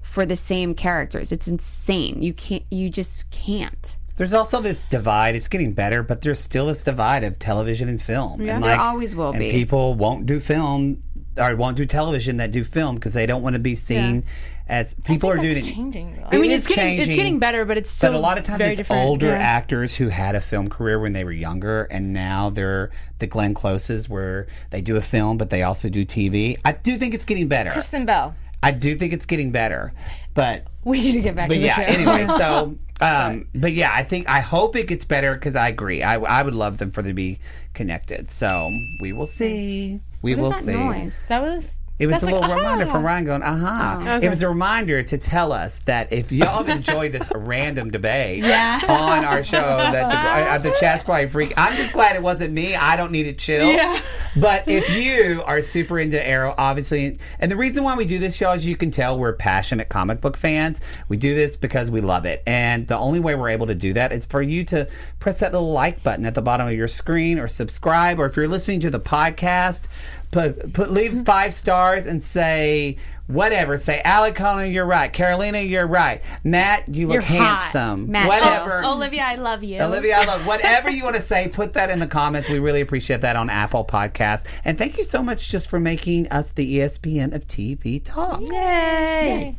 for 0.00 0.24
the 0.24 0.36
same 0.36 0.74
characters. 0.74 1.32
It's 1.32 1.48
insane. 1.48 2.22
You 2.22 2.32
can't, 2.32 2.64
you 2.70 2.88
just 2.88 3.30
can't. 3.30 3.96
There's 4.18 4.34
also 4.34 4.60
this 4.60 4.84
divide. 4.84 5.34
It's 5.36 5.48
getting 5.48 5.72
better, 5.72 6.02
but 6.02 6.20
there's 6.20 6.40
still 6.40 6.66
this 6.66 6.82
divide 6.82 7.24
of 7.24 7.38
television 7.38 7.88
and 7.88 8.02
film. 8.02 8.42
Yeah, 8.42 8.56
and 8.56 8.64
There 8.64 8.78
always 8.78 9.14
will 9.16 9.30
and 9.30 9.38
be. 9.38 9.50
people 9.52 9.94
won't 9.94 10.26
do 10.26 10.40
film 10.40 11.02
or 11.36 11.54
won't 11.56 11.76
do 11.76 11.84
television 11.86 12.36
that 12.38 12.50
do 12.50 12.64
film 12.64 12.96
because 12.96 13.14
they 13.14 13.24
don't 13.26 13.42
want 13.42 13.54
to 13.54 13.60
be 13.60 13.76
seen 13.76 14.24
as 14.66 14.94
people 15.04 15.30
are 15.30 15.36
doing. 15.36 15.64
changing 15.64 16.16
though. 16.16 16.28
I 16.36 16.40
mean, 16.40 16.50
It 16.50 16.54
it's 16.56 16.66
getting 16.66 16.98
it's 16.98 17.14
getting 17.14 17.38
better, 17.38 17.64
but 17.64 17.76
it's 17.76 17.92
still 17.92 18.10
But 18.12 18.18
a 18.18 18.20
lot 18.20 18.38
of 18.38 18.44
times 18.44 18.60
it's 18.60 18.78
different. 18.78 19.06
older 19.06 19.28
Yeah. 19.28 19.34
actors 19.38 19.94
who 19.94 20.08
had 20.08 20.34
a 20.34 20.40
film 20.40 20.68
career 20.68 20.98
when 20.98 21.12
they 21.12 21.22
were 21.22 21.30
younger, 21.32 21.84
and 21.84 22.12
now 22.12 22.50
they're 22.50 22.90
the 23.20 23.26
Glenn 23.28 23.54
Closes, 23.54 24.08
where 24.08 24.48
they 24.70 24.80
do 24.80 24.96
a 24.96 25.00
film, 25.00 25.38
but 25.38 25.48
they 25.50 25.62
also 25.62 25.88
do 25.88 26.04
TV. 26.04 26.56
I 26.64 26.72
do 26.72 26.96
think 26.98 27.14
it's 27.14 27.24
getting 27.24 27.46
better. 27.46 27.70
Kristen 27.70 28.04
Bell. 28.04 28.34
I 28.62 28.70
do 28.72 28.96
think 28.96 29.12
it's 29.12 29.26
getting 29.26 29.52
better, 29.52 29.92
but 30.34 30.64
We 30.84 31.00
need 31.00 31.12
to 31.12 31.20
get 31.20 31.36
back 31.36 31.48
but 31.48 31.54
to 31.54 31.60
the 31.60 31.66
yeah. 31.66 31.80
Anyway, 31.80 32.26
so 32.26 32.76
um, 33.00 33.48
but 33.54 33.72
yeah, 33.72 33.90
I 33.94 34.02
think 34.02 34.28
I 34.28 34.40
hope 34.40 34.74
it 34.76 34.88
gets 34.88 35.04
better 35.04 35.34
because 35.34 35.54
I 35.56 35.68
agree. 35.68 36.02
I 36.02 36.16
I 36.16 36.42
would 36.42 36.54
love 36.54 36.78
them 36.78 36.90
for 36.90 37.02
them 37.02 37.10
to 37.10 37.14
be 37.14 37.38
connected. 37.74 38.30
So 38.30 38.70
we 39.00 39.12
will 39.12 39.26
see. 39.28 40.00
We 40.22 40.34
What 40.34 40.42
will 40.42 40.52
see. 40.54 40.72
noise? 40.72 41.24
that 41.28 41.40
was 41.42 41.76
It 41.98 42.06
was 42.06 42.14
That's 42.14 42.22
a 42.22 42.26
like, 42.26 42.34
little 42.42 42.56
reminder 42.56 42.86
ah. 42.86 42.92
from 42.92 43.04
Ryan 43.04 43.24
going, 43.24 43.42
aha. 43.42 44.20
It 44.22 44.28
was 44.28 44.40
a 44.42 44.48
reminder 44.48 45.02
to 45.02 45.18
tell 45.18 45.52
us 45.52 45.80
that 45.80 46.12
if 46.12 46.30
y'all 46.30 46.64
enjoyed 46.68 47.10
this 47.10 47.30
random 47.34 47.90
debate 47.90 48.44
on 48.44 49.24
our 49.24 49.42
show, 49.42 49.56
that 49.58 50.08
the, 50.08 50.16
uh, 50.16 50.58
the 50.58 50.76
chat's 50.78 51.02
probably 51.02 51.28
freak. 51.28 51.54
I'm 51.56 51.76
just 51.76 51.92
glad 51.92 52.14
it 52.14 52.22
wasn't 52.22 52.52
me. 52.52 52.76
I 52.76 52.96
don't 52.96 53.10
need 53.10 53.26
it 53.26 53.38
chill. 53.38 53.66
Yeah. 53.66 54.00
But 54.36 54.68
if 54.68 54.88
you 54.96 55.42
are 55.44 55.60
super 55.60 55.98
into 55.98 56.24
Arrow, 56.24 56.54
obviously, 56.56 57.18
and 57.40 57.50
the 57.50 57.56
reason 57.56 57.82
why 57.82 57.96
we 57.96 58.04
do 58.04 58.20
this 58.20 58.36
show, 58.36 58.52
as 58.52 58.64
you 58.64 58.76
can 58.76 58.92
tell, 58.92 59.18
we're 59.18 59.32
passionate 59.32 59.88
comic 59.88 60.20
book 60.20 60.36
fans. 60.36 60.80
We 61.08 61.16
do 61.16 61.34
this 61.34 61.56
because 61.56 61.90
we 61.90 62.00
love 62.00 62.24
it. 62.24 62.44
And 62.46 62.86
the 62.86 62.96
only 62.96 63.18
way 63.18 63.34
we're 63.34 63.48
able 63.48 63.66
to 63.66 63.74
do 63.74 63.92
that 63.94 64.12
is 64.12 64.24
for 64.24 64.40
you 64.40 64.64
to 64.66 64.86
press 65.18 65.40
that 65.40 65.52
little 65.52 65.72
like 65.72 66.04
button 66.04 66.26
at 66.26 66.34
the 66.34 66.42
bottom 66.42 66.68
of 66.68 66.74
your 66.74 66.88
screen 66.88 67.40
or 67.40 67.48
subscribe. 67.48 68.20
Or 68.20 68.26
if 68.26 68.36
you're 68.36 68.46
listening 68.46 68.78
to 68.80 68.90
the 68.90 69.00
podcast, 69.00 69.86
put, 70.30 70.72
put 70.72 70.90
leave 70.90 71.12
mm-hmm. 71.12 71.22
five 71.24 71.54
stars 71.54 72.06
and 72.06 72.22
say 72.22 72.96
whatever. 73.28 73.78
Say, 73.78 74.02
Alikona, 74.04 74.72
you're 74.72 74.86
right. 74.86 75.12
Carolina, 75.12 75.60
you're 75.60 75.86
right. 75.86 76.22
Matt, 76.42 76.88
you 76.88 77.06
look 77.06 77.14
You're 77.14 77.22
hot. 77.22 77.62
handsome. 77.62 78.10
Matt, 78.10 78.26
oh, 78.26 78.28
whatever. 78.28 78.82
Oh, 78.84 78.94
Olivia, 78.94 79.22
I 79.22 79.36
love 79.36 79.62
you. 79.62 79.80
Olivia, 79.80 80.18
I 80.18 80.24
love 80.24 80.46
whatever 80.46 80.90
you 80.90 81.04
want 81.04 81.16
to 81.16 81.22
say. 81.22 81.48
Put 81.48 81.74
that 81.74 81.90
in 81.90 81.98
the 82.00 82.06
comments. 82.06 82.48
We 82.48 82.58
really 82.58 82.80
appreciate 82.80 83.20
that 83.20 83.36
on 83.36 83.50
Apple 83.50 83.84
Podcasts. 83.84 84.44
And 84.64 84.76
thank 84.76 84.98
you 84.98 85.04
so 85.04 85.22
much 85.22 85.48
just 85.48 85.68
for 85.68 85.78
making 85.78 86.28
us 86.28 86.52
the 86.52 86.78
ESPN 86.78 87.34
of 87.34 87.46
TV 87.46 88.02
talk. 88.02 88.40
Yay! 88.40 89.56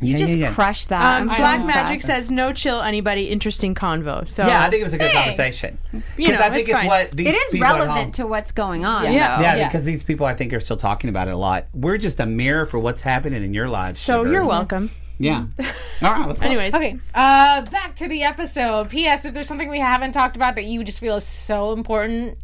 You 0.00 0.12
Yeah, 0.12 0.18
just 0.18 0.36
yeah, 0.36 0.48
yeah. 0.48 0.54
crushed 0.54 0.90
that. 0.90 1.00
Um, 1.22 1.22
I'm 1.22 1.30
so 1.30 1.38
Black 1.38 1.64
Magic 1.64 2.02
says 2.02 2.30
no 2.30 2.52
chill 2.52 2.82
anybody. 2.82 3.30
Interesting 3.30 3.74
convo. 3.74 4.28
So 4.28 4.46
Yeah, 4.46 4.62
I 4.62 4.68
think 4.68 4.82
it 4.82 4.84
was 4.84 4.92
a 4.92 4.98
good 4.98 5.10
Thanks. 5.10 5.38
conversation. 5.38 5.78
Because 6.16 6.40
I 6.40 6.50
think 6.50 6.68
it's 6.68 6.78
it's 6.78 6.86
what 6.88 7.10
these 7.12 7.28
it 7.28 7.34
is 7.34 7.52
people 7.52 7.66
relevant 7.68 8.14
to 8.16 8.26
what's 8.26 8.52
going 8.52 8.84
on. 8.84 9.04
Yeah. 9.04 9.40
Yeah, 9.40 9.56
Yeah. 9.56 9.68
because 9.68 9.86
these 9.86 10.02
people 10.04 10.26
I 10.26 10.34
think 10.34 10.52
are 10.52 10.60
still 10.60 10.76
talking 10.76 11.08
about 11.08 11.28
it 11.28 11.34
a 11.34 11.36
lot. 11.38 11.66
We're 11.72 11.96
just 11.96 12.20
a 12.20 12.26
mirror 12.26 12.66
for 12.66 12.78
what's 12.78 13.00
happening 13.00 13.42
in 13.42 13.54
your 13.54 13.68
lives. 13.68 14.00
so 14.02 14.18
sugars. 14.18 14.32
you're 14.32 14.44
welcome. 14.44 14.90
Yeah. 15.18 15.46
All 16.02 16.12
right. 16.12 16.26
Let's 16.28 16.40
go. 16.40 16.46
Okay, 16.76 16.98
uh, 17.14 17.62
back 17.62 17.96
to 17.96 18.06
the 18.06 18.22
episode. 18.24 18.90
P.S. 18.90 19.24
If 19.24 19.32
there's 19.32 19.48
something 19.48 19.70
we 19.70 19.78
haven't 19.80 20.12
talked 20.12 20.36
about 20.36 20.56
that 20.56 20.64
you 20.64 20.84
just 20.84 21.00
feel 21.00 21.16
is 21.16 21.24
so 21.24 21.72
important, 21.72 22.36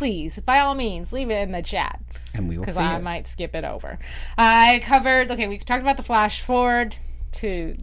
please, 0.00 0.38
by 0.46 0.60
all 0.60 0.74
means, 0.74 1.12
leave 1.12 1.30
it 1.30 1.42
in 1.42 1.52
the 1.52 1.60
chat 1.60 2.00
and 2.32 2.48
we 2.48 2.56
will 2.56 2.64
because 2.64 2.78
I 2.78 2.96
it. 2.96 3.02
might 3.02 3.28
skip 3.28 3.54
it 3.54 3.64
over. 3.64 3.98
I 4.38 4.80
covered. 4.82 5.30
Okay, 5.30 5.46
we 5.46 5.58
talked 5.58 5.82
about 5.82 5.98
the 5.98 6.02
flash 6.02 6.40
forward 6.40 6.96
to. 7.32 7.76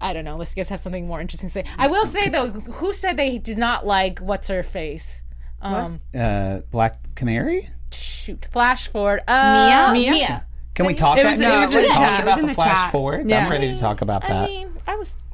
I 0.00 0.12
don't 0.12 0.24
know. 0.24 0.36
Let's 0.36 0.54
just 0.56 0.70
have 0.70 0.80
something 0.80 1.06
more 1.06 1.20
interesting 1.20 1.48
to 1.48 1.52
say. 1.52 1.64
I 1.78 1.86
will 1.86 2.04
say 2.04 2.28
though, 2.28 2.50
who 2.50 2.92
said 2.92 3.16
they 3.16 3.38
did 3.38 3.58
not 3.58 3.86
like 3.86 4.18
what's 4.18 4.48
her 4.48 4.64
face? 4.64 5.22
Um, 5.62 6.00
Uh, 6.18 6.62
Black 6.72 7.14
Canary. 7.14 7.68
shoot, 7.92 8.48
flash 8.52 8.88
forward. 8.88 9.20
Uh, 9.28 9.90
Mia? 9.92 10.10
Mia. 10.10 10.46
Can 10.74 10.86
we 10.86 10.94
talk? 10.94 11.16
It 11.16 11.20
about, 11.20 11.30
was- 11.30 11.38
no, 11.38 11.56
it 11.62 11.66
was 11.66 11.74
let's 11.76 11.88
the 11.88 11.94
talk 11.94 12.22
about 12.22 12.40
the 12.40 12.46
the 12.48 12.54
flash 12.54 12.72
chat. 12.84 12.90
forward. 12.92 13.30
Yeah. 13.30 13.44
I'm 13.44 13.50
ready 13.52 13.68
to 13.70 13.78
talk 13.78 14.00
about 14.00 14.24
I 14.24 14.28
that. 14.28 14.48
mean, 14.50 14.68
I 14.88 14.96
was 14.96 15.10
okay. 15.10 15.29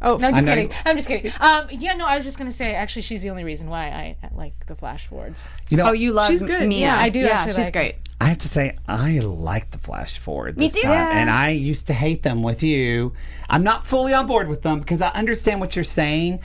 Oh, 0.00 0.16
no, 0.16 0.28
I'm 0.28 0.34
just 0.34 0.46
kidding. 0.46 0.68
you- 0.70 0.76
I'm 0.86 0.96
just 0.96 1.08
kidding. 1.08 1.32
Um, 1.40 1.66
yeah, 1.70 1.94
no, 1.94 2.06
I 2.06 2.16
was 2.16 2.24
just 2.24 2.38
gonna 2.38 2.50
say. 2.52 2.74
Actually, 2.74 3.02
she's 3.02 3.22
the 3.22 3.30
only 3.30 3.42
reason 3.44 3.68
why 3.68 3.86
I 3.88 4.16
like 4.34 4.54
the 4.66 4.74
flash 4.76 5.06
forwards. 5.08 5.44
you 5.70 5.76
know, 5.76 5.88
Oh, 5.88 5.92
you 5.92 6.12
love 6.12 6.28
She's 6.30 6.42
good. 6.42 6.68
Mia. 6.68 6.80
Yeah, 6.86 6.98
I 6.98 7.08
do 7.08 7.18
Yeah, 7.20 7.28
actually 7.30 7.52
she's 7.56 7.64
like 7.64 7.72
great. 7.72 7.94
I 8.20 8.26
have 8.26 8.38
to 8.38 8.48
say, 8.48 8.76
I 8.88 9.18
like 9.20 9.70
the 9.70 9.78
flash 9.78 10.18
forward 10.18 10.56
this 10.56 10.74
too. 10.74 10.82
time, 10.82 10.90
Yeah. 10.92 11.18
and 11.20 11.30
I 11.30 11.50
used 11.50 11.86
to 11.88 11.94
hate 11.94 12.22
them 12.22 12.42
with 12.42 12.62
you. 12.62 13.12
I'm 13.50 13.62
not 13.64 13.86
fully 13.86 14.12
on 14.14 14.26
board 14.26 14.48
with 14.48 14.62
them 14.62 14.80
because 14.80 15.00
I 15.02 15.08
understand 15.08 15.60
what 15.60 15.74
you're 15.76 15.84
saying. 15.84 16.40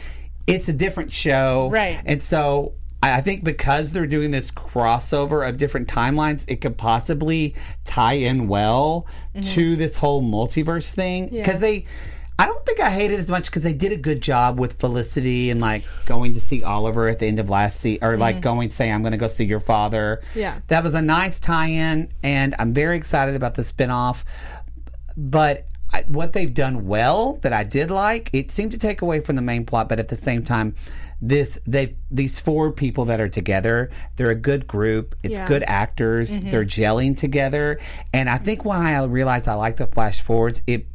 It's 0.48 0.68
a 0.68 0.74
different 0.74 1.12
show, 1.14 1.70
Right. 1.72 2.00
And 2.06 2.22
so 2.22 2.74
I 3.02 3.18
I 3.18 3.22
think 3.22 3.44
because 3.44 3.92
they're 3.92 4.08
doing 4.08 4.32
this 4.32 4.50
crossover 4.50 5.48
of 5.48 5.58
different 5.58 5.88
timelines, 5.90 6.46
it 6.48 6.62
could 6.62 6.78
possibly 6.78 7.54
tie 7.86 8.14
in 8.14 8.48
well 8.48 9.06
to 9.42 9.76
this 9.76 9.98
whole 9.98 10.24
multiverse 10.24 10.90
thing 10.90 11.28
because 11.30 11.60
they. 11.62 11.86
I 12.40 12.48
don't 12.48 12.66
think 12.66 12.80
I 12.80 12.90
hate 12.90 13.12
it 13.12 13.20
as 13.20 13.30
much 13.30 13.46
because 13.46 13.64
they 13.64 13.74
did 13.74 13.92
a 13.92 13.98
good 13.98 14.22
job 14.22 14.60
with 14.60 14.80
Felicity 14.80 15.50
and 15.52 15.62
like 15.62 15.84
going 16.06 16.34
to 16.34 16.42
see 16.42 16.64
Oliver 16.64 17.08
at 17.08 17.20
the 17.20 17.28
end 17.28 17.40
of 17.40 17.50
last 17.50 17.80
season, 17.80 18.04
or 18.04 18.18
like 18.18 18.42
going 18.42 18.70
saying, 18.72 18.92
"I'm 18.92 19.02
going 19.04 19.12
to 19.12 19.18
go 19.18 19.28
see 19.28 19.46
your 19.46 19.60
father." 19.60 20.22
Yeah. 20.36 20.60
that 20.68 20.84
was 20.84 20.96
a 20.96 21.02
nice 21.02 21.40
tie-in, 21.40 22.12
and 22.24 22.56
I'm 22.58 22.74
very 22.74 22.98
excited 22.98 23.36
about 23.36 23.54
the 23.54 23.62
spinoff. 23.62 24.24
But 25.16 25.68
I, 25.92 26.04
what 26.08 26.34
they've 26.34 26.54
done 26.54 26.88
well 26.88 27.34
that 27.44 27.54
I 27.54 27.64
did 27.64 27.92
like, 27.92 28.30
it 28.34 28.50
seemed 28.50 28.72
to 28.72 28.78
take 28.80 29.02
away 29.04 29.20
from 29.20 29.36
the 29.36 29.42
main 29.44 29.66
plot, 29.66 29.88
but 29.90 30.00
at 30.00 30.08
the 30.08 30.16
same 30.16 30.44
time, 30.44 30.76
this 31.22 31.58
they 31.66 31.96
these 32.12 32.40
four 32.40 32.72
people 32.72 33.06
that 33.06 33.22
are 33.22 33.30
together, 33.30 33.90
they're 34.18 34.32
a 34.32 34.36
good 34.36 34.68
group. 34.68 35.16
It's 35.24 35.38
Yeah. 35.38 35.48
good 35.48 35.64
actors. 35.68 36.32
Mm-hmm. 36.32 36.50
They're 36.50 36.66
gelling 36.66 37.16
together, 37.16 37.80
and 38.12 38.28
I 38.30 38.40
think 38.40 38.66
why 38.66 38.96
I 38.96 39.04
realized 39.06 39.48
I 39.48 39.54
like 39.54 39.78
the 39.78 39.88
flash 39.88 40.20
forwards. 40.20 40.62
It 40.68 40.88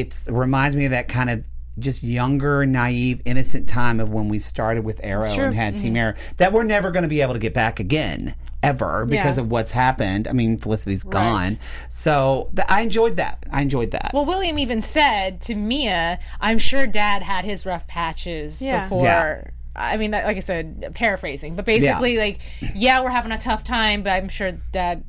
it 0.00 0.26
reminds 0.28 0.76
me 0.76 0.84
of 0.86 0.90
that 0.90 1.08
kind 1.08 1.30
of 1.30 1.44
just 1.78 2.02
younger, 2.04 2.64
naive, 2.66 3.20
innocent 3.24 3.68
time 3.68 3.98
of 3.98 4.08
when 4.10 4.28
we 4.28 4.38
started 4.38 4.84
with 4.84 5.00
Arrow 5.02 5.28
Sure. 5.32 5.46
and 5.46 5.54
had 5.54 5.74
Mm-hmm. 5.74 5.82
Team 5.82 5.96
Arrow 5.96 6.14
that 6.36 6.52
we're 6.52 6.62
never 6.64 6.90
going 6.92 7.02
to 7.02 7.08
be 7.08 7.20
able 7.20 7.32
to 7.32 7.38
get 7.40 7.52
back 7.52 7.80
again 7.80 8.34
ever 8.62 9.04
because 9.06 9.36
Yeah. 9.36 9.42
of 9.42 9.50
what's 9.50 9.72
happened. 9.72 10.28
I 10.28 10.32
mean, 10.32 10.56
Felicity's 10.56 11.02
gone, 11.02 11.58
so 11.88 12.50
th- 12.54 12.66
I 12.70 12.80
enjoyed 12.82 13.16
that. 13.16 13.44
I 13.50 13.60
enjoyed 13.62 13.90
that. 13.90 14.12
Well, 14.14 14.24
William 14.24 14.58
even 14.58 14.82
said 14.82 15.40
to 15.42 15.54
Mia, 15.54 16.18
"I'm 16.40 16.58
sure 16.58 16.86
Dad 16.86 17.22
had 17.24 17.44
his 17.44 17.66
rough 17.66 17.86
patches 17.86 18.62
Yeah. 18.62 18.84
before." 18.84 19.04
Yeah. 19.04 19.42
I 19.76 19.96
mean, 19.96 20.12
like 20.12 20.36
I 20.36 20.40
said, 20.40 20.92
paraphrasing, 20.94 21.56
but 21.56 21.64
basically, 21.64 22.16
like, 22.16 22.38
yeah, 22.76 23.00
we're 23.02 23.10
having 23.10 23.32
a 23.32 23.38
tough 23.38 23.64
time, 23.64 24.04
but 24.04 24.10
I'm 24.10 24.28
sure 24.28 24.52
Dad 24.70 25.02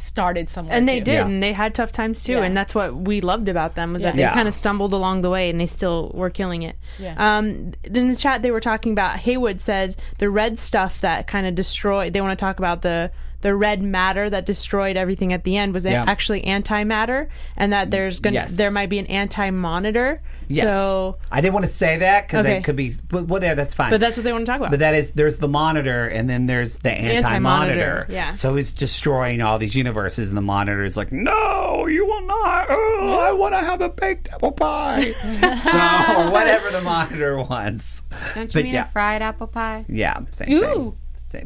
started 0.00 0.48
somewhere. 0.48 0.76
and 0.76 0.88
they 0.88 0.98
too. 0.98 1.04
did, 1.04 1.12
Yeah. 1.14 1.26
and 1.26 1.42
they 1.42 1.52
had 1.52 1.74
tough 1.74 1.92
times 1.92 2.22
too, 2.22 2.32
Yeah. 2.34 2.42
and 2.44 2.56
that's 2.56 2.74
what 2.74 2.94
we 2.94 3.20
loved 3.20 3.48
about 3.48 3.74
them 3.74 3.92
was 3.92 4.02
that 4.02 4.14
they 4.16 4.22
Yeah. 4.22 4.34
kind 4.34 4.48
of 4.48 4.54
stumbled 4.54 4.92
along 4.92 5.22
the 5.22 5.30
way, 5.30 5.48
and 5.50 5.60
they 5.60 5.66
still 5.66 6.10
were 6.14 6.30
killing 6.30 6.62
it. 6.62 6.76
Yeah. 6.98 7.14
Um, 7.18 7.72
in 7.84 8.08
the 8.08 8.16
chat, 8.16 8.42
they 8.42 8.50
were 8.50 8.60
talking 8.60 8.92
about 8.92 9.18
Haywood 9.20 9.60
said 9.62 9.96
the 10.18 10.30
red 10.30 10.58
stuff 10.58 11.00
that 11.00 11.26
kind 11.26 11.46
of 11.46 11.54
destroyed. 11.54 12.12
They 12.12 12.20
want 12.20 12.38
to 12.38 12.42
talk 12.44 12.58
about 12.58 12.82
the 12.82 13.10
the 13.46 13.54
red 13.54 13.80
matter 13.80 14.28
that 14.28 14.44
destroyed 14.44 14.96
everything 14.96 15.32
at 15.32 15.44
the 15.44 15.56
end 15.56 15.72
was 15.72 15.84
Yeah. 15.84 16.04
actually 16.08 16.42
antimatter, 16.42 17.28
and 17.56 17.72
that 17.72 17.92
there's 17.92 18.18
gonna 18.18 18.34
Yes. 18.34 18.56
there 18.56 18.72
might 18.72 18.88
be 18.90 18.98
an 18.98 19.06
anti 19.06 19.50
monitor. 19.50 20.20
yes, 20.48 20.66
So, 20.66 21.16
I 21.30 21.40
didn't 21.40 21.54
want 21.54 21.66
to 21.66 21.70
say 21.72 21.98
that 21.98 22.26
because 22.26 22.44
Okay. 22.44 22.56
it 22.56 22.64
could 22.64 22.74
be, 22.74 22.94
but 23.08 23.28
whatever. 23.28 23.54
That's 23.54 23.72
fine. 23.72 23.90
but 23.92 24.00
that's 24.00 24.16
what 24.16 24.24
they 24.24 24.32
want 24.32 24.46
to 24.46 24.50
talk 24.50 24.58
about. 24.60 24.70
But 24.72 24.80
that 24.80 24.94
is 24.94 25.10
there's 25.12 25.36
the 25.36 25.46
monitor 25.46 26.08
and 26.08 26.28
then 26.28 26.46
there's 26.46 26.74
the 26.76 26.90
anti-monitor. 26.90 27.22
anti-monitor, 27.22 28.06
yeah. 28.10 28.32
So 28.32 28.56
it's 28.56 28.72
destroying 28.72 29.40
all 29.42 29.58
these 29.58 29.76
universes 29.76 30.26
and 30.28 30.36
the 30.36 30.42
monitor 30.42 30.84
is 30.84 30.96
like, 30.96 31.12
no, 31.12 31.86
you 31.86 32.04
will 32.04 32.22
not. 32.26 32.66
Oh, 32.68 33.18
I 33.28 33.30
want 33.30 33.54
to 33.54 33.60
have 33.60 33.80
a 33.80 33.88
baked 33.88 34.28
apple 34.32 34.50
pie. 34.52 35.12
so 35.22 36.20
or 36.26 36.30
whatever 36.32 36.70
the 36.72 36.80
monitor 36.80 37.38
wants. 37.38 38.02
Don't 38.34 38.44
you 38.52 38.58
But 38.58 38.64
mean 38.64 38.74
yeah. 38.74 38.82
a 38.88 38.90
fried 38.90 39.22
apple 39.22 39.46
pie? 39.46 39.84
Yeah, 39.88 40.18
same 40.32 40.50
Ooh. 40.52 40.60
thing. 40.60 40.92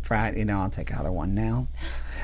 Fried, 0.03 0.37
you 0.37 0.45
know, 0.45 0.61
I'll 0.61 0.71
take 0.71 0.91
another 0.91 1.13
one 1.13 1.35
now. 1.35 1.69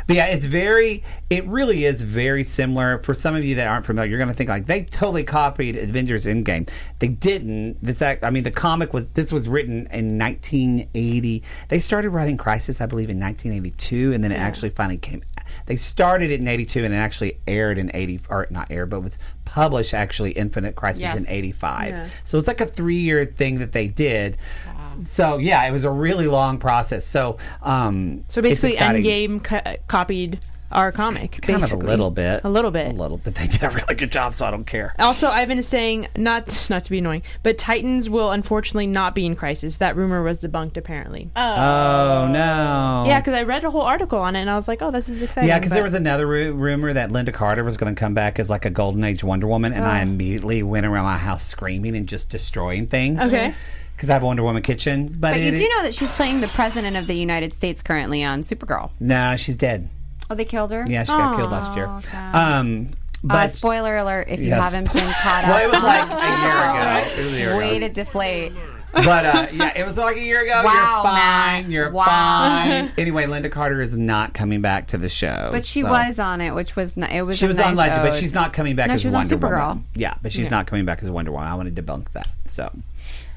But 0.06 0.16
yeah, 0.16 0.26
it's 0.26 0.44
very, 0.44 1.02
it 1.30 1.46
really 1.46 1.84
is 1.84 2.02
very 2.02 2.44
similar. 2.44 2.98
For 3.02 3.14
some 3.14 3.34
of 3.34 3.44
you 3.44 3.56
that 3.56 3.66
aren't 3.66 3.86
familiar, 3.86 4.10
you're 4.10 4.18
going 4.18 4.28
to 4.28 4.34
think 4.34 4.48
like 4.48 4.66
they 4.66 4.84
totally 4.84 5.24
copied 5.24 5.76
Avengers 5.76 6.26
Endgame. 6.26 6.68
They 7.00 7.08
didn't. 7.08 7.78
This 7.82 8.00
act, 8.02 8.22
I 8.22 8.30
mean, 8.30 8.44
the 8.44 8.50
comic 8.50 8.92
was, 8.92 9.08
this 9.10 9.32
was 9.32 9.48
written 9.48 9.88
in 9.90 10.18
1980. 10.18 11.42
They 11.68 11.78
started 11.78 12.10
writing 12.10 12.36
Crisis, 12.36 12.80
I 12.80 12.86
believe, 12.86 13.10
in 13.10 13.18
1982, 13.18 14.12
and 14.12 14.22
then 14.22 14.32
it 14.32 14.36
actually 14.36 14.70
finally 14.70 14.98
came. 14.98 15.22
They 15.66 15.76
started 15.76 16.30
it 16.30 16.40
in 16.40 16.48
82 16.48 16.84
and 16.84 16.94
it 16.94 16.96
actually 16.96 17.38
aired 17.46 17.78
in 17.78 17.90
80, 17.92 18.20
or 18.30 18.46
not 18.50 18.70
aired, 18.70 18.90
but 18.90 19.00
was 19.00 19.18
published 19.44 19.94
actually 19.94 20.32
Infinite 20.32 20.76
Crisis 20.76 21.02
Yes. 21.02 21.16
in 21.16 21.26
85. 21.28 22.12
So 22.24 22.38
it's 22.38 22.46
like 22.48 22.60
a 22.60 22.66
three 22.66 22.98
year 22.98 23.24
thing 23.26 23.58
that 23.58 23.72
they 23.72 23.88
did. 23.88 24.38
So 24.84 25.38
yeah, 25.38 25.64
it 25.66 25.72
was 25.72 25.84
a 25.84 25.90
really 25.90 26.26
long 26.26 26.58
process. 26.58 27.04
So 27.04 27.38
um, 27.62 28.24
so 28.28 28.40
basically. 28.40 28.76
Endgame 28.76 29.42
co- 29.42 29.76
copied 29.88 30.40
our 30.72 30.90
comic. 30.92 31.38
kind 31.42 31.62
of 31.62 31.72
a 31.72 31.76
little 31.76 32.10
bit, 32.10 32.42
A 32.44 32.48
little 32.48 32.70
bit. 32.70 32.88
a 32.88 32.92
little 32.92 33.18
bit. 33.18 33.34
They 33.36 33.46
did 33.46 33.62
a 33.62 33.70
really 33.70 33.94
good 33.94 34.10
job, 34.10 34.34
so 34.34 34.46
I 34.46 34.50
don't 34.50 34.66
care. 34.66 34.94
Also, 34.98 35.28
Ivan 35.28 35.58
is 35.58 35.68
saying 35.68 36.08
not 36.16 36.46
not 36.70 36.84
to 36.84 36.90
be 36.90 36.98
annoying, 36.98 37.22
but 37.42 37.58
Titans 37.58 38.08
will 38.10 38.30
unfortunately 38.32 38.86
not 38.86 39.14
be 39.14 39.26
in 39.26 39.36
crisis. 39.36 39.76
That 39.78 39.94
rumor 39.96 40.22
was 40.22 40.38
debunked 40.38 40.76
apparently. 40.76 41.30
Oh, 41.36 41.42
oh 41.42 42.28
no! 42.28 43.04
yeah, 43.06 43.20
because 43.20 43.34
I 43.34 43.42
read 43.42 43.64
a 43.64 43.70
whole 43.70 43.82
article 43.82 44.18
on 44.18 44.36
it 44.36 44.40
and 44.40 44.50
I 44.50 44.54
was 44.54 44.66
like, 44.68 44.82
oh, 44.82 44.90
this 44.90 45.08
is 45.08 45.22
exciting. 45.22 45.48
Yeah, 45.48 45.58
because 45.58 45.72
there 45.72 45.82
was 45.82 45.94
another 45.94 46.26
ru- 46.26 46.52
rumor 46.52 46.92
that 46.92 47.10
Lynda 47.10 47.32
Carter 47.32 47.64
was 47.64 47.76
going 47.76 47.94
to 47.94 47.98
come 47.98 48.14
back 48.14 48.38
as 48.38 48.48
like 48.50 48.64
a 48.64 48.70
Golden 48.70 49.04
Age 49.04 49.22
Wonder 49.22 49.46
Woman, 49.46 49.72
and 49.72 49.84
I 49.84 50.00
immediately 50.00 50.62
went 50.62 50.86
around 50.86 51.04
my 51.04 51.18
house 51.18 51.44
screaming 51.46 51.96
and 51.96 52.08
just 52.08 52.28
destroying 52.28 52.86
things. 52.86 53.20
Okay. 53.22 53.54
Because 53.94 54.10
I 54.10 54.14
have 54.14 54.22
a 54.22 54.26
Wonder 54.26 54.42
Woman 54.42 54.62
kitchen, 54.62 55.06
but, 55.08 55.32
But 55.32 55.40
you 55.40 55.46
it- 55.52 55.56
do 55.56 55.66
know 55.68 55.82
that 55.84 55.94
she's 55.94 56.12
playing 56.12 56.40
the 56.40 56.48
president 56.48 56.96
of 56.96 57.06
the 57.06 57.14
United 57.14 57.54
States 57.54 57.82
currently 57.82 58.22
on 58.24 58.42
Supergirl. 58.42 58.90
Nah, 59.00 59.36
she's 59.36 59.56
dead. 59.56 59.88
Oh, 60.30 60.34
they 60.34 60.44
killed 60.44 60.70
her. 60.72 60.84
Yeah, 60.88 61.04
she 61.04 61.12
got 61.12 61.36
killed 61.36 61.50
last 61.52 61.76
year. 61.76 61.88
Sad. 62.02 62.34
Um, 62.34 62.88
Uh, 63.24 63.28
but 63.28 63.50
spoiler 63.52 63.96
alert! 63.96 64.28
If 64.28 64.40
you 64.40 64.46
Yes. 64.46 64.72
haven't 64.74 64.92
been 64.92 65.10
caught 65.22 65.44
up, 65.44 65.50
well, 65.50 65.64
it 65.68 65.70
was 65.72 65.82
like 65.82 66.10
a 66.10 66.42
year 66.42 66.70
ago. 66.70 67.20
It 67.20 67.24
was 67.24 67.32
a 67.32 67.38
year 67.38 67.56
Way 67.56 67.76
ago. 67.78 67.88
to 67.88 67.92
deflate. 67.94 68.52
But 68.92 69.26
uh, 69.26 69.46
yeah, 69.52 69.72
it 69.76 69.84
was 69.84 69.98
like 69.98 70.16
a 70.16 70.20
year 70.22 70.42
ago. 70.42 70.62
Wow, 70.64 70.72
you're 70.72 71.02
fine. 71.02 71.14
Matt. 71.14 71.70
You're 71.70 71.90
Wow. 71.90 72.04
fine. 72.04 72.92
Anyway, 72.98 73.24
Lynda 73.26 73.50
Carter 73.50 73.80
is 73.82 73.96
not 73.98 74.32
coming 74.32 74.60
back 74.62 74.86
to 74.88 74.98
the 74.98 75.08
show. 75.10 75.48
But 75.52 75.64
she 75.66 75.82
so- 75.82 75.88
was 75.90 76.18
on 76.18 76.40
it, 76.40 76.54
which 76.54 76.76
was 76.76 76.96
n- 76.96 77.04
it 77.04 77.22
was. 77.22 77.36
She 77.38 77.44
a 77.44 77.48
was 77.48 77.56
nice 77.58 77.66
on 77.66 77.74
Legend, 77.76 78.02
but 78.02 78.12
ode. 78.12 78.18
she's 78.20 78.32
not 78.34 78.52
coming 78.52 78.74
back 78.76 78.88
No, 78.88 78.94
as 78.94 79.00
she 79.02 79.06
was 79.08 79.14
on 79.14 79.20
Wonder 79.28 79.36
Supergirl. 79.38 79.68
Woman. 79.68 79.84
Yeah, 79.94 80.14
but 80.22 80.32
she's 80.32 80.50
not 80.50 80.66
coming 80.66 80.84
back 80.86 81.02
as 81.02 81.10
Wonder 81.10 81.30
Woman. 81.32 81.48
I 81.48 81.54
want 81.54 81.74
to 81.74 81.82
debunk 81.82 82.06
that. 82.12 82.28
So, 82.46 82.70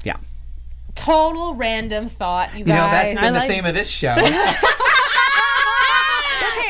yeah. 0.04 0.16
Total 0.94 1.54
random 1.54 2.08
thought, 2.08 2.52
you 2.54 2.60
You 2.60 2.64
know, 2.66 2.74
guys. 2.74 3.14
that's 3.14 3.20
been 3.20 3.34
the 3.34 3.40
theme 3.54 3.64
of 3.66 3.74
this 3.74 3.88
show. 3.88 4.14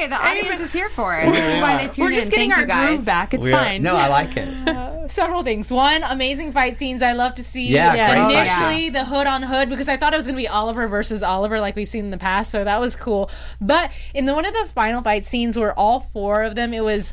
Okay. 0.00 0.08
The 0.08 0.26
audience 0.28 0.60
is 0.60 0.72
here 0.72 0.88
for 0.88 1.16
it. 1.18 1.30
This 1.30 1.54
is 1.56 1.60
why 1.62 1.76
they 1.78 1.88
tune 1.92 2.04
We're 2.04 2.12
just 2.12 2.26
in. 2.32 2.36
getting 2.36 2.50
Thank 2.50 2.60
our 2.62 2.66
guys. 2.66 2.88
groove 2.96 3.04
back. 3.04 3.34
It's 3.34 3.42
We 3.42 3.52
are- 3.52 3.64
fine. 3.64 3.82
no, 3.82 3.94
I 3.96 4.08
like 4.08 4.36
it. 4.36 5.10
several 5.10 5.42
things. 5.42 5.70
One, 5.70 6.02
amazing 6.04 6.52
fight 6.52 6.76
scenes. 6.76 7.02
I 7.02 7.12
love 7.12 7.34
to 7.34 7.42
see. 7.44 7.66
Yeah, 7.68 7.94
Yeah. 7.94 8.14
great 8.14 8.34
fight 8.34 8.46
Initially, 8.46 8.90
the 8.90 9.04
hood 9.04 9.26
on 9.26 9.42
hood 9.42 9.68
because 9.68 9.88
I 9.88 9.96
thought 9.96 10.12
it 10.12 10.16
was 10.16 10.26
going 10.26 10.36
to 10.36 10.40
be 10.42 10.48
Oliver 10.48 10.86
versus 10.88 11.22
Oliver, 11.22 11.60
like 11.60 11.74
we've 11.76 11.88
seen 11.88 12.04
in 12.04 12.10
the 12.10 12.18
past. 12.18 12.50
So 12.50 12.62
that 12.64 12.80
was 12.80 12.94
cool. 12.96 13.30
But 13.60 13.92
in 14.14 14.26
the, 14.26 14.34
one 14.34 14.44
of 14.44 14.54
the 14.54 14.66
final 14.74 15.02
fight 15.02 15.26
scenes, 15.26 15.58
where 15.58 15.76
all 15.78 16.00
four 16.00 16.42
of 16.42 16.54
them, 16.54 16.72
it 16.72 16.84
was 16.84 17.12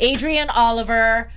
Adrian, 0.00 0.50
Oliver, 0.50 1.30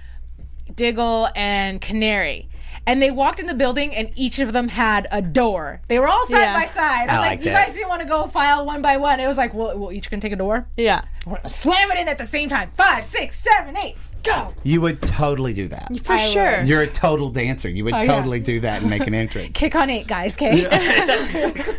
Diggle, 0.74 1.30
and 1.36 1.80
Canary. 1.82 2.50
And 2.88 3.04
they 3.04 3.12
walked 3.12 3.40
in 3.40 3.46
the 3.48 3.54
building, 3.54 3.94
and 3.94 4.10
each 4.16 4.40
of 4.40 4.54
them 4.54 4.70
had 4.70 5.08
a 5.12 5.22
door. 5.22 5.82
They 5.90 6.00
were 6.00 6.08
all 6.08 6.26
side 6.26 6.40
Yeah. 6.40 6.54
by 6.60 6.66
side. 6.66 7.10
I'm 7.10 7.18
I 7.18 7.20
like, 7.20 7.44
you 7.46 7.52
it. 7.52 7.54
guys 7.54 7.74
didn't 7.74 7.90
want 7.90 8.02
to 8.02 8.08
go 8.08 8.26
file 8.28 8.66
one 8.66 8.82
by 8.82 8.96
one. 8.98 9.20
It 9.20 9.28
was 9.28 9.38
like, 9.38 9.54
well, 9.54 9.78
we're 9.78 9.92
each 9.92 10.10
gonna 10.10 10.22
take 10.22 10.32
a 10.32 10.38
door. 10.38 10.68
Yeah. 10.78 11.02
We're 11.26 11.36
gonna 11.36 11.50
slam 11.50 11.92
it 11.92 11.98
in 12.00 12.08
at 12.08 12.18
the 12.18 12.26
same 12.26 12.48
time. 12.48 12.72
Five, 12.76 13.06
six, 13.06 13.38
seven, 13.40 13.76
eight, 13.78 13.98
go. 14.28 14.54
You 14.64 14.82
would 14.82 15.02
totally 15.02 15.54
do 15.54 15.68
that. 15.70 15.90
For 16.04 16.14
I 16.14 16.30
sure. 16.30 16.62
You're 16.64 16.82
a 16.82 16.88
total 16.88 17.30
dancer. 17.30 17.70
You 17.70 17.84
would 17.86 17.94
yeah. 17.94 18.06
totally 18.06 18.40
do 18.40 18.60
that 18.62 18.82
and 18.82 18.90
make 18.90 19.08
an 19.08 19.14
entrance. 19.14 19.52
Kick 19.54 19.76
on 19.76 19.90
eight, 19.90 20.08
guys. 20.08 20.36
Okay. 20.36 21.64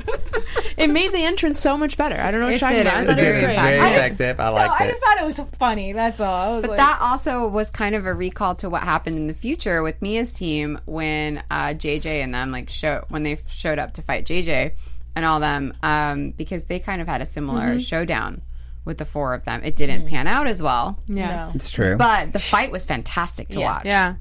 It 0.79 0.91
made 0.91 1.11
the 1.11 1.25
entrance 1.25 1.59
so 1.59 1.77
much 1.77 1.97
better. 1.97 2.15
I 2.21 2.31
don't 2.31 2.39
know 2.41 2.47
what 2.47 2.55
It 2.55 2.61
you're 2.61 2.69
talking 2.71 2.77
did. 2.77 2.87
about. 2.87 2.95
It 2.95 2.97
I 2.97 3.01
was 3.01 3.09
thought 3.09 3.17
very 3.17 3.41
great. 3.41 3.57
Very 3.57 3.57
I 3.59 4.09
just- 4.09 4.39
No, 4.39 4.53
liked 4.53 4.81
I 4.81 4.87
just 4.87 5.03
thought 5.03 5.19
it 5.19 5.25
was 5.25 5.41
funny. 5.59 5.93
That's 5.93 6.21
all. 6.21 6.61
But 6.61 6.71
like, 6.71 6.77
that 6.77 6.99
also 7.01 7.49
was 7.49 7.69
kind 7.71 7.97
of 7.97 8.07
a 8.07 8.15
recall 8.15 8.55
to 8.57 8.71
what 8.71 8.85
happened 8.85 9.17
in 9.19 9.27
the 9.27 9.35
future 9.35 9.83
with 9.83 10.01
Mia's 10.01 10.33
team 10.33 10.81
when 10.85 11.43
uh, 11.51 11.75
JJ 11.75 12.23
and 12.23 12.33
them 12.33 12.53
like 12.53 12.71
show 12.71 13.05
when 13.09 13.25
they 13.25 13.41
showed 13.49 13.81
up 13.81 13.95
to 13.95 14.03
fight 14.03 14.25
JJ 14.25 14.75
and 15.17 15.25
all 15.25 15.41
them 15.41 15.75
um, 15.83 16.31
because 16.31 16.67
they 16.67 16.79
kind 16.79 17.03
of 17.03 17.09
had 17.09 17.21
a 17.23 17.27
similar 17.27 17.81
showdown 17.81 18.41
with 18.89 18.99
the 18.99 19.05
four 19.05 19.35
of 19.35 19.45
them. 19.45 19.61
It 19.63 19.77
didn't 19.77 20.01
hmm. 20.03 20.09
pan 20.09 20.27
out 20.27 20.49
as 20.49 20.61
well, 20.61 20.99
Yeah. 21.07 21.31
no. 21.31 21.53
It's 21.55 21.71
true. 21.71 21.97
but 21.97 22.33
the 22.33 22.41
fight 22.41 22.73
was 22.73 22.85
fantastic 22.85 23.47
to 23.51 23.61
Yeah. 23.61 23.67
watch. 23.67 23.85
Yeah. 23.85 24.15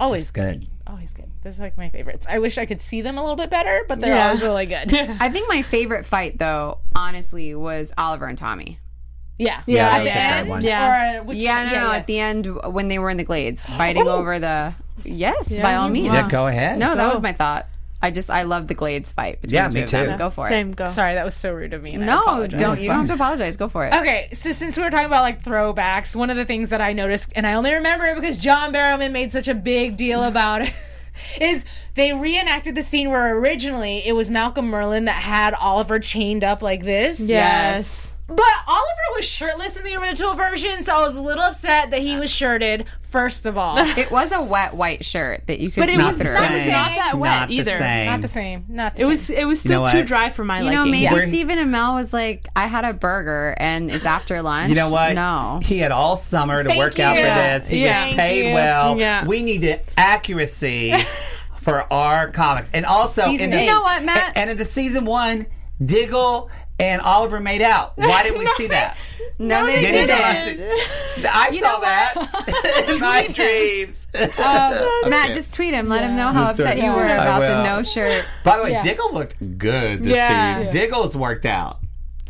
always 0.00 0.30
good. 0.30 0.66
Always 0.86 1.12
good. 1.12 1.30
Those 1.42 1.60
are 1.60 1.62
like 1.64 1.76
my 1.76 1.88
favorites. 1.90 2.26
I 2.28 2.38
wish 2.38 2.56
I 2.58 2.66
could 2.66 2.80
see 2.80 3.02
them 3.02 3.18
a 3.18 3.20
little 3.20 3.36
bit 3.36 3.50
better, 3.50 3.84
but 3.88 4.00
they're 4.00 4.14
Yeah. 4.14 4.26
always 4.26 4.42
really 4.42 4.66
good. 4.66 4.92
I 5.20 5.28
think 5.28 5.48
my 5.48 5.62
favorite 5.62 6.06
fight 6.06 6.38
though, 6.38 6.78
honestly, 6.96 7.54
was 7.54 7.92
Oliver 7.98 8.26
and 8.26 8.38
Tommy. 8.38 8.78
yeah. 9.38 9.62
Yeah, 9.66 9.88
At 9.88 9.90
that 9.90 9.98
the 9.98 10.04
was 10.04 10.10
a 10.10 10.12
great 10.12 10.22
end, 10.22 10.48
one. 10.48 10.64
Yeah. 10.64 10.86
Or 10.86 11.20
uh, 11.20 11.24
which, 11.24 11.38
Yeah, 11.38 11.64
no, 11.64 11.72
no. 11.72 11.92
At 11.92 12.06
the 12.06 12.18
end, 12.18 12.46
when 12.72 12.88
they 12.88 12.98
were 12.98 13.10
in 13.10 13.16
the 13.16 13.24
glades 13.24 13.68
fighting 13.78 14.06
over 14.08 14.38
the 14.38 14.74
yes, 15.04 15.52
by 15.54 15.74
all 15.74 15.88
means. 15.88 16.12
Yeah, 16.12 16.28
go 16.28 16.46
ahead. 16.46 16.78
No, 16.78 16.94
that 16.94 17.12
was 17.12 17.20
my 17.20 17.32
thought. 17.32 17.66
I 18.02 18.10
just 18.10 18.30
I 18.30 18.42
love 18.42 18.66
the 18.66 18.74
glades 18.74 19.12
fight. 19.12 19.40
Between 19.40 19.54
Yeah, 19.54 19.68
the 19.68 19.74
me 19.74 19.80
two 19.86 19.96
of 19.98 20.06
them. 20.06 20.14
too. 20.14 20.18
Go 20.18 20.30
for 20.30 20.48
Same 20.48 20.70
it. 20.70 20.76
go. 20.76 20.88
Sorry, 20.88 21.14
that 21.14 21.24
was 21.24 21.34
so 21.36 21.52
rude 21.52 21.72
of 21.72 21.82
me. 21.82 21.94
and 21.94 22.02
I 22.02 22.06
No, 22.06 22.20
apologize. 22.22 22.60
don't. 22.60 22.80
You 22.80 22.88
don't 22.88 22.98
have 22.98 23.06
to 23.08 23.14
apologize. 23.14 23.56
Go 23.56 23.68
for 23.68 23.86
it. 23.86 23.94
Okay, 23.94 24.28
so 24.32 24.52
since 24.52 24.76
we 24.76 24.82
were 24.82 24.90
talking 24.90 25.06
about 25.06 25.22
like 25.22 25.42
throwbacks, 25.44 26.14
one 26.16 26.28
of 26.28 26.36
the 26.36 26.44
things 26.44 26.70
that 26.70 26.80
I 26.80 26.92
noticed, 26.92 27.32
and 27.36 27.46
I 27.46 27.54
only 27.54 27.72
remember 27.72 28.04
it 28.06 28.14
because 28.16 28.36
John 28.38 28.72
Barrowman 28.72 29.12
made 29.12 29.32
such 29.32 29.48
a 29.48 29.54
big 29.54 29.96
deal 29.96 30.22
about 30.32 30.62
it, 30.62 30.72
is 31.40 31.64
they 31.94 32.12
reenacted 32.12 32.74
the 32.74 32.82
scene 32.82 33.10
where 33.10 33.36
originally 33.36 34.06
it 34.06 34.12
was 34.12 34.30
Malcolm 34.30 34.70
Merlyn 34.70 35.06
that 35.06 35.16
had 35.22 35.54
Oliver 35.54 35.98
chained 35.98 36.42
up 36.44 36.62
like 36.62 36.82
this. 36.84 37.20
Yes. 37.20 38.11
But 38.36 38.46
Oliver 38.66 38.86
was 39.16 39.24
shirtless 39.24 39.76
in 39.76 39.84
the 39.84 39.96
original 39.96 40.34
version, 40.34 40.84
so 40.84 40.96
I 40.96 41.00
was 41.00 41.16
a 41.16 41.20
little 41.22 41.42
upset 41.42 41.90
that 41.90 42.00
he 42.00 42.16
was 42.16 42.30
shirted. 42.30 42.86
First 43.10 43.44
of 43.44 43.58
all, 43.58 43.76
It 43.78 44.10
was 44.10 44.32
a 44.32 44.42
wet 44.42 44.72
white 44.74 45.04
shirt 45.04 45.46
that 45.46 45.60
you 45.60 45.70
could 45.70 45.80
But 45.80 45.90
it 45.90 45.98
was 45.98 46.16
not, 46.18 46.26
it 46.26 46.30
was 46.30 46.62
Same. 46.62 46.70
not 46.72 46.88
that 46.94 47.18
wet 47.18 47.30
Not 47.40 47.48
the 47.48 47.54
either. 47.56 47.78
same. 47.78 48.06
not 48.06 48.20
the 48.22 48.28
same. 48.28 48.64
Not 48.68 48.94
the 48.94 49.00
It 49.00 49.02
same. 49.02 49.08
was 49.10 49.30
it 49.30 49.44
was 49.44 49.64
You 49.66 49.70
know 49.72 49.86
still 49.86 50.00
too 50.00 50.06
dry 50.06 50.30
for 50.30 50.44
my 50.46 50.62
You 50.62 50.70
know, 50.70 50.86
maybe 50.86 51.12
We're- 51.12 51.28
Stephen 51.28 51.58
Amell 51.58 51.94
was 51.94 52.14
like, 52.14 52.48
I 52.56 52.66
had 52.68 52.86
a 52.86 52.94
burger 52.94 53.54
and 53.58 53.90
it's 53.90 54.06
after 54.06 54.40
lunch. 54.42 54.70
You 54.70 54.76
know 54.76 54.88
what? 54.88 55.14
No. 55.14 55.60
He 55.62 55.78
had 55.78 55.92
all 55.92 56.16
summer 56.16 56.62
to 56.62 56.68
Thank 56.70 56.78
work 56.78 56.98
out 56.98 57.16
for 57.16 57.22
this. 57.22 57.66
He 57.68 57.84
Yeah. 57.84 58.04
gets 58.06 58.16
Thank 58.16 58.18
paid 58.18 58.48
you. 58.48 58.54
well. 58.54 58.98
Yeah. 58.98 59.26
We 59.26 59.42
needed 59.42 59.82
accuracy 59.98 60.94
for 61.60 61.92
our 61.92 62.28
comics. 62.30 62.70
And 62.72 62.86
also 62.86 63.24
Season 63.24 63.44
in 63.44 63.50
the. 63.50 63.60
You 63.60 63.66
know 63.72 63.82
what, 63.82 64.02
Matt? 64.04 64.28
And, 64.28 64.36
and 64.38 64.50
in 64.52 64.56
the 64.56 64.64
season 64.64 65.04
one, 65.04 65.46
Diggle 65.84 66.48
and 66.78 67.00
Oliver 67.02 67.40
made 67.40 67.62
out. 67.62 67.92
Why 67.96 68.22
didn't 68.22 68.38
we 68.38 68.46
see 68.56 68.66
that? 68.68 68.96
No, 69.38 69.66
they 69.66 69.80
Didn't 69.80 70.06
didn't. 70.08 70.58
you? 71.18 71.28
I 71.28 71.56
saw 71.56 71.78
that 71.80 72.88
in 72.94 73.00
my 73.00 73.26
dreams. 73.28 74.06
Uh, 74.38 74.88
Matt, 75.08 75.34
just 75.34 75.54
tweet 75.54 75.74
him. 75.74 75.88
Let 75.88 76.04
him 76.04 76.16
know 76.16 76.32
how 76.32 76.50
upset 76.50 76.76
you 76.78 76.92
were 76.92 77.06
about 77.06 77.40
the 77.40 77.62
no 77.64 77.82
shirt. 77.82 78.24
By 78.44 78.56
the 78.58 78.64
way, 78.64 78.70
Yeah. 78.72 78.82
Diggle 78.82 79.12
looked 79.12 79.36
good 79.58 80.02
this 80.04 80.14
Yeah. 80.14 80.58
season. 80.58 80.72
Diggle's 80.72 81.16
worked 81.16 81.46
out. 81.46 81.78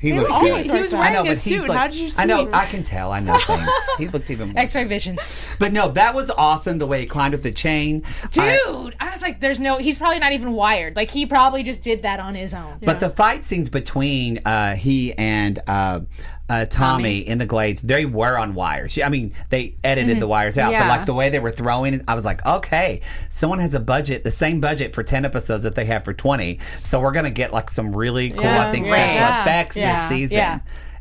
He 0.02 0.12
looked 0.12 0.30
always 0.32 0.66
good. 0.66 0.74
He 0.74 0.80
was 0.82 0.92
I 0.94 0.98
wearing 0.98 1.14
know, 1.14 1.20
a 1.20 1.24
but 1.24 1.28
he's 1.30 1.42
suit. 1.42 1.68
like, 1.68 1.78
How 1.78 1.86
did 1.86 1.96
you 1.96 2.10
see 2.10 2.18
I 2.20 2.24
know. 2.24 2.44
see? 2.46 2.52
I 2.52 2.66
can 2.66 2.82
tell. 2.82 3.12
I 3.12 3.20
know 3.20 3.38
things. 3.38 3.68
he 3.98 4.08
looked 4.08 4.28
even 4.30 4.48
more. 4.52 4.60
X-ray 4.60 4.84
vision. 4.84 5.16
But 5.60 5.72
no, 5.72 5.88
that 5.92 6.12
was 6.14 6.28
awesome. 6.30 6.78
The 6.78 6.86
way 6.88 7.00
he 7.00 7.06
climbed 7.06 7.34
up 7.34 7.42
the 7.42 7.52
chain, 7.52 8.02
Dude, 8.32 8.96
I, 9.00 9.10
was 9.10 9.22
like, 9.22 9.40
there's 9.40 9.60
no, 9.60 9.78
he's 9.78 9.98
probably 9.98 10.18
not 10.18 10.32
even 10.32 10.52
wired. 10.52 10.96
Like, 10.96 11.10
he 11.10 11.24
probably 11.24 11.62
just 11.62 11.82
did 11.82 12.02
that 12.02 12.18
on 12.18 12.34
his 12.34 12.52
own. 12.52 12.78
But 12.82 12.98
the 13.00 13.10
fight 13.10 13.44
scenes 13.44 13.70
between 13.70 14.38
uh, 14.44 14.74
he 14.74 15.12
and 15.14 15.60
uh, 15.68 16.00
uh, 16.48 16.66
Tommy, 16.66 17.18
in 17.18 17.38
the 17.38 17.46
Glades, 17.46 17.80
they 17.80 18.04
were 18.04 18.36
on 18.36 18.54
wires. 18.54 18.98
I 19.02 19.08
mean, 19.08 19.32
they 19.50 19.76
edited 19.82 20.20
the 20.20 20.26
wires 20.28 20.58
out, 20.58 20.72
but 20.72 20.86
like 20.88 21.06
the 21.06 21.14
way 21.14 21.30
they 21.30 21.38
were 21.38 21.52
throwing 21.52 21.94
it, 21.94 22.02
I 22.06 22.14
was 22.14 22.24
like, 22.24 22.44
okay, 22.44 23.00
someone 23.30 23.58
has 23.60 23.72
a 23.74 23.80
budget, 23.80 24.22
the 24.24 24.30
same 24.30 24.60
budget 24.60 24.94
for 24.94 25.02
10 25.02 25.24
episodes 25.24 25.62
that 25.64 25.74
they 25.74 25.86
have 25.86 26.04
for 26.04 26.12
20. 26.12 26.58
So 26.82 27.00
we're 27.00 27.12
going 27.12 27.24
to 27.24 27.30
get 27.30 27.52
like 27.52 27.70
some 27.70 27.94
really 27.96 28.30
cool, 28.30 28.46
I 28.46 28.70
think, 28.70 28.86
great. 28.86 28.98
special 28.98 29.14
Yeah, 29.20 29.42
effects 29.42 29.76
yeah, 29.76 30.00
this 30.00 30.08
season. 30.18 30.36
yeah. 30.38 30.58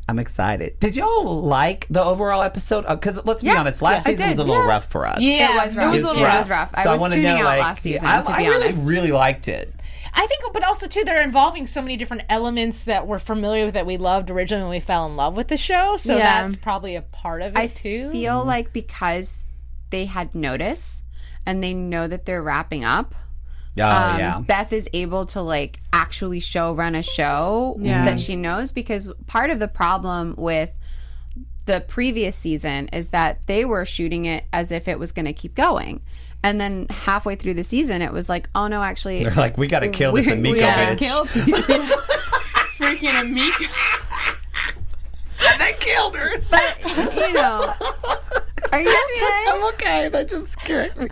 I'm 0.09 0.19
excited. 0.19 0.77
Did 0.79 0.95
y'all 0.97 1.41
like 1.41 1.87
the 1.89 2.03
overall 2.03 2.41
episode? 2.41 2.85
Because 2.87 3.23
let's 3.25 3.43
be 3.43 3.47
Yeah, 3.49 3.59
honest, 3.61 3.81
last 3.81 4.05
I 4.07 4.11
season 4.11 4.29
was 4.31 4.39
a 4.39 4.43
little 4.43 4.63
yeah. 4.63 4.69
rough 4.69 4.85
for 4.87 5.05
us. 5.05 5.19
Yeah, 5.21 5.53
It 5.53 5.63
was 5.65 5.75
rough. 5.75 5.85
It 5.85 5.89
was 5.89 6.01
a 6.03 6.07
little 6.07 6.21
It 6.23 6.25
rough. 6.25 6.39
was 6.39 6.49
rough. 6.49 6.75
So 6.83 6.89
I 6.89 6.93
was 6.93 7.01
wanna 7.01 7.15
tuning 7.15 7.29
know, 7.31 7.37
out 7.37 7.45
like, 7.45 7.59
last 7.61 7.81
season, 7.83 8.05
I, 8.05 8.21
to 8.21 8.31
I 8.31 8.37
really, 8.39 8.65
honest. 8.67 8.89
really 8.89 9.11
liked 9.11 9.47
it. 9.47 9.73
I 10.13 10.27
think, 10.27 10.43
but 10.53 10.63
also 10.65 10.87
too, 10.87 11.03
they're 11.03 11.21
involving 11.23 11.65
so 11.67 11.81
many 11.81 11.95
different 11.97 12.23
elements 12.29 12.83
that 12.83 13.07
we're 13.07 13.19
familiar 13.19 13.65
with 13.65 13.73
that 13.75 13.85
we 13.85 13.97
loved 13.97 14.29
originally 14.29 14.63
when 14.63 14.71
we 14.71 14.79
fell 14.79 15.05
in 15.05 15.15
love 15.15 15.37
with 15.37 15.47
the 15.47 15.57
show. 15.57 15.97
So 15.97 16.17
Yeah. 16.17 16.41
that's 16.43 16.55
probably 16.57 16.95
a 16.95 17.01
part 17.01 17.41
of 17.41 17.53
it 17.53 17.59
I 17.59 17.67
too. 17.67 18.09
feel 18.11 18.43
like 18.43 18.73
because 18.73 19.45
they 19.89 20.05
had 20.05 20.35
notice 20.35 21.03
and 21.45 21.63
they 21.63 21.73
know 21.73 22.07
that 22.07 22.25
they're 22.25 22.43
wrapping 22.43 22.83
up. 22.85 23.15
Oh, 23.79 23.83
um, 23.83 24.19
yeah. 24.19 24.39
Beth 24.41 24.73
is 24.73 24.89
able 24.91 25.25
to 25.27 25.41
like 25.41 25.79
actually 25.93 26.41
show 26.41 26.73
run 26.73 26.93
a 26.93 27.01
show 27.01 27.77
Yeah. 27.79 28.03
that 28.05 28.19
she 28.19 28.35
knows 28.35 28.71
because 28.73 29.11
part 29.27 29.49
of 29.49 29.59
the 29.59 29.67
problem 29.69 30.35
with 30.37 30.71
the 31.67 31.79
previous 31.79 32.35
season 32.35 32.89
is 32.89 33.09
that 33.09 33.39
they 33.47 33.63
were 33.63 33.85
shooting 33.85 34.25
it 34.25 34.43
as 34.51 34.71
if 34.73 34.87
it 34.87 34.99
was 34.99 35.11
going 35.13 35.25
to 35.25 35.33
keep 35.33 35.55
going. 35.55 36.01
And 36.43 36.59
then 36.59 36.87
halfway 36.89 37.35
through 37.35 37.53
the 37.53 37.63
season, 37.63 38.01
it 38.01 38.11
was 38.11 38.27
like, 38.29 38.49
oh 38.55 38.67
no, 38.67 38.81
actually, 38.81 39.23
They're 39.23 39.33
like, 39.33 39.57
we 39.57 39.67
got 39.67 39.81
to 39.81 39.89
kill 39.89 40.11
this 40.13 40.25
we, 40.25 40.31
Emiko 40.33 40.51
we 40.53 40.59
gotta 40.59 40.95
bitch. 40.95 40.97
kill 40.97 41.25
freaking 42.77 43.11
Emiko. 43.11 43.67
they 45.59 45.73
killed 45.79 46.15
her. 46.15 46.31
But 46.49 46.79
you 47.27 47.33
know, 47.33 47.73
are 48.71 48.81
you 48.81 48.89
okay? 49.13 49.45
I'm 49.49 49.63
okay. 49.73 50.09
That 50.09 50.29
just 50.29 50.53
scared 50.53 50.97
me. 50.97 51.07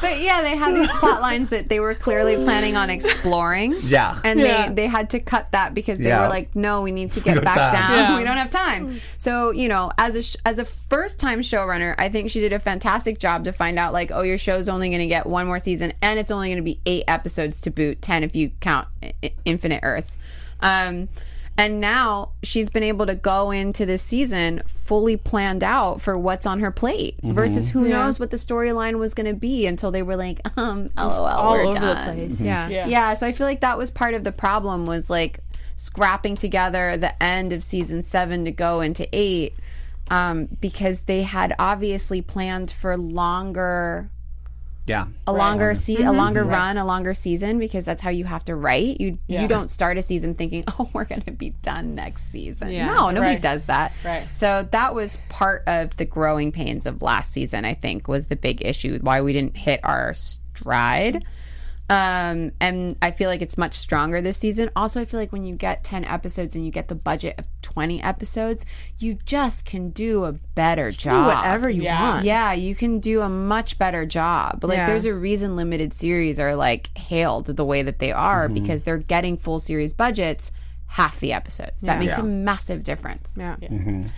But 0.00 0.20
yeah, 0.20 0.40
they 0.42 0.56
had 0.56 0.74
these 0.74 0.90
plot 0.98 1.20
lines 1.20 1.50
that 1.50 1.68
they 1.68 1.78
were 1.78 1.94
clearly 1.94 2.36
planning 2.36 2.76
on 2.76 2.90
exploring. 2.90 3.76
Yeah. 3.82 4.18
And 4.24 4.40
Yeah. 4.40 4.68
they, 4.68 4.74
they 4.74 4.86
had 4.88 5.10
to 5.10 5.20
cut 5.20 5.52
that 5.52 5.74
because 5.74 5.98
they 5.98 6.08
Yeah. 6.08 6.22
were 6.22 6.28
like, 6.28 6.56
no, 6.56 6.82
we 6.82 6.90
need 6.90 7.12
to 7.12 7.20
get 7.26 7.36
No 7.36 7.42
back 7.42 7.54
time. 7.56 7.72
down. 7.74 7.92
Yeah. 7.92 8.16
We 8.18 8.24
don't 8.24 8.36
have 8.36 8.50
time. 8.50 9.00
So, 9.18 9.50
you 9.52 9.68
know, 9.68 9.92
as 9.98 10.16
a, 10.16 10.22
sh- 10.22 10.36
as 10.44 10.58
a 10.58 10.64
first 10.64 11.20
time 11.20 11.40
showrunner, 11.40 11.94
I 11.98 12.08
think 12.08 12.30
she 12.30 12.40
did 12.40 12.52
a 12.52 12.58
fantastic 12.58 13.18
job 13.20 13.44
to 13.44 13.52
find 13.52 13.78
out, 13.78 13.92
like, 13.92 14.10
oh, 14.10 14.22
your 14.22 14.38
show's 14.38 14.68
only 14.68 14.88
going 14.88 15.00
to 15.00 15.06
get 15.06 15.26
one 15.26 15.46
more 15.46 15.58
season 15.60 15.92
and 16.02 16.18
it's 16.18 16.30
only 16.32 16.48
going 16.48 16.56
to 16.58 16.62
be 16.64 16.80
eight 16.86 17.04
episodes 17.06 17.60
to 17.62 17.70
boot, 17.70 18.02
10 18.02 18.24
if 18.24 18.34
you 18.34 18.50
count 18.60 18.88
I- 19.02 19.12
I- 19.22 19.32
Infinite 19.44 19.80
Earths. 19.84 20.18
Um, 20.60 21.08
and 21.60 21.80
now 21.80 22.30
she's 22.42 22.68
been 22.70 22.82
able 22.82 23.06
to 23.06 23.14
go 23.14 23.50
into 23.50 23.84
this 23.86 24.02
season 24.02 24.62
fully 24.66 25.16
planned 25.16 25.62
out 25.62 26.00
for 26.00 26.16
what's 26.18 26.46
on 26.46 26.60
her 26.60 26.70
plate 26.70 27.16
Mm-hmm. 27.18 27.32
versus 27.34 27.68
who 27.70 27.86
knows 27.88 28.18
what 28.18 28.30
the 28.30 28.36
storyline 28.36 28.98
was 28.98 29.14
going 29.14 29.26
to 29.26 29.34
be 29.38 29.66
until 29.66 29.90
they 29.90 30.02
were 30.02 30.16
like, 30.16 30.40
um, 30.58 30.90
lol, 30.96 31.26
all 31.26 31.52
we're 31.52 31.62
over 31.64 31.78
done. 31.78 32.16
the 32.16 32.26
place. 32.28 32.40
Yeah. 32.40 32.68
Yeah. 32.68 32.86
Yeah, 32.88 33.14
so 33.14 33.26
I 33.26 33.32
feel 33.32 33.46
like 33.46 33.60
that 33.60 33.78
was 33.78 33.90
part 33.90 34.14
of 34.14 34.24
the 34.24 34.32
problem 34.32 34.86
was 34.86 35.10
like 35.10 35.40
scrapping 35.76 36.36
together 36.36 36.96
the 36.96 37.22
end 37.22 37.52
of 37.52 37.62
season 37.62 38.02
seven 38.02 38.44
to 38.46 38.50
go 38.52 38.80
into 38.80 39.08
eight 39.12 39.54
um, 40.10 40.46
because 40.60 41.02
they 41.02 41.22
had 41.22 41.54
obviously 41.58 42.20
planned 42.20 42.70
for 42.70 42.96
longer 42.96 44.10
Yeah. 44.90 45.06
a 45.26 45.32
longer 45.32 45.74
se- 45.74 46.02
a 46.02 46.12
longer 46.12 46.44
run, 46.44 46.76
a 46.76 46.84
longer 46.84 47.14
season 47.14 47.58
because 47.58 47.84
that's 47.84 48.02
how 48.02 48.10
you 48.10 48.24
have 48.24 48.44
to 48.44 48.54
write. 48.54 49.00
You 49.00 49.18
Yeah. 49.28 49.42
you 49.42 49.48
don't 49.48 49.70
start 49.70 49.96
a 49.98 50.02
season 50.02 50.34
thinking, 50.34 50.64
"Oh, 50.78 50.90
we're 50.92 51.04
going 51.04 51.22
to 51.22 51.30
be 51.30 51.50
done 51.62 51.94
next 51.94 52.30
season." 52.30 52.70
Yeah. 52.70 52.86
no, 52.86 53.10
nobody 53.10 53.34
Right. 53.34 53.42
does 53.42 53.64
that. 53.66 53.92
Right. 54.04 54.26
So 54.32 54.66
that 54.72 54.94
was 54.94 55.18
part 55.28 55.62
of 55.66 55.96
the 55.96 56.04
growing 56.04 56.52
pains 56.52 56.86
of 56.86 57.02
last 57.02 57.32
season, 57.32 57.64
I 57.64 57.74
think, 57.74 58.08
was 58.08 58.26
the 58.26 58.36
big 58.36 58.64
issue 58.64 58.98
why 59.00 59.20
we 59.22 59.32
didn't 59.32 59.56
hit 59.56 59.80
our 59.84 60.12
stride. 60.14 61.24
Um, 61.88 62.52
and 62.60 62.96
I 63.02 63.10
feel 63.10 63.28
like 63.28 63.42
it's 63.42 63.58
much 63.58 63.74
stronger 63.74 64.22
this 64.22 64.36
season. 64.36 64.70
Also, 64.76 65.00
I 65.00 65.04
feel 65.04 65.18
like 65.18 65.32
when 65.32 65.44
you 65.44 65.56
get 65.56 65.82
10 65.82 66.04
episodes 66.04 66.54
and 66.54 66.64
you 66.64 66.70
get 66.70 66.86
the 66.86 66.94
budget 66.94 67.34
of 67.36 67.46
20 67.72 68.02
episodes, 68.02 68.66
you 68.98 69.14
just 69.24 69.64
can 69.64 69.90
do 69.90 70.24
a 70.24 70.32
better 70.32 70.90
Do 70.90 70.96
job. 70.96 71.26
whatever 71.26 71.70
you 71.70 71.82
Yeah. 71.82 72.10
want. 72.14 72.24
Yeah, 72.24 72.52
you 72.52 72.74
can 72.74 72.98
do 72.98 73.20
a 73.22 73.28
much 73.28 73.78
better 73.78 74.04
job. 74.04 74.64
Like 74.64 74.76
Yeah. 74.78 74.86
there's 74.86 75.04
a 75.04 75.14
reason 75.14 75.56
limited 75.56 75.92
series 75.94 76.40
are 76.40 76.54
like 76.56 76.96
hailed 76.98 77.46
the 77.46 77.64
way 77.64 77.82
that 77.82 77.98
they 78.00 78.12
are 78.12 78.46
mm-hmm. 78.46 78.54
because 78.54 78.82
they're 78.82 78.98
getting 78.98 79.36
full 79.36 79.58
series 79.58 79.92
budgets 79.92 80.50
half 80.90 81.20
the 81.20 81.32
episodes. 81.32 81.82
That 81.82 82.00
makes 82.00 82.10
Yeah. 82.10 82.20
a 82.20 82.24
massive 82.24 82.82
difference. 82.82 83.32
Yeah. 83.36 83.54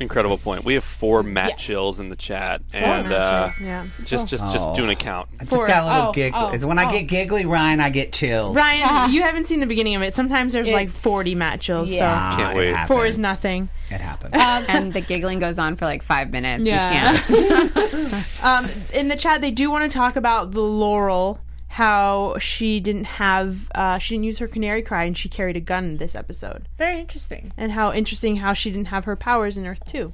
Incredible 0.00 0.38
point. 0.38 0.64
We 0.64 0.72
have 0.72 0.82
four 0.82 1.22
Matt 1.22 1.58
chills 1.58 2.00
in 2.00 2.08
the 2.08 2.16
chat, 2.16 2.62
and 2.72 3.12
uh, 3.12 3.50
Yeah. 3.60 3.84
just 4.04 4.28
just 4.28 4.50
just 4.52 4.68
Oh. 4.68 4.74
do 4.74 4.82
an 4.84 4.88
account. 4.88 5.28
I 5.38 5.44
just 5.44 5.50
got 5.66 5.82
a 5.82 5.86
little 5.86 6.08
oh, 6.08 6.12
giggly. 6.12 6.40
oh, 6.40 6.48
It's 6.48 6.64
when 6.64 6.78
I 6.78 6.86
oh. 6.86 6.90
get 6.90 7.08
giggly, 7.08 7.44
Ryan, 7.44 7.80
I 7.80 7.90
get 7.90 8.14
chills. 8.14 8.56
Ryan, 8.56 9.12
you 9.12 9.20
haven't 9.20 9.48
seen 9.48 9.60
the 9.60 9.66
beginning 9.66 9.96
of 9.96 10.02
it. 10.02 10.14
Sometimes 10.14 10.54
there's 10.54 10.72
like 10.72 10.90
40 10.90 11.34
Matt 11.34 11.60
chills. 11.60 11.90
Yeah. 11.90 12.30
Ah, 12.32 12.36
Can't 12.36 12.56
wait. 12.56 12.74
So 12.74 12.86
four 12.86 13.04
is 13.04 13.18
nothing. 13.18 13.68
It 13.90 14.00
happens. 14.00 14.32
and 14.68 14.94
the 14.94 15.02
giggling 15.02 15.40
goes 15.40 15.58
on 15.58 15.76
for 15.76 15.84
like 15.84 16.02
five 16.02 16.30
minutes. 16.30 16.64
Yeah. 16.64 17.20
We 17.28 17.42
can't. 17.42 17.72
Um, 18.42 18.66
in 18.92 19.08
the 19.08 19.16
chat, 19.16 19.40
they 19.40 19.50
do 19.50 19.70
want 19.70 19.90
to 19.90 19.94
talk 19.96 20.16
about 20.16 20.52
the 20.52 20.62
Laurel, 20.62 21.38
how 21.72 22.36
she 22.38 22.80
didn't 22.80 23.04
have, 23.04 23.70
uh, 23.74 23.96
she 23.96 24.14
didn't 24.14 24.24
use 24.24 24.38
her 24.38 24.46
canary 24.46 24.82
cry 24.82 25.04
and 25.04 25.16
she 25.16 25.26
carried 25.26 25.56
a 25.56 25.60
gun 25.60 25.84
in 25.84 25.96
this 25.96 26.14
episode. 26.14 26.68
Very 26.76 27.00
interesting. 27.00 27.50
And 27.56 27.72
how 27.72 27.90
interesting 27.94 28.36
how 28.36 28.52
she 28.52 28.70
didn't 28.70 28.88
have 28.88 29.06
her 29.06 29.16
powers 29.16 29.56
in 29.56 29.66
Earth 29.66 29.80
2. 29.88 30.12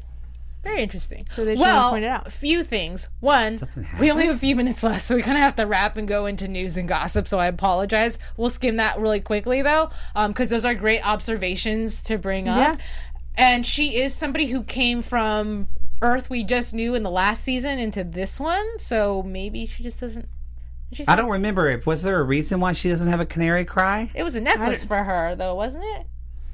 Very 0.63 0.85
interesting. 0.85 1.27
So 1.33 1.45
they 1.45 1.55
just 1.55 1.61
wanna 1.61 1.75
well, 1.75 1.91
point 1.91 2.05
it 2.05 2.09
out. 2.09 2.29
a 2.29 2.31
few 2.31 2.63
things. 2.63 3.09
One, 3.19 3.59
we 3.99 4.09
only 4.09 4.27
have 4.27 4.37
a 4.37 4.39
few 4.39 4.55
minutes 4.55 4.85
left, 4.85 5.03
so 5.03 5.17
we 5.17 5.23
kind 5.23 5.37
of 5.37 5.43
have 5.43 5.57
to 5.57 5.67
wrap 5.67 5.97
and 5.97 6.07
go 6.07 6.27
into 6.27 6.47
news 6.47 6.77
and 6.77 6.89
gossip. 6.89 7.27
So 7.27 7.41
I 7.41 7.49
apologize. 7.49 8.21
We'll 8.37 8.51
skim 8.51 8.77
that 8.77 9.01
really 9.01 9.21
quickly 9.21 9.61
though, 9.61 9.91
because 10.15 10.51
those 10.51 10.65
are 10.65 10.77
great 10.77 11.05
observations 11.05 12.03
to 12.03 12.19
bring 12.19 12.49
up. 12.49 12.79
Yeah. 12.79 12.85
And 13.37 13.67
she 13.67 13.97
is 13.97 14.15
somebody 14.15 14.47
who 14.47 14.63
came 14.63 15.03
from 15.03 15.67
Earth 16.03 16.31
we 16.31 16.45
just 16.45 16.73
knew 16.73 16.95
in 16.95 17.03
the 17.03 17.11
last 17.11 17.43
season 17.43 17.81
into 17.81 18.05
this 18.05 18.39
one, 18.39 18.79
so 18.79 19.25
maybe 19.25 19.67
she 19.67 19.83
just 19.83 19.99
doesn't. 19.99 20.29
She's 20.93 21.07
I 21.09 21.17
don't 21.17 21.29
remember 21.31 21.69
if 21.69 21.87
was 21.87 22.03
there 22.03 22.19
a 22.19 22.23
reason 22.25 22.61
why 22.61 22.73
she 22.73 22.89
doesn't 22.89 23.09
have 23.09 23.21
a 23.21 23.27
canary 23.27 23.65
cry? 23.65 24.11
It 24.15 24.23
was 24.23 24.37
a 24.37 24.41
necklace 24.41 24.85
for 24.85 25.05
her, 25.05 25.35
though, 25.37 25.55
wasn't 25.55 25.85
it? 25.85 26.07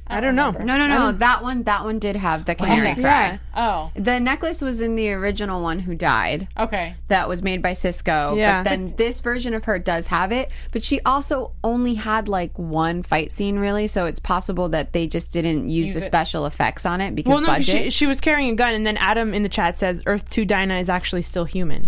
I 0.06 0.20
don't 0.20 0.34
know. 0.36 0.50
no, 0.50 0.76
no, 0.76 0.86
no. 0.86 1.06
Oh. 1.08 1.12
That 1.12 1.42
one, 1.42 1.62
that 1.62 1.82
one 1.84 1.98
did 1.98 2.14
have 2.16 2.44
the 2.44 2.54
canary 2.54 2.92
cry. 2.94 3.00
Yeah. 3.00 3.38
Oh, 3.56 3.90
The 3.96 4.20
necklace 4.20 4.60
was 4.60 4.82
in 4.82 4.96
the 4.96 5.10
original 5.12 5.62
one 5.62 5.78
who 5.78 5.94
died. 5.94 6.46
okay. 6.58 6.96
that 7.08 7.26
was 7.26 7.42
made 7.42 7.62
by 7.62 7.72
Cisco. 7.72 8.34
Yeah. 8.36 8.62
But 8.62 8.68
then 8.68 8.94
this 8.98 9.22
version 9.22 9.54
of 9.54 9.64
her 9.64 9.78
does 9.78 10.08
have 10.08 10.30
it. 10.30 10.50
But 10.72 10.82
she 10.82 11.00
also 11.06 11.52
only 11.64 11.94
had 11.94 12.28
like 12.28 12.58
one 12.58 13.02
fight 13.02 13.32
scene, 13.32 13.58
really. 13.58 13.86
So 13.86 14.04
it's 14.04 14.18
possible 14.20 14.68
that 14.70 14.92
they 14.92 15.06
just 15.06 15.32
didn't 15.32 15.70
use, 15.70 15.86
Use 15.86 15.96
the 15.96 16.02
it. 16.02 16.04
special 16.04 16.44
effects 16.44 16.84
on 16.84 17.00
it 17.00 17.14
because 17.14 17.30
Well, 17.30 17.40
no, 17.40 17.46
'cause 17.46 17.58
budget. 17.66 17.84
she, 17.84 17.90
she 17.90 18.06
was 18.06 18.20
carrying 18.20 18.50
a 18.50 18.54
gun, 18.56 18.74
and 18.74 18.86
then 18.86 18.98
Adam 18.98 19.32
in 19.32 19.42
the 19.42 19.48
chat 19.48 19.78
says 19.78 20.02
Earth 20.04 20.28
2 20.28 20.44
Dinah 20.44 20.80
is 20.80 20.90
actually 20.90 21.22
still 21.22 21.46
human, 21.46 21.84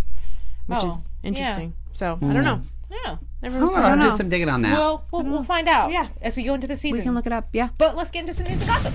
which 0.69 0.79
Oh, 0.83 0.87
is 0.87 1.03
interesting. 1.23 1.75
So, 1.97 2.17
Hmm. 2.17 2.31
I 2.31 2.35
don't 2.35 2.45
know. 2.45 2.61
Yeah. 2.91 3.17
Everyone's 3.43 3.75
I'll 3.75 3.97
don't 3.97 4.11
do 4.11 4.17
some 4.17 4.29
digging 4.29 4.49
on 4.49 4.63
that. 4.63 4.79
We'll, 4.79 5.05
we'll, 5.11 5.23
we'll 5.25 5.45
find 5.45 5.69
out. 5.69 5.91
Yeah, 5.91 6.09
as 6.23 6.37
we 6.37 6.45
go 6.45 6.55
into 6.55 6.67
the 6.67 6.77
season. 6.77 6.99
We 6.99 7.05
can 7.05 7.15
look 7.15 7.27
it 7.27 7.33
up. 7.33 7.49
Yeah. 7.53 7.69
But 7.79 7.97
let's 7.97 8.11
get 8.11 8.21
into 8.21 8.35
some 8.35 8.47
news 8.47 8.61
and 8.61 8.69
gossip. 8.69 8.95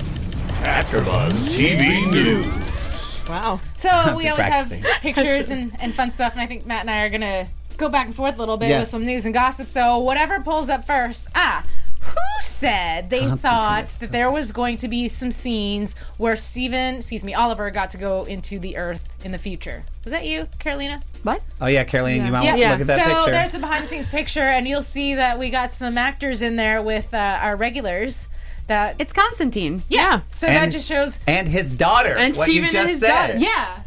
AfterBuzz 0.62 1.32
TV 1.56 2.10
News. 2.12 3.30
Wow. 3.30 3.60
So 3.78 3.90
we 4.18 4.24
Been 4.24 4.32
always 4.34 4.48
have 4.48 4.70
pictures 5.02 5.50
and, 5.56 5.72
and 5.82 5.94
fun 5.94 6.12
stuff, 6.12 6.34
and 6.34 6.42
I 6.42 6.46
think 6.48 6.66
Matt 6.66 6.82
and 6.82 6.90
I 6.92 7.02
are 7.04 7.10
gonna 7.10 7.48
go 7.78 7.90
back 7.90 8.06
and 8.08 8.16
forth 8.16 8.36
a 8.36 8.40
little 8.40 8.58
bit 8.58 8.70
Yes. 8.70 8.82
with 8.84 8.90
some 8.90 9.06
news 9.06 9.26
and 9.26 9.34
gossip. 9.34 9.68
So 9.68 9.98
whatever 10.00 10.40
pulls 10.42 10.70
up 10.70 10.86
first. 10.86 11.28
Ah, 11.36 11.64
who 12.02 12.16
said 12.42 13.10
they 13.10 13.28
thought 13.28 13.88
that 14.00 14.12
there 14.12 14.32
was 14.32 14.52
going 14.52 14.78
to 14.78 14.88
be 14.88 15.08
some 15.08 15.32
scenes 15.32 15.96
where 16.18 16.36
Stephen, 16.36 16.96
excuse 16.96 17.24
me, 17.24 17.34
Oliver 17.34 17.70
got 17.72 17.92
to 17.92 17.98
go 17.98 18.24
into 18.24 18.60
the 18.60 18.78
Earth 18.78 19.08
in 19.24 19.32
the 19.32 19.38
future? 19.38 19.84
Was 20.04 20.12
that 20.12 20.26
you, 20.26 20.48
Carolina? 20.60 21.02
What? 21.24 21.42
Oh 21.60 21.68
yeah, 21.68 21.84
Caroline, 21.84 22.26
you 22.26 22.32
might 22.32 22.44
Yeah. 22.44 22.52
want 22.52 22.62
to 22.62 22.70
look 22.70 22.82
at 22.82 22.88
that 22.88 23.08
so 23.08 23.16
picture. 23.16 23.32
there's 23.32 23.54
a 23.54 23.60
behind 23.60 23.84
the 23.84 23.88
scenes 23.88 24.10
picture, 24.10 24.40
and 24.42 24.68
you'll 24.68 24.82
see 24.82 25.16
that 25.16 25.38
we 25.38 25.50
got 25.52 25.76
some 25.76 25.98
actors 25.98 26.42
in 26.42 26.56
there 26.56 26.82
with 26.82 27.14
uh, 27.14 27.40
our 27.42 27.56
regulars. 27.56 28.28
That 28.68 28.96
It's 29.00 29.12
Constantine. 29.12 29.84
yeah. 29.90 30.22
So 30.32 30.48
that 30.48 30.68
just 30.72 30.88
shows. 30.88 31.20
and 31.28 31.48
his 31.48 31.72
daughter. 31.72 32.16
And 32.18 32.36
what 32.36 32.46
Steven 32.48 32.72
you 32.72 32.80
and 32.80 32.90
his 32.90 33.00
said. 33.02 33.28
daughter. 33.28 33.38
Yeah. 33.40 33.84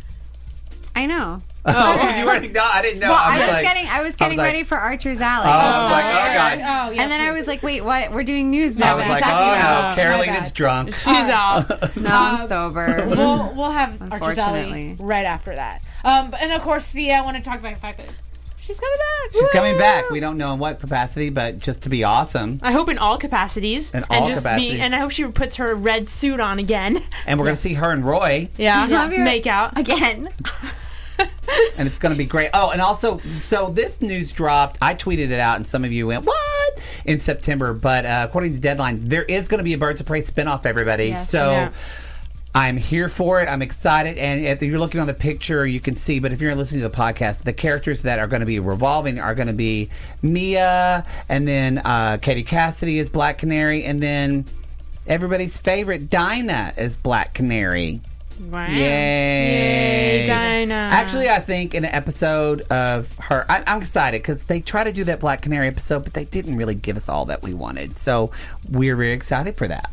I 0.94 1.06
know. 1.06 1.42
Oh, 1.76 2.16
you 2.18 2.26
weren't. 2.26 2.52
No, 2.52 2.62
I 2.62 2.82
didn't 2.82 3.00
know. 3.00 3.08
Well, 3.08 3.18
I 3.18 3.36
I 3.36 3.38
was 3.38 3.46
was 3.46 3.52
like, 3.54 3.64
getting 3.64 3.86
I 3.88 4.02
was 4.02 4.16
getting 4.16 4.38
like- 4.38 4.44
ready 4.46 4.64
for 4.64 4.76
Archer's 4.76 5.20
Alley. 5.20 5.46
Oh, 5.46 5.50
I 5.50 5.82
was 5.82 5.90
like, 5.90 6.04
oh 6.04 6.88
Oh, 6.88 6.90
yeah. 6.90 7.02
and 7.02 7.10
then 7.10 7.20
I 7.20 7.32
was 7.32 7.46
like, 7.46 7.62
wait, 7.62 7.82
what? 7.84 8.12
We're 8.12 8.22
doing 8.24 8.50
news 8.50 8.78
now. 8.78 8.92
I 8.92 8.94
was 8.96 9.02
What 9.02 9.08
are 9.08 9.12
like, 9.14 9.22
oh 9.24 9.28
talking 9.30 9.62
no, 9.62 9.78
about? 9.80 9.94
Caroline 9.96 10.42
is 10.44 10.50
drunk. 10.52 10.94
She's 10.94 11.06
out. 11.06 11.96
No, 11.96 12.10
I'm 12.10 12.46
sober. 12.46 13.04
we'll 13.08 13.54
we'll 13.54 13.70
have 13.70 14.00
Archer's 14.12 14.36
Alley 14.38 14.96
right 14.98 15.24
after 15.24 15.54
that. 15.54 15.82
Um, 16.04 16.34
and 16.38 16.52
of 16.52 16.60
course, 16.62 16.86
Thea, 16.88 17.14
I 17.14 17.20
want 17.22 17.36
to 17.38 17.42
talk 17.42 17.58
about 17.60 17.72
the 17.74 17.80
fact 17.80 17.98
that 17.98 18.08
she's 18.60 18.78
coming 18.78 18.98
back. 18.98 19.32
She's 19.32 19.48
coming 19.50 19.78
back. 19.78 20.10
We 20.10 20.20
don't 20.20 20.36
know 20.36 20.52
in 20.52 20.58
what 20.58 20.80
capacity, 20.80 21.30
but 21.30 21.60
just 21.60 21.82
to 21.82 21.88
be 21.88 22.04
awesome. 22.04 22.58
I 22.62 22.72
hope 22.72 22.88
in 22.90 22.98
all 22.98 23.16
capacities. 23.16 23.92
In 23.94 24.04
all 24.10 24.24
and 24.24 24.28
just 24.34 24.42
capacities. 24.42 24.72
Me, 24.74 24.80
and 24.80 24.94
I 24.94 24.98
hope 24.98 25.12
she 25.12 25.24
puts 25.26 25.56
her 25.56 25.74
red 25.74 26.08
suit 26.10 26.40
on 26.40 26.58
again. 26.58 27.02
And 27.26 27.38
we're 27.38 27.46
going 27.46 27.56
to 27.56 27.60
see 27.62 27.74
her 27.74 27.90
and 27.90 28.04
Roy, 28.04 28.48
Yeah. 28.58 28.86
Love 28.86 29.12
your- 29.12 29.24
Make 29.24 29.46
out. 29.46 29.78
again. 29.78 30.28
and 31.76 31.86
it's 31.86 31.98
going 31.98 32.12
to 32.12 32.18
be 32.18 32.24
great. 32.24 32.50
Oh, 32.52 32.70
and 32.70 32.80
also, 32.80 33.20
so 33.40 33.68
this 33.68 34.00
news 34.00 34.32
dropped. 34.32 34.78
I 34.80 34.94
tweeted 34.94 35.30
it 35.30 35.40
out, 35.40 35.56
and 35.56 35.66
some 35.66 35.84
of 35.84 35.92
you 35.92 36.06
went, 36.08 36.24
what? 36.24 36.78
In 37.04 37.20
September. 37.20 37.72
But 37.72 38.04
uh, 38.04 38.26
according 38.28 38.54
to 38.54 38.60
Deadline, 38.60 39.08
there 39.08 39.22
is 39.22 39.48
going 39.48 39.58
to 39.58 39.64
be 39.64 39.74
a 39.74 39.78
Birds 39.78 40.00
of 40.00 40.06
Prey 40.06 40.20
spinoff, 40.20 40.66
everybody. 40.66 41.08
Yes. 41.08 41.30
So. 41.30 41.50
Yeah. 41.50 41.72
I'm 42.56 42.76
here 42.76 43.08
for 43.08 43.42
it. 43.42 43.48
I'm 43.48 43.62
excited. 43.62 44.16
And 44.16 44.46
if 44.46 44.62
you're 44.62 44.78
looking 44.78 45.00
on 45.00 45.08
the 45.08 45.14
picture, 45.14 45.66
you 45.66 45.80
can 45.80 45.96
see. 45.96 46.20
But 46.20 46.32
if 46.32 46.40
you're 46.40 46.54
listening 46.54 46.82
to 46.82 46.88
the 46.88 46.96
podcast, 46.96 47.42
the 47.42 47.52
characters 47.52 48.02
that 48.02 48.20
are 48.20 48.28
going 48.28 48.40
to 48.40 48.46
be 48.46 48.60
revolving 48.60 49.18
are 49.18 49.34
going 49.34 49.48
to 49.48 49.54
be 49.54 49.88
Mia, 50.22 51.04
and 51.28 51.48
then 51.48 51.78
uh, 51.78 52.18
Katie 52.22 52.44
Cassidy 52.44 53.00
is 53.00 53.08
Black 53.08 53.38
Canary, 53.38 53.82
and 53.82 54.00
then 54.00 54.44
everybody's 55.04 55.58
favorite 55.58 56.08
Dinah 56.08 56.74
is 56.76 56.96
Black 56.96 57.34
Canary. 57.34 58.00
Wow. 58.40 58.66
Yay! 58.66 60.20
Yay, 60.20 60.26
Dinah. 60.26 60.74
Actually, 60.92 61.28
I 61.28 61.40
think 61.40 61.74
in 61.74 61.84
an 61.84 61.94
episode 61.94 62.62
of 62.62 63.14
her, 63.18 63.46
I, 63.48 63.62
I'm 63.66 63.80
excited 63.80 64.22
because 64.22 64.44
they 64.44 64.60
try 64.60 64.84
to 64.84 64.92
do 64.92 65.04
that 65.04 65.20
Black 65.20 65.42
Canary 65.42 65.68
episode, 65.68 66.04
but 66.04 66.14
they 66.14 66.24
didn't 66.24 66.56
really 66.56 66.74
give 66.74 66.96
us 66.96 67.08
all 67.08 67.26
that 67.26 67.42
we 67.42 67.54
wanted. 67.54 67.96
So 67.96 68.32
we're 68.68 68.96
very 68.96 69.12
excited 69.12 69.56
for 69.56 69.68
that. 69.68 69.90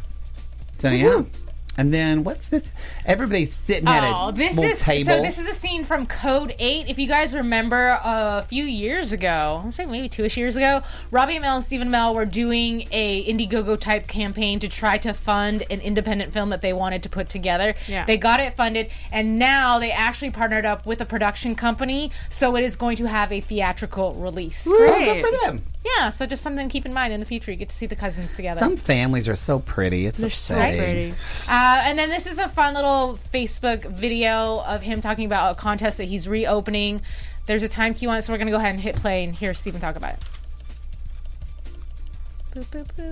So 0.80 0.90
yeah. 0.90 1.08
Mm-hmm. 1.08 1.48
And 1.77 1.93
then 1.93 2.26
what's 2.26 2.49
this? 2.49 2.73
Everybody's 3.06 3.53
sitting 3.53 3.88
at 3.88 4.03
Oh, 4.03 4.27
a 4.30 4.34
this 4.34 4.57
little 4.57 4.72
is 4.72 4.80
table. 4.81 5.06
so. 5.06 5.22
This 5.22 5.39
is 5.39 5.48
a 5.48 5.53
scene 5.53 5.85
from 5.85 6.06
Code 6.06 6.53
Eight. 6.60 6.89
If 6.89 6.99
you 6.99 7.07
guys 7.07 7.34
remember, 7.34 7.98
a 8.03 8.43
few 8.43 8.65
years 8.65 9.14
ago, 9.14 9.61
I'll 9.64 9.72
say 9.72 9.85
maybe 9.85 10.10
two-ish 10.10 10.35
years 10.35 10.57
ago, 10.57 10.81
Robbie 11.11 11.39
Amell 11.39 11.56
and 11.56 11.64
Stephen 11.64 11.89
Amell 11.89 12.14
were 12.14 12.26
doing 12.26 12.88
a 12.91 13.26
Indiegogo 13.26 13.80
type 13.80 14.07
campaign 14.07 14.60
to 14.60 14.68
try 14.68 14.98
to 14.98 15.14
fund 15.14 15.64
an 15.72 15.80
independent 15.80 16.34
film 16.34 16.49
that 16.49 16.61
they 16.61 16.73
wanted 16.73 17.03
to 17.03 17.10
put 17.10 17.30
together. 17.30 17.73
Yeah. 17.88 18.06
They 18.06 18.18
got 18.18 18.41
it 18.41 18.56
funded, 18.57 18.89
and 19.11 19.39
now 19.39 19.80
they 19.80 19.91
actually 19.91 20.31
partnered 20.31 20.65
up 20.65 20.85
with 20.85 20.99
a 20.99 21.06
production 21.06 21.56
company, 21.56 22.11
so 22.30 22.57
it 22.57 22.65
is 22.65 22.76
going 22.76 22.98
to 22.98 23.06
have 23.07 23.31
a 23.31 23.39
theatrical 23.39 24.14
release. 24.15 24.68
Oh, 24.69 24.99
good 24.99 25.26
for 25.26 25.45
them. 25.45 25.64
Yeah, 25.84 26.10
so 26.10 26.28
just 26.28 26.44
something 26.44 26.68
to 26.68 26.72
keep 26.72 26.86
in 26.86 26.94
mind 26.94 27.12
in 27.12 27.20
the 27.20 27.26
future. 27.26 27.49
You 27.52 27.58
get 27.58 27.70
to 27.70 27.76
see 27.76 27.88
the 27.88 27.95
cousins 27.95 28.34
together. 28.36 28.60
Some 28.60 28.78
families 28.78 29.28
are 29.28 29.36
so 29.36 29.58
pretty. 29.60 30.06
It's 30.06 30.20
They're 30.20 30.30
so 30.30 30.53
pretty. 30.53 31.12
Uh, 31.48 31.82
and 31.84 31.98
then 31.98 32.10
this 32.10 32.28
is 32.28 32.38
a 32.38 32.48
fun 32.48 32.76
little 32.76 33.18
Facebook 33.34 33.86
video 33.86 34.60
of 34.60 34.84
him 34.84 35.02
talking 35.02 35.26
about 35.26 35.53
a 35.53 35.56
contest 35.60 35.98
that 35.98 36.03
he's 36.06 36.28
reopening. 36.28 37.02
There's 37.48 37.64
a 37.64 37.68
time 37.70 37.95
cue 37.95 38.10
on 38.10 38.18
it, 38.18 38.22
so 38.22 38.32
we're 38.32 38.38
going 38.38 38.48
to 38.48 38.52
go 38.52 38.58
ahead 38.60 38.74
and 38.76 38.80
hit 38.80 38.95
play 38.95 39.24
and 39.24 39.36
hear 39.36 39.56
Stephen 39.56 39.82
talk 39.82 39.95
about 39.95 40.14
it. 40.14 40.24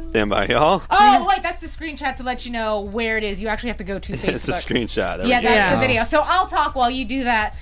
Stand 0.09 0.29
by, 0.29 0.45
y'all. 0.47 0.83
Oh, 0.89 1.25
wait, 1.29 1.41
that's 1.41 1.61
the 1.61 1.67
screenshot 1.67 2.17
to 2.17 2.23
let 2.23 2.45
you 2.45 2.51
know 2.51 2.81
where 2.81 3.17
it 3.17 3.23
is. 3.23 3.41
You 3.41 3.47
actually 3.47 3.69
have 3.69 3.77
to 3.77 3.83
go 3.85 3.97
to 3.97 4.13
Facebook. 4.13 4.29
It's 4.33 4.47
a 4.47 4.51
screenshot. 4.51 5.17
There 5.17 5.27
Yeah, 5.27 5.37
we 5.39 5.43
go. 5.43 5.49
that's 5.49 5.75
the 5.75 5.81
video. 5.87 6.03
So 6.03 6.21
I'll 6.25 6.47
talk 6.47 6.75
while 6.75 6.91
you 6.91 7.05
do 7.05 7.23
that. 7.23 7.55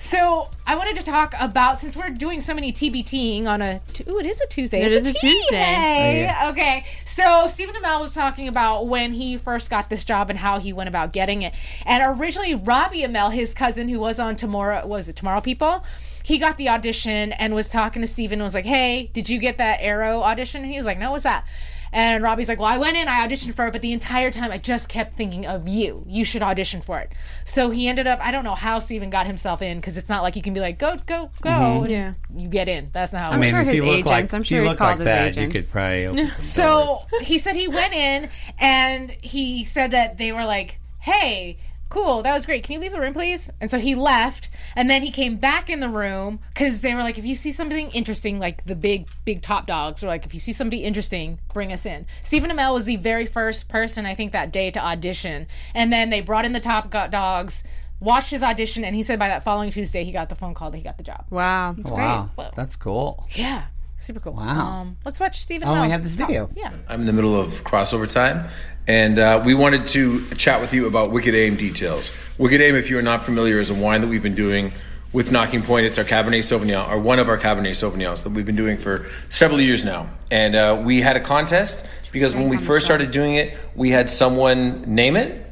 So 0.00 0.48
I 0.66 0.76
wanted 0.76 0.96
to 0.96 1.02
talk 1.02 1.34
about 1.38 1.78
since 1.78 1.94
we're 1.94 2.08
doing 2.08 2.40
so 2.40 2.54
many 2.54 2.72
TBTing 2.72 3.46
on 3.46 3.60
a 3.60 3.80
t- 3.92 4.02
ooh, 4.08 4.18
it 4.18 4.24
is 4.24 4.40
a 4.40 4.46
Tuesday. 4.46 4.80
It 4.80 4.92
it's 4.92 5.06
is 5.06 5.14
a 5.14 5.18
Tuesday. 5.18 5.56
Oh, 5.58 6.20
yeah. 6.22 6.48
Okay, 6.50 6.86
so 7.04 7.46
Stephen 7.46 7.74
Amell 7.74 8.00
was 8.00 8.14
talking 8.14 8.48
about 8.48 8.86
when 8.86 9.12
he 9.12 9.36
first 9.36 9.68
got 9.68 9.90
this 9.90 10.02
job 10.02 10.30
and 10.30 10.38
how 10.38 10.58
he 10.58 10.72
went 10.72 10.88
about 10.88 11.12
getting 11.12 11.42
it. 11.42 11.54
And 11.84 12.18
originally, 12.18 12.54
Robbie 12.54 13.02
Amell, 13.02 13.30
his 13.30 13.52
cousin 13.52 13.90
who 13.90 14.00
was 14.00 14.18
on 14.18 14.36
Tomorrow, 14.36 14.86
was 14.86 15.10
it 15.10 15.16
Tomorrow 15.16 15.42
People? 15.42 15.84
He 16.22 16.38
got 16.38 16.56
the 16.56 16.70
audition 16.70 17.32
and 17.32 17.54
was 17.54 17.68
talking 17.68 18.00
to 18.00 18.08
Stephen 18.08 18.40
and 18.40 18.44
was 18.44 18.54
like, 18.54 18.66
"Hey, 18.66 19.10
did 19.12 19.28
you 19.28 19.38
get 19.38 19.58
that 19.58 19.80
Arrow 19.82 20.22
audition?" 20.22 20.62
And 20.62 20.70
he 20.70 20.78
was 20.78 20.86
like, 20.86 20.98
"No, 20.98 21.10
what's 21.10 21.24
that?" 21.24 21.44
And 21.92 22.22
Robbie's 22.22 22.48
like, 22.48 22.58
Well, 22.58 22.68
I 22.68 22.78
went 22.78 22.96
in, 22.96 23.08
I 23.08 23.26
auditioned 23.26 23.54
for 23.54 23.66
it, 23.66 23.72
but 23.72 23.82
the 23.82 23.92
entire 23.92 24.30
time 24.30 24.52
I 24.52 24.58
just 24.58 24.88
kept 24.88 25.16
thinking 25.16 25.44
of 25.46 25.66
you. 25.66 26.04
You 26.06 26.24
should 26.24 26.42
audition 26.42 26.80
for 26.80 27.00
it. 27.00 27.12
So 27.44 27.70
he 27.70 27.88
ended 27.88 28.06
up, 28.06 28.20
I 28.24 28.30
don't 28.30 28.44
know 28.44 28.54
how 28.54 28.78
Stephen 28.78 29.10
got 29.10 29.26
himself 29.26 29.60
in 29.62 29.78
because 29.78 29.96
it's 29.98 30.08
not 30.08 30.22
like 30.22 30.36
you 30.36 30.42
can 30.42 30.54
be 30.54 30.60
like, 30.60 30.78
Go, 30.78 30.96
go, 31.06 31.30
go. 31.42 31.50
Mm-hmm. 31.50 31.82
and 31.84 31.90
Yeah. 31.92 32.14
You 32.34 32.48
get 32.48 32.68
in. 32.68 32.90
That's 32.92 33.12
not 33.12 33.22
how 33.22 33.30
it 33.32 33.34
I 33.34 33.36
mean, 33.38 33.50
sure 33.50 33.60
if 33.60 33.66
his 33.66 33.74
you 33.76 33.82
look 33.84 33.92
agents- 34.06 34.08
like, 34.10 34.34
I'm 34.34 34.42
sure 34.44 34.62
you 34.62 34.68
he 34.70 34.76
called 34.76 34.88
like 34.90 34.98
his 34.98 35.04
that, 35.06 35.28
agents. 35.28 35.54
you 35.56 35.62
could 35.62 35.70
probably. 35.70 36.06
open 36.06 36.30
some 36.36 36.42
So 36.42 36.98
he 37.22 37.38
said 37.38 37.56
he 37.56 37.66
went 37.68 37.92
in 37.94 38.30
and 38.58 39.10
he 39.22 39.64
said 39.64 39.90
that 39.90 40.16
they 40.18 40.30
were 40.32 40.44
like, 40.44 40.78
"Hey, 41.00 41.58
cool, 41.90 42.22
that 42.22 42.32
was 42.32 42.46
great. 42.46 42.62
Can 42.64 42.72
you 42.74 42.80
leave 42.80 42.92
the 42.92 43.00
room, 43.00 43.12
please?" 43.12 43.50
And 43.60 43.70
so 43.70 43.78
he 43.78 43.94
left, 43.94 44.48
and 44.74 44.88
then 44.88 45.02
he 45.02 45.10
came 45.10 45.36
back 45.36 45.68
in 45.68 45.80
the 45.80 45.88
room 45.88 46.40
because 46.54 46.80
they 46.80 46.94
were 46.94 47.02
like, 47.02 47.18
"If 47.18 47.24
you 47.26 47.34
see 47.34 47.52
something 47.52 47.90
interesting, 47.90 48.38
like 48.38 48.64
the 48.64 48.74
big, 48.74 49.08
big 49.24 49.42
top 49.42 49.66
dogs, 49.66 50.02
or 50.02 50.06
like 50.06 50.24
if 50.24 50.32
you 50.32 50.40
see 50.40 50.52
somebody 50.54 50.84
interesting, 50.84 51.38
bring 51.52 51.72
us 51.72 51.84
in." 51.84 52.06
Stephen 52.22 52.50
Amell 52.50 52.72
was 52.72 52.86
the 52.86 52.96
very 52.96 53.26
first 53.26 53.68
person 53.68 54.06
I 54.06 54.14
think 54.14 54.32
that 54.32 54.50
day 54.52 54.70
to 54.70 54.80
audition, 54.82 55.46
and 55.74 55.92
then 55.92 56.08
they 56.10 56.20
brought 56.22 56.44
in 56.46 56.52
the 56.54 56.60
top 56.60 56.90
go- 56.90 57.08
dogs. 57.08 57.62
Watched 58.02 58.30
his 58.30 58.42
audition, 58.42 58.82
and 58.82 58.96
he 58.96 59.02
said 59.02 59.18
by 59.18 59.28
that 59.28 59.44
following 59.44 59.70
Tuesday 59.70 60.04
he 60.04 60.10
got 60.12 60.30
the 60.30 60.34
phone 60.34 60.54
call 60.54 60.70
that 60.70 60.78
he 60.78 60.82
got 60.82 60.96
the 60.96 61.02
job. 61.02 61.26
Wow. 61.28 61.76
wow, 61.84 62.30
Well- 62.34 62.50
that's 62.56 62.74
cool. 62.74 63.26
Yeah, 63.32 63.64
super 64.00 64.20
cool. 64.20 64.32
Wow. 64.32 64.80
Um, 64.80 64.96
let's 65.04 65.20
watch 65.20 65.40
Stephen. 65.40 65.68
Oh, 65.68 65.82
we 65.82 65.90
have 65.90 66.02
this 66.02 66.14
talk. 66.16 66.26
video. 66.26 66.50
Yeah. 66.54 66.72
I'm 66.88 67.00
in 67.00 67.06
the 67.06 67.12
middle 67.12 67.38
of 67.38 67.64
crossover 67.64 68.10
time, 68.10 68.48
and 68.86 69.18
uh, 69.18 69.42
we 69.44 69.54
wanted 69.54 69.86
to 69.86 70.26
chat 70.34 70.60
with 70.60 70.72
you 70.72 70.86
about 70.86 71.10
Wicked 71.10 71.34
Aim 71.34 71.56
details. 71.56 72.10
Wicked 72.38 72.60
Aim, 72.60 72.74
if 72.74 72.90
you 72.90 72.98
are 72.98 73.02
not 73.02 73.24
familiar, 73.24 73.58
is 73.58 73.70
a 73.70 73.74
wine 73.74 74.00
that 74.00 74.08
we've 74.08 74.22
been 74.22 74.34
doing 74.34 74.72
with 75.12 75.30
Nocking 75.30 75.64
Point. 75.64 75.86
It's 75.86 75.98
our 75.98 76.04
Cabernet 76.04 76.38
Sauvignon, 76.38 76.88
or 76.88 76.98
one 76.98 77.18
of 77.18 77.28
our 77.28 77.38
Cabernet 77.38 77.70
Sauvignons 77.70 78.22
that 78.22 78.30
we've 78.30 78.46
been 78.46 78.56
doing 78.56 78.76
for 78.78 79.06
several 79.28 79.60
years 79.60 79.84
now. 79.84 80.08
And 80.30 80.54
uh, 80.54 80.80
we 80.84 81.00
had 81.00 81.16
a 81.16 81.20
contest 81.20 81.84
because 82.12 82.34
when 82.34 82.48
we 82.48 82.56
first 82.56 82.84
started 82.84 83.10
doing 83.10 83.34
it, 83.34 83.56
we 83.74 83.90
had 83.90 84.10
someone 84.10 84.82
name 84.94 85.16
it, 85.16 85.46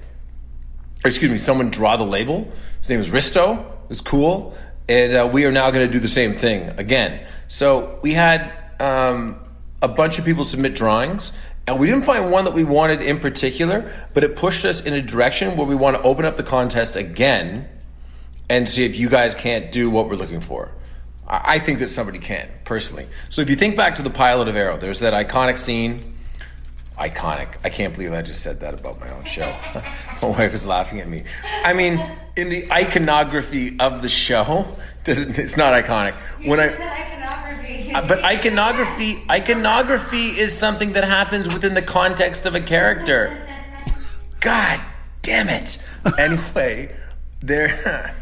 or 1.05 1.09
excuse 1.09 1.31
me, 1.31 1.39
someone 1.39 1.71
draw 1.71 1.97
the 1.97 2.05
label. 2.05 2.51
His 2.79 2.89
name 2.89 2.99
was 2.99 3.11
Risto. 3.11 3.61
It 3.61 3.89
was 3.89 4.01
cool. 4.01 4.57
And 4.89 5.13
uh, 5.13 5.31
we 5.33 5.45
are 5.45 5.53
now 5.53 5.71
going 5.71 5.87
to 5.87 5.93
do 5.93 6.01
the 6.01 6.09
same 6.09 6.37
thing 6.37 6.71
again. 6.79 7.27
So 7.49 7.99
we 8.03 8.15
had 8.15 8.53
um, 8.79 9.41
a 9.83 9.89
bunch 9.89 10.19
of 10.19 10.25
people 10.25 10.45
submit 10.45 10.75
drawings. 10.75 11.33
And 11.67 11.79
we 11.79 11.87
didn't 11.87 12.05
find 12.05 12.31
one 12.31 12.45
that 12.45 12.55
we 12.55 12.65
wanted 12.65 13.03
in 13.03 13.21
particular, 13.21 13.93
but 14.15 14.25
it 14.25 14.37
pushed 14.37 14.65
us 14.65 14.81
in 14.81 14.95
a 14.95 15.03
direction 15.03 15.57
where 15.57 15.67
we 15.67 15.75
want 15.75 15.97
to 15.97 16.03
open 16.03 16.25
up 16.25 16.37
the 16.39 16.43
contest 16.43 16.97
again 16.97 17.69
and 18.49 18.67
see 18.67 18.87
if 18.87 18.97
you 18.97 19.11
guys 19.11 19.35
can't 19.35 19.71
do 19.71 19.91
what 19.91 20.09
we're 20.09 20.17
looking 20.17 20.41
for. 20.41 20.71
I 21.27 21.57
I 21.57 21.59
think 21.59 21.81
that 21.81 21.89
somebody 21.89 22.19
can, 22.19 22.49
personally. 22.65 23.07
So 23.29 23.43
if 23.43 23.51
you 23.51 23.57
think 23.57 23.77
back 23.77 23.97
to 23.97 24.03
the 24.03 24.09
pilot 24.09 24.49
of 24.49 24.57
Arrow, 24.57 24.79
there's 24.79 25.01
that 25.01 25.13
iconic 25.13 25.59
scene 25.59 26.15
iconic. 26.99 27.49
I 27.63 27.71
can't 27.71 27.95
believe 27.95 28.13
I 28.13 28.23
just 28.23 28.43
said 28.43 28.61
that 28.61 28.75
about 28.75 28.99
my 28.99 29.09
own 29.11 29.25
show. 29.25 29.55
my 30.23 30.29
wife 30.29 30.53
is 30.53 30.67
laughing 30.67 31.01
at 31.01 31.09
me. 31.09 31.23
I 31.65 31.73
mean, 31.73 31.99
in 32.39 32.49
the 32.51 32.71
iconography 32.73 33.79
of 33.81 34.01
the 34.01 34.09
show, 34.09 34.77
doesn't 35.03 35.39
it's 35.39 35.57
not 35.57 35.73
iconic. 35.73 36.15
When 36.45 36.61
I 36.61 36.69
Uh, 37.95 38.07
but 38.07 38.23
iconography 38.23 39.25
iconography 39.31 40.39
is 40.39 40.57
something 40.57 40.93
that 40.93 41.05
happens 41.05 41.49
within 41.49 41.75
the 41.75 41.83
context 41.83 42.47
of 42.47 42.55
a 42.55 42.61
character. 42.61 43.37
God 44.41 44.81
damn 45.23 45.49
it. 45.49 45.79
Anyway, 46.19 46.95
there 47.41 48.15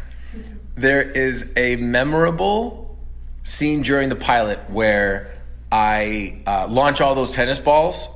there 0.75 1.01
is 1.01 1.49
a 1.55 1.75
memorable 1.75 2.97
scene 3.43 3.81
during 3.83 4.09
the 4.09 4.15
pilot 4.15 4.59
where 4.69 5.37
I 5.71 6.41
uh, 6.47 6.67
launch 6.67 7.01
all 7.01 7.13
those 7.13 7.31
tennis 7.31 7.59
balls, 7.59 8.09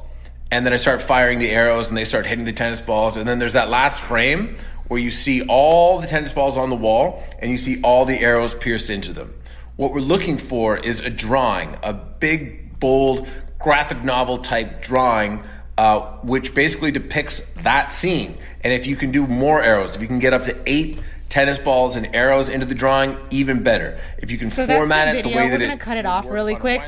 and 0.49 0.65
then 0.65 0.73
I 0.73 0.77
start 0.77 1.01
firing 1.01 1.39
the 1.39 1.49
arrows, 1.49 1.89
and 1.89 1.95
they 1.95 2.05
start 2.05 2.25
hitting 2.25 2.45
the 2.45 2.53
tennis 2.53 2.81
balls. 2.81 3.17
And 3.17 3.27
then 3.27 3.39
there's 3.39 3.53
that 3.53 3.69
last 3.69 3.99
frame 3.99 4.57
where 4.91 4.99
you 4.99 5.09
see 5.09 5.41
all 5.43 6.01
the 6.01 6.07
tennis 6.07 6.33
balls 6.33 6.57
on 6.57 6.69
the 6.69 6.75
wall, 6.75 7.23
and 7.39 7.49
you 7.49 7.57
see 7.57 7.79
all 7.81 8.03
the 8.03 8.19
arrows 8.19 8.53
pierced 8.53 8.89
into 8.89 9.13
them. 9.13 9.33
What 9.77 9.93
we're 9.93 10.01
looking 10.01 10.37
for 10.37 10.77
is 10.77 10.99
a 10.99 11.09
drawing, 11.09 11.77
a 11.81 11.93
big, 11.93 12.77
bold, 12.77 13.25
graphic 13.57 14.03
novel 14.03 14.39
type 14.39 14.81
drawing, 14.81 15.45
uh, 15.77 16.01
which 16.23 16.53
basically 16.53 16.91
depicts 16.91 17.41
that 17.63 17.93
scene. 17.93 18.37
And 18.65 18.73
if 18.73 18.85
you 18.85 18.97
can 18.97 19.11
do 19.11 19.25
more 19.25 19.63
arrows, 19.63 19.95
if 19.95 20.01
you 20.01 20.09
can 20.09 20.19
get 20.19 20.33
up 20.33 20.43
to 20.43 20.57
eight 20.65 21.01
tennis 21.29 21.57
balls 21.57 21.95
and 21.95 22.13
arrows 22.13 22.49
into 22.49 22.65
the 22.65 22.75
drawing, 22.75 23.17
even 23.29 23.63
better. 23.63 23.97
If 24.17 24.29
you 24.29 24.37
can 24.37 24.49
So 24.49 24.67
format 24.67 25.13
the 25.13 25.19
it 25.19 25.23
the 25.23 25.29
video. 25.29 25.37
way 25.37 25.45
We're 25.45 25.51
that 25.51 25.59
gonna 25.59 25.73
it 25.75 25.79
cut 25.79 25.95
it 25.95 26.05
off 26.05 26.25
really 26.25 26.55
quick 26.55 26.81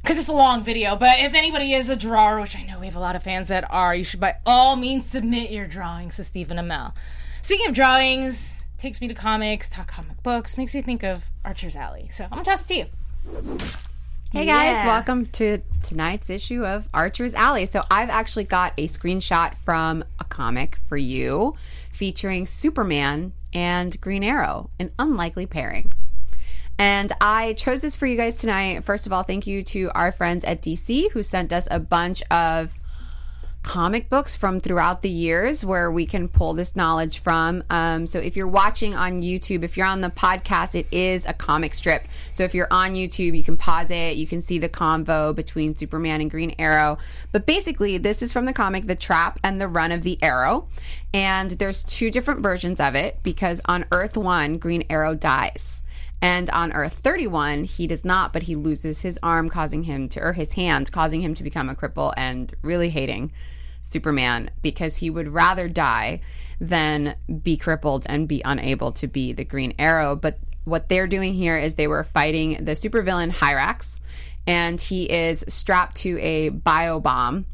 because 0.00 0.16
it's 0.16 0.28
a 0.28 0.32
long 0.32 0.62
video. 0.62 0.94
But 0.94 1.18
if 1.18 1.34
anybody 1.34 1.74
is 1.74 1.90
a 1.90 1.96
drawer, 1.96 2.40
which 2.40 2.54
I 2.56 2.62
know 2.62 2.78
we 2.78 2.86
have 2.86 2.94
a 2.94 3.00
lot 3.00 3.16
of 3.16 3.24
fans 3.24 3.48
that 3.48 3.68
are, 3.68 3.96
you 3.96 4.04
should 4.04 4.20
by 4.20 4.36
all 4.46 4.76
means 4.76 5.06
submit 5.06 5.50
your 5.50 5.66
drawings 5.66 6.14
to 6.16 6.24
Stephen 6.24 6.56
Amell. 6.56 6.94
Speaking 7.42 7.68
of 7.68 7.74
drawings, 7.74 8.64
takes 8.78 9.00
me 9.00 9.08
to 9.08 9.14
comics, 9.14 9.68
talk 9.68 9.88
comic 9.88 10.22
books, 10.22 10.56
makes 10.56 10.74
me 10.74 10.82
think 10.82 11.02
of 11.02 11.24
Archer's 11.44 11.74
Alley. 11.74 12.08
So 12.12 12.24
I'm 12.24 12.30
gonna 12.30 12.44
toss 12.44 12.62
it 12.62 12.68
to 12.68 12.74
you. 12.76 12.86
Hey 14.32 14.46
guys, 14.46 14.76
Yeah. 14.76 14.86
welcome 14.86 15.26
to 15.26 15.60
tonight's 15.82 16.30
issue 16.30 16.64
of 16.64 16.88
Archer's 16.94 17.34
Alley. 17.34 17.66
So 17.66 17.82
I've 17.90 18.10
actually 18.10 18.44
got 18.44 18.72
a 18.78 18.86
screenshot 18.88 19.54
from 19.64 20.04
a 20.20 20.24
comic 20.24 20.78
for 20.88 20.96
you 20.96 21.54
featuring 21.90 22.46
Superman 22.46 23.32
and 23.52 24.00
Green 24.00 24.22
Arrow, 24.22 24.70
an 24.78 24.92
unlikely 24.98 25.46
pairing. 25.46 25.92
And 26.78 27.12
I 27.20 27.52
chose 27.54 27.82
this 27.82 27.94
for 27.96 28.06
you 28.06 28.16
guys 28.16 28.36
tonight. 28.36 28.84
First 28.84 29.06
of 29.06 29.12
all, 29.12 29.24
thank 29.24 29.46
you 29.46 29.62
to 29.64 29.90
our 29.94 30.10
friends 30.12 30.44
at 30.44 30.62
DC 30.62 31.10
who 31.10 31.22
sent 31.22 31.52
us 31.52 31.68
a 31.70 31.78
bunch 31.78 32.22
of 32.30 32.70
comic 33.62 34.10
books 34.10 34.36
from 34.36 34.60
throughout 34.60 35.02
the 35.02 35.08
years 35.08 35.64
where 35.64 35.90
we 35.90 36.04
can 36.04 36.28
pull 36.28 36.52
this 36.52 36.74
knowledge 36.74 37.20
from. 37.20 37.62
Um, 37.70 38.06
so 38.06 38.18
if 38.18 38.36
you're 38.36 38.48
watching 38.48 38.94
on 38.94 39.20
YouTube, 39.20 39.62
if 39.62 39.76
you're 39.76 39.86
on 39.86 40.00
the 40.00 40.10
podcast, 40.10 40.74
it 40.74 40.86
is 40.90 41.26
a 41.26 41.32
comic 41.32 41.74
strip. 41.74 42.06
So 42.32 42.44
if 42.44 42.54
you're 42.54 42.68
on 42.70 42.94
YouTube, 42.94 43.36
you 43.36 43.44
can 43.44 43.56
pause 43.56 43.90
it. 43.90 44.16
You 44.16 44.26
can 44.26 44.42
see 44.42 44.58
the 44.58 44.68
convo 44.68 45.34
between 45.34 45.76
Superman 45.76 46.20
and 46.20 46.30
Green 46.30 46.54
Arrow. 46.58 46.98
But 47.30 47.46
basically, 47.46 47.98
this 47.98 48.22
is 48.22 48.32
from 48.32 48.44
the 48.44 48.52
comic 48.52 48.86
The 48.86 48.96
Trap 48.96 49.38
and 49.44 49.60
the 49.60 49.68
Run 49.68 49.92
of 49.92 50.02
the 50.02 50.18
Arrow. 50.22 50.68
And 51.14 51.52
there's 51.52 51.84
two 51.84 52.10
different 52.10 52.40
versions 52.40 52.80
of 52.80 52.94
it 52.94 53.20
because 53.22 53.60
on 53.66 53.84
Earth 53.92 54.16
1, 54.16 54.58
Green 54.58 54.84
Arrow 54.90 55.14
dies. 55.14 55.82
And 56.20 56.48
on 56.50 56.72
Earth 56.72 57.00
31, 57.02 57.64
he 57.64 57.88
does 57.88 58.04
not, 58.04 58.32
but 58.32 58.44
he 58.44 58.54
loses 58.54 59.02
his 59.02 59.18
arm, 59.24 59.48
causing 59.48 59.82
him 59.84 60.08
to, 60.10 60.20
or 60.20 60.32
his 60.34 60.52
hand, 60.52 60.92
causing 60.92 61.20
him 61.20 61.34
to 61.34 61.42
become 61.42 61.68
a 61.68 61.74
cripple 61.74 62.14
and 62.16 62.54
really 62.62 62.90
hating 62.90 63.32
Superman 63.82 64.50
because 64.62 64.96
he 64.96 65.10
would 65.10 65.28
rather 65.28 65.68
die 65.68 66.20
than 66.60 67.16
be 67.42 67.56
crippled 67.56 68.06
and 68.08 68.28
be 68.28 68.42
unable 68.44 68.92
to 68.92 69.06
be 69.06 69.32
the 69.32 69.44
Green 69.44 69.74
Arrow. 69.78 70.16
But 70.16 70.38
what 70.64 70.88
they're 70.88 71.06
doing 71.06 71.34
here 71.34 71.56
is 71.56 71.74
they 71.74 71.88
were 71.88 72.04
fighting 72.04 72.64
the 72.64 72.72
supervillain 72.72 73.32
Hyrax, 73.32 73.98
and 74.46 74.80
he 74.80 75.10
is 75.10 75.44
strapped 75.48 75.96
to 75.98 76.18
a 76.20 76.50
bio 76.50 77.00
bomb 77.00 77.46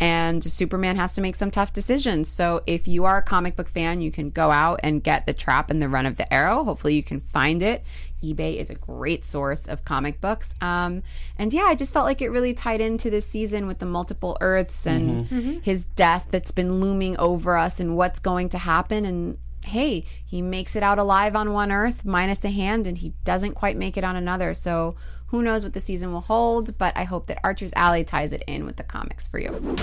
and 0.00 0.42
Superman 0.44 0.96
has 0.96 1.14
to 1.14 1.20
make 1.20 1.34
some 1.34 1.50
tough 1.50 1.72
decisions. 1.72 2.28
So 2.28 2.62
if 2.66 2.86
you 2.86 3.04
are 3.04 3.18
a 3.18 3.22
comic 3.22 3.56
book 3.56 3.68
fan, 3.68 4.00
you 4.00 4.12
can 4.12 4.30
go 4.30 4.50
out 4.50 4.80
and 4.82 5.02
get 5.02 5.26
the 5.26 5.32
trap 5.32 5.70
and 5.70 5.82
the 5.82 5.88
run 5.88 6.06
of 6.06 6.16
the 6.16 6.32
arrow. 6.32 6.62
Hopefully, 6.62 6.94
you 6.94 7.02
can 7.02 7.20
find 7.20 7.62
it. 7.62 7.84
eBay 8.22 8.56
is 8.56 8.70
a 8.70 8.74
great 8.74 9.24
source 9.24 9.66
of 9.66 9.84
comic 9.84 10.20
books. 10.20 10.54
Um, 10.60 11.02
and 11.38 11.52
yeah, 11.52 11.62
I 11.64 11.74
just 11.74 11.92
felt 11.92 12.04
like 12.06 12.20
it 12.22 12.30
really 12.30 12.54
tied 12.54 12.80
into 12.80 13.10
this 13.10 13.26
season 13.26 13.66
with 13.66 13.78
the 13.78 13.86
multiple 13.86 14.36
Earths 14.40 14.86
and 14.86 15.28
Mhm. 15.28 15.62
his 15.62 15.84
death 15.84 16.26
that's 16.30 16.50
been 16.50 16.80
looming 16.80 17.16
over 17.18 17.56
us 17.56 17.80
and 17.80 17.96
what's 17.96 18.18
going 18.18 18.48
to 18.50 18.58
happen. 18.58 19.04
And 19.04 19.38
hey, 19.64 20.04
he 20.24 20.40
makes 20.40 20.74
it 20.76 20.82
out 20.82 20.98
alive 20.98 21.36
on 21.36 21.52
one 21.52 21.70
Earth, 21.70 22.04
minus 22.04 22.44
a 22.44 22.50
hand, 22.50 22.86
and 22.86 22.98
he 22.98 23.12
doesn't 23.24 23.54
quite 23.54 23.76
make 23.76 23.96
it 23.96 24.04
on 24.04 24.16
another. 24.16 24.54
So 24.54 24.94
who 25.26 25.42
knows 25.42 25.62
what 25.62 25.74
the 25.74 25.80
season 25.80 26.12
will 26.12 26.22
hold? 26.22 26.78
But 26.78 26.96
I 26.96 27.04
hope 27.04 27.26
that 27.26 27.38
Archer's 27.44 27.72
Alley 27.76 28.02
ties 28.04 28.32
it 28.32 28.42
in 28.46 28.64
with 28.64 28.76
the 28.76 28.82
comics 28.82 29.26
for 29.28 29.38
you. 29.38 29.76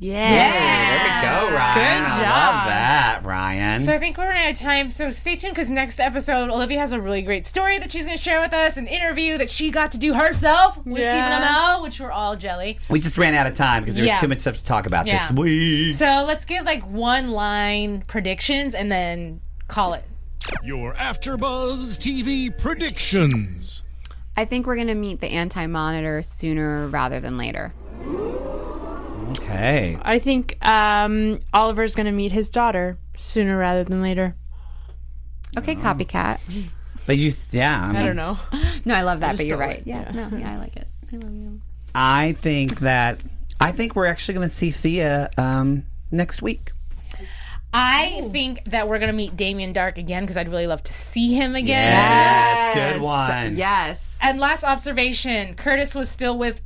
Yeah. 0.00 0.30
there 0.52 1.02
we 1.02 1.22
go, 1.50 1.56
Ryan. 1.56 2.04
Good 2.04 2.12
I 2.12 2.16
job. 2.18 2.28
love 2.28 2.66
that, 2.68 3.20
Ryan. 3.24 3.80
So 3.80 3.92
I 3.92 3.98
think 3.98 4.16
we're 4.16 4.26
running 4.28 4.44
out 4.46 4.52
of 4.52 4.58
time. 4.58 4.90
So 4.90 5.10
stay 5.10 5.34
tuned 5.34 5.54
because 5.54 5.68
next 5.68 5.98
episode, 5.98 6.50
Olivia 6.50 6.78
has 6.78 6.92
a 6.92 7.00
really 7.00 7.20
great 7.22 7.44
story 7.46 7.78
that 7.80 7.90
she's 7.90 8.04
going 8.04 8.16
to 8.16 8.22
share 8.22 8.40
with 8.40 8.52
us, 8.52 8.76
an 8.76 8.86
interview 8.86 9.38
that 9.38 9.50
she 9.50 9.70
got 9.72 9.90
to 9.92 9.98
do 9.98 10.14
herself 10.14 10.76
with 10.86 11.02
Yeah. 11.02 11.12
Stephen 11.40 11.48
Amell, 11.48 11.82
which 11.82 11.98
we're 12.00 12.12
all 12.12 12.36
jelly. 12.36 12.78
we 12.88 13.00
just 13.00 13.18
ran 13.18 13.34
out 13.34 13.48
of 13.48 13.54
time 13.54 13.82
because 13.82 13.96
there 13.96 14.02
was 14.04 14.08
Yeah. 14.10 14.20
too 14.20 14.28
much 14.28 14.38
stuff 14.40 14.56
to 14.58 14.64
talk 14.64 14.86
about 14.86 15.06
Yeah. 15.08 15.26
this 15.26 15.36
week. 15.36 15.94
So 15.94 16.24
let's 16.28 16.44
give 16.44 16.64
like 16.64 16.82
one 16.88 17.32
line 17.32 18.04
predictions 18.06 18.74
and 18.76 18.92
then 18.92 19.40
call 19.66 19.94
it. 19.94 20.04
Your 20.62 20.94
AfterBuzz 20.94 21.98
TV 21.98 22.50
predictions. 22.56 23.82
I 24.36 24.44
think 24.44 24.66
we're 24.68 24.76
going 24.76 24.86
to 24.86 24.94
meet 24.94 25.20
the 25.20 25.26
anti 25.32 25.66
monitor 25.66 26.22
sooner 26.22 26.86
rather 26.86 27.18
than 27.18 27.36
later. 27.36 27.72
Okay. 29.48 29.98
I 30.02 30.18
think 30.18 30.64
um, 30.66 31.40
Oliver's 31.54 31.94
going 31.94 32.06
to 32.06 32.12
meet 32.12 32.32
his 32.32 32.48
daughter 32.48 32.98
sooner 33.16 33.56
rather 33.56 33.82
than 33.84 34.02
later. 34.02 34.36
Okay, 35.56 35.74
copycat. 35.74 36.40
But 37.06 37.16
you, 37.16 37.32
yeah. 37.50 37.82
I, 37.88 37.92
mean, 37.92 38.06
don't 38.06 38.16
know. 38.16 38.38
No, 38.84 38.94
I 38.94 39.02
love 39.02 39.20
that, 39.20 39.30
just 39.32 39.40
but 39.40 39.46
you're 39.46 39.56
felt 39.58 39.68
right. 39.68 39.78
like- 39.78 39.86
Yeah, 39.86 40.12
yeah. 40.14 40.28
no, 40.28 40.36
yeah, 40.36 40.52
I 40.52 40.56
like 40.58 40.76
it. 40.76 40.86
I 41.12 41.16
love 41.16 41.34
you. 41.34 41.60
I 41.94 42.32
think 42.34 42.80
that 42.80 43.18
I 43.58 43.72
think 43.72 43.96
we're 43.96 44.06
actually 44.06 44.34
going 44.34 44.48
to 44.48 44.54
see 44.54 44.70
Thea 44.70 45.30
um, 45.38 45.84
next 46.10 46.42
week. 46.42 46.72
I 47.72 48.28
think 48.32 48.64
that 48.66 48.88
we're 48.88 48.98
going 48.98 49.10
to 49.10 49.16
meet 49.16 49.36
Damien 49.36 49.74
Darhk 49.74 49.98
again 49.98 50.22
because 50.22 50.36
I'd 50.36 50.48
really 50.48 50.66
love 50.66 50.82
to 50.84 50.94
see 50.94 51.34
him 51.34 51.54
again. 51.54 51.68
Yes, 51.92 52.94
good 52.94 53.02
one. 53.02 53.56
Yes. 53.56 54.18
And 54.22 54.38
last 54.40 54.64
observation 54.64 55.54
Curtis 55.54 55.94
was 55.94 56.08
still 56.08 56.36
with 56.38 56.60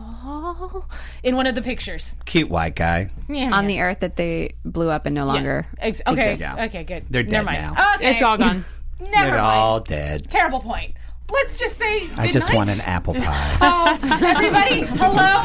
Paul 0.00 0.84
in 1.22 1.36
one 1.36 1.46
of 1.46 1.54
the 1.54 1.62
pictures. 1.62 2.16
Cute 2.24 2.48
white 2.48 2.74
guy. 2.74 3.10
Yeah, 3.28 3.44
On 3.44 3.50
man. 3.50 3.66
the 3.66 3.80
Earth 3.80 4.00
that 4.00 4.16
they 4.16 4.54
blew 4.64 4.88
up 4.90 5.06
and 5.06 5.14
no 5.14 5.26
longer. 5.26 5.66
Ex- 5.78 6.00
okay, 6.06 6.32
exists. 6.32 6.58
okay, 6.58 6.84
good. 6.84 7.04
They're 7.10 7.22
Never 7.22 7.46
dead 7.50 7.60
mind. 7.62 7.76
now. 7.76 7.94
Okay. 7.96 8.10
It's 8.10 8.22
all 8.22 8.38
gone. 8.38 8.64
Never 9.00 9.10
They're 9.12 9.30
mind. 9.30 9.40
all 9.40 9.80
dead. 9.80 10.30
Terrible 10.30 10.60
point. 10.60 10.94
Let's 11.32 11.56
just 11.56 11.76
say 11.78 12.10
I 12.16 12.30
just 12.30 12.48
night. 12.48 12.56
want 12.56 12.70
an 12.70 12.80
apple 12.82 13.14
pie. 13.24 13.58
Oh, 13.60 13.98
everybody, 14.22 14.82
hello, 14.98 15.42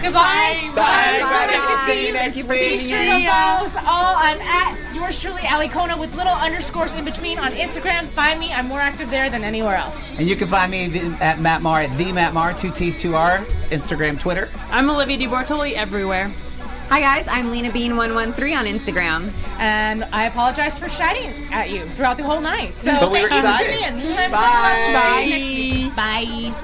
goodbye. 0.00 0.70
Bye. 0.74 1.18
So 1.20 1.26
Bye. 1.26 1.46
good 1.50 1.68
to 1.68 1.86
see 1.86 2.06
you. 2.08 2.12
Thank 2.14 2.36
you 2.36 2.42
for 2.44 2.52
Be 2.52 2.78
sure 2.78 2.98
to 2.98 3.26
follow 3.26 3.66
us 3.66 3.76
all. 3.76 4.14
I'm 4.16 4.40
at 4.40 4.94
yours 4.94 5.18
truly, 5.20 5.42
Ali 5.50 5.68
Kona, 5.68 5.96
with 5.96 6.14
little 6.14 6.32
underscores 6.32 6.94
in 6.94 7.04
between 7.04 7.38
on 7.38 7.52
Instagram. 7.52 8.08
Find 8.10 8.38
me. 8.38 8.52
I'm 8.52 8.66
more 8.68 8.80
active 8.80 9.10
there 9.10 9.28
than 9.30 9.44
anywhere 9.44 9.76
else. 9.76 10.08
and 10.18 10.28
you 10.28 10.36
can 10.36 10.48
find 10.48 10.70
me 10.70 10.96
at 11.20 11.40
Matt 11.40 11.62
Marr 11.62 11.82
at 11.82 11.96
the 11.98 12.12
Matt 12.12 12.32
Marr, 12.34 12.54
two 12.54 12.70
T's, 12.70 13.00
two 13.00 13.14
R, 13.16 13.38
Instagram, 13.70 14.18
Twitter. 14.20 14.48
I'm 14.70 14.88
Olivia 14.90 15.18
deBertoli 15.18 15.72
everywhere. 15.72 16.32
Hi, 16.88 17.00
guys. 17.00 17.26
I'm 17.28 17.50
Lena 17.50 17.70
Bean113 17.70 18.56
on 18.56 18.66
Instagram. 18.66 19.30
And 19.58 20.04
I 20.12 20.26
apologize 20.26 20.78
for 20.78 20.88
shouting 20.88 21.32
at 21.52 21.70
you 21.70 21.88
throughout 21.90 22.16
the 22.18 22.22
whole 22.22 22.40
night. 22.40 22.78
So 22.78 22.92
But 23.00 23.10
we 23.10 23.22
were 23.22 23.28
thank 23.28 23.44
you 23.44 23.50
for 23.66 23.72
excited. 23.72 24.00
tuning. 24.02 24.30
Bye. 24.30 24.92
Bye. 24.92 25.26
Next 25.28 25.46
week. 25.48 25.96
Bye. 25.96 26.54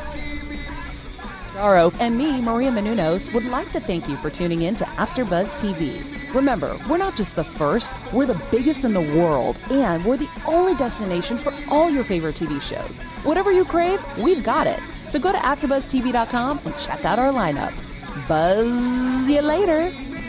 Daro 1.55 1.92
and 2.01 2.16
me, 2.16 2.40
Maria 2.40 2.70
Menounos, 2.70 3.32
would 3.34 3.44
like 3.44 3.72
to 3.72 3.80
thank 3.80 4.09
you 4.09 4.16
for 4.18 4.30
tuning 4.30 4.62
in 4.62 4.76
to 4.76 4.84
AfterBuzz 4.84 5.59
TV. 5.59 6.02
Remember, 6.34 6.78
we're 6.88 6.97
not 6.97 7.16
just 7.16 7.34
the 7.34 7.42
first, 7.44 7.90
we're 8.12 8.24
the 8.24 8.40
biggest 8.52 8.84
in 8.84 8.94
the 8.94 9.01
world, 9.18 9.56
and 9.68 10.05
we're 10.05 10.16
the 10.16 10.28
only 10.47 10.74
destination 10.76 11.36
for 11.36 11.52
all 11.68 11.90
your 11.90 12.05
favorite 12.05 12.36
TV 12.36 12.62
shows. 12.62 12.98
Whatever 13.24 13.51
you 13.51 13.64
crave, 13.64 14.01
we've 14.18 14.44
got 14.44 14.68
it. 14.68 14.78
So 15.09 15.18
go 15.18 15.32
to 15.32 15.38
AfterBuzzTV.com 15.38 16.60
and 16.64 16.76
check 16.78 17.05
out 17.05 17.18
our 17.18 17.32
lineup. 17.32 17.72
Buzz 18.28 19.28
you 19.28 19.42
later. 19.42 19.92